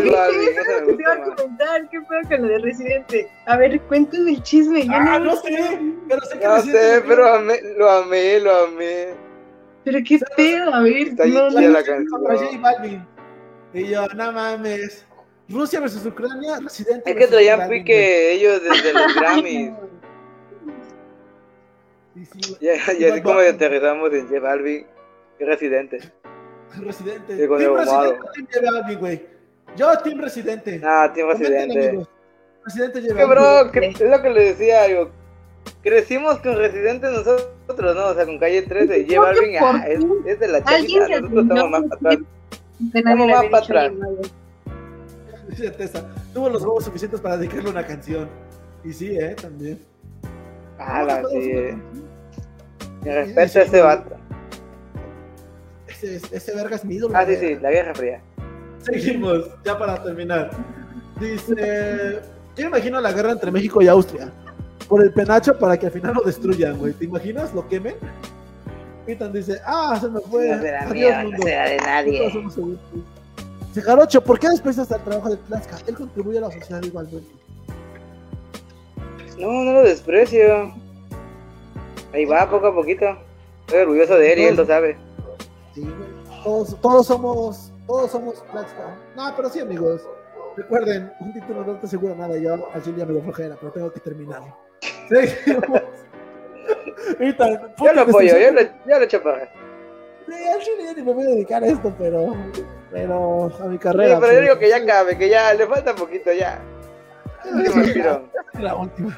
que 0.87 0.93
te 0.95 1.03
iba 1.03 1.13
a 1.13 1.21
comentar. 1.23 1.89
¿Qué 1.91 2.01
pedo 2.01 2.21
con 2.29 2.43
lo 2.43 2.49
de 2.49 2.59
Residente? 2.59 3.29
A 3.45 3.57
ver, 3.59 3.81
cuéntame 3.83 4.31
el 4.31 4.43
chisme. 4.43 4.87
Yo 4.87 4.93
Ah, 4.93 5.19
no, 5.19 5.27
no 5.27 5.37
sé, 5.37 5.79
pero 6.09 6.21
sé 6.23 6.39
que 6.39 6.45
No 6.47 6.61
sé, 6.63 7.03
pero 7.07 7.35
amé, 7.35 7.61
lo 7.77 7.91
amé, 7.91 8.41
lo 8.41 8.57
amé. 8.65 9.09
Pero 9.85 9.99
qué 10.05 10.19
pedo, 10.37 10.75
a 10.75 10.81
ver. 10.81 10.97
Está 11.09 11.27
no, 11.27 11.51
chida 11.51 11.61
la 11.61 11.85
Contra 11.85 12.35
J 12.35 12.41
canción. 12.41 12.63
Balvin. 12.63 13.07
Y 13.75 13.89
yo, 13.89 14.07
no 14.09 14.33
mames. 14.33 15.07
Rusia 15.49 15.81
versus 15.81 16.05
Ucrania, 16.07 16.59
Residente. 16.61 17.11
Es 17.11 17.17
que 17.17 17.27
traían 17.29 17.69
pique 17.69 18.33
ellos 18.33 18.61
desde 18.63 18.93
los 18.93 19.15
Grammys. 19.21 19.73
Y 22.15 22.25
sí, 22.25 22.57
Ya, 22.61 22.75
ya 22.99 23.13
así 23.13 23.23
como 23.23 23.41
aterrizamos 23.41 24.13
en 24.13 24.27
J 24.27 24.41
Balvin 24.41 24.87
y 25.39 25.45
Residente. 25.45 25.99
Residente. 26.79 27.37
Sí, 27.37 27.47
con 27.47 27.59
Team 27.59 27.77
Residente, 27.77 28.19
J 28.53 28.71
Balvin, 28.73 28.99
güey. 28.99 29.27
Yo, 29.77 29.99
Team 29.99 30.21
Residente. 30.21 30.81
Ah, 30.85 31.13
Team 31.15 31.29
Comenten, 31.29 31.53
Residente. 31.53 31.89
amigos. 31.89 32.09
Residente 32.65 33.03
J 33.03 33.15
Que 33.15 33.25
bro, 33.25 33.71
que- 33.73 33.87
es 33.89 34.01
lo 34.01 34.23
que 34.23 34.31
le 34.31 34.45
decía, 34.47 34.83
algo. 34.85 35.11
Crecimos 35.83 36.39
con 36.41 36.57
Residente 36.57 37.09
nosotros, 37.11 37.95
¿no? 37.95 38.07
O 38.07 38.15
sea, 38.15 38.25
con 38.25 38.39
Calle 38.39 38.63
13 38.63 38.99
y 39.01 39.15
J. 39.15 39.21
Balvin 39.21 39.59
¿Por 39.59 39.77
ah, 39.77 39.85
es, 39.87 40.05
es 40.27 40.41
de 40.41 40.49
la 40.49 40.65
chavita, 40.65 41.09
nosotros 41.21 41.43
estamos 41.45 41.71
más 41.71 41.93
atrás. 41.93 42.17
Que 42.93 43.03
nadie 43.03 43.35
había 43.35 43.51
para 43.51 43.65
atrás. 43.65 43.93
Tuvo 46.35 46.49
los 46.51 46.63
huevos 46.63 46.85
suficientes 46.85 47.21
para 47.21 47.37
dedicarle 47.39 47.71
una 47.71 47.87
canción. 47.87 48.29
Y 48.85 48.93
sí, 48.93 49.17
eh, 49.19 49.35
también. 49.41 49.81
Ah, 50.79 51.23
sí. 51.31 51.37
eh. 51.51 51.77
Me 53.03 53.15
respeto 53.15 53.59
a 53.59 53.63
ese 53.63 53.81
vato. 53.81 54.17
Ese, 55.89 56.17
ese 56.31 56.55
verga 56.55 56.77
es 56.77 56.85
mi 56.85 56.97
ídolo. 56.97 57.17
Ah, 57.17 57.25
sí, 57.27 57.37
sí, 57.37 57.55
la 57.57 57.71
Guerra 57.71 57.95
Fría. 57.95 58.21
Seguimos, 58.83 59.49
ya 59.65 59.79
para 59.79 60.03
terminar. 60.03 60.51
Dice, 61.21 62.21
yo 62.57 62.65
me 62.65 62.69
imagino 62.77 63.01
la 63.01 63.13
guerra 63.13 63.33
entre 63.33 63.51
México 63.51 63.81
y 63.81 63.89
Austria. 63.89 64.31
por 64.89 65.03
el 65.03 65.13
penacho 65.13 65.59
para 65.59 65.77
que 65.79 65.87
al 65.87 65.93
final 65.93 66.15
lo 66.15 66.23
destruyan, 66.23 66.77
güey. 66.79 66.93
¿Te 66.93 67.07
imaginas? 67.07 67.55
¿Lo 67.55 67.67
quemen? 67.69 67.95
Ethan 69.07 69.33
dice, 69.33 69.61
ah, 69.65 69.97
se 70.01 70.09
me 70.09 70.21
fue. 70.21 70.49
No 70.49 70.61
será 70.61 70.83
Adiós, 70.83 70.95
mío, 70.95 71.11
no 71.17 71.23
mundo. 71.31 71.43
será 71.47 71.69
de 71.69 71.77
nadie. 71.79 72.33
Dice, 73.69 73.83
Jarocho, 73.83 74.21
¿por 74.23 74.39
qué 74.39 74.49
desprecias 74.49 74.91
el 74.91 75.01
trabajo 75.03 75.31
de 75.31 75.37
Tlaxca? 75.37 75.79
Él 75.87 75.95
contribuye 75.95 76.39
a 76.39 76.43
la 76.43 76.51
sociedad 76.51 76.83
igualmente. 76.83 77.31
No, 79.39 79.51
no 79.65 79.73
lo 79.75 79.83
desprecio. 79.83 80.75
Ahí 82.13 82.25
va, 82.25 82.49
poco 82.49 82.69
a 82.69 82.75
poquito. 82.75 83.05
Estoy 83.67 83.81
orgulloso 83.81 84.17
de 84.17 84.33
él 84.33 84.39
y 84.39 84.45
él 84.45 84.57
lo 84.57 84.65
sabe. 84.67 84.97
Sí, 85.75 85.83
güey. 85.83 86.17
Todos, 86.43 86.81
todos 86.81 87.07
somos, 87.07 87.73
todos 87.87 88.11
somos 88.11 88.43
Tlaxca. 88.51 88.97
No, 89.17 89.33
pero 89.37 89.51
sí, 89.51 89.61
amigos. 89.61 90.03
Recuerden, 90.57 91.13
un 91.21 91.35
título 91.35 91.65
no 91.65 91.75
te 91.75 91.87
asegura 91.87 92.15
nada. 92.15 92.39
Yo 92.39 92.71
al 92.73 92.83
chile 92.83 92.99
ya 92.99 93.05
me 93.07 93.13
lo 93.13 93.21
flojera, 93.23 93.57
pero 93.61 93.73
tengo 93.73 93.93
que 93.93 94.01
terminarlo. 94.01 94.57
Seguimos. 95.09 95.83
Ethan, 97.21 97.53
Yo 97.61 97.75
puta 97.77 97.93
lo 97.93 98.01
apoyo, 98.03 98.39
yo 98.39 98.53
lo, 98.53 98.61
yo 98.63 98.69
lo 98.87 99.03
echo 99.03 99.23
para. 99.23 99.49
Sí, 100.27 100.71
ni 100.97 101.03
me 101.03 101.13
voy 101.13 101.25
a 101.25 101.29
dedicar 101.29 101.63
a 101.63 101.67
esto, 101.69 101.95
pero, 101.99 102.35
pero 102.91 103.45
a 103.61 103.65
mi 103.67 103.77
Sí, 103.77 103.79
carrera. 103.79 104.19
pero 104.21 104.33
yo 104.33 104.41
digo 104.41 104.59
que 104.59 104.69
ya 104.69 104.79
sí. 104.81 104.87
cabe, 104.87 105.17
que 105.17 105.29
ya 105.29 105.55
le 105.55 105.67
falta 105.67 105.95
poquito 105.95 106.33
ya. 106.33 106.59
Respiro. 107.75 108.29
La 108.59 108.75
última. 108.75 109.17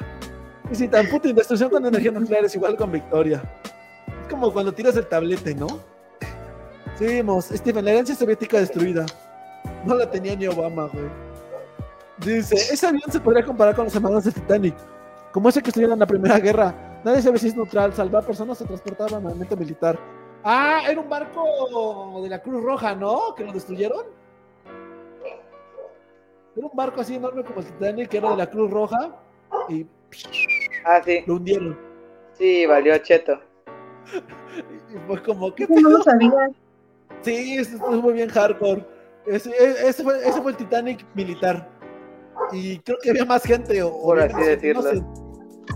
Y 0.70 0.74
si 0.74 0.86
tan 0.88 1.06
Putin, 1.08 1.34
destrucción 1.34 1.70
con 1.70 1.86
energía 1.86 2.10
nuclear 2.10 2.44
es 2.44 2.54
igual 2.54 2.76
con 2.76 2.92
victoria. 2.92 3.42
Es 4.22 4.28
como 4.28 4.52
cuando 4.52 4.72
tiras 4.72 4.96
el 4.96 5.06
tablete, 5.06 5.54
¿no? 5.54 5.66
Seguimos. 6.98 7.46
Stephen, 7.46 7.84
la 7.84 7.92
herencia 7.92 8.14
soviética 8.14 8.58
destruida. 8.58 9.06
No 9.86 9.94
la 9.94 10.10
tenía 10.10 10.36
ni 10.36 10.46
Obama, 10.46 10.88
güey. 10.92 11.06
Dice, 12.18 12.54
ese 12.56 12.86
avión 12.86 13.10
se 13.10 13.20
podría 13.20 13.44
comparar 13.44 13.74
con 13.74 13.84
los 13.84 13.94
hermanos 13.94 14.24
de 14.24 14.32
Titanic. 14.32 14.74
Como 15.32 15.48
ese 15.48 15.62
que 15.62 15.70
estuvieron 15.70 15.94
en 15.94 16.00
la 16.00 16.06
Primera 16.06 16.38
Guerra. 16.38 16.74
Nadie 17.04 17.22
sabe 17.22 17.38
si 17.38 17.48
es 17.48 17.56
neutral, 17.56 17.92
salvar 17.94 18.24
personas 18.24 18.60
o 18.60 18.64
transportar 18.64 19.14
armamento 19.14 19.56
militar. 19.56 19.98
Ah, 20.44 20.82
era 20.88 21.00
un 21.00 21.08
barco 21.08 22.20
de 22.22 22.28
la 22.28 22.40
Cruz 22.42 22.62
Roja, 22.62 22.94
¿no? 22.94 23.34
Que 23.36 23.44
lo 23.44 23.52
destruyeron. 23.52 24.06
Era 26.56 26.66
un 26.66 26.76
barco 26.76 27.00
así 27.00 27.14
enorme 27.14 27.44
como 27.44 27.60
el 27.60 27.66
Titanic, 27.66 28.08
que 28.08 28.18
era 28.18 28.30
de 28.30 28.36
la 28.36 28.50
Cruz 28.50 28.70
Roja. 28.70 29.16
Y 29.68 29.86
Ah, 30.84 31.00
sí. 31.04 31.22
lo 31.26 31.34
hundieron. 31.34 31.78
Sí, 32.34 32.66
valió 32.66 32.96
cheto. 32.98 33.38
Y 34.90 34.96
fue 35.06 35.22
como, 35.22 35.54
¿qué 35.54 35.64
Eso 35.64 35.74
no 35.74 35.90
lo 35.90 35.98
pedo? 35.98 36.04
sabía. 36.04 36.48
Sí, 37.20 37.56
eso 37.58 37.76
estuvo 37.76 37.92
muy 38.00 38.14
bien 38.14 38.30
hardcore. 38.30 38.86
Ese, 39.26 39.50
e- 39.50 39.88
ese, 39.88 40.02
fue, 40.02 40.26
ese 40.26 40.40
fue 40.40 40.52
el 40.52 40.56
Titanic 40.56 41.04
militar. 41.14 41.68
Y 42.52 42.78
creo 42.78 42.96
que 43.02 43.10
había 43.10 43.26
más 43.26 43.42
gente. 43.42 43.82
O, 43.82 43.92
Por 44.02 44.18
así 44.20 44.32
no 44.34 44.40
decirlo. 44.44 44.82
sé. 44.82 45.02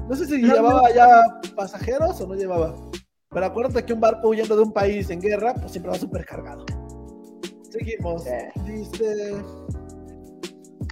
No 0.09 0.14
sé 0.16 0.26
si 0.26 0.38
llevaba 0.38 0.90
ya 0.95 1.22
pasajeros 1.57 2.20
o 2.20 2.26
no 2.26 2.34
llevaba. 2.34 2.74
Pero 3.30 3.47
acuérdate 3.47 3.84
que 3.84 3.93
un 3.93 4.01
barco 4.01 4.28
huyendo 4.28 4.57
de 4.57 4.62
un 4.62 4.72
país 4.72 5.09
en 5.11 5.20
guerra, 5.20 5.55
pues 5.55 5.72
siempre 5.72 5.93
va 5.93 5.99
súper 5.99 6.24
cargado. 6.26 6.64
Seguimos. 7.70 8.24
Dice. 8.66 9.34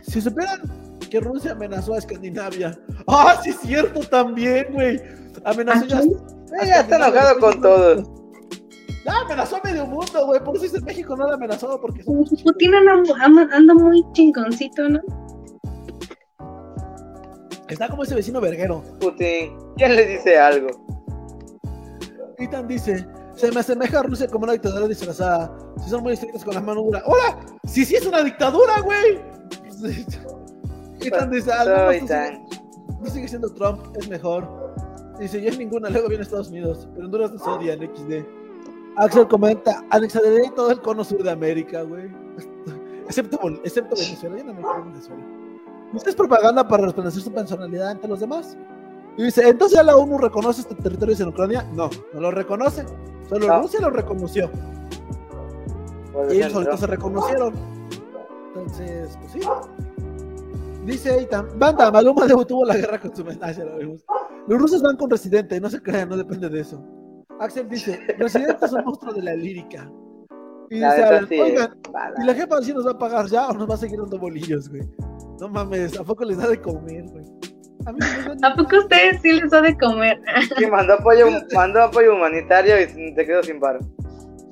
Si 0.02 0.20
supieran 0.20 0.60
que 1.10 1.20
Rusia 1.20 1.52
amenazó 1.52 1.94
a 1.94 1.98
Escandinavia. 1.98 2.78
¡Ah, 3.06 3.38
sí 3.42 3.50
es 3.50 3.58
cierto 3.60 4.00
también, 4.08 4.68
güey! 4.72 5.00
Amenazó 5.44 5.86
ya. 5.86 5.98
Aquí, 5.98 6.08
Eh, 6.62 6.66
ya 6.66 6.80
está 6.80 6.96
enojado 6.96 7.38
con 7.40 7.60
todos. 7.60 8.10
Ya 9.04 9.12
amenazó 9.24 9.56
a 9.56 9.60
medio 9.64 9.86
mundo, 9.86 10.26
güey. 10.26 10.42
Por 10.42 10.56
eso 10.56 10.64
dice 10.64 10.80
México 10.80 11.16
no 11.16 11.26
la 11.26 11.34
amenazó 11.34 11.80
porque 11.80 12.02
Putin 12.04 12.74
anda- 12.74 13.48
anda 13.56 13.74
muy 13.74 14.04
chingoncito, 14.12 14.88
¿no? 14.88 15.00
Está 17.70 17.88
como 17.88 18.02
ese 18.02 18.14
vecino 18.14 18.40
verguero. 18.40 18.82
Putin, 19.00 19.56
¿quién 19.76 19.96
le 19.96 20.06
dice 20.06 20.38
algo? 20.38 20.68
Ethan 22.38 22.66
dice, 22.66 23.06
se 23.36 23.52
me 23.52 23.60
asemeja 23.60 24.00
a 24.00 24.02
Rusia 24.02 24.26
como 24.28 24.44
una 24.44 24.54
dictadura 24.54 24.88
disfrazada. 24.88 25.56
Si 25.82 25.90
son 25.90 26.02
muy 26.02 26.14
estrictos 26.14 26.44
con 26.44 26.54
la 26.54 26.60
mano 26.60 26.82
dura. 26.82 27.02
¡Hola! 27.06 27.38
¡Sí, 27.64 27.84
sí 27.84 27.96
es 27.96 28.06
una 28.06 28.22
dictadura, 28.22 28.80
güey! 28.80 29.20
Ethan 31.00 31.30
dice, 31.30 31.52
"Al 31.52 31.68
menos 31.68 32.08
Soy 32.08 32.40
no 33.00 33.06
sigue, 33.06 33.28
siendo 33.28 33.52
Trump, 33.54 33.80
es 33.98 34.08
mejor. 34.08 34.46
Dice, 35.18 35.40
yo 35.40 35.48
es 35.48 35.58
ninguna, 35.58 35.88
luego 35.88 36.08
viene 36.08 36.22
Estados 36.22 36.48
Unidos. 36.48 36.88
Pero 36.94 37.06
Honduras 37.06 37.32
nos 37.32 37.46
odian, 37.46 37.78
XD. 37.78 38.26
Axel 38.96 39.28
comenta, 39.28 39.82
anexaré 39.90 40.50
todo 40.54 40.70
el 40.70 40.80
cono 40.80 41.02
sur 41.04 41.22
de 41.22 41.30
América, 41.30 41.82
güey. 41.82 42.10
Excepto, 43.06 43.40
excepto 43.64 43.96
Venezuela, 43.96 44.38
yo 44.38 44.44
no 44.44 44.54
me 44.54 44.60
acuerdo 44.60 44.84
de 44.84 44.90
Venezuela. 44.90 45.39
¿Esto 45.94 46.10
es 46.10 46.16
propaganda 46.16 46.66
para 46.66 46.84
resplandecer 46.84 47.22
su 47.22 47.32
personalidad 47.32 47.88
ante 47.88 48.06
los 48.08 48.20
demás? 48.20 48.56
Y 49.16 49.24
dice, 49.24 49.48
¿entonces 49.48 49.76
ya 49.76 49.82
la 49.82 49.96
ONU 49.96 50.18
reconoce 50.18 50.60
estos 50.60 50.78
territorios 50.78 51.20
en 51.20 51.28
Ucrania? 51.28 51.66
No, 51.74 51.90
no 52.14 52.20
lo 52.20 52.30
reconoce. 52.30 52.84
Solo 53.28 53.46
No. 53.46 53.62
Rusia 53.62 53.80
lo 53.80 53.90
reconoció. 53.90 54.50
Y 56.30 56.36
ellos 56.36 56.52
solitos 56.52 56.80
se 56.80 56.86
reconocieron. 56.86 57.54
Entonces, 58.48 59.16
pues 59.20 59.32
sí. 59.32 59.40
Dice 60.84 61.18
Eitan, 61.18 61.46
banda, 61.58 61.90
Maluma 61.90 62.26
detuvo 62.26 62.64
la 62.64 62.76
guerra 62.76 62.98
con 63.00 63.14
su 63.14 63.24
mensaje, 63.24 63.64
lo 63.64 63.76
vimos. 63.78 64.04
Los 64.48 64.58
rusos 64.58 64.82
van 64.82 64.96
con 64.96 65.10
Residente, 65.10 65.60
no 65.60 65.68
se 65.68 65.82
crean, 65.82 66.08
no 66.08 66.16
depende 66.16 66.48
de 66.48 66.60
eso. 66.60 66.82
Axel 67.38 67.68
dice, 67.68 68.00
Residente 68.18 68.64
es 68.64 68.72
un 68.72 68.84
monstruo 68.84 69.12
de 69.12 69.22
la 69.22 69.34
lírica. 69.34 69.90
Y 70.70 70.78
La 70.78 70.94
dice 70.94 71.04
Alan, 71.06 71.28
sí, 71.28 71.40
oigan. 71.40 71.76
¿y 72.20 72.24
la 72.24 72.34
jefa 72.34 72.62
sí 72.62 72.72
nos 72.72 72.86
va 72.86 72.92
a 72.92 72.98
pagar 72.98 73.26
ya 73.26 73.48
o 73.48 73.52
nos 73.52 73.68
va 73.68 73.74
a 73.74 73.78
seguir 73.78 73.98
dando 74.00 74.18
bolillos, 74.18 74.68
güey? 74.68 74.82
No 75.40 75.48
mames, 75.48 75.98
¿a 75.98 76.04
poco 76.04 76.24
les 76.24 76.36
da 76.36 76.48
de 76.48 76.60
comer, 76.60 77.04
güey? 77.10 77.24
A 77.86 77.92
mí 77.92 77.98
no 77.98 78.34
me 78.34 78.46
¿A 78.46 78.54
poco 78.54 78.76
ustedes 78.76 79.22
sí 79.22 79.32
les 79.32 79.50
da 79.50 79.62
de 79.62 79.76
comer? 79.78 80.20
Sí, 80.58 80.66
mandó 80.66 80.94
apoyo, 80.94 81.26
mandó 81.54 81.82
apoyo 81.82 82.14
humanitario 82.14 82.78
y 82.78 83.14
se 83.14 83.24
quedó 83.24 83.42
sin 83.42 83.58
paro. 83.58 83.80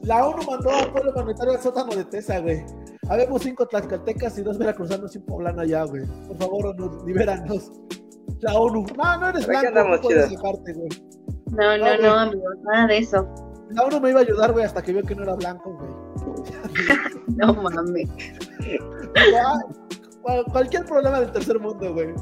La 0.03 0.27
ONU 0.27 0.43
mandó 0.51 0.71
apoyo 0.71 1.11
humanitario 1.13 1.53
al 1.53 1.61
sótano 1.61 1.95
de 1.95 2.05
Tesa, 2.05 2.39
güey. 2.39 2.65
Habemos 3.11 3.43
cinco 3.43 3.67
tlaxcaltecas 3.67 4.39
y 4.39 4.43
dos 4.43 4.57
veracruzanos 4.57 5.15
y 5.15 5.19
un 5.19 5.27
poblano 5.27 5.61
allá, 5.61 5.85
güey. 5.85 6.07
Por 6.27 6.39
favor, 6.39 6.67
ONU, 6.69 7.05
libéranos. 7.07 7.71
La 8.41 8.55
ONU. 8.55 8.87
No, 8.97 9.19
no 9.19 9.29
eres 9.29 9.47
blanco, 9.47 9.71
no 9.71 10.01
puedes 10.01 10.29
chidos. 10.29 10.31
dejarte, 10.31 10.73
güey. 10.73 10.89
No, 11.51 11.77
no, 11.77 11.99
no, 11.99 12.15
amigos, 12.15 12.55
nada 12.65 12.87
de 12.87 12.99
eso. 12.99 13.29
La 13.71 13.83
ONU 13.85 14.01
me 14.01 14.11
iba 14.11 14.21
a 14.21 14.23
ayudar, 14.23 14.53
güey, 14.53 14.65
hasta 14.65 14.81
que 14.81 14.95
vio 14.95 15.03
que 15.03 15.15
no 15.15 15.25
era 15.25 15.35
blanco, 15.35 15.71
güey. 15.77 16.09
No 17.37 17.55
mames. 17.55 18.09
Cual- 20.29 20.45
cualquier 20.53 20.85
problema 20.85 21.21
del 21.21 21.33
tercer 21.33 21.59
mundo, 21.59 21.95
güey. 21.95 22.13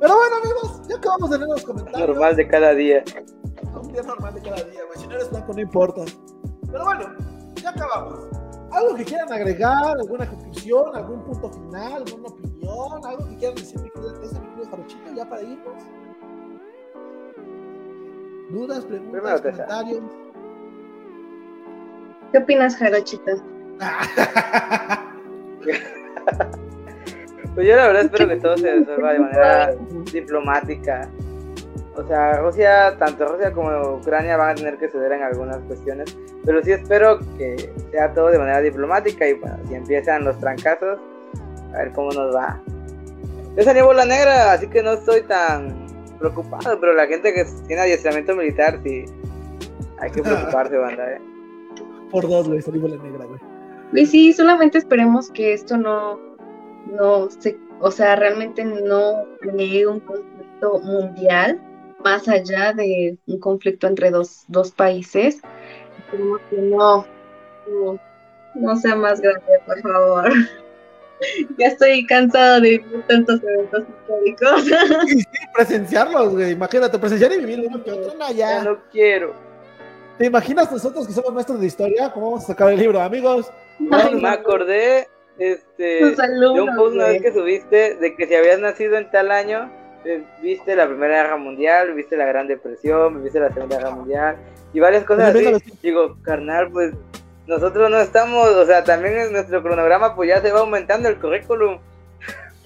Pero 0.00 0.16
bueno, 0.16 0.36
amigos, 0.42 0.80
ya 0.88 0.96
acabamos 0.96 1.28
de 1.30 1.38
leer 1.38 1.50
los 1.50 1.62
comentarios. 1.64 2.08
Normal 2.08 2.36
de 2.36 2.48
cada 2.48 2.74
día. 2.74 3.04
Un 3.82 3.92
día 3.92 4.02
normal 4.02 4.32
de 4.34 4.40
cada 4.40 4.62
día, 4.64 4.80
güey. 4.86 4.98
Si 4.98 5.06
no 5.06 5.14
eres 5.14 5.30
blanco, 5.30 5.52
no 5.52 5.60
importa. 5.60 6.02
Pero 6.72 6.84
bueno, 6.84 7.04
ya 7.62 7.68
acabamos. 7.68 8.20
¿Algo 8.72 8.94
que 8.96 9.04
quieran 9.04 9.30
agregar? 9.30 9.94
¿Alguna 9.98 10.26
conclusión? 10.28 10.96
¿Algún 10.96 11.22
punto 11.24 11.50
final? 11.50 12.02
¿Alguna 12.06 12.28
opinión? 12.28 13.04
¿Algo 13.06 13.28
que 13.28 13.36
quieran 13.36 13.56
decir, 13.56 13.78
mi 13.80 13.90
querido 13.90 14.14
Jarochito, 14.70 15.12
ya 15.14 15.28
para 15.28 15.42
irnos? 15.42 15.82
¿Dudas, 18.50 18.84
preguntas, 18.86 19.40
comentarios? 19.42 20.02
¿Qué 22.32 22.38
opinas, 22.38 22.76
Jarochita? 22.76 23.32
Pues 27.54 27.68
yo 27.68 27.76
la 27.76 27.86
verdad 27.86 28.04
espero 28.04 28.28
que 28.28 28.36
todo 28.36 28.56
se 28.56 28.70
resuelva 28.78 29.12
de 29.12 29.18
manera 29.18 29.74
diplomática. 30.12 31.08
O 31.96 32.04
sea, 32.06 32.38
Rusia, 32.38 32.96
tanto 32.98 33.24
Rusia 33.26 33.52
como 33.52 33.96
Ucrania 33.96 34.36
van 34.36 34.50
a 34.50 34.54
tener 34.56 34.78
que 34.78 34.88
ceder 34.88 35.12
en 35.12 35.22
algunas 35.22 35.58
cuestiones, 35.58 36.16
pero 36.44 36.60
sí 36.62 36.72
espero 36.72 37.20
que 37.38 37.72
sea 37.92 38.12
todo 38.12 38.30
de 38.30 38.38
manera 38.38 38.60
diplomática 38.60 39.28
y 39.28 39.34
bueno, 39.34 39.56
si 39.68 39.74
empiezan 39.74 40.24
los 40.24 40.38
trancazos, 40.40 40.98
a 41.72 41.78
ver 41.78 41.92
cómo 41.92 42.10
nos 42.10 42.34
va. 42.34 42.60
Yo 43.56 43.62
salí 43.62 43.80
bola 43.80 44.04
negra, 44.04 44.52
así 44.52 44.66
que 44.66 44.82
no 44.82 44.94
estoy 44.94 45.22
tan 45.22 45.86
preocupado, 46.18 46.80
pero 46.80 46.94
la 46.94 47.06
gente 47.06 47.32
que 47.32 47.44
tiene 47.68 47.82
adiestramiento 47.82 48.34
militar 48.34 48.80
sí 48.82 49.04
hay 50.00 50.10
que 50.10 50.22
preocuparse, 50.22 50.76
banda, 50.76 51.12
eh. 51.12 51.20
Por 52.10 52.28
dos, 52.28 52.48
güey, 52.48 52.60
salimos 52.60 52.90
la 52.90 53.02
negra, 53.02 53.24
güey. 53.24 53.40
Y 53.92 54.06
sí, 54.06 54.32
solamente 54.32 54.78
esperemos 54.78 55.30
que 55.30 55.52
esto 55.52 55.76
no, 55.76 56.18
no 56.90 57.30
se, 57.30 57.58
o 57.80 57.90
sea, 57.90 58.16
realmente 58.16 58.64
no 58.64 59.24
cree 59.40 59.86
un 59.86 60.00
conflicto 60.00 60.78
mundial 60.80 61.60
más 62.04 62.28
allá 62.28 62.72
de 62.72 63.16
un 63.26 63.40
conflicto 63.40 63.86
entre 63.86 64.10
dos, 64.10 64.44
dos 64.48 64.70
países. 64.70 65.40
Esperemos 65.98 66.40
que 66.50 66.56
no, 66.56 67.06
no, 67.68 67.98
no 68.54 68.76
sea 68.76 68.94
más 68.94 69.20
grande, 69.20 69.42
por 69.66 69.80
favor. 69.80 70.30
ya 71.58 71.66
estoy 71.68 72.06
cansada 72.06 72.60
de 72.60 72.78
vivir 72.78 73.04
tantos 73.08 73.40
eventos 73.42 73.84
históricos. 73.88 74.64
Y 75.06 75.20
sí, 75.20 75.26
presenciarlos, 75.54 76.32
güey. 76.34 76.52
Imagínate, 76.52 76.98
presenciar 76.98 77.32
y 77.32 77.38
vivir 77.38 77.66
uno 77.68 77.82
que 77.82 77.92
otro. 77.92 78.14
No, 78.18 78.28
Ya 78.32 78.34
ya. 78.58 78.64
no 78.64 78.78
quiero. 78.92 79.34
¿Te 80.18 80.26
imaginas 80.26 80.70
nosotros 80.70 81.06
que 81.06 81.12
somos 81.12 81.32
maestros 81.32 81.60
de 81.60 81.66
historia? 81.66 82.12
¿Cómo 82.12 82.26
vamos 82.30 82.44
a 82.44 82.48
sacar 82.48 82.70
el 82.70 82.78
libro, 82.78 83.00
amigos? 83.00 83.50
Ay, 83.90 84.14
Me 84.14 84.28
acordé 84.28 85.08
este, 85.38 86.00
Tus 86.00 86.16
de 86.16 86.24
un 86.24 86.32
alumnos, 86.32 86.76
post 86.76 86.94
una 86.94 87.06
vez 87.06 87.22
que 87.22 87.32
subiste 87.32 87.96
de 87.96 88.14
que 88.16 88.26
si 88.26 88.34
habías 88.34 88.60
nacido 88.60 88.96
en 88.96 89.10
tal 89.10 89.30
año, 89.30 89.70
viste 90.42 90.76
la 90.76 90.86
Primera 90.86 91.22
Guerra 91.22 91.36
Mundial, 91.36 91.94
viste 91.94 92.16
la 92.16 92.26
Gran 92.26 92.46
Depresión, 92.46 93.22
viste 93.22 93.40
la 93.40 93.52
Segunda 93.52 93.78
Guerra 93.78 93.90
Mundial 93.90 94.36
y 94.72 94.80
varias 94.80 95.04
cosas 95.04 95.34
así. 95.34 95.72
Digo, 95.82 96.16
carnal, 96.22 96.70
pues 96.70 96.92
nosotros 97.46 97.90
no 97.90 97.98
estamos, 97.98 98.48
o 98.48 98.66
sea, 98.66 98.84
también 98.84 99.18
en 99.18 99.32
nuestro 99.32 99.62
cronograma 99.62 100.14
pues 100.14 100.28
ya 100.28 100.40
se 100.40 100.52
va 100.52 100.60
aumentando 100.60 101.08
el 101.08 101.18
currículum. 101.18 101.78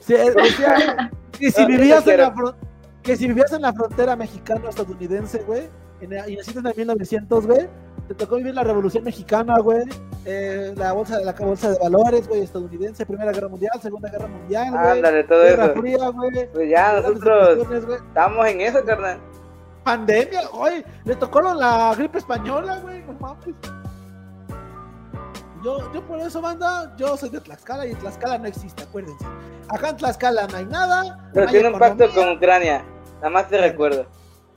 Sí, 0.01 0.15
decía, 0.15 1.11
que 1.39 1.51
si 1.51 1.67
vivías 1.67 2.07
en 2.07 2.21
la 2.21 2.35
que 3.03 3.17
si 3.17 3.27
vivías 3.27 3.53
en 3.53 3.63
la 3.63 3.73
frontera 3.73 4.17
mexicano-estadounidense, 4.17 5.39
güey, 5.45 5.69
y 6.01 6.07
naciste 6.07 6.61
en 6.61 6.67
el 6.67 6.77
1900, 6.77 7.47
güey, 7.47 7.69
te 8.09 8.15
tocó 8.15 8.37
vivir 8.37 8.55
la 8.55 8.65
Revolución 8.65 9.05
Mexicana, 9.05 9.59
güey, 9.59 9.85
eh, 10.25 10.73
la 10.77 10.93
bolsa 10.93 11.19
de 11.19 11.25
la 11.25 11.33
bolsa 11.33 11.71
de 11.71 11.79
valores, 11.79 12.27
güey, 12.29 12.43
estadounidense, 12.43 13.05
Primera 13.05 13.33
Guerra 13.33 13.49
Mundial, 13.49 13.81
Segunda 13.83 14.09
Guerra 14.11 14.29
Mundial, 14.29 14.71
güey. 14.71 14.91
Ándale, 14.91 15.25
todo 15.25 15.43
Guerra 15.43 15.65
eso. 15.67 15.81
Fría, 15.81 16.09
güey. 16.09 16.53
Pues 16.53 16.71
ya 16.71 17.01
nosotros 17.01 17.69
estamos 17.91 18.47
en 18.47 18.61
eso, 18.61 18.85
carnal. 18.85 19.21
Pandemia, 19.85 20.47
güey, 20.49 20.85
le 21.05 21.17
tocó 21.17 21.41
la 21.41 21.95
gripe 21.97 22.19
española, 22.19 22.79
güey, 22.81 23.03
no 23.05 23.13
mames. 23.15 23.55
Yo, 25.63 25.93
yo 25.93 26.07
por 26.07 26.21
eso, 26.21 26.41
banda, 26.41 26.95
yo 26.97 27.17
soy 27.17 27.31
de 27.31 27.41
Tlaxcala 27.41 27.85
y 27.87 27.95
Tlaxcala 27.95 28.39
no 28.39 28.47
existe, 28.47 28.85
acuérdense. 28.85 29.25
Acá 29.69 29.91
en 29.91 29.97
Tlaxcala 29.97 30.47
no 30.47 30.57
hay 30.57 30.67
nada. 30.67 31.29
Pero 31.35 31.47
tiene 31.49 31.69
un 31.69 31.79
pacto 31.79 32.09
con 32.15 32.31
Ucrania, 32.31 32.85
nada 33.17 33.31
más 33.31 33.49
te 33.49 33.59
recuerdo. 33.59 34.07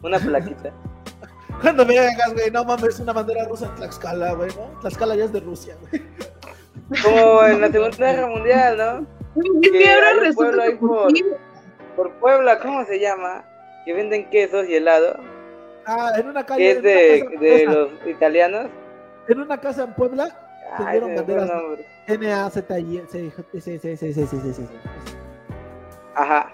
Una 0.04 0.20
plaquita. 0.20 0.72
Cuando 1.62 1.86
me 1.86 2.00
vengas, 2.00 2.34
güey, 2.34 2.52
no 2.52 2.64
mames, 2.66 3.00
una 3.00 3.14
bandera 3.14 3.46
rusa 3.46 3.68
en 3.68 3.76
Tlaxcala, 3.76 4.34
güey, 4.34 4.50
¿no? 4.56 4.80
Tlaxcala 4.82 5.16
ya 5.16 5.26
es 5.26 5.34
de 5.34 5.40
Rusia, 5.40 5.76
güey. 5.82 6.02
Como 7.04 7.44
en 7.46 7.62
la 7.62 7.72
Segunda 7.72 8.12
Guerra 8.12 8.28
Mundial, 8.28 8.78
¿no? 8.78 9.22
que 9.62 9.88
hay 9.88 10.28
un 10.28 10.34
pueblo 10.36 10.62
ahí 10.62 10.76
por, 10.76 11.14
por 11.96 12.12
Puebla, 12.20 12.60
¿cómo 12.60 12.84
se 12.86 13.00
llama? 13.00 13.46
Que 13.86 13.94
venden 13.94 14.30
quesos 14.30 14.68
y 14.68 14.76
helado. 14.76 15.18
Ah, 15.86 16.12
en 16.18 16.28
una 16.28 16.46
calle. 16.46 16.64
Que 16.64 16.72
es 16.72 16.84
de, 16.84 17.38
de 17.40 17.66
los 17.66 17.90
italianos. 18.06 18.68
En 19.28 19.40
una 19.40 19.60
casa 19.60 19.84
en 19.84 19.94
Puebla 19.94 20.36
Ay, 20.78 21.00
banderas 21.00 21.50
N 22.08 22.34
A 22.34 22.50
Z 22.50 22.80
I 22.80 23.04
C 23.10 23.32
C 23.60 23.80
C 23.80 23.98
C 23.98 24.14
C 24.14 24.54
C 24.54 24.68
Ajá. 26.16 26.54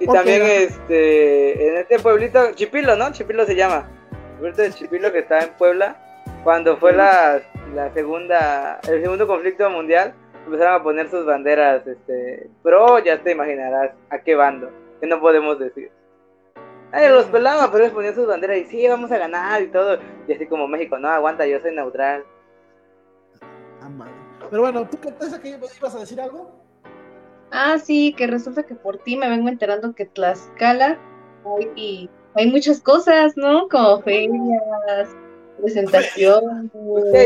Y 0.00 0.06
también 0.06 0.42
este, 0.42 1.68
en 1.68 1.76
este 1.78 1.98
pueblito, 1.98 2.52
Chipilo, 2.54 2.96
¿no? 2.96 3.12
Chipilo 3.12 3.44
se 3.44 3.56
llama. 3.56 3.88
El 4.42 4.54
de 4.54 4.72
Chipilo 4.72 5.12
que 5.12 5.20
está 5.20 5.40
en 5.40 5.50
Puebla. 5.50 5.96
Cuando 6.44 6.76
fue 6.76 6.92
la, 6.92 7.42
la 7.74 7.92
segunda, 7.92 8.80
el 8.88 9.02
segundo 9.02 9.26
conflicto 9.26 9.68
mundial, 9.70 10.14
empezaron 10.46 10.80
a 10.80 10.82
poner 10.82 11.10
sus 11.10 11.26
banderas, 11.26 11.86
este, 11.86 12.48
pero 12.62 12.98
ya 13.00 13.20
te 13.22 13.32
imaginarás 13.32 13.92
a 14.10 14.18
qué 14.20 14.34
bando, 14.34 14.70
que 15.00 15.06
no 15.06 15.20
podemos 15.20 15.58
decir. 15.58 15.90
Ay, 16.92 17.08
los 17.08 17.26
pelaba, 17.26 17.70
pero 17.70 17.84
ellos 17.84 17.94
ponían 17.94 18.14
sus 18.14 18.26
banderas 18.26 18.56
y 18.58 18.64
sí, 18.64 18.88
vamos 18.88 19.10
a 19.12 19.18
ganar 19.18 19.60
y 19.60 19.66
todo. 19.66 19.98
Y 20.26 20.32
así 20.32 20.46
como 20.46 20.66
México, 20.66 20.98
no, 20.98 21.08
aguanta, 21.08 21.46
yo 21.46 21.60
soy 21.60 21.74
neutral. 21.74 22.24
Ah, 23.82 23.90
pero 24.48 24.62
bueno, 24.62 24.88
¿tú 24.88 24.98
qué 24.98 25.10
piensas 25.10 25.38
que 25.40 25.48
ibas 25.48 25.94
a 25.94 25.98
decir 25.98 26.20
algo? 26.20 26.67
Ah, 27.50 27.78
sí, 27.78 28.14
que 28.16 28.26
resulta 28.26 28.64
que 28.64 28.74
por 28.74 28.98
ti 28.98 29.16
me 29.16 29.28
vengo 29.28 29.48
enterando 29.48 29.94
que 29.94 30.04
Tlaxcala 30.04 30.98
hay, 31.76 32.10
hay 32.34 32.50
muchas 32.50 32.80
cosas, 32.80 33.36
¿no? 33.36 33.68
Como 33.68 34.02
ferias, 34.02 35.08
presentaciones. 35.60 36.70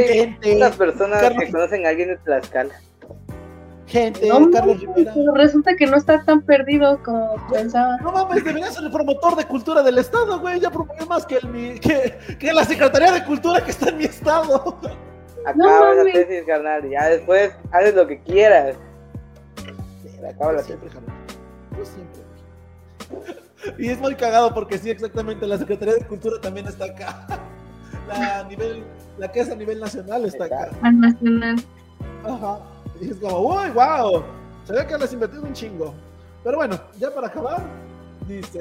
Gente, 0.09 0.57
las 0.57 0.77
personas 0.77 1.33
que 1.39 1.51
conocen 1.51 1.87
a 1.87 1.91
alguien 1.91 2.09
de 2.09 2.17
Tlaxcala. 2.19 2.75
Gente, 3.87 4.27
no, 4.27 4.51
Carlos 4.51 4.79
Resulta 5.35 5.75
que 5.77 5.87
no 5.87 5.97
está 5.97 6.25
tan 6.25 6.41
perdido 6.43 7.03
como 7.03 7.37
pensaba. 7.53 7.99
No 7.99 8.13
mames, 8.13 8.43
debería 8.43 8.71
ser 8.71 8.85
el 8.85 8.91
promotor 8.91 9.37
de 9.37 9.45
cultura 9.45 9.83
del 9.83 9.99
estado, 9.99 10.41
güey. 10.41 10.61
Ya 10.61 10.71
promovió 10.71 11.05
más 11.07 11.27
que, 11.27 11.37
el, 11.37 11.81
que, 11.81 12.17
que 12.39 12.53
la 12.53 12.65
Secretaría 12.65 13.13
de 13.13 13.25
Cultura 13.25 13.63
que 13.63 13.73
está 13.73 13.91
en 13.91 13.99
mi 13.99 14.05
estado. 14.05 14.79
Acaba 15.45 15.95
la 15.95 16.05
tesis, 16.05 16.45
carnal. 16.47 16.89
Ya 16.89 17.09
después 17.09 17.53
haces 17.73 17.95
lo 17.95 18.07
que 18.07 18.21
quieras 18.21 18.77
acaba 20.29 20.53
la 20.53 20.63
siempre, 20.63 20.89
Yo 20.91 21.85
siempre. 21.85 22.23
Y 23.79 23.89
es 23.89 23.99
muy 24.01 24.15
cagado 24.15 24.53
porque 24.53 24.79
sí, 24.79 24.91
exactamente, 24.91 25.47
la 25.47 25.59
Secretaría 25.59 25.95
de 25.95 26.07
Cultura 26.07 26.41
también 26.41 26.67
está 26.67 26.87
acá. 26.87 27.27
La, 28.09 28.43
nivel, 28.45 28.83
la 29.17 29.31
que 29.31 29.41
es 29.41 29.51
a 29.51 29.55
nivel 29.55 29.79
nacional 29.79 30.25
está 30.25 30.47
acá. 30.47 30.71
nacional. 30.83 31.55
Ajá. 32.25 32.59
Y 33.01 33.11
es 33.11 33.17
como, 33.17 33.39
uy, 33.39 33.71
wow. 33.71 34.25
Se 34.65 34.73
ve 34.73 34.87
que 34.87 34.99
les 34.99 35.13
invertido 35.13 35.43
un 35.43 35.53
chingo. 35.53 35.95
Pero 36.43 36.59
bueno, 36.59 36.79
ya 36.99 37.15
para 37.15 37.29
acabar, 37.29 37.63
dice, 38.27 38.61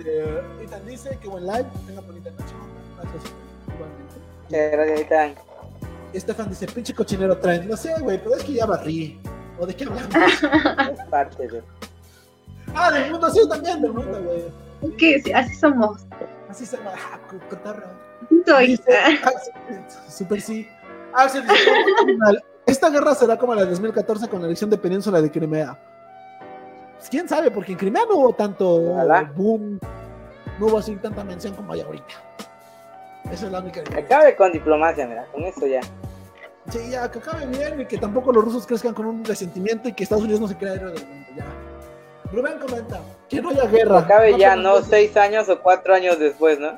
Ethan 0.62 0.86
dice 0.86 1.18
que 1.20 1.28
buen 1.28 1.48
live, 1.48 1.66
tenga 1.88 2.02
bonita 2.02 2.30
noche. 2.30 2.54
Gracias. 3.02 3.34
Igualmente. 3.74 4.76
Gracias, 4.78 5.00
Ethan. 5.00 5.36
Estefan 6.14 6.50
dice, 6.50 6.68
pinche 6.68 6.94
cochinero 6.94 7.38
traen. 7.38 7.68
No 7.68 7.76
sé, 7.76 7.94
güey, 8.00 8.20
pero 8.20 8.36
es 8.36 8.44
que 8.44 8.54
ya 8.54 8.68
barrí. 8.68 9.20
¿O 9.62 9.66
de 9.68 9.76
qué 9.76 9.84
hablamos? 9.84 10.10
es 11.00 11.06
parte 11.06 11.48
de. 11.48 11.62
Ah, 12.74 12.92
del 12.92 13.12
mundo, 13.12 13.30
sí, 13.30 13.48
también 13.48 13.80
del 13.80 13.94
mundo, 13.94 14.20
güey. 14.24 14.98
¿Qué? 14.98 15.22
Sí, 15.22 15.32
así 15.32 15.54
somos. 15.54 16.02
Así 16.50 16.66
somos, 16.66 16.92
ah, 16.96 17.20
cotarro. 17.48 17.86
Soy. 18.44 18.80
super 20.10 20.42
sí. 20.42 20.68
Axel 21.14 21.44
dice, 21.44 21.56
esta 22.66 22.90
guerra 22.90 23.14
será 23.14 23.38
como 23.38 23.54
la 23.54 23.62
de 23.62 23.70
2014 23.70 24.28
con 24.30 24.40
la 24.42 24.48
elección 24.48 24.72
de 24.72 24.80
Península 24.80 25.22
de 25.22 25.30
Crimea. 25.30 25.78
Pues, 26.98 27.10
quién 27.10 27.30
sabe, 27.30 27.52
porque 27.52 27.74
en 27.74 27.78
Crimea 27.78 28.04
no 28.10 28.16
hubo 28.16 28.34
tanto 28.34 28.80
boom, 29.36 29.80
no 30.60 30.66
hubo 30.66 30.80
así 30.80 30.96
tanta 30.96 31.24
mención 31.24 31.54
como 31.54 31.74
hay 31.74 31.82
ahorita. 31.82 32.16
Esa 33.32 33.46
es 33.46 33.52
la 33.52 33.60
única. 33.60 33.82
Acabe 33.96 34.36
con 34.36 34.52
diplomacia, 34.52 35.06
mira, 35.06 35.26
con 35.32 35.44
eso 35.44 35.68
ya. 35.68 35.82
Sí, 36.72 36.90
ya, 36.90 37.12
que 37.12 37.20
acabe 37.20 37.46
bien 37.48 37.82
y 37.82 37.86
que 37.86 37.98
tampoco 37.98 38.32
los 38.32 38.46
rusos 38.46 38.66
crezcan 38.66 38.94
con 38.94 39.06
un 39.06 39.26
resentimiento 39.26 39.90
y 39.90 39.94
que 39.94 40.04
Estados 40.04 40.24
Unidos 40.24 40.40
no 40.40 40.48
se 40.48 40.56
crea 40.56 40.76
héroe 40.76 40.94
del 40.94 41.06
mundo, 41.06 41.28
ya. 41.36 41.46
Rubén 42.32 42.60
comenta, 42.60 43.02
que 43.28 43.42
no 43.42 43.50
haya 43.50 43.66
guerra. 43.66 44.00
acabe 44.00 44.38
ya, 44.38 44.56
no 44.56 44.82
seis 44.82 45.18
años 45.18 45.50
o 45.50 45.62
cuatro 45.62 45.94
años 45.94 46.18
después, 46.18 46.60
¿no? 46.60 46.72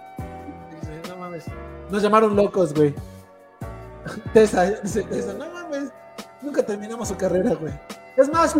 no 1.08 1.18
mames. 1.18 1.46
Nos 1.92 2.02
llamaron 2.02 2.36
locos, 2.36 2.74
güey. 2.74 2.96
Tessa, 4.34 4.72
dice 4.82 5.04
Tessa, 5.04 5.34
no 5.34 5.48
mames, 5.52 5.92
nunca 6.42 6.66
terminamos 6.66 7.08
su 7.08 7.16
carrera, 7.16 7.54
güey. 7.54 7.74
Es 8.18 8.32
más, 8.32 8.56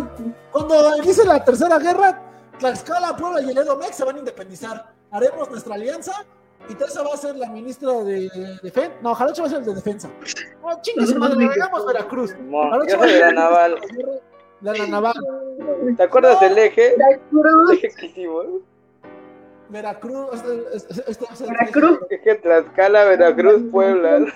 cuando 0.52 0.96
inicie 0.98 1.24
la 1.24 1.44
tercera 1.44 1.78
guerra, 1.78 2.22
Tlaxcala, 2.60 3.16
Puebla 3.16 3.42
y 3.42 3.50
el 3.50 3.58
Edomex 3.58 3.96
se 3.96 4.04
van 4.04 4.16
a 4.16 4.18
independizar. 4.20 4.86
Haremos 5.10 5.50
nuestra 5.50 5.74
alianza 5.74 6.24
y 6.68 6.74
Teresa 6.74 7.02
va 7.02 7.14
a 7.14 7.16
ser 7.16 7.36
la 7.36 7.48
ministra 7.50 7.92
de 8.02 8.30
defensa. 8.62 8.96
No, 9.02 9.14
Jarocho 9.14 9.42
va 9.42 9.48
a 9.48 9.50
ser 9.50 9.58
el 9.60 9.66
de 9.66 9.74
defensa. 9.74 10.10
No, 10.62 10.80
chingue 10.80 11.14
madre, 11.18 11.46
hagamos 11.46 11.86
Veracruz. 11.86 12.32
Jarocho 12.32 12.98
va 12.98 13.04
a 13.04 13.08
ser 13.08 13.20
la 13.20 13.32
naval. 13.32 13.80
La, 14.60 14.72
la 14.72 14.86
naval. 14.86 15.14
¿Te 15.96 16.02
acuerdas 16.02 16.40
del 16.40 16.56
eje? 16.56 16.94
El 16.94 17.76
eje. 17.76 17.92
Veracruz. 19.68 20.28
Este, 20.34 20.76
este, 20.76 21.24
este, 21.30 21.46
Veracruz. 21.46 21.98
Eje 22.10 22.36
Tlaxcala, 22.36 23.04
Veracruz, 23.04 23.62
Puebla. 23.70 24.26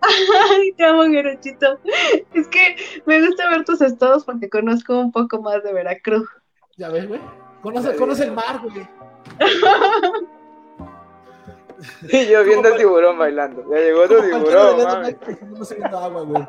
Ay, 0.00 0.72
te 0.72 0.84
amo, 0.84 1.04
Gerochito. 1.04 1.78
Es 2.34 2.48
que 2.48 2.76
me 3.06 3.24
gusta 3.24 3.48
ver 3.50 3.64
tus 3.64 3.80
estados 3.80 4.24
porque 4.24 4.48
conozco 4.48 4.98
un 4.98 5.12
poco 5.12 5.40
más 5.42 5.62
de 5.62 5.72
Veracruz. 5.72 6.28
Ya 6.76 6.88
ves, 6.88 7.06
güey. 7.06 7.20
Conoce, 7.62 7.94
conoce 7.96 8.24
el 8.24 8.32
mar, 8.32 8.60
güey. 8.62 8.88
Y 12.08 12.26
yo 12.26 12.44
viendo 12.44 12.68
el 12.68 12.76
tiburón 12.76 13.18
bailando. 13.18 13.64
Ya 13.70 13.78
llegó 13.78 14.08
tu 14.08 14.20
tiburón, 14.20 14.82
mami. 14.82 15.16
No 15.90 15.98
agua, 15.98 16.22
güey. 16.22 16.48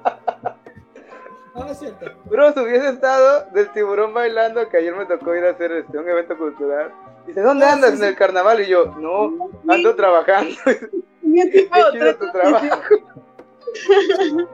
No, 1.56 1.64
no 1.65 1.72
es 1.72 1.80
cierto. 1.80 2.06
Bro, 2.26 2.53
si 2.53 2.60
hubiese 2.60 2.89
estado 2.89 3.45
del 3.53 3.72
tiburón 3.72 4.14
bailando, 4.14 4.68
que 4.69 4.77
ayer 4.77 4.95
me 4.95 5.06
tocó 5.06 5.35
ir 5.35 5.43
a 5.45 5.51
hacer 5.51 5.72
este, 5.72 5.97
un 5.97 6.07
evento 6.07 6.38
cultural. 6.38 6.91
Dice, 7.27 7.41
¿dónde 7.41 7.65
ah, 7.65 7.73
andas? 7.73 7.93
En 7.99 8.03
el 8.03 8.15
carnaval. 8.15 8.61
Y 8.61 8.68
yo, 8.68 8.95
no, 8.97 9.49
ando 9.68 9.95
trabajando. 9.95 10.56
Qué 10.65 11.69
chido 11.91 12.15
tu 12.15 12.31
trabajo. 12.31 12.68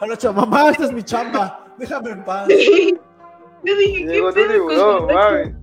Hola, 0.00 0.16
mamá, 0.32 0.70
esta 0.70 0.84
es 0.84 0.92
mi 0.92 1.02
chamba. 1.02 1.66
Déjame 1.76 2.10
en 2.10 2.24
paz. 2.24 2.48
Yo 2.48 3.76
dije, 3.76 4.04
Llegó 4.06 4.32
tu 4.32 4.46
tiburón, 4.46 5.06
mami. 5.06 5.54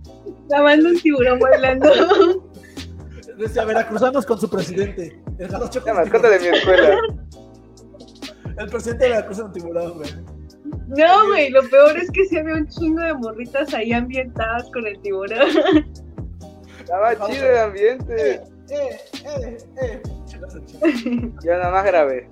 Grabando 0.48 0.90
un 0.90 1.00
tiburón 1.00 1.40
bailando. 1.40 2.47
Decía 3.38 3.66
veracruzanos 3.66 4.26
con 4.26 4.40
su 4.40 4.50
presidente. 4.50 5.22
El 5.38 5.50
jarocho 5.50 5.82
La 5.86 5.94
mascota 5.94 6.30
de 6.30 6.40
mi 6.40 6.48
escuela. 6.48 6.98
El 8.58 8.70
presidente 8.70 9.04
de 9.06 9.12
Veracruz 9.12 9.38
es 9.38 9.44
un 9.44 9.52
tiburón, 9.52 9.94
güey. 9.98 10.10
No, 10.88 11.28
güey, 11.28 11.50
lo 11.52 11.62
peor 11.70 11.96
es 11.98 12.10
que 12.12 12.26
se 12.26 12.42
ve 12.42 12.54
un 12.54 12.68
chingo 12.68 13.02
de 13.02 13.14
morritas 13.14 13.74
ahí 13.74 13.94
ambientadas 13.94 14.70
con 14.74 14.88
el 14.88 15.00
tiburón. 15.02 15.50
Estaba 16.80 17.16
chido 17.28 17.46
el 17.46 17.58
ambiente. 17.58 18.34
Eh, 18.34 18.42
eh, 18.70 19.00
eh, 19.26 19.58
eh. 19.82 21.32
Yo 21.44 21.52
nada 21.52 21.72
más 21.72 21.86
grabé. 21.86 22.28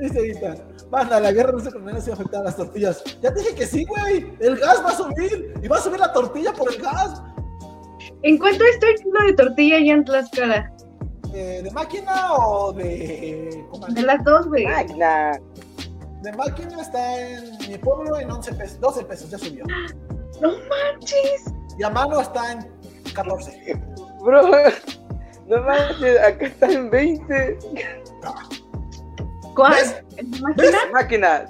Dice 0.00 0.56
Banda, 0.90 1.20
la 1.20 1.32
guerra 1.32 1.52
rusa 1.52 1.70
con 1.70 2.02
se 2.02 2.12
afectar 2.12 2.40
a 2.40 2.44
las 2.44 2.56
tortillas. 2.56 3.02
Ya 3.22 3.32
te 3.32 3.40
dije 3.40 3.54
que 3.54 3.66
sí, 3.66 3.84
güey. 3.84 4.34
El 4.40 4.56
gas 4.56 4.82
va 4.84 4.90
a 4.90 4.96
subir. 4.96 5.54
Y 5.62 5.68
va 5.68 5.78
a 5.78 5.80
subir 5.80 6.00
la 6.00 6.12
tortilla 6.12 6.52
por 6.52 6.72
el 6.72 6.82
gas. 6.82 7.22
¿En 8.22 8.38
cuánto 8.38 8.64
está 8.64 8.88
el 8.88 8.96
kilo 8.96 9.20
de 9.26 9.32
tortilla 9.34 9.76
allá 9.76 9.92
en 9.94 10.04
Tlaxcala? 10.04 10.72
Eh, 11.34 11.60
¿De 11.64 11.70
máquina 11.70 12.34
o 12.34 12.72
de.? 12.72 13.64
De 13.88 14.02
las 14.02 14.22
dos, 14.24 14.46
güey. 14.46 14.66
Máquina. 14.66 15.40
De 16.22 16.32
máquina 16.32 16.80
está 16.80 17.20
en 17.20 17.58
mi 17.68 17.78
pueblo 17.78 18.20
en 18.20 18.30
11 18.30 18.54
pesos. 18.54 18.80
12 18.80 19.04
pesos, 19.04 19.30
ya 19.30 19.38
subió. 19.38 19.64
¡No 20.40 20.50
manches! 20.50 21.52
Y 21.78 21.82
a 21.82 21.90
mano 21.90 22.20
está 22.20 22.52
en 22.52 22.70
14. 23.12 23.80
Bro, 24.20 24.42
no 25.48 25.62
manches, 25.62 26.20
acá 26.20 26.46
está 26.46 26.70
en 26.70 26.90
20. 26.90 27.58
¿Cuál? 29.56 29.72
¿Ves? 29.72 30.02
¿De 30.16 30.38
máquina? 30.40 30.84
De 30.84 30.92
máquina. 30.92 31.46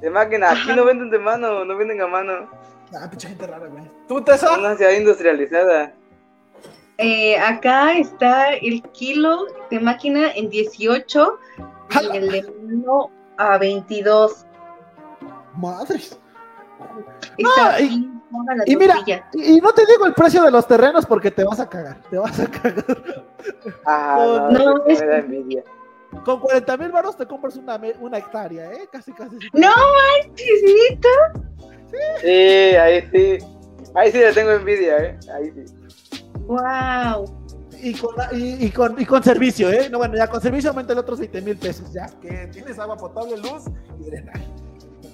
De 0.00 0.10
máquina. 0.10 0.50
Aquí 0.52 0.72
no 0.76 0.84
venden 0.84 1.10
de 1.10 1.18
mano, 1.18 1.64
no 1.64 1.76
venden 1.76 2.00
a 2.02 2.06
mano. 2.06 2.61
Ah, 2.94 3.08
pinche 3.08 3.28
gente 3.28 3.46
rara, 3.46 3.66
güey. 3.68 3.84
¿Tú, 4.08 4.22
Tessa? 4.22 4.58
Una 4.58 4.76
ciudad 4.76 4.92
industrializada. 4.92 5.92
Eh, 6.98 7.38
acá 7.38 7.92
está 7.94 8.50
el 8.54 8.82
kilo 8.92 9.46
de 9.70 9.80
máquina 9.80 10.30
en 10.34 10.50
18 10.50 11.38
y 12.12 12.16
el 12.16 12.30
de 12.30 12.42
mano 12.62 13.10
a 13.38 13.58
22. 13.58 14.44
Madres. 15.56 16.18
Está 17.38 17.80
y- 17.80 18.08
Y 18.66 18.76
mira, 18.76 18.96
y 19.34 19.60
no 19.60 19.72
te 19.72 19.84
digo 19.86 20.06
el 20.06 20.14
precio 20.14 20.42
de 20.42 20.50
los 20.50 20.66
terrenos 20.66 21.04
porque 21.06 21.30
te 21.30 21.44
vas 21.44 21.60
a 21.60 21.68
cagar. 21.68 22.00
Te 22.10 22.16
vas 22.18 22.38
a 22.40 22.46
cagar. 22.50 23.24
Ah, 23.84 24.48
No, 24.52 24.76
no, 24.76 24.86
es 24.86 25.00
me 25.00 25.06
da 25.06 25.18
envidia. 25.18 25.64
Con 26.24 26.40
40 26.40 26.76
mil 26.76 26.92
baros 26.92 27.16
te 27.16 27.26
compras 27.26 27.56
una, 27.56 27.80
una 28.00 28.18
hectárea, 28.18 28.70
¿eh? 28.72 28.88
Casi, 28.92 29.12
casi. 29.12 29.34
No 29.54 29.68
manches, 29.70 30.62
¿neta? 30.90 31.08
Sí, 32.20 32.26
ahí 32.76 33.08
sí. 33.12 33.38
Ahí 33.94 34.10
sí 34.12 34.18
le 34.18 34.32
tengo 34.32 34.50
envidia, 34.52 34.96
¿eh? 34.98 35.18
Ahí 35.34 35.50
sí. 35.54 35.74
Wow. 36.46 37.24
Y 37.82 37.94
con, 37.94 38.16
la- 38.16 38.28
y, 38.32 38.64
y 38.66 38.70
con, 38.70 39.00
y 39.00 39.04
con 39.04 39.22
servicio, 39.22 39.70
¿eh? 39.70 39.88
No, 39.90 39.98
bueno, 39.98 40.16
ya 40.16 40.28
con 40.28 40.40
servicio 40.40 40.70
aumenta 40.70 40.92
el 40.92 41.00
otros 41.00 41.18
20 41.18 41.40
mil 41.42 41.56
pesos, 41.56 41.92
ya. 41.92 42.06
Que 42.20 42.46
tienes 42.52 42.78
agua 42.78 42.96
potable, 42.96 43.36
luz 43.38 43.64
y 44.00 44.04
drenaje. 44.04 44.44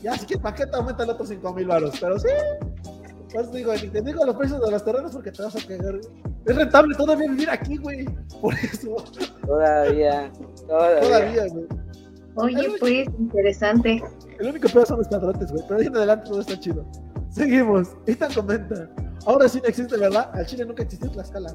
Ya, 0.02 0.12
si 0.16 0.26
quieres 0.26 0.42
paquete, 0.42 0.76
aumenta 0.76 1.02
el 1.04 1.10
otro 1.10 1.26
5 1.26 1.54
mil 1.54 1.66
baros. 1.66 1.98
Pero 1.98 2.18
sí. 2.18 2.28
Pues 3.32 3.50
digo, 3.52 3.72
ni 3.74 3.88
te 3.88 4.00
digo 4.00 4.24
los 4.24 4.36
precios 4.36 4.60
de 4.64 4.70
los 4.70 4.84
terrenos 4.84 5.12
porque 5.12 5.30
te 5.32 5.42
vas 5.42 5.56
a 5.56 5.66
cagar. 5.66 5.96
Es 6.46 6.56
rentable 6.56 6.94
todavía 6.94 7.28
vivir 7.30 7.50
aquí, 7.50 7.76
güey. 7.78 8.04
Por 8.40 8.54
eso. 8.54 8.96
Todavía. 9.46 10.30
Todavía. 10.66 11.00
Todavía, 11.00 11.46
güey. 11.48 11.66
Oye, 12.36 12.76
pues, 12.78 13.06
interesante. 13.18 14.02
El 14.38 14.48
único 14.48 14.68
peor 14.68 14.86
son 14.86 14.98
los 14.98 15.08
padrotes, 15.08 15.50
güey. 15.50 15.64
Pero 15.66 15.80
ahí 15.80 15.86
en 15.86 15.96
adelante 15.96 16.28
todo 16.28 16.40
está 16.40 16.58
chido. 16.58 16.84
Seguimos. 17.30 17.88
Ethan 18.06 18.32
comenta. 18.32 18.88
Ahora 19.26 19.48
sí 19.48 19.60
no 19.60 19.68
existe, 19.68 19.96
¿verdad? 19.96 20.30
Al 20.32 20.46
Chile 20.46 20.64
nunca 20.64 20.82
existió 20.82 21.10
Tlaxcala. 21.10 21.54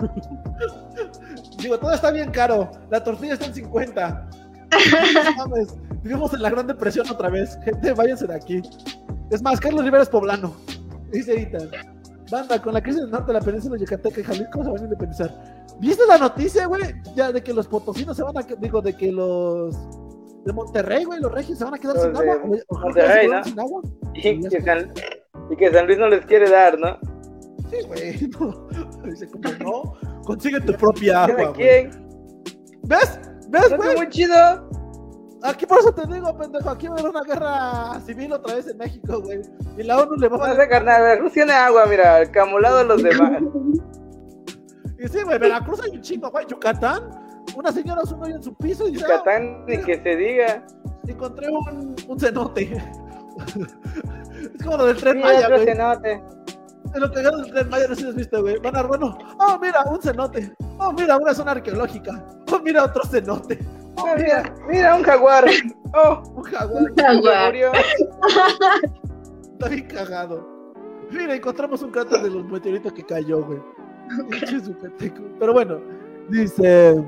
Digo, 1.58 1.78
todo 1.78 1.92
está 1.92 2.10
bien 2.10 2.30
caro. 2.30 2.70
La 2.90 3.02
tortilla 3.02 3.34
está 3.34 3.46
en 3.46 3.54
50. 3.54 4.30
No 5.24 5.36
mames. 5.36 5.74
Vivimos 6.02 6.32
en 6.32 6.42
la 6.42 6.50
Gran 6.50 6.66
Depresión 6.66 7.08
otra 7.10 7.28
vez. 7.28 7.58
Gente, 7.64 7.92
váyanse 7.92 8.26
de 8.26 8.34
aquí. 8.34 8.62
Es 9.30 9.42
más, 9.42 9.60
Carlos 9.60 9.84
Rivera 9.84 10.02
es 10.02 10.08
poblano. 10.08 10.54
Dice 11.10 11.40
Ethan. 11.40 11.70
Banda, 12.30 12.62
con 12.62 12.72
la 12.72 12.82
crisis 12.82 13.02
del 13.02 13.10
norte 13.10 13.26
de 13.26 13.32
la 13.34 13.44
península 13.44 13.74
de 13.76 13.80
Yucatán 13.84 14.12
y 14.16 14.22
Jalisco 14.22 14.64
se 14.64 14.70
van 14.70 14.80
a 14.80 14.84
independizar. 14.84 15.66
¿Viste 15.78 16.02
la 16.08 16.16
noticia, 16.16 16.66
güey? 16.66 16.82
Ya 17.14 17.30
de 17.30 17.42
que 17.42 17.52
los 17.52 17.66
potosinos 17.66 18.16
se 18.16 18.22
van 18.22 18.38
a... 18.38 18.42
Digo, 18.42 18.80
de 18.80 18.96
que 18.96 19.12
los... 19.12 19.76
De 20.44 20.52
Monterrey, 20.52 21.04
güey, 21.04 21.20
los 21.20 21.30
regios 21.32 21.58
se 21.58 21.64
van 21.64 21.74
a 21.74 21.78
quedar 21.78 21.94
Los 21.94 22.04
sin 22.04 22.12
de 22.14 22.30
agua. 22.30 22.42
o- 22.68 22.78
Monterrey, 22.78 23.28
¿no? 23.28 23.44
sin 23.44 23.60
agua. 23.60 23.82
Y 24.14 24.40
que, 24.48 24.60
San, 24.62 24.92
y 25.50 25.56
que 25.56 25.72
San 25.72 25.86
Luis 25.86 25.98
no 25.98 26.08
les 26.08 26.26
quiere 26.26 26.50
dar, 26.50 26.78
¿no? 26.78 26.98
Sí, 27.70 27.76
güey. 27.86 28.30
No. 28.40 28.68
Dice, 29.04 29.28
como 29.28 29.48
no, 29.60 30.22
consigue 30.24 30.60
tu 30.60 30.72
propia 30.74 31.24
agua, 31.24 31.36
¿Cada 31.36 31.48
güey. 31.50 31.54
quien? 31.90 32.08
¿Ves? 32.84 33.20
¿Ves, 33.50 33.70
¿No 33.70 33.76
güey? 33.76 33.96
muy 33.96 34.08
chido? 34.08 34.34
Aquí 35.44 35.66
por 35.66 35.80
eso 35.80 35.92
te 35.92 36.06
digo, 36.12 36.36
pendejo, 36.38 36.70
aquí 36.70 36.86
va 36.86 36.94
a 36.94 36.98
haber 37.00 37.10
una 37.10 37.22
guerra 37.24 38.00
civil 38.06 38.32
otra 38.32 38.54
vez 38.56 38.68
en 38.68 38.78
México, 38.78 39.20
güey. 39.22 39.40
Y 39.76 39.82
la 39.82 39.98
ONU 40.00 40.14
le 40.16 40.28
va 40.28 40.44
a 40.44 40.48
No 40.48 40.54
sé, 40.56 40.68
carnal. 40.68 41.30
Tiene 41.32 41.52
agua, 41.52 41.84
mira. 41.86 42.30
Camulado 42.30 42.78
de 42.78 42.84
los 42.84 43.02
demás. 43.02 43.42
Y 44.98 45.08
sí, 45.08 45.20
güey, 45.24 45.36
Veracruz 45.36 45.80
hay 45.82 45.90
un 45.96 46.00
chingo, 46.00 46.30
güey. 46.30 46.46
Yucatán, 46.46 47.10
una 47.56 47.72
señora 47.72 48.02
hizo 48.04 48.16
un 48.16 48.24
hoyo 48.24 48.36
en 48.36 48.42
su 48.42 48.54
piso 48.54 48.86
y 48.88 48.92
dice, 48.92 49.02
Yucatán, 49.04 49.64
ni 49.66 49.78
que 49.78 50.02
se 50.02 50.16
diga. 50.16 50.64
"Ah, 50.66 50.90
encontré 51.08 51.48
un, 51.50 51.94
un 52.08 52.20
cenote. 52.20 52.62
es 54.54 54.62
como 54.64 54.76
lo 54.78 54.86
del 54.86 54.96
tren 54.96 55.16
Mira 55.16 55.28
Maya, 55.28 55.46
otro 55.46 55.56
güey. 55.56 55.66
cenote. 55.68 56.22
Es 56.94 57.00
lo 57.00 57.10
cagado 57.12 57.38
del 57.42 57.52
tren 57.52 57.68
Maya, 57.70 57.86
no 57.88 57.94
sé 57.94 58.02
si 58.02 58.08
has 58.08 58.14
visto, 58.14 58.42
güey. 58.42 58.58
Van 58.58 58.76
a 58.76 58.82
bueno, 58.82 59.16
oh, 59.38 59.58
mira, 59.60 59.82
un 59.90 60.00
cenote. 60.02 60.52
Oh, 60.78 60.92
mira, 60.92 61.16
una 61.16 61.34
zona 61.34 61.52
arqueológica. 61.52 62.24
Oh, 62.52 62.58
mira, 62.60 62.84
otro 62.84 63.02
cenote. 63.04 63.58
Oh, 63.96 64.06
Ah, 64.06 64.14
mira, 64.16 64.42
mira, 64.42 64.54
mira, 64.68 64.94
un 64.96 65.02
jaguar. 65.02 65.44
Oh, 65.94 66.22
un 66.36 66.42
jaguar. 66.44 66.82
se 66.96 67.02
Jaguar. 67.02 67.46
murió. 67.46 67.72
Está 69.52 69.68
bien 69.68 69.86
cagado. 69.86 70.48
Mira, 71.10 71.34
encontramos 71.34 71.82
un 71.82 71.90
cráter 71.90 72.22
de 72.22 72.30
los 72.30 72.44
meteoritos 72.46 72.92
que 72.94 73.04
cayó, 73.04 73.44
güey. 73.44 73.58
Pero 75.38 75.52
bueno, 75.52 75.80
dice. 76.30 77.02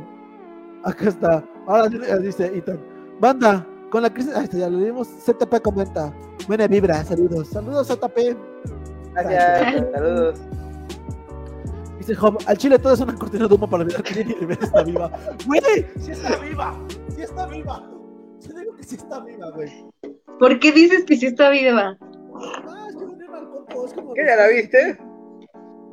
Acá 0.85 1.09
está. 1.09 1.45
Ahora 1.67 1.89
dice- 1.89 2.19
dice 2.19 2.47
Ethan. 2.57 2.79
Banda, 3.21 3.67
con 3.91 4.03
la 4.03 4.13
crisis. 4.13 4.33
Ah, 4.37 4.45
este 4.45 4.59
ya 4.59 4.69
lo 4.69 4.79
dimos. 4.79 5.09
ZP 5.09 5.61
comenta. 5.63 6.13
Buena 6.47 6.67
vibra, 6.67 7.03
saludos. 7.05 7.49
Saludos, 7.49 7.89
ZP. 7.89 8.37
Gracias. 9.15 9.85
Saludos. 9.93 10.41
Dice 11.99 12.15
Job, 12.17 12.39
al 12.47 12.59
chile 12.59 12.79
todo 12.79 12.93
es 12.93 13.01
una 13.01 13.15
cortina 13.15 13.49
de 13.49 13.55
humo 13.55 13.69
para 13.69 13.83
olvidar 13.85 14.03
que 14.03 14.13
Jenny 14.15 14.35
Rivera 14.35 14.63
está 14.63 14.83
viva. 14.83 15.11
Güey, 15.47 15.87
sí 16.01 16.11
está 16.11 16.37
viva. 16.37 16.75
Sí 17.15 17.23
está 17.23 17.47
viva. 17.47 17.83
Yo 18.47 18.55
digo 18.55 18.75
que 18.77 18.83
sí 18.85 18.97
está 18.97 19.21
viva, 19.21 19.51
güey. 19.53 19.87
¿Por 20.39 20.59
qué 20.59 20.73
dices 20.73 21.05
que 21.05 21.17
sí 21.17 21.27
está 21.27 21.49
viva? 21.49 21.97
Ah, 22.37 22.89
es 22.91 22.97
que 22.97 23.29
mal 23.31 23.49
coco, 23.49 23.87
es 23.87 23.95
como. 23.95 24.13
¿Qué, 24.13 24.27
ya 24.27 24.37
la 24.37 24.49
viste? 24.49 24.99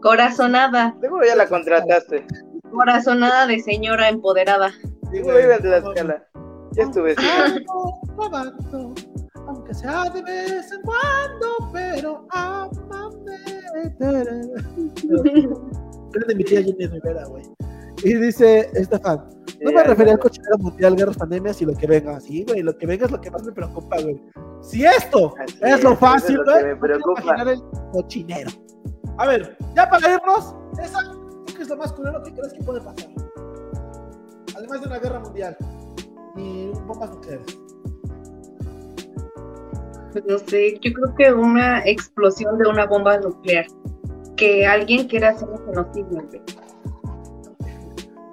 Corazonada. 0.02 0.98
Seguro 1.00 1.26
ya 1.26 1.36
la 1.36 1.48
contrataste. 1.48 2.26
Corazonada 2.72 3.48
de 3.48 3.60
señora 3.60 4.10
empoderada. 4.10 4.72
Sí, 5.12 5.22
güey. 5.22 5.42
vive 5.42 5.56
en 5.56 5.62
Tlaxcala. 5.62 6.28
Ya 6.74 6.84
estuve. 6.84 7.16
Ando 7.18 8.02
robando, 8.16 8.94
aunque 9.48 9.74
sea 9.74 10.10
de 10.10 10.22
vez 10.22 10.72
en 10.72 10.82
cuando, 10.84 11.70
pero 11.74 12.26
amame. 12.30 13.38
Grande 16.14 16.36
mi 16.36 16.44
tía 16.44 16.64
Jenny 16.64 16.88
Rivera, 16.88 17.26
güey. 17.26 17.44
Y 18.04 18.16
dice 18.16 18.70
Estefan, 18.74 19.28
no 19.62 19.72
me 19.72 19.84
refería 19.84 20.14
al 20.14 20.20
cochinero 20.20 20.58
mundial, 20.58 20.96
guerras, 20.96 21.18
pandemias 21.18 21.62
y 21.62 21.66
lo 21.66 21.74
que 21.76 21.86
venga. 21.86 22.20
Sí, 22.20 22.44
güey, 22.48 22.64
lo 22.64 22.76
que 22.78 22.88
venga 22.88 23.06
es 23.06 23.12
lo 23.12 23.22
que 23.22 23.30
más 23.30 23.44
me 23.44 23.52
preocupa, 23.52 24.02
güey. 24.02 24.20
Si 24.62 24.84
esto 24.86 25.34
Así 25.40 25.58
es 25.62 25.84
lo 25.84 25.96
fácil, 25.96 26.40
güey, 26.44 26.60
que 26.60 26.68
me 26.70 26.76
preocupa. 26.78 27.22
imaginar 27.22 27.48
el 27.50 27.62
cochinero. 27.92 28.50
A 29.18 29.28
ver, 29.28 29.56
ya 29.76 29.90
para 29.90 30.16
irnos, 30.16 30.56
esa, 30.82 31.00
¿qué 31.00 31.21
es 31.62 31.70
lo 31.70 31.78
más 31.78 31.94
culero 31.94 32.22
que 32.24 32.34
crees 32.34 32.54
que 32.54 32.64
puede 32.64 32.82
pasar? 32.82 33.10
Además 34.56 34.82
de 34.82 34.88
una 34.88 35.00
guerra 35.00 35.20
mundial 35.20 35.58
y 36.36 36.72
bombas 36.86 37.12
nucleares. 37.12 37.60
Pues 40.12 40.26
no 40.26 40.38
sé, 40.40 40.78
yo 40.82 40.94
creo 40.94 41.16
que 41.16 41.34
una 41.34 41.80
explosión 41.86 42.58
de 42.58 42.68
una 42.68 42.86
bomba 42.86 43.18
nuclear. 43.18 43.66
Que 44.36 44.66
alguien 44.66 45.08
quiera 45.08 45.30
hacer 45.30 45.48
un 45.50 45.66
genocidio. 45.66 46.28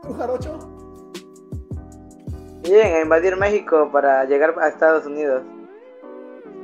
¿Tú, 0.02 0.12
Jarocho? 0.14 0.58
Bien, 2.62 2.96
a 2.96 3.00
invadir 3.00 3.36
México 3.36 3.90
para 3.92 4.24
llegar 4.24 4.54
a 4.58 4.68
Estados 4.68 5.06
Unidos. 5.06 5.42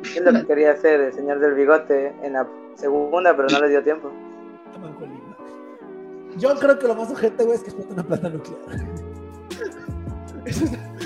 Es 0.02 0.20
lo 0.20 0.32
que 0.32 0.46
quería 0.46 0.72
hacer 0.72 1.00
el 1.00 1.12
señor 1.12 1.38
del 1.40 1.54
bigote 1.54 2.14
en 2.22 2.32
la 2.32 2.48
segunda, 2.74 3.36
pero 3.36 3.48
no 3.50 3.60
le 3.60 3.68
dio 3.68 3.82
tiempo. 3.82 4.10
Yo 6.38 6.54
creo 6.56 6.78
que 6.78 6.88
lo 6.88 6.94
más 6.94 7.10
urgente, 7.10 7.44
güey, 7.44 7.56
es 7.56 7.62
que 7.62 7.70
explote 7.70 7.92
una 7.92 8.02
planta 8.02 8.28
nuclear. 8.28 8.60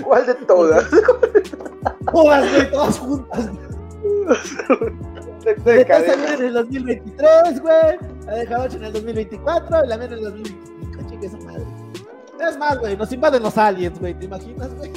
¿Cuál 0.05 0.27
de 0.27 0.35
todas? 0.35 0.85
Todas, 2.13 2.51
güey, 2.53 2.71
todas 2.71 2.99
juntas. 2.99 3.51
Cadena. 5.55 6.17
viene 6.17 6.35
en 6.35 6.43
el 6.45 6.53
2023, 6.55 7.61
güey. 7.61 7.99
La 8.27 8.35
de 8.35 8.47
Jarocho 8.47 8.77
en 8.77 8.85
el 8.85 8.93
2024 8.93 9.85
y 9.85 9.89
la 9.89 9.97
mía 9.97 10.07
en 10.07 10.13
el 10.13 10.23
2025. 10.23 11.09
Chingue 11.09 11.27
esa 11.27 11.39
madre. 11.39 11.65
Es 12.49 12.59
más, 12.59 12.79
güey, 12.79 12.97
nos 12.97 13.13
invaden 13.13 13.43
los 13.43 13.57
aliens, 13.59 13.99
güey. 13.99 14.15
¿Te 14.15 14.25
imaginas, 14.27 14.75
güey? 14.77 14.93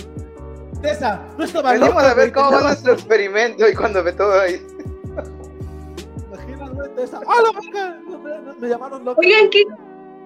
Tessa, 0.81 1.21
no 1.37 1.43
estaba 1.43 1.71
Venimos 1.73 1.93
loca, 1.95 2.09
a 2.11 2.13
ver 2.15 2.31
güey, 2.31 2.43
cómo 2.43 2.51
va 2.57 2.61
nuestro 2.63 2.93
experimento 2.93 3.67
y 3.69 3.75
cuando 3.75 4.03
ve 4.03 4.13
todo 4.13 4.39
ahí. 4.39 4.57
¿Te 4.57 6.25
imaginas, 6.27 6.71
güey? 6.73 6.95
Tessa, 6.95 7.19
¡ah, 7.27 7.35
la 7.43 7.59
verga! 7.59 7.99
Me, 8.07 8.17
me- 8.17 8.53
me 8.59 8.67
llamaron 8.67 9.05
loco. 9.05 9.21
Oigan, 9.21 9.49
¿qué, 9.51 9.63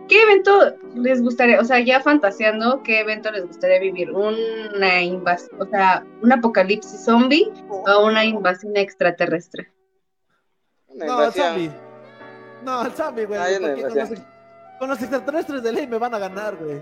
¿qué 0.08 0.22
evento 0.22 0.76
les 0.96 1.22
gustaría, 1.22 1.60
o 1.60 1.64
sea, 1.64 1.80
ya 1.80 2.00
fantaseando, 2.00 2.82
qué 2.84 3.00
evento 3.02 3.32
les 3.32 3.46
gustaría 3.46 3.80
vivir? 3.80 4.12
¿Una 4.12 5.02
invasión, 5.02 5.62
o 5.62 5.66
sea, 5.66 6.04
un 6.22 6.32
apocalipsis 6.32 7.04
zombie 7.04 7.52
o 7.70 8.06
una 8.06 8.24
invasión 8.26 8.76
extraterrestre? 8.78 9.72
Una 10.88 11.06
No, 11.06 11.24
el 11.26 11.32
zombie. 11.34 11.72
No, 12.64 12.86
el 12.86 12.92
zombie, 12.94 13.26
güey. 13.26 13.40
Ah, 13.40 13.48
no 13.60 13.68
con, 13.90 13.96
los, 13.96 14.10
con 14.80 14.90
los 14.90 15.00
extraterrestres 15.02 15.64
de 15.64 15.72
ley 15.72 15.88
me 15.88 15.98
van 15.98 16.14
a 16.16 16.20
ganar, 16.20 16.56
güey. 16.56 16.82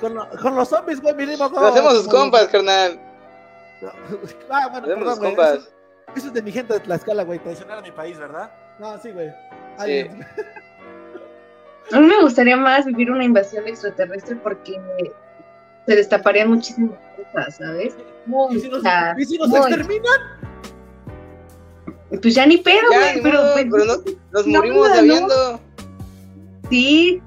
Con, 0.00 0.14
lo- 0.14 0.28
con 0.40 0.54
los 0.54 0.68
zombies, 0.68 1.00
güey, 1.00 1.14
mínimo. 1.14 1.48
Lo 1.48 1.66
hacemos 1.66 1.94
sus 1.94 2.08
compas, 2.08 2.48
carnal. 2.48 3.00
Ah, 4.48 4.68
bueno, 4.70 4.86
hacemos 4.86 4.86
perdón, 4.86 5.18
güey. 5.18 5.34
compas. 5.34 5.54
Eso, 5.56 5.68
eso 6.16 6.26
es 6.28 6.32
de 6.32 6.42
mi 6.42 6.52
gente 6.52 6.72
de 6.72 6.80
Tlaxcala, 6.80 7.22
güey. 7.24 7.38
Traicionar 7.40 7.78
a 7.78 7.82
mi 7.82 7.90
país, 7.90 8.18
¿verdad? 8.18 8.50
No, 8.78 8.96
sí, 8.98 9.10
güey. 9.10 9.30
Aliens. 9.78 10.26
A 11.92 12.00
mí 12.00 12.06
me 12.06 12.20
gustaría 12.22 12.56
más 12.56 12.86
vivir 12.86 13.10
una 13.10 13.24
invasión 13.24 13.66
extraterrestre 13.68 14.36
porque 14.36 14.80
se 15.86 15.96
destaparían 15.96 16.48
muchísimas 16.50 16.98
cosas, 17.32 17.56
¿sabes? 17.56 17.94
¿Y 18.50 18.58
si 18.60 18.68
nos, 18.68 18.82
Muchas, 18.82 19.18
y 19.18 19.24
si 19.26 19.38
nos 19.38 19.48
muy. 19.48 19.58
exterminan? 19.60 20.20
Pues 22.22 22.34
ya 22.34 22.46
ni 22.46 22.56
pedo, 22.58 22.80
Ya, 22.90 22.98
güey, 22.98 23.22
pero, 23.22 23.38
modo, 23.42 23.52
pues, 23.54 23.66
pero 23.70 23.84
no, 23.84 23.94
nos 24.32 24.46
no, 24.46 24.58
morimos 24.58 24.88
no. 24.88 24.94
sabiendo. 24.94 25.60
sí, 26.70 27.22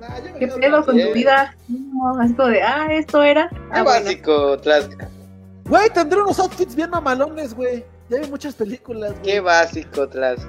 Nah, 0.00 0.08
qué 0.38 0.46
pedo 0.46 0.84
con 0.86 0.94
bien. 0.96 1.08
tu 1.08 1.14
vida. 1.14 1.54
No, 1.68 2.22
es 2.22 2.32
como 2.32 2.48
de, 2.48 2.62
ah, 2.62 2.88
esto 2.90 3.22
era. 3.22 3.50
Qué 3.50 3.56
Ah, 3.70 3.82
bueno. 3.82 4.04
básico, 4.04 4.58
Tlaxca. 4.58 5.08
Güey, 5.66 5.90
tendré 5.90 6.22
unos 6.22 6.38
outfits 6.38 6.74
bien 6.74 6.88
mamalones, 6.88 7.52
güey. 7.54 7.84
Ya 8.08 8.18
vi 8.20 8.26
muchas 8.28 8.54
películas, 8.54 9.10
güey. 9.12 9.22
Qué 9.24 9.40
básico, 9.40 10.08
Tlaxca. 10.08 10.48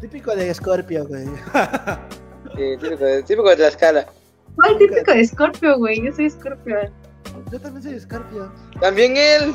Típico 0.00 0.34
de 0.34 0.52
Scorpio, 0.52 1.06
güey. 1.06 1.24
Sí, 2.56 2.76
típico, 2.80 3.04
de- 3.04 3.22
típico 3.22 3.48
de 3.50 3.56
Tlaxcala. 3.56 4.06
Ay, 4.62 4.78
típico 4.78 5.12
de 5.12 5.26
Scorpio, 5.26 5.78
güey. 5.78 6.02
Yo 6.04 6.12
soy 6.12 6.30
Scorpio. 6.30 6.76
Yo 7.50 7.60
también 7.60 7.82
soy 7.82 8.00
Scorpio. 8.00 8.52
También 8.80 9.16
él. 9.16 9.54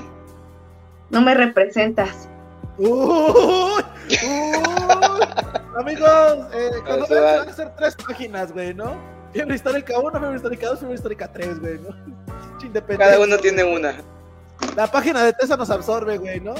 No 1.09 1.21
me 1.21 1.33
representas. 1.33 2.27
¡Uy! 2.77 2.87
¡Uy! 2.87 3.83
Amigos, 5.77 6.47
eh, 6.53 6.71
cuando 6.85 7.07
vean, 7.07 7.37
van 7.39 7.47
a 7.47 7.51
hacer 7.51 7.71
tres 7.77 7.95
páginas, 7.95 8.51
güey, 8.51 8.73
¿no? 8.73 8.95
Fiebre 9.31 9.55
histórica 9.55 9.97
1, 9.99 10.11
fiebre 10.19 10.35
histórica 10.35 10.67
2, 10.67 10.79
fiebre 10.79 10.95
histórica 10.95 11.31
3, 11.31 11.59
güey, 11.59 11.79
¿no? 11.79 11.89
Cada 12.97 13.19
uno 13.19 13.37
tiene 13.37 13.63
una. 13.63 13.95
La 14.75 14.87
página 14.87 15.23
de 15.23 15.33
Tesa 15.33 15.55
nos 15.55 15.69
absorbe, 15.69 16.17
güey, 16.17 16.41
¿no? 16.41 16.53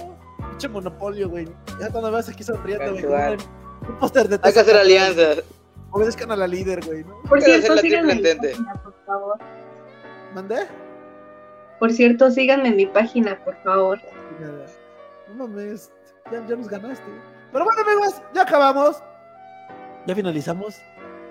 Pinche 0.51 0.69
monopolio, 0.69 1.29
güey. 1.29 1.47
Ya 1.79 1.89
cuando 1.89 2.11
veas 2.11 2.29
aquí 2.29 2.43
sonriendo, 2.43 2.93
güey. 2.93 3.33
Un 3.87 3.97
póster 3.99 4.29
de 4.29 4.39
Hay 4.41 4.53
que 4.53 4.59
hacer 4.59 4.77
alianzas. 4.77 5.43
Obedezcan 5.91 6.31
a 6.31 6.35
la 6.35 6.47
líder, 6.47 6.85
güey, 6.85 7.03
¿no? 7.03 7.21
Por 7.23 7.41
cierto, 7.41 7.77
síganme 7.77 8.13
en 8.13 8.21
mi 8.21 8.33
página, 8.35 8.73
por 8.83 8.93
favor. 9.05 9.37
¿Mandé? 10.33 10.67
Por 11.79 11.91
cierto, 11.91 12.29
síganme 12.29 12.69
en 12.69 12.75
mi 12.75 12.85
página, 12.85 13.43
por 13.43 13.55
favor. 13.63 13.99
No 15.27 15.47
mames, 15.47 15.91
ya, 16.31 16.45
ya 16.47 16.55
nos 16.55 16.67
ganaste. 16.67 17.05
Pero 17.51 17.65
bueno, 17.65 17.81
amigos, 17.81 18.21
ya 18.33 18.43
acabamos. 18.43 19.01
Ya 20.05 20.15
finalizamos. 20.15 20.81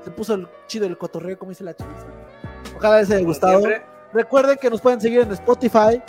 Se 0.04 0.10
puso 0.10 0.34
el 0.34 0.48
chido 0.66 0.86
el 0.86 0.96
cotorreo, 0.96 1.38
como 1.38 1.50
dice 1.50 1.64
la 1.64 1.74
chaviza. 1.74 2.06
Ojalá 2.76 3.00
les 3.00 3.10
haya 3.10 3.24
gustado. 3.24 3.62
Recuerden 4.12 4.56
que 4.56 4.70
nos 4.70 4.80
pueden 4.80 5.00
seguir 5.00 5.20
en 5.20 5.32
Spotify. 5.32 6.02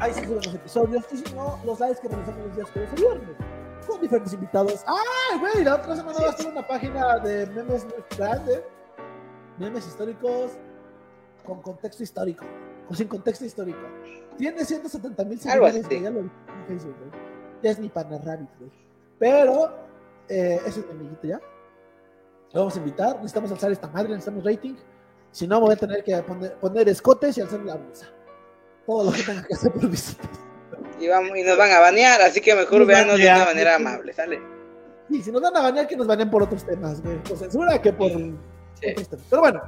Ahí 0.00 0.12
se 0.12 0.24
suben 0.24 0.36
los 0.36 0.54
episodios. 0.54 1.04
Y 1.12 1.18
si 1.18 1.34
no, 1.34 1.58
los 1.64 1.78
lives 1.80 2.00
que 2.00 2.08
realizamos 2.08 2.46
los 2.46 2.56
días 2.56 2.70
jueves 2.70 2.90
y 2.92 3.00
viernes. 3.00 3.36
Con 3.86 4.00
diferentes 4.00 4.32
invitados. 4.32 4.84
¡Ay, 4.86 5.38
güey! 5.38 5.64
La 5.64 5.76
otra 5.76 5.96
semana 5.96 6.18
va 6.20 6.30
a 6.30 6.36
ser 6.36 6.50
una 6.50 6.66
página 6.66 7.18
de 7.18 7.46
memes 7.46 7.84
muy 7.84 8.04
grande. 8.16 8.64
Memes 9.58 9.86
históricos 9.86 10.52
con 11.44 11.60
contexto 11.62 12.02
histórico. 12.02 12.44
O 12.88 12.94
sin 12.94 13.08
contexto 13.08 13.44
histórico. 13.44 13.80
Tiene 14.36 14.64
170 14.64 15.24
mil 15.24 15.38
seguidores. 15.38 15.88
Ya 15.88 16.10
lo 16.10 16.22
vi 16.22 16.30
en 16.30 16.66
Facebook, 16.66 16.96
güey. 16.98 17.10
Ya 17.62 17.70
es 17.70 17.78
mi 17.78 17.88
pana 17.88 18.18
Rabbit, 18.18 18.50
güey. 18.58 18.70
Pero, 19.18 19.74
eh, 20.28 20.60
ese 20.66 20.80
es 20.80 20.86
mi 20.86 20.92
amiguito 20.92 21.26
ya. 21.26 21.40
Lo 22.52 22.60
vamos 22.60 22.76
a 22.76 22.78
invitar. 22.78 23.16
Necesitamos 23.16 23.50
alzar 23.52 23.72
esta 23.72 23.88
madre, 23.88 24.08
necesitamos 24.10 24.44
rating. 24.44 24.74
Si 25.30 25.46
no, 25.46 25.60
voy 25.60 25.72
a 25.72 25.76
tener 25.76 26.04
que 26.04 26.16
poner, 26.22 26.54
poner 26.58 26.88
escotes 26.88 27.36
y 27.38 27.40
alzar 27.40 27.60
la 27.60 27.76
bolsa. 27.76 28.06
Todo 28.86 29.04
lo 29.04 29.12
que 29.12 29.22
tenga 29.22 29.42
que 29.42 29.54
hacer 29.54 29.72
por 29.72 29.88
visitas. 29.88 30.43
Y, 31.00 31.08
vamos, 31.08 31.36
y 31.36 31.42
nos 31.42 31.56
van 31.58 31.70
a 31.72 31.80
banear, 31.80 32.20
así 32.22 32.40
que 32.40 32.54
mejor 32.54 32.78
Nos 32.80 32.86
veanos 32.88 33.18
de 33.18 33.26
una 33.26 33.44
manera 33.44 33.74
amable, 33.76 34.12
¿sale? 34.12 34.40
Y 35.10 35.22
si 35.22 35.30
nos 35.32 35.42
van 35.42 35.56
a 35.56 35.60
banear, 35.62 35.86
que 35.86 35.96
nos 35.96 36.06
banean 36.06 36.30
por 36.30 36.42
otros 36.42 36.64
temas, 36.64 37.02
güey. 37.02 37.16
Por 37.24 37.36
censura 37.36 37.80
que 37.80 37.92
por 37.92 38.10
Sí. 38.10 38.36
otros 38.92 39.08
temas. 39.08 39.26
Pero 39.30 39.42
bueno, 39.42 39.62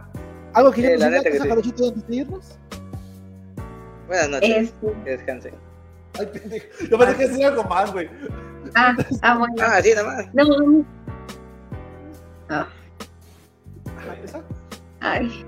algo 0.54 0.70
que 0.72 0.96
nos 0.96 1.10
neta 1.10 1.30
que 1.30 1.38
sí. 1.40 1.48
Jarochito 1.48 1.88
antes 1.88 2.06
de 2.06 2.16
irnos. 2.16 2.58
Buenas 4.06 4.28
noches. 4.28 4.50
Este, 4.50 4.92
Que 5.04 5.10
descansen. 5.10 5.54
Ay, 6.18 6.26
pendejo. 6.26 6.66
Yo 6.90 6.98
pensé 6.98 7.16
que 7.16 7.28
decía 7.28 7.48
algo 7.48 7.64
más, 7.64 7.92
güey. 7.92 8.08
ah, 8.74 8.96
ah, 9.22 9.38
bueno. 9.38 9.54
Ah, 9.60 9.80
sí, 9.82 9.90
nada 9.94 10.06
más. 10.06 10.34
No, 10.34 10.44
no. 10.44 10.84
Ah, 12.48 12.66
¿esa? 14.24 14.40
ay. 15.00 15.44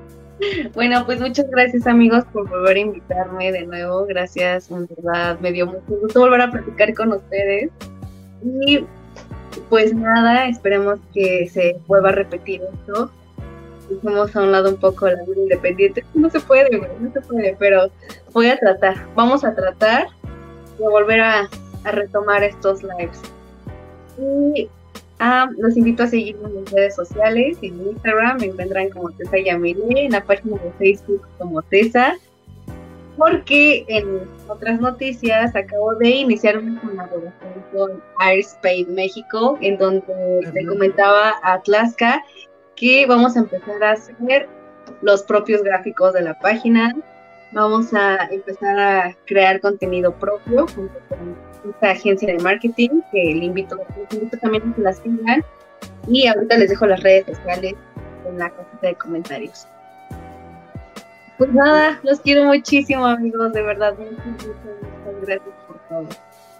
Bueno, 0.75 1.05
pues 1.05 1.21
muchas 1.21 1.51
gracias 1.51 1.87
amigos 1.87 2.25
por 2.33 2.49
volver 2.49 2.77
a 2.77 2.81
invitarme 2.81 3.53
de 3.53 3.67
nuevo. 3.67 4.07
Gracias, 4.07 4.71
en 4.71 4.87
verdad, 4.87 5.39
me 5.41 5.53
dio 5.53 5.67
mucho 5.67 6.01
gusto 6.01 6.21
volver 6.21 6.43
a 6.43 6.51
platicar 6.51 6.95
con 6.95 7.13
ustedes. 7.13 7.71
Y 8.45 8.85
pues 9.69 9.95
nada, 9.95 10.49
esperemos 10.49 11.01
que 11.13 11.49
se 11.49 11.77
vuelva 11.87 12.11
a 12.11 12.13
repetir 12.13 12.63
esto. 12.63 13.11
Dejemos 13.91 14.37
a 14.37 14.43
un 14.43 14.53
lado 14.53 14.71
un 14.71 14.77
poco 14.77 15.09
la 15.09 15.23
vida 15.25 15.43
independiente. 15.43 16.05
No 16.15 16.31
se 16.31 16.41
puede, 16.41 16.79
no 17.01 17.13
se 17.13 17.21
puede, 17.23 17.57
pero 17.59 17.91
voy 18.33 18.49
a 18.49 18.59
tratar, 18.59 18.97
vamos 19.15 19.45
a 19.45 19.55
tratar 19.55 20.09
de 20.79 20.89
volver 20.89 21.21
a, 21.21 21.49
a 21.85 21.91
retomar 21.91 22.45
estos 22.45 22.83
lives. 22.83 23.21
Y 24.55 24.69
Ah, 25.21 25.49
los 25.59 25.77
invito 25.77 26.05
a 26.05 26.07
seguirme 26.07 26.49
en 26.49 26.61
mis 26.61 26.71
redes 26.71 26.95
sociales, 26.95 27.59
en 27.63 27.89
Instagram 27.89 28.39
me 28.39 28.47
encuentran 28.47 28.91
como 28.91 29.11
Tessa 29.11 29.39
Yamile, 29.39 30.05
en 30.05 30.13
la 30.13 30.23
página 30.23 30.57
de 30.59 30.71
Facebook 30.79 31.27
como 31.39 31.61
Tessa, 31.63 32.15
porque 33.17 33.85
en 33.89 34.21
otras 34.47 34.81
noticias 34.81 35.57
acabo 35.57 35.97
de 35.97 36.09
iniciar 36.09 36.59
una 36.59 36.81
colaboración 36.81 37.33
con 37.73 38.03
Airspace 38.21 38.87
México, 38.89 39.59
en 39.61 39.77
donde 39.77 40.53
le 40.55 40.67
comentaba 40.67 41.35
a 41.43 41.61
Tlaxca 41.63 42.23
que 42.77 43.05
vamos 43.07 43.37
a 43.37 43.41
empezar 43.41 43.83
a 43.83 43.93
hacer 43.93 44.49
los 45.03 45.25
propios 45.25 45.65
gráficos 45.65 46.15
de 46.15 46.23
la 46.23 46.39
página, 46.39 46.95
vamos 47.53 47.93
a 47.93 48.29
empezar 48.31 48.79
a 48.79 49.17
crear 49.27 49.61
contenido 49.61 50.15
propio 50.15 50.67
junto 50.69 50.95
con 51.09 51.37
esta 51.69 51.91
agencia 51.91 52.33
de 52.33 52.39
marketing 52.43 53.01
que 53.13 53.35
le 53.35 53.45
invito, 53.47 53.77
les 53.77 54.13
invito 54.15 54.39
también 54.39 54.71
a 54.71 54.75
que 54.75 54.83
las 54.83 54.97
sigan 54.99 55.45
y 56.07 56.27
ahorita 56.27 56.57
les 56.59 56.71
dejo 56.71 56.87
las 56.87 57.03
redes 57.03 57.27
sociales 57.27 57.75
en 58.27 58.39
la 58.39 58.51
cajita 58.51 58.87
de 58.87 58.95
comentarios. 58.95 59.67
Pues 61.39 61.53
nada, 61.53 62.01
los 62.03 62.21
quiero 62.21 62.45
muchísimo 62.45 63.07
amigos, 63.07 63.53
de 63.53 63.63
verdad, 63.63 63.95
muchas, 63.97 64.57
gracias 65.23 65.55
por 65.67 65.79
todo. 65.89 66.07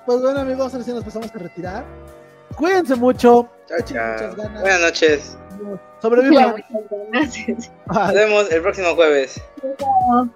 Pues 0.07 0.23
bueno, 0.23 0.41
amigos, 0.41 0.73
ahora 0.73 0.85
sí 0.85 0.93
nos 0.93 1.05
pasamos 1.05 1.35
a 1.35 1.39
retirar. 1.39 1.85
Cuídense 2.57 2.95
mucho. 2.95 3.49
Chao, 3.67 3.79
chao. 3.85 4.13
muchas 4.13 4.37
ganas. 4.37 4.61
Buenas 4.63 4.81
noches. 4.81 5.39
Sobrevivan. 6.01 6.51
Muchas 7.13 7.71
ganas. 7.87 7.87
Nos 7.87 8.15
vemos 8.15 8.51
el 8.51 8.63
próximo 8.63 8.95
jueves. 8.95 9.41
Chao. 9.79 10.29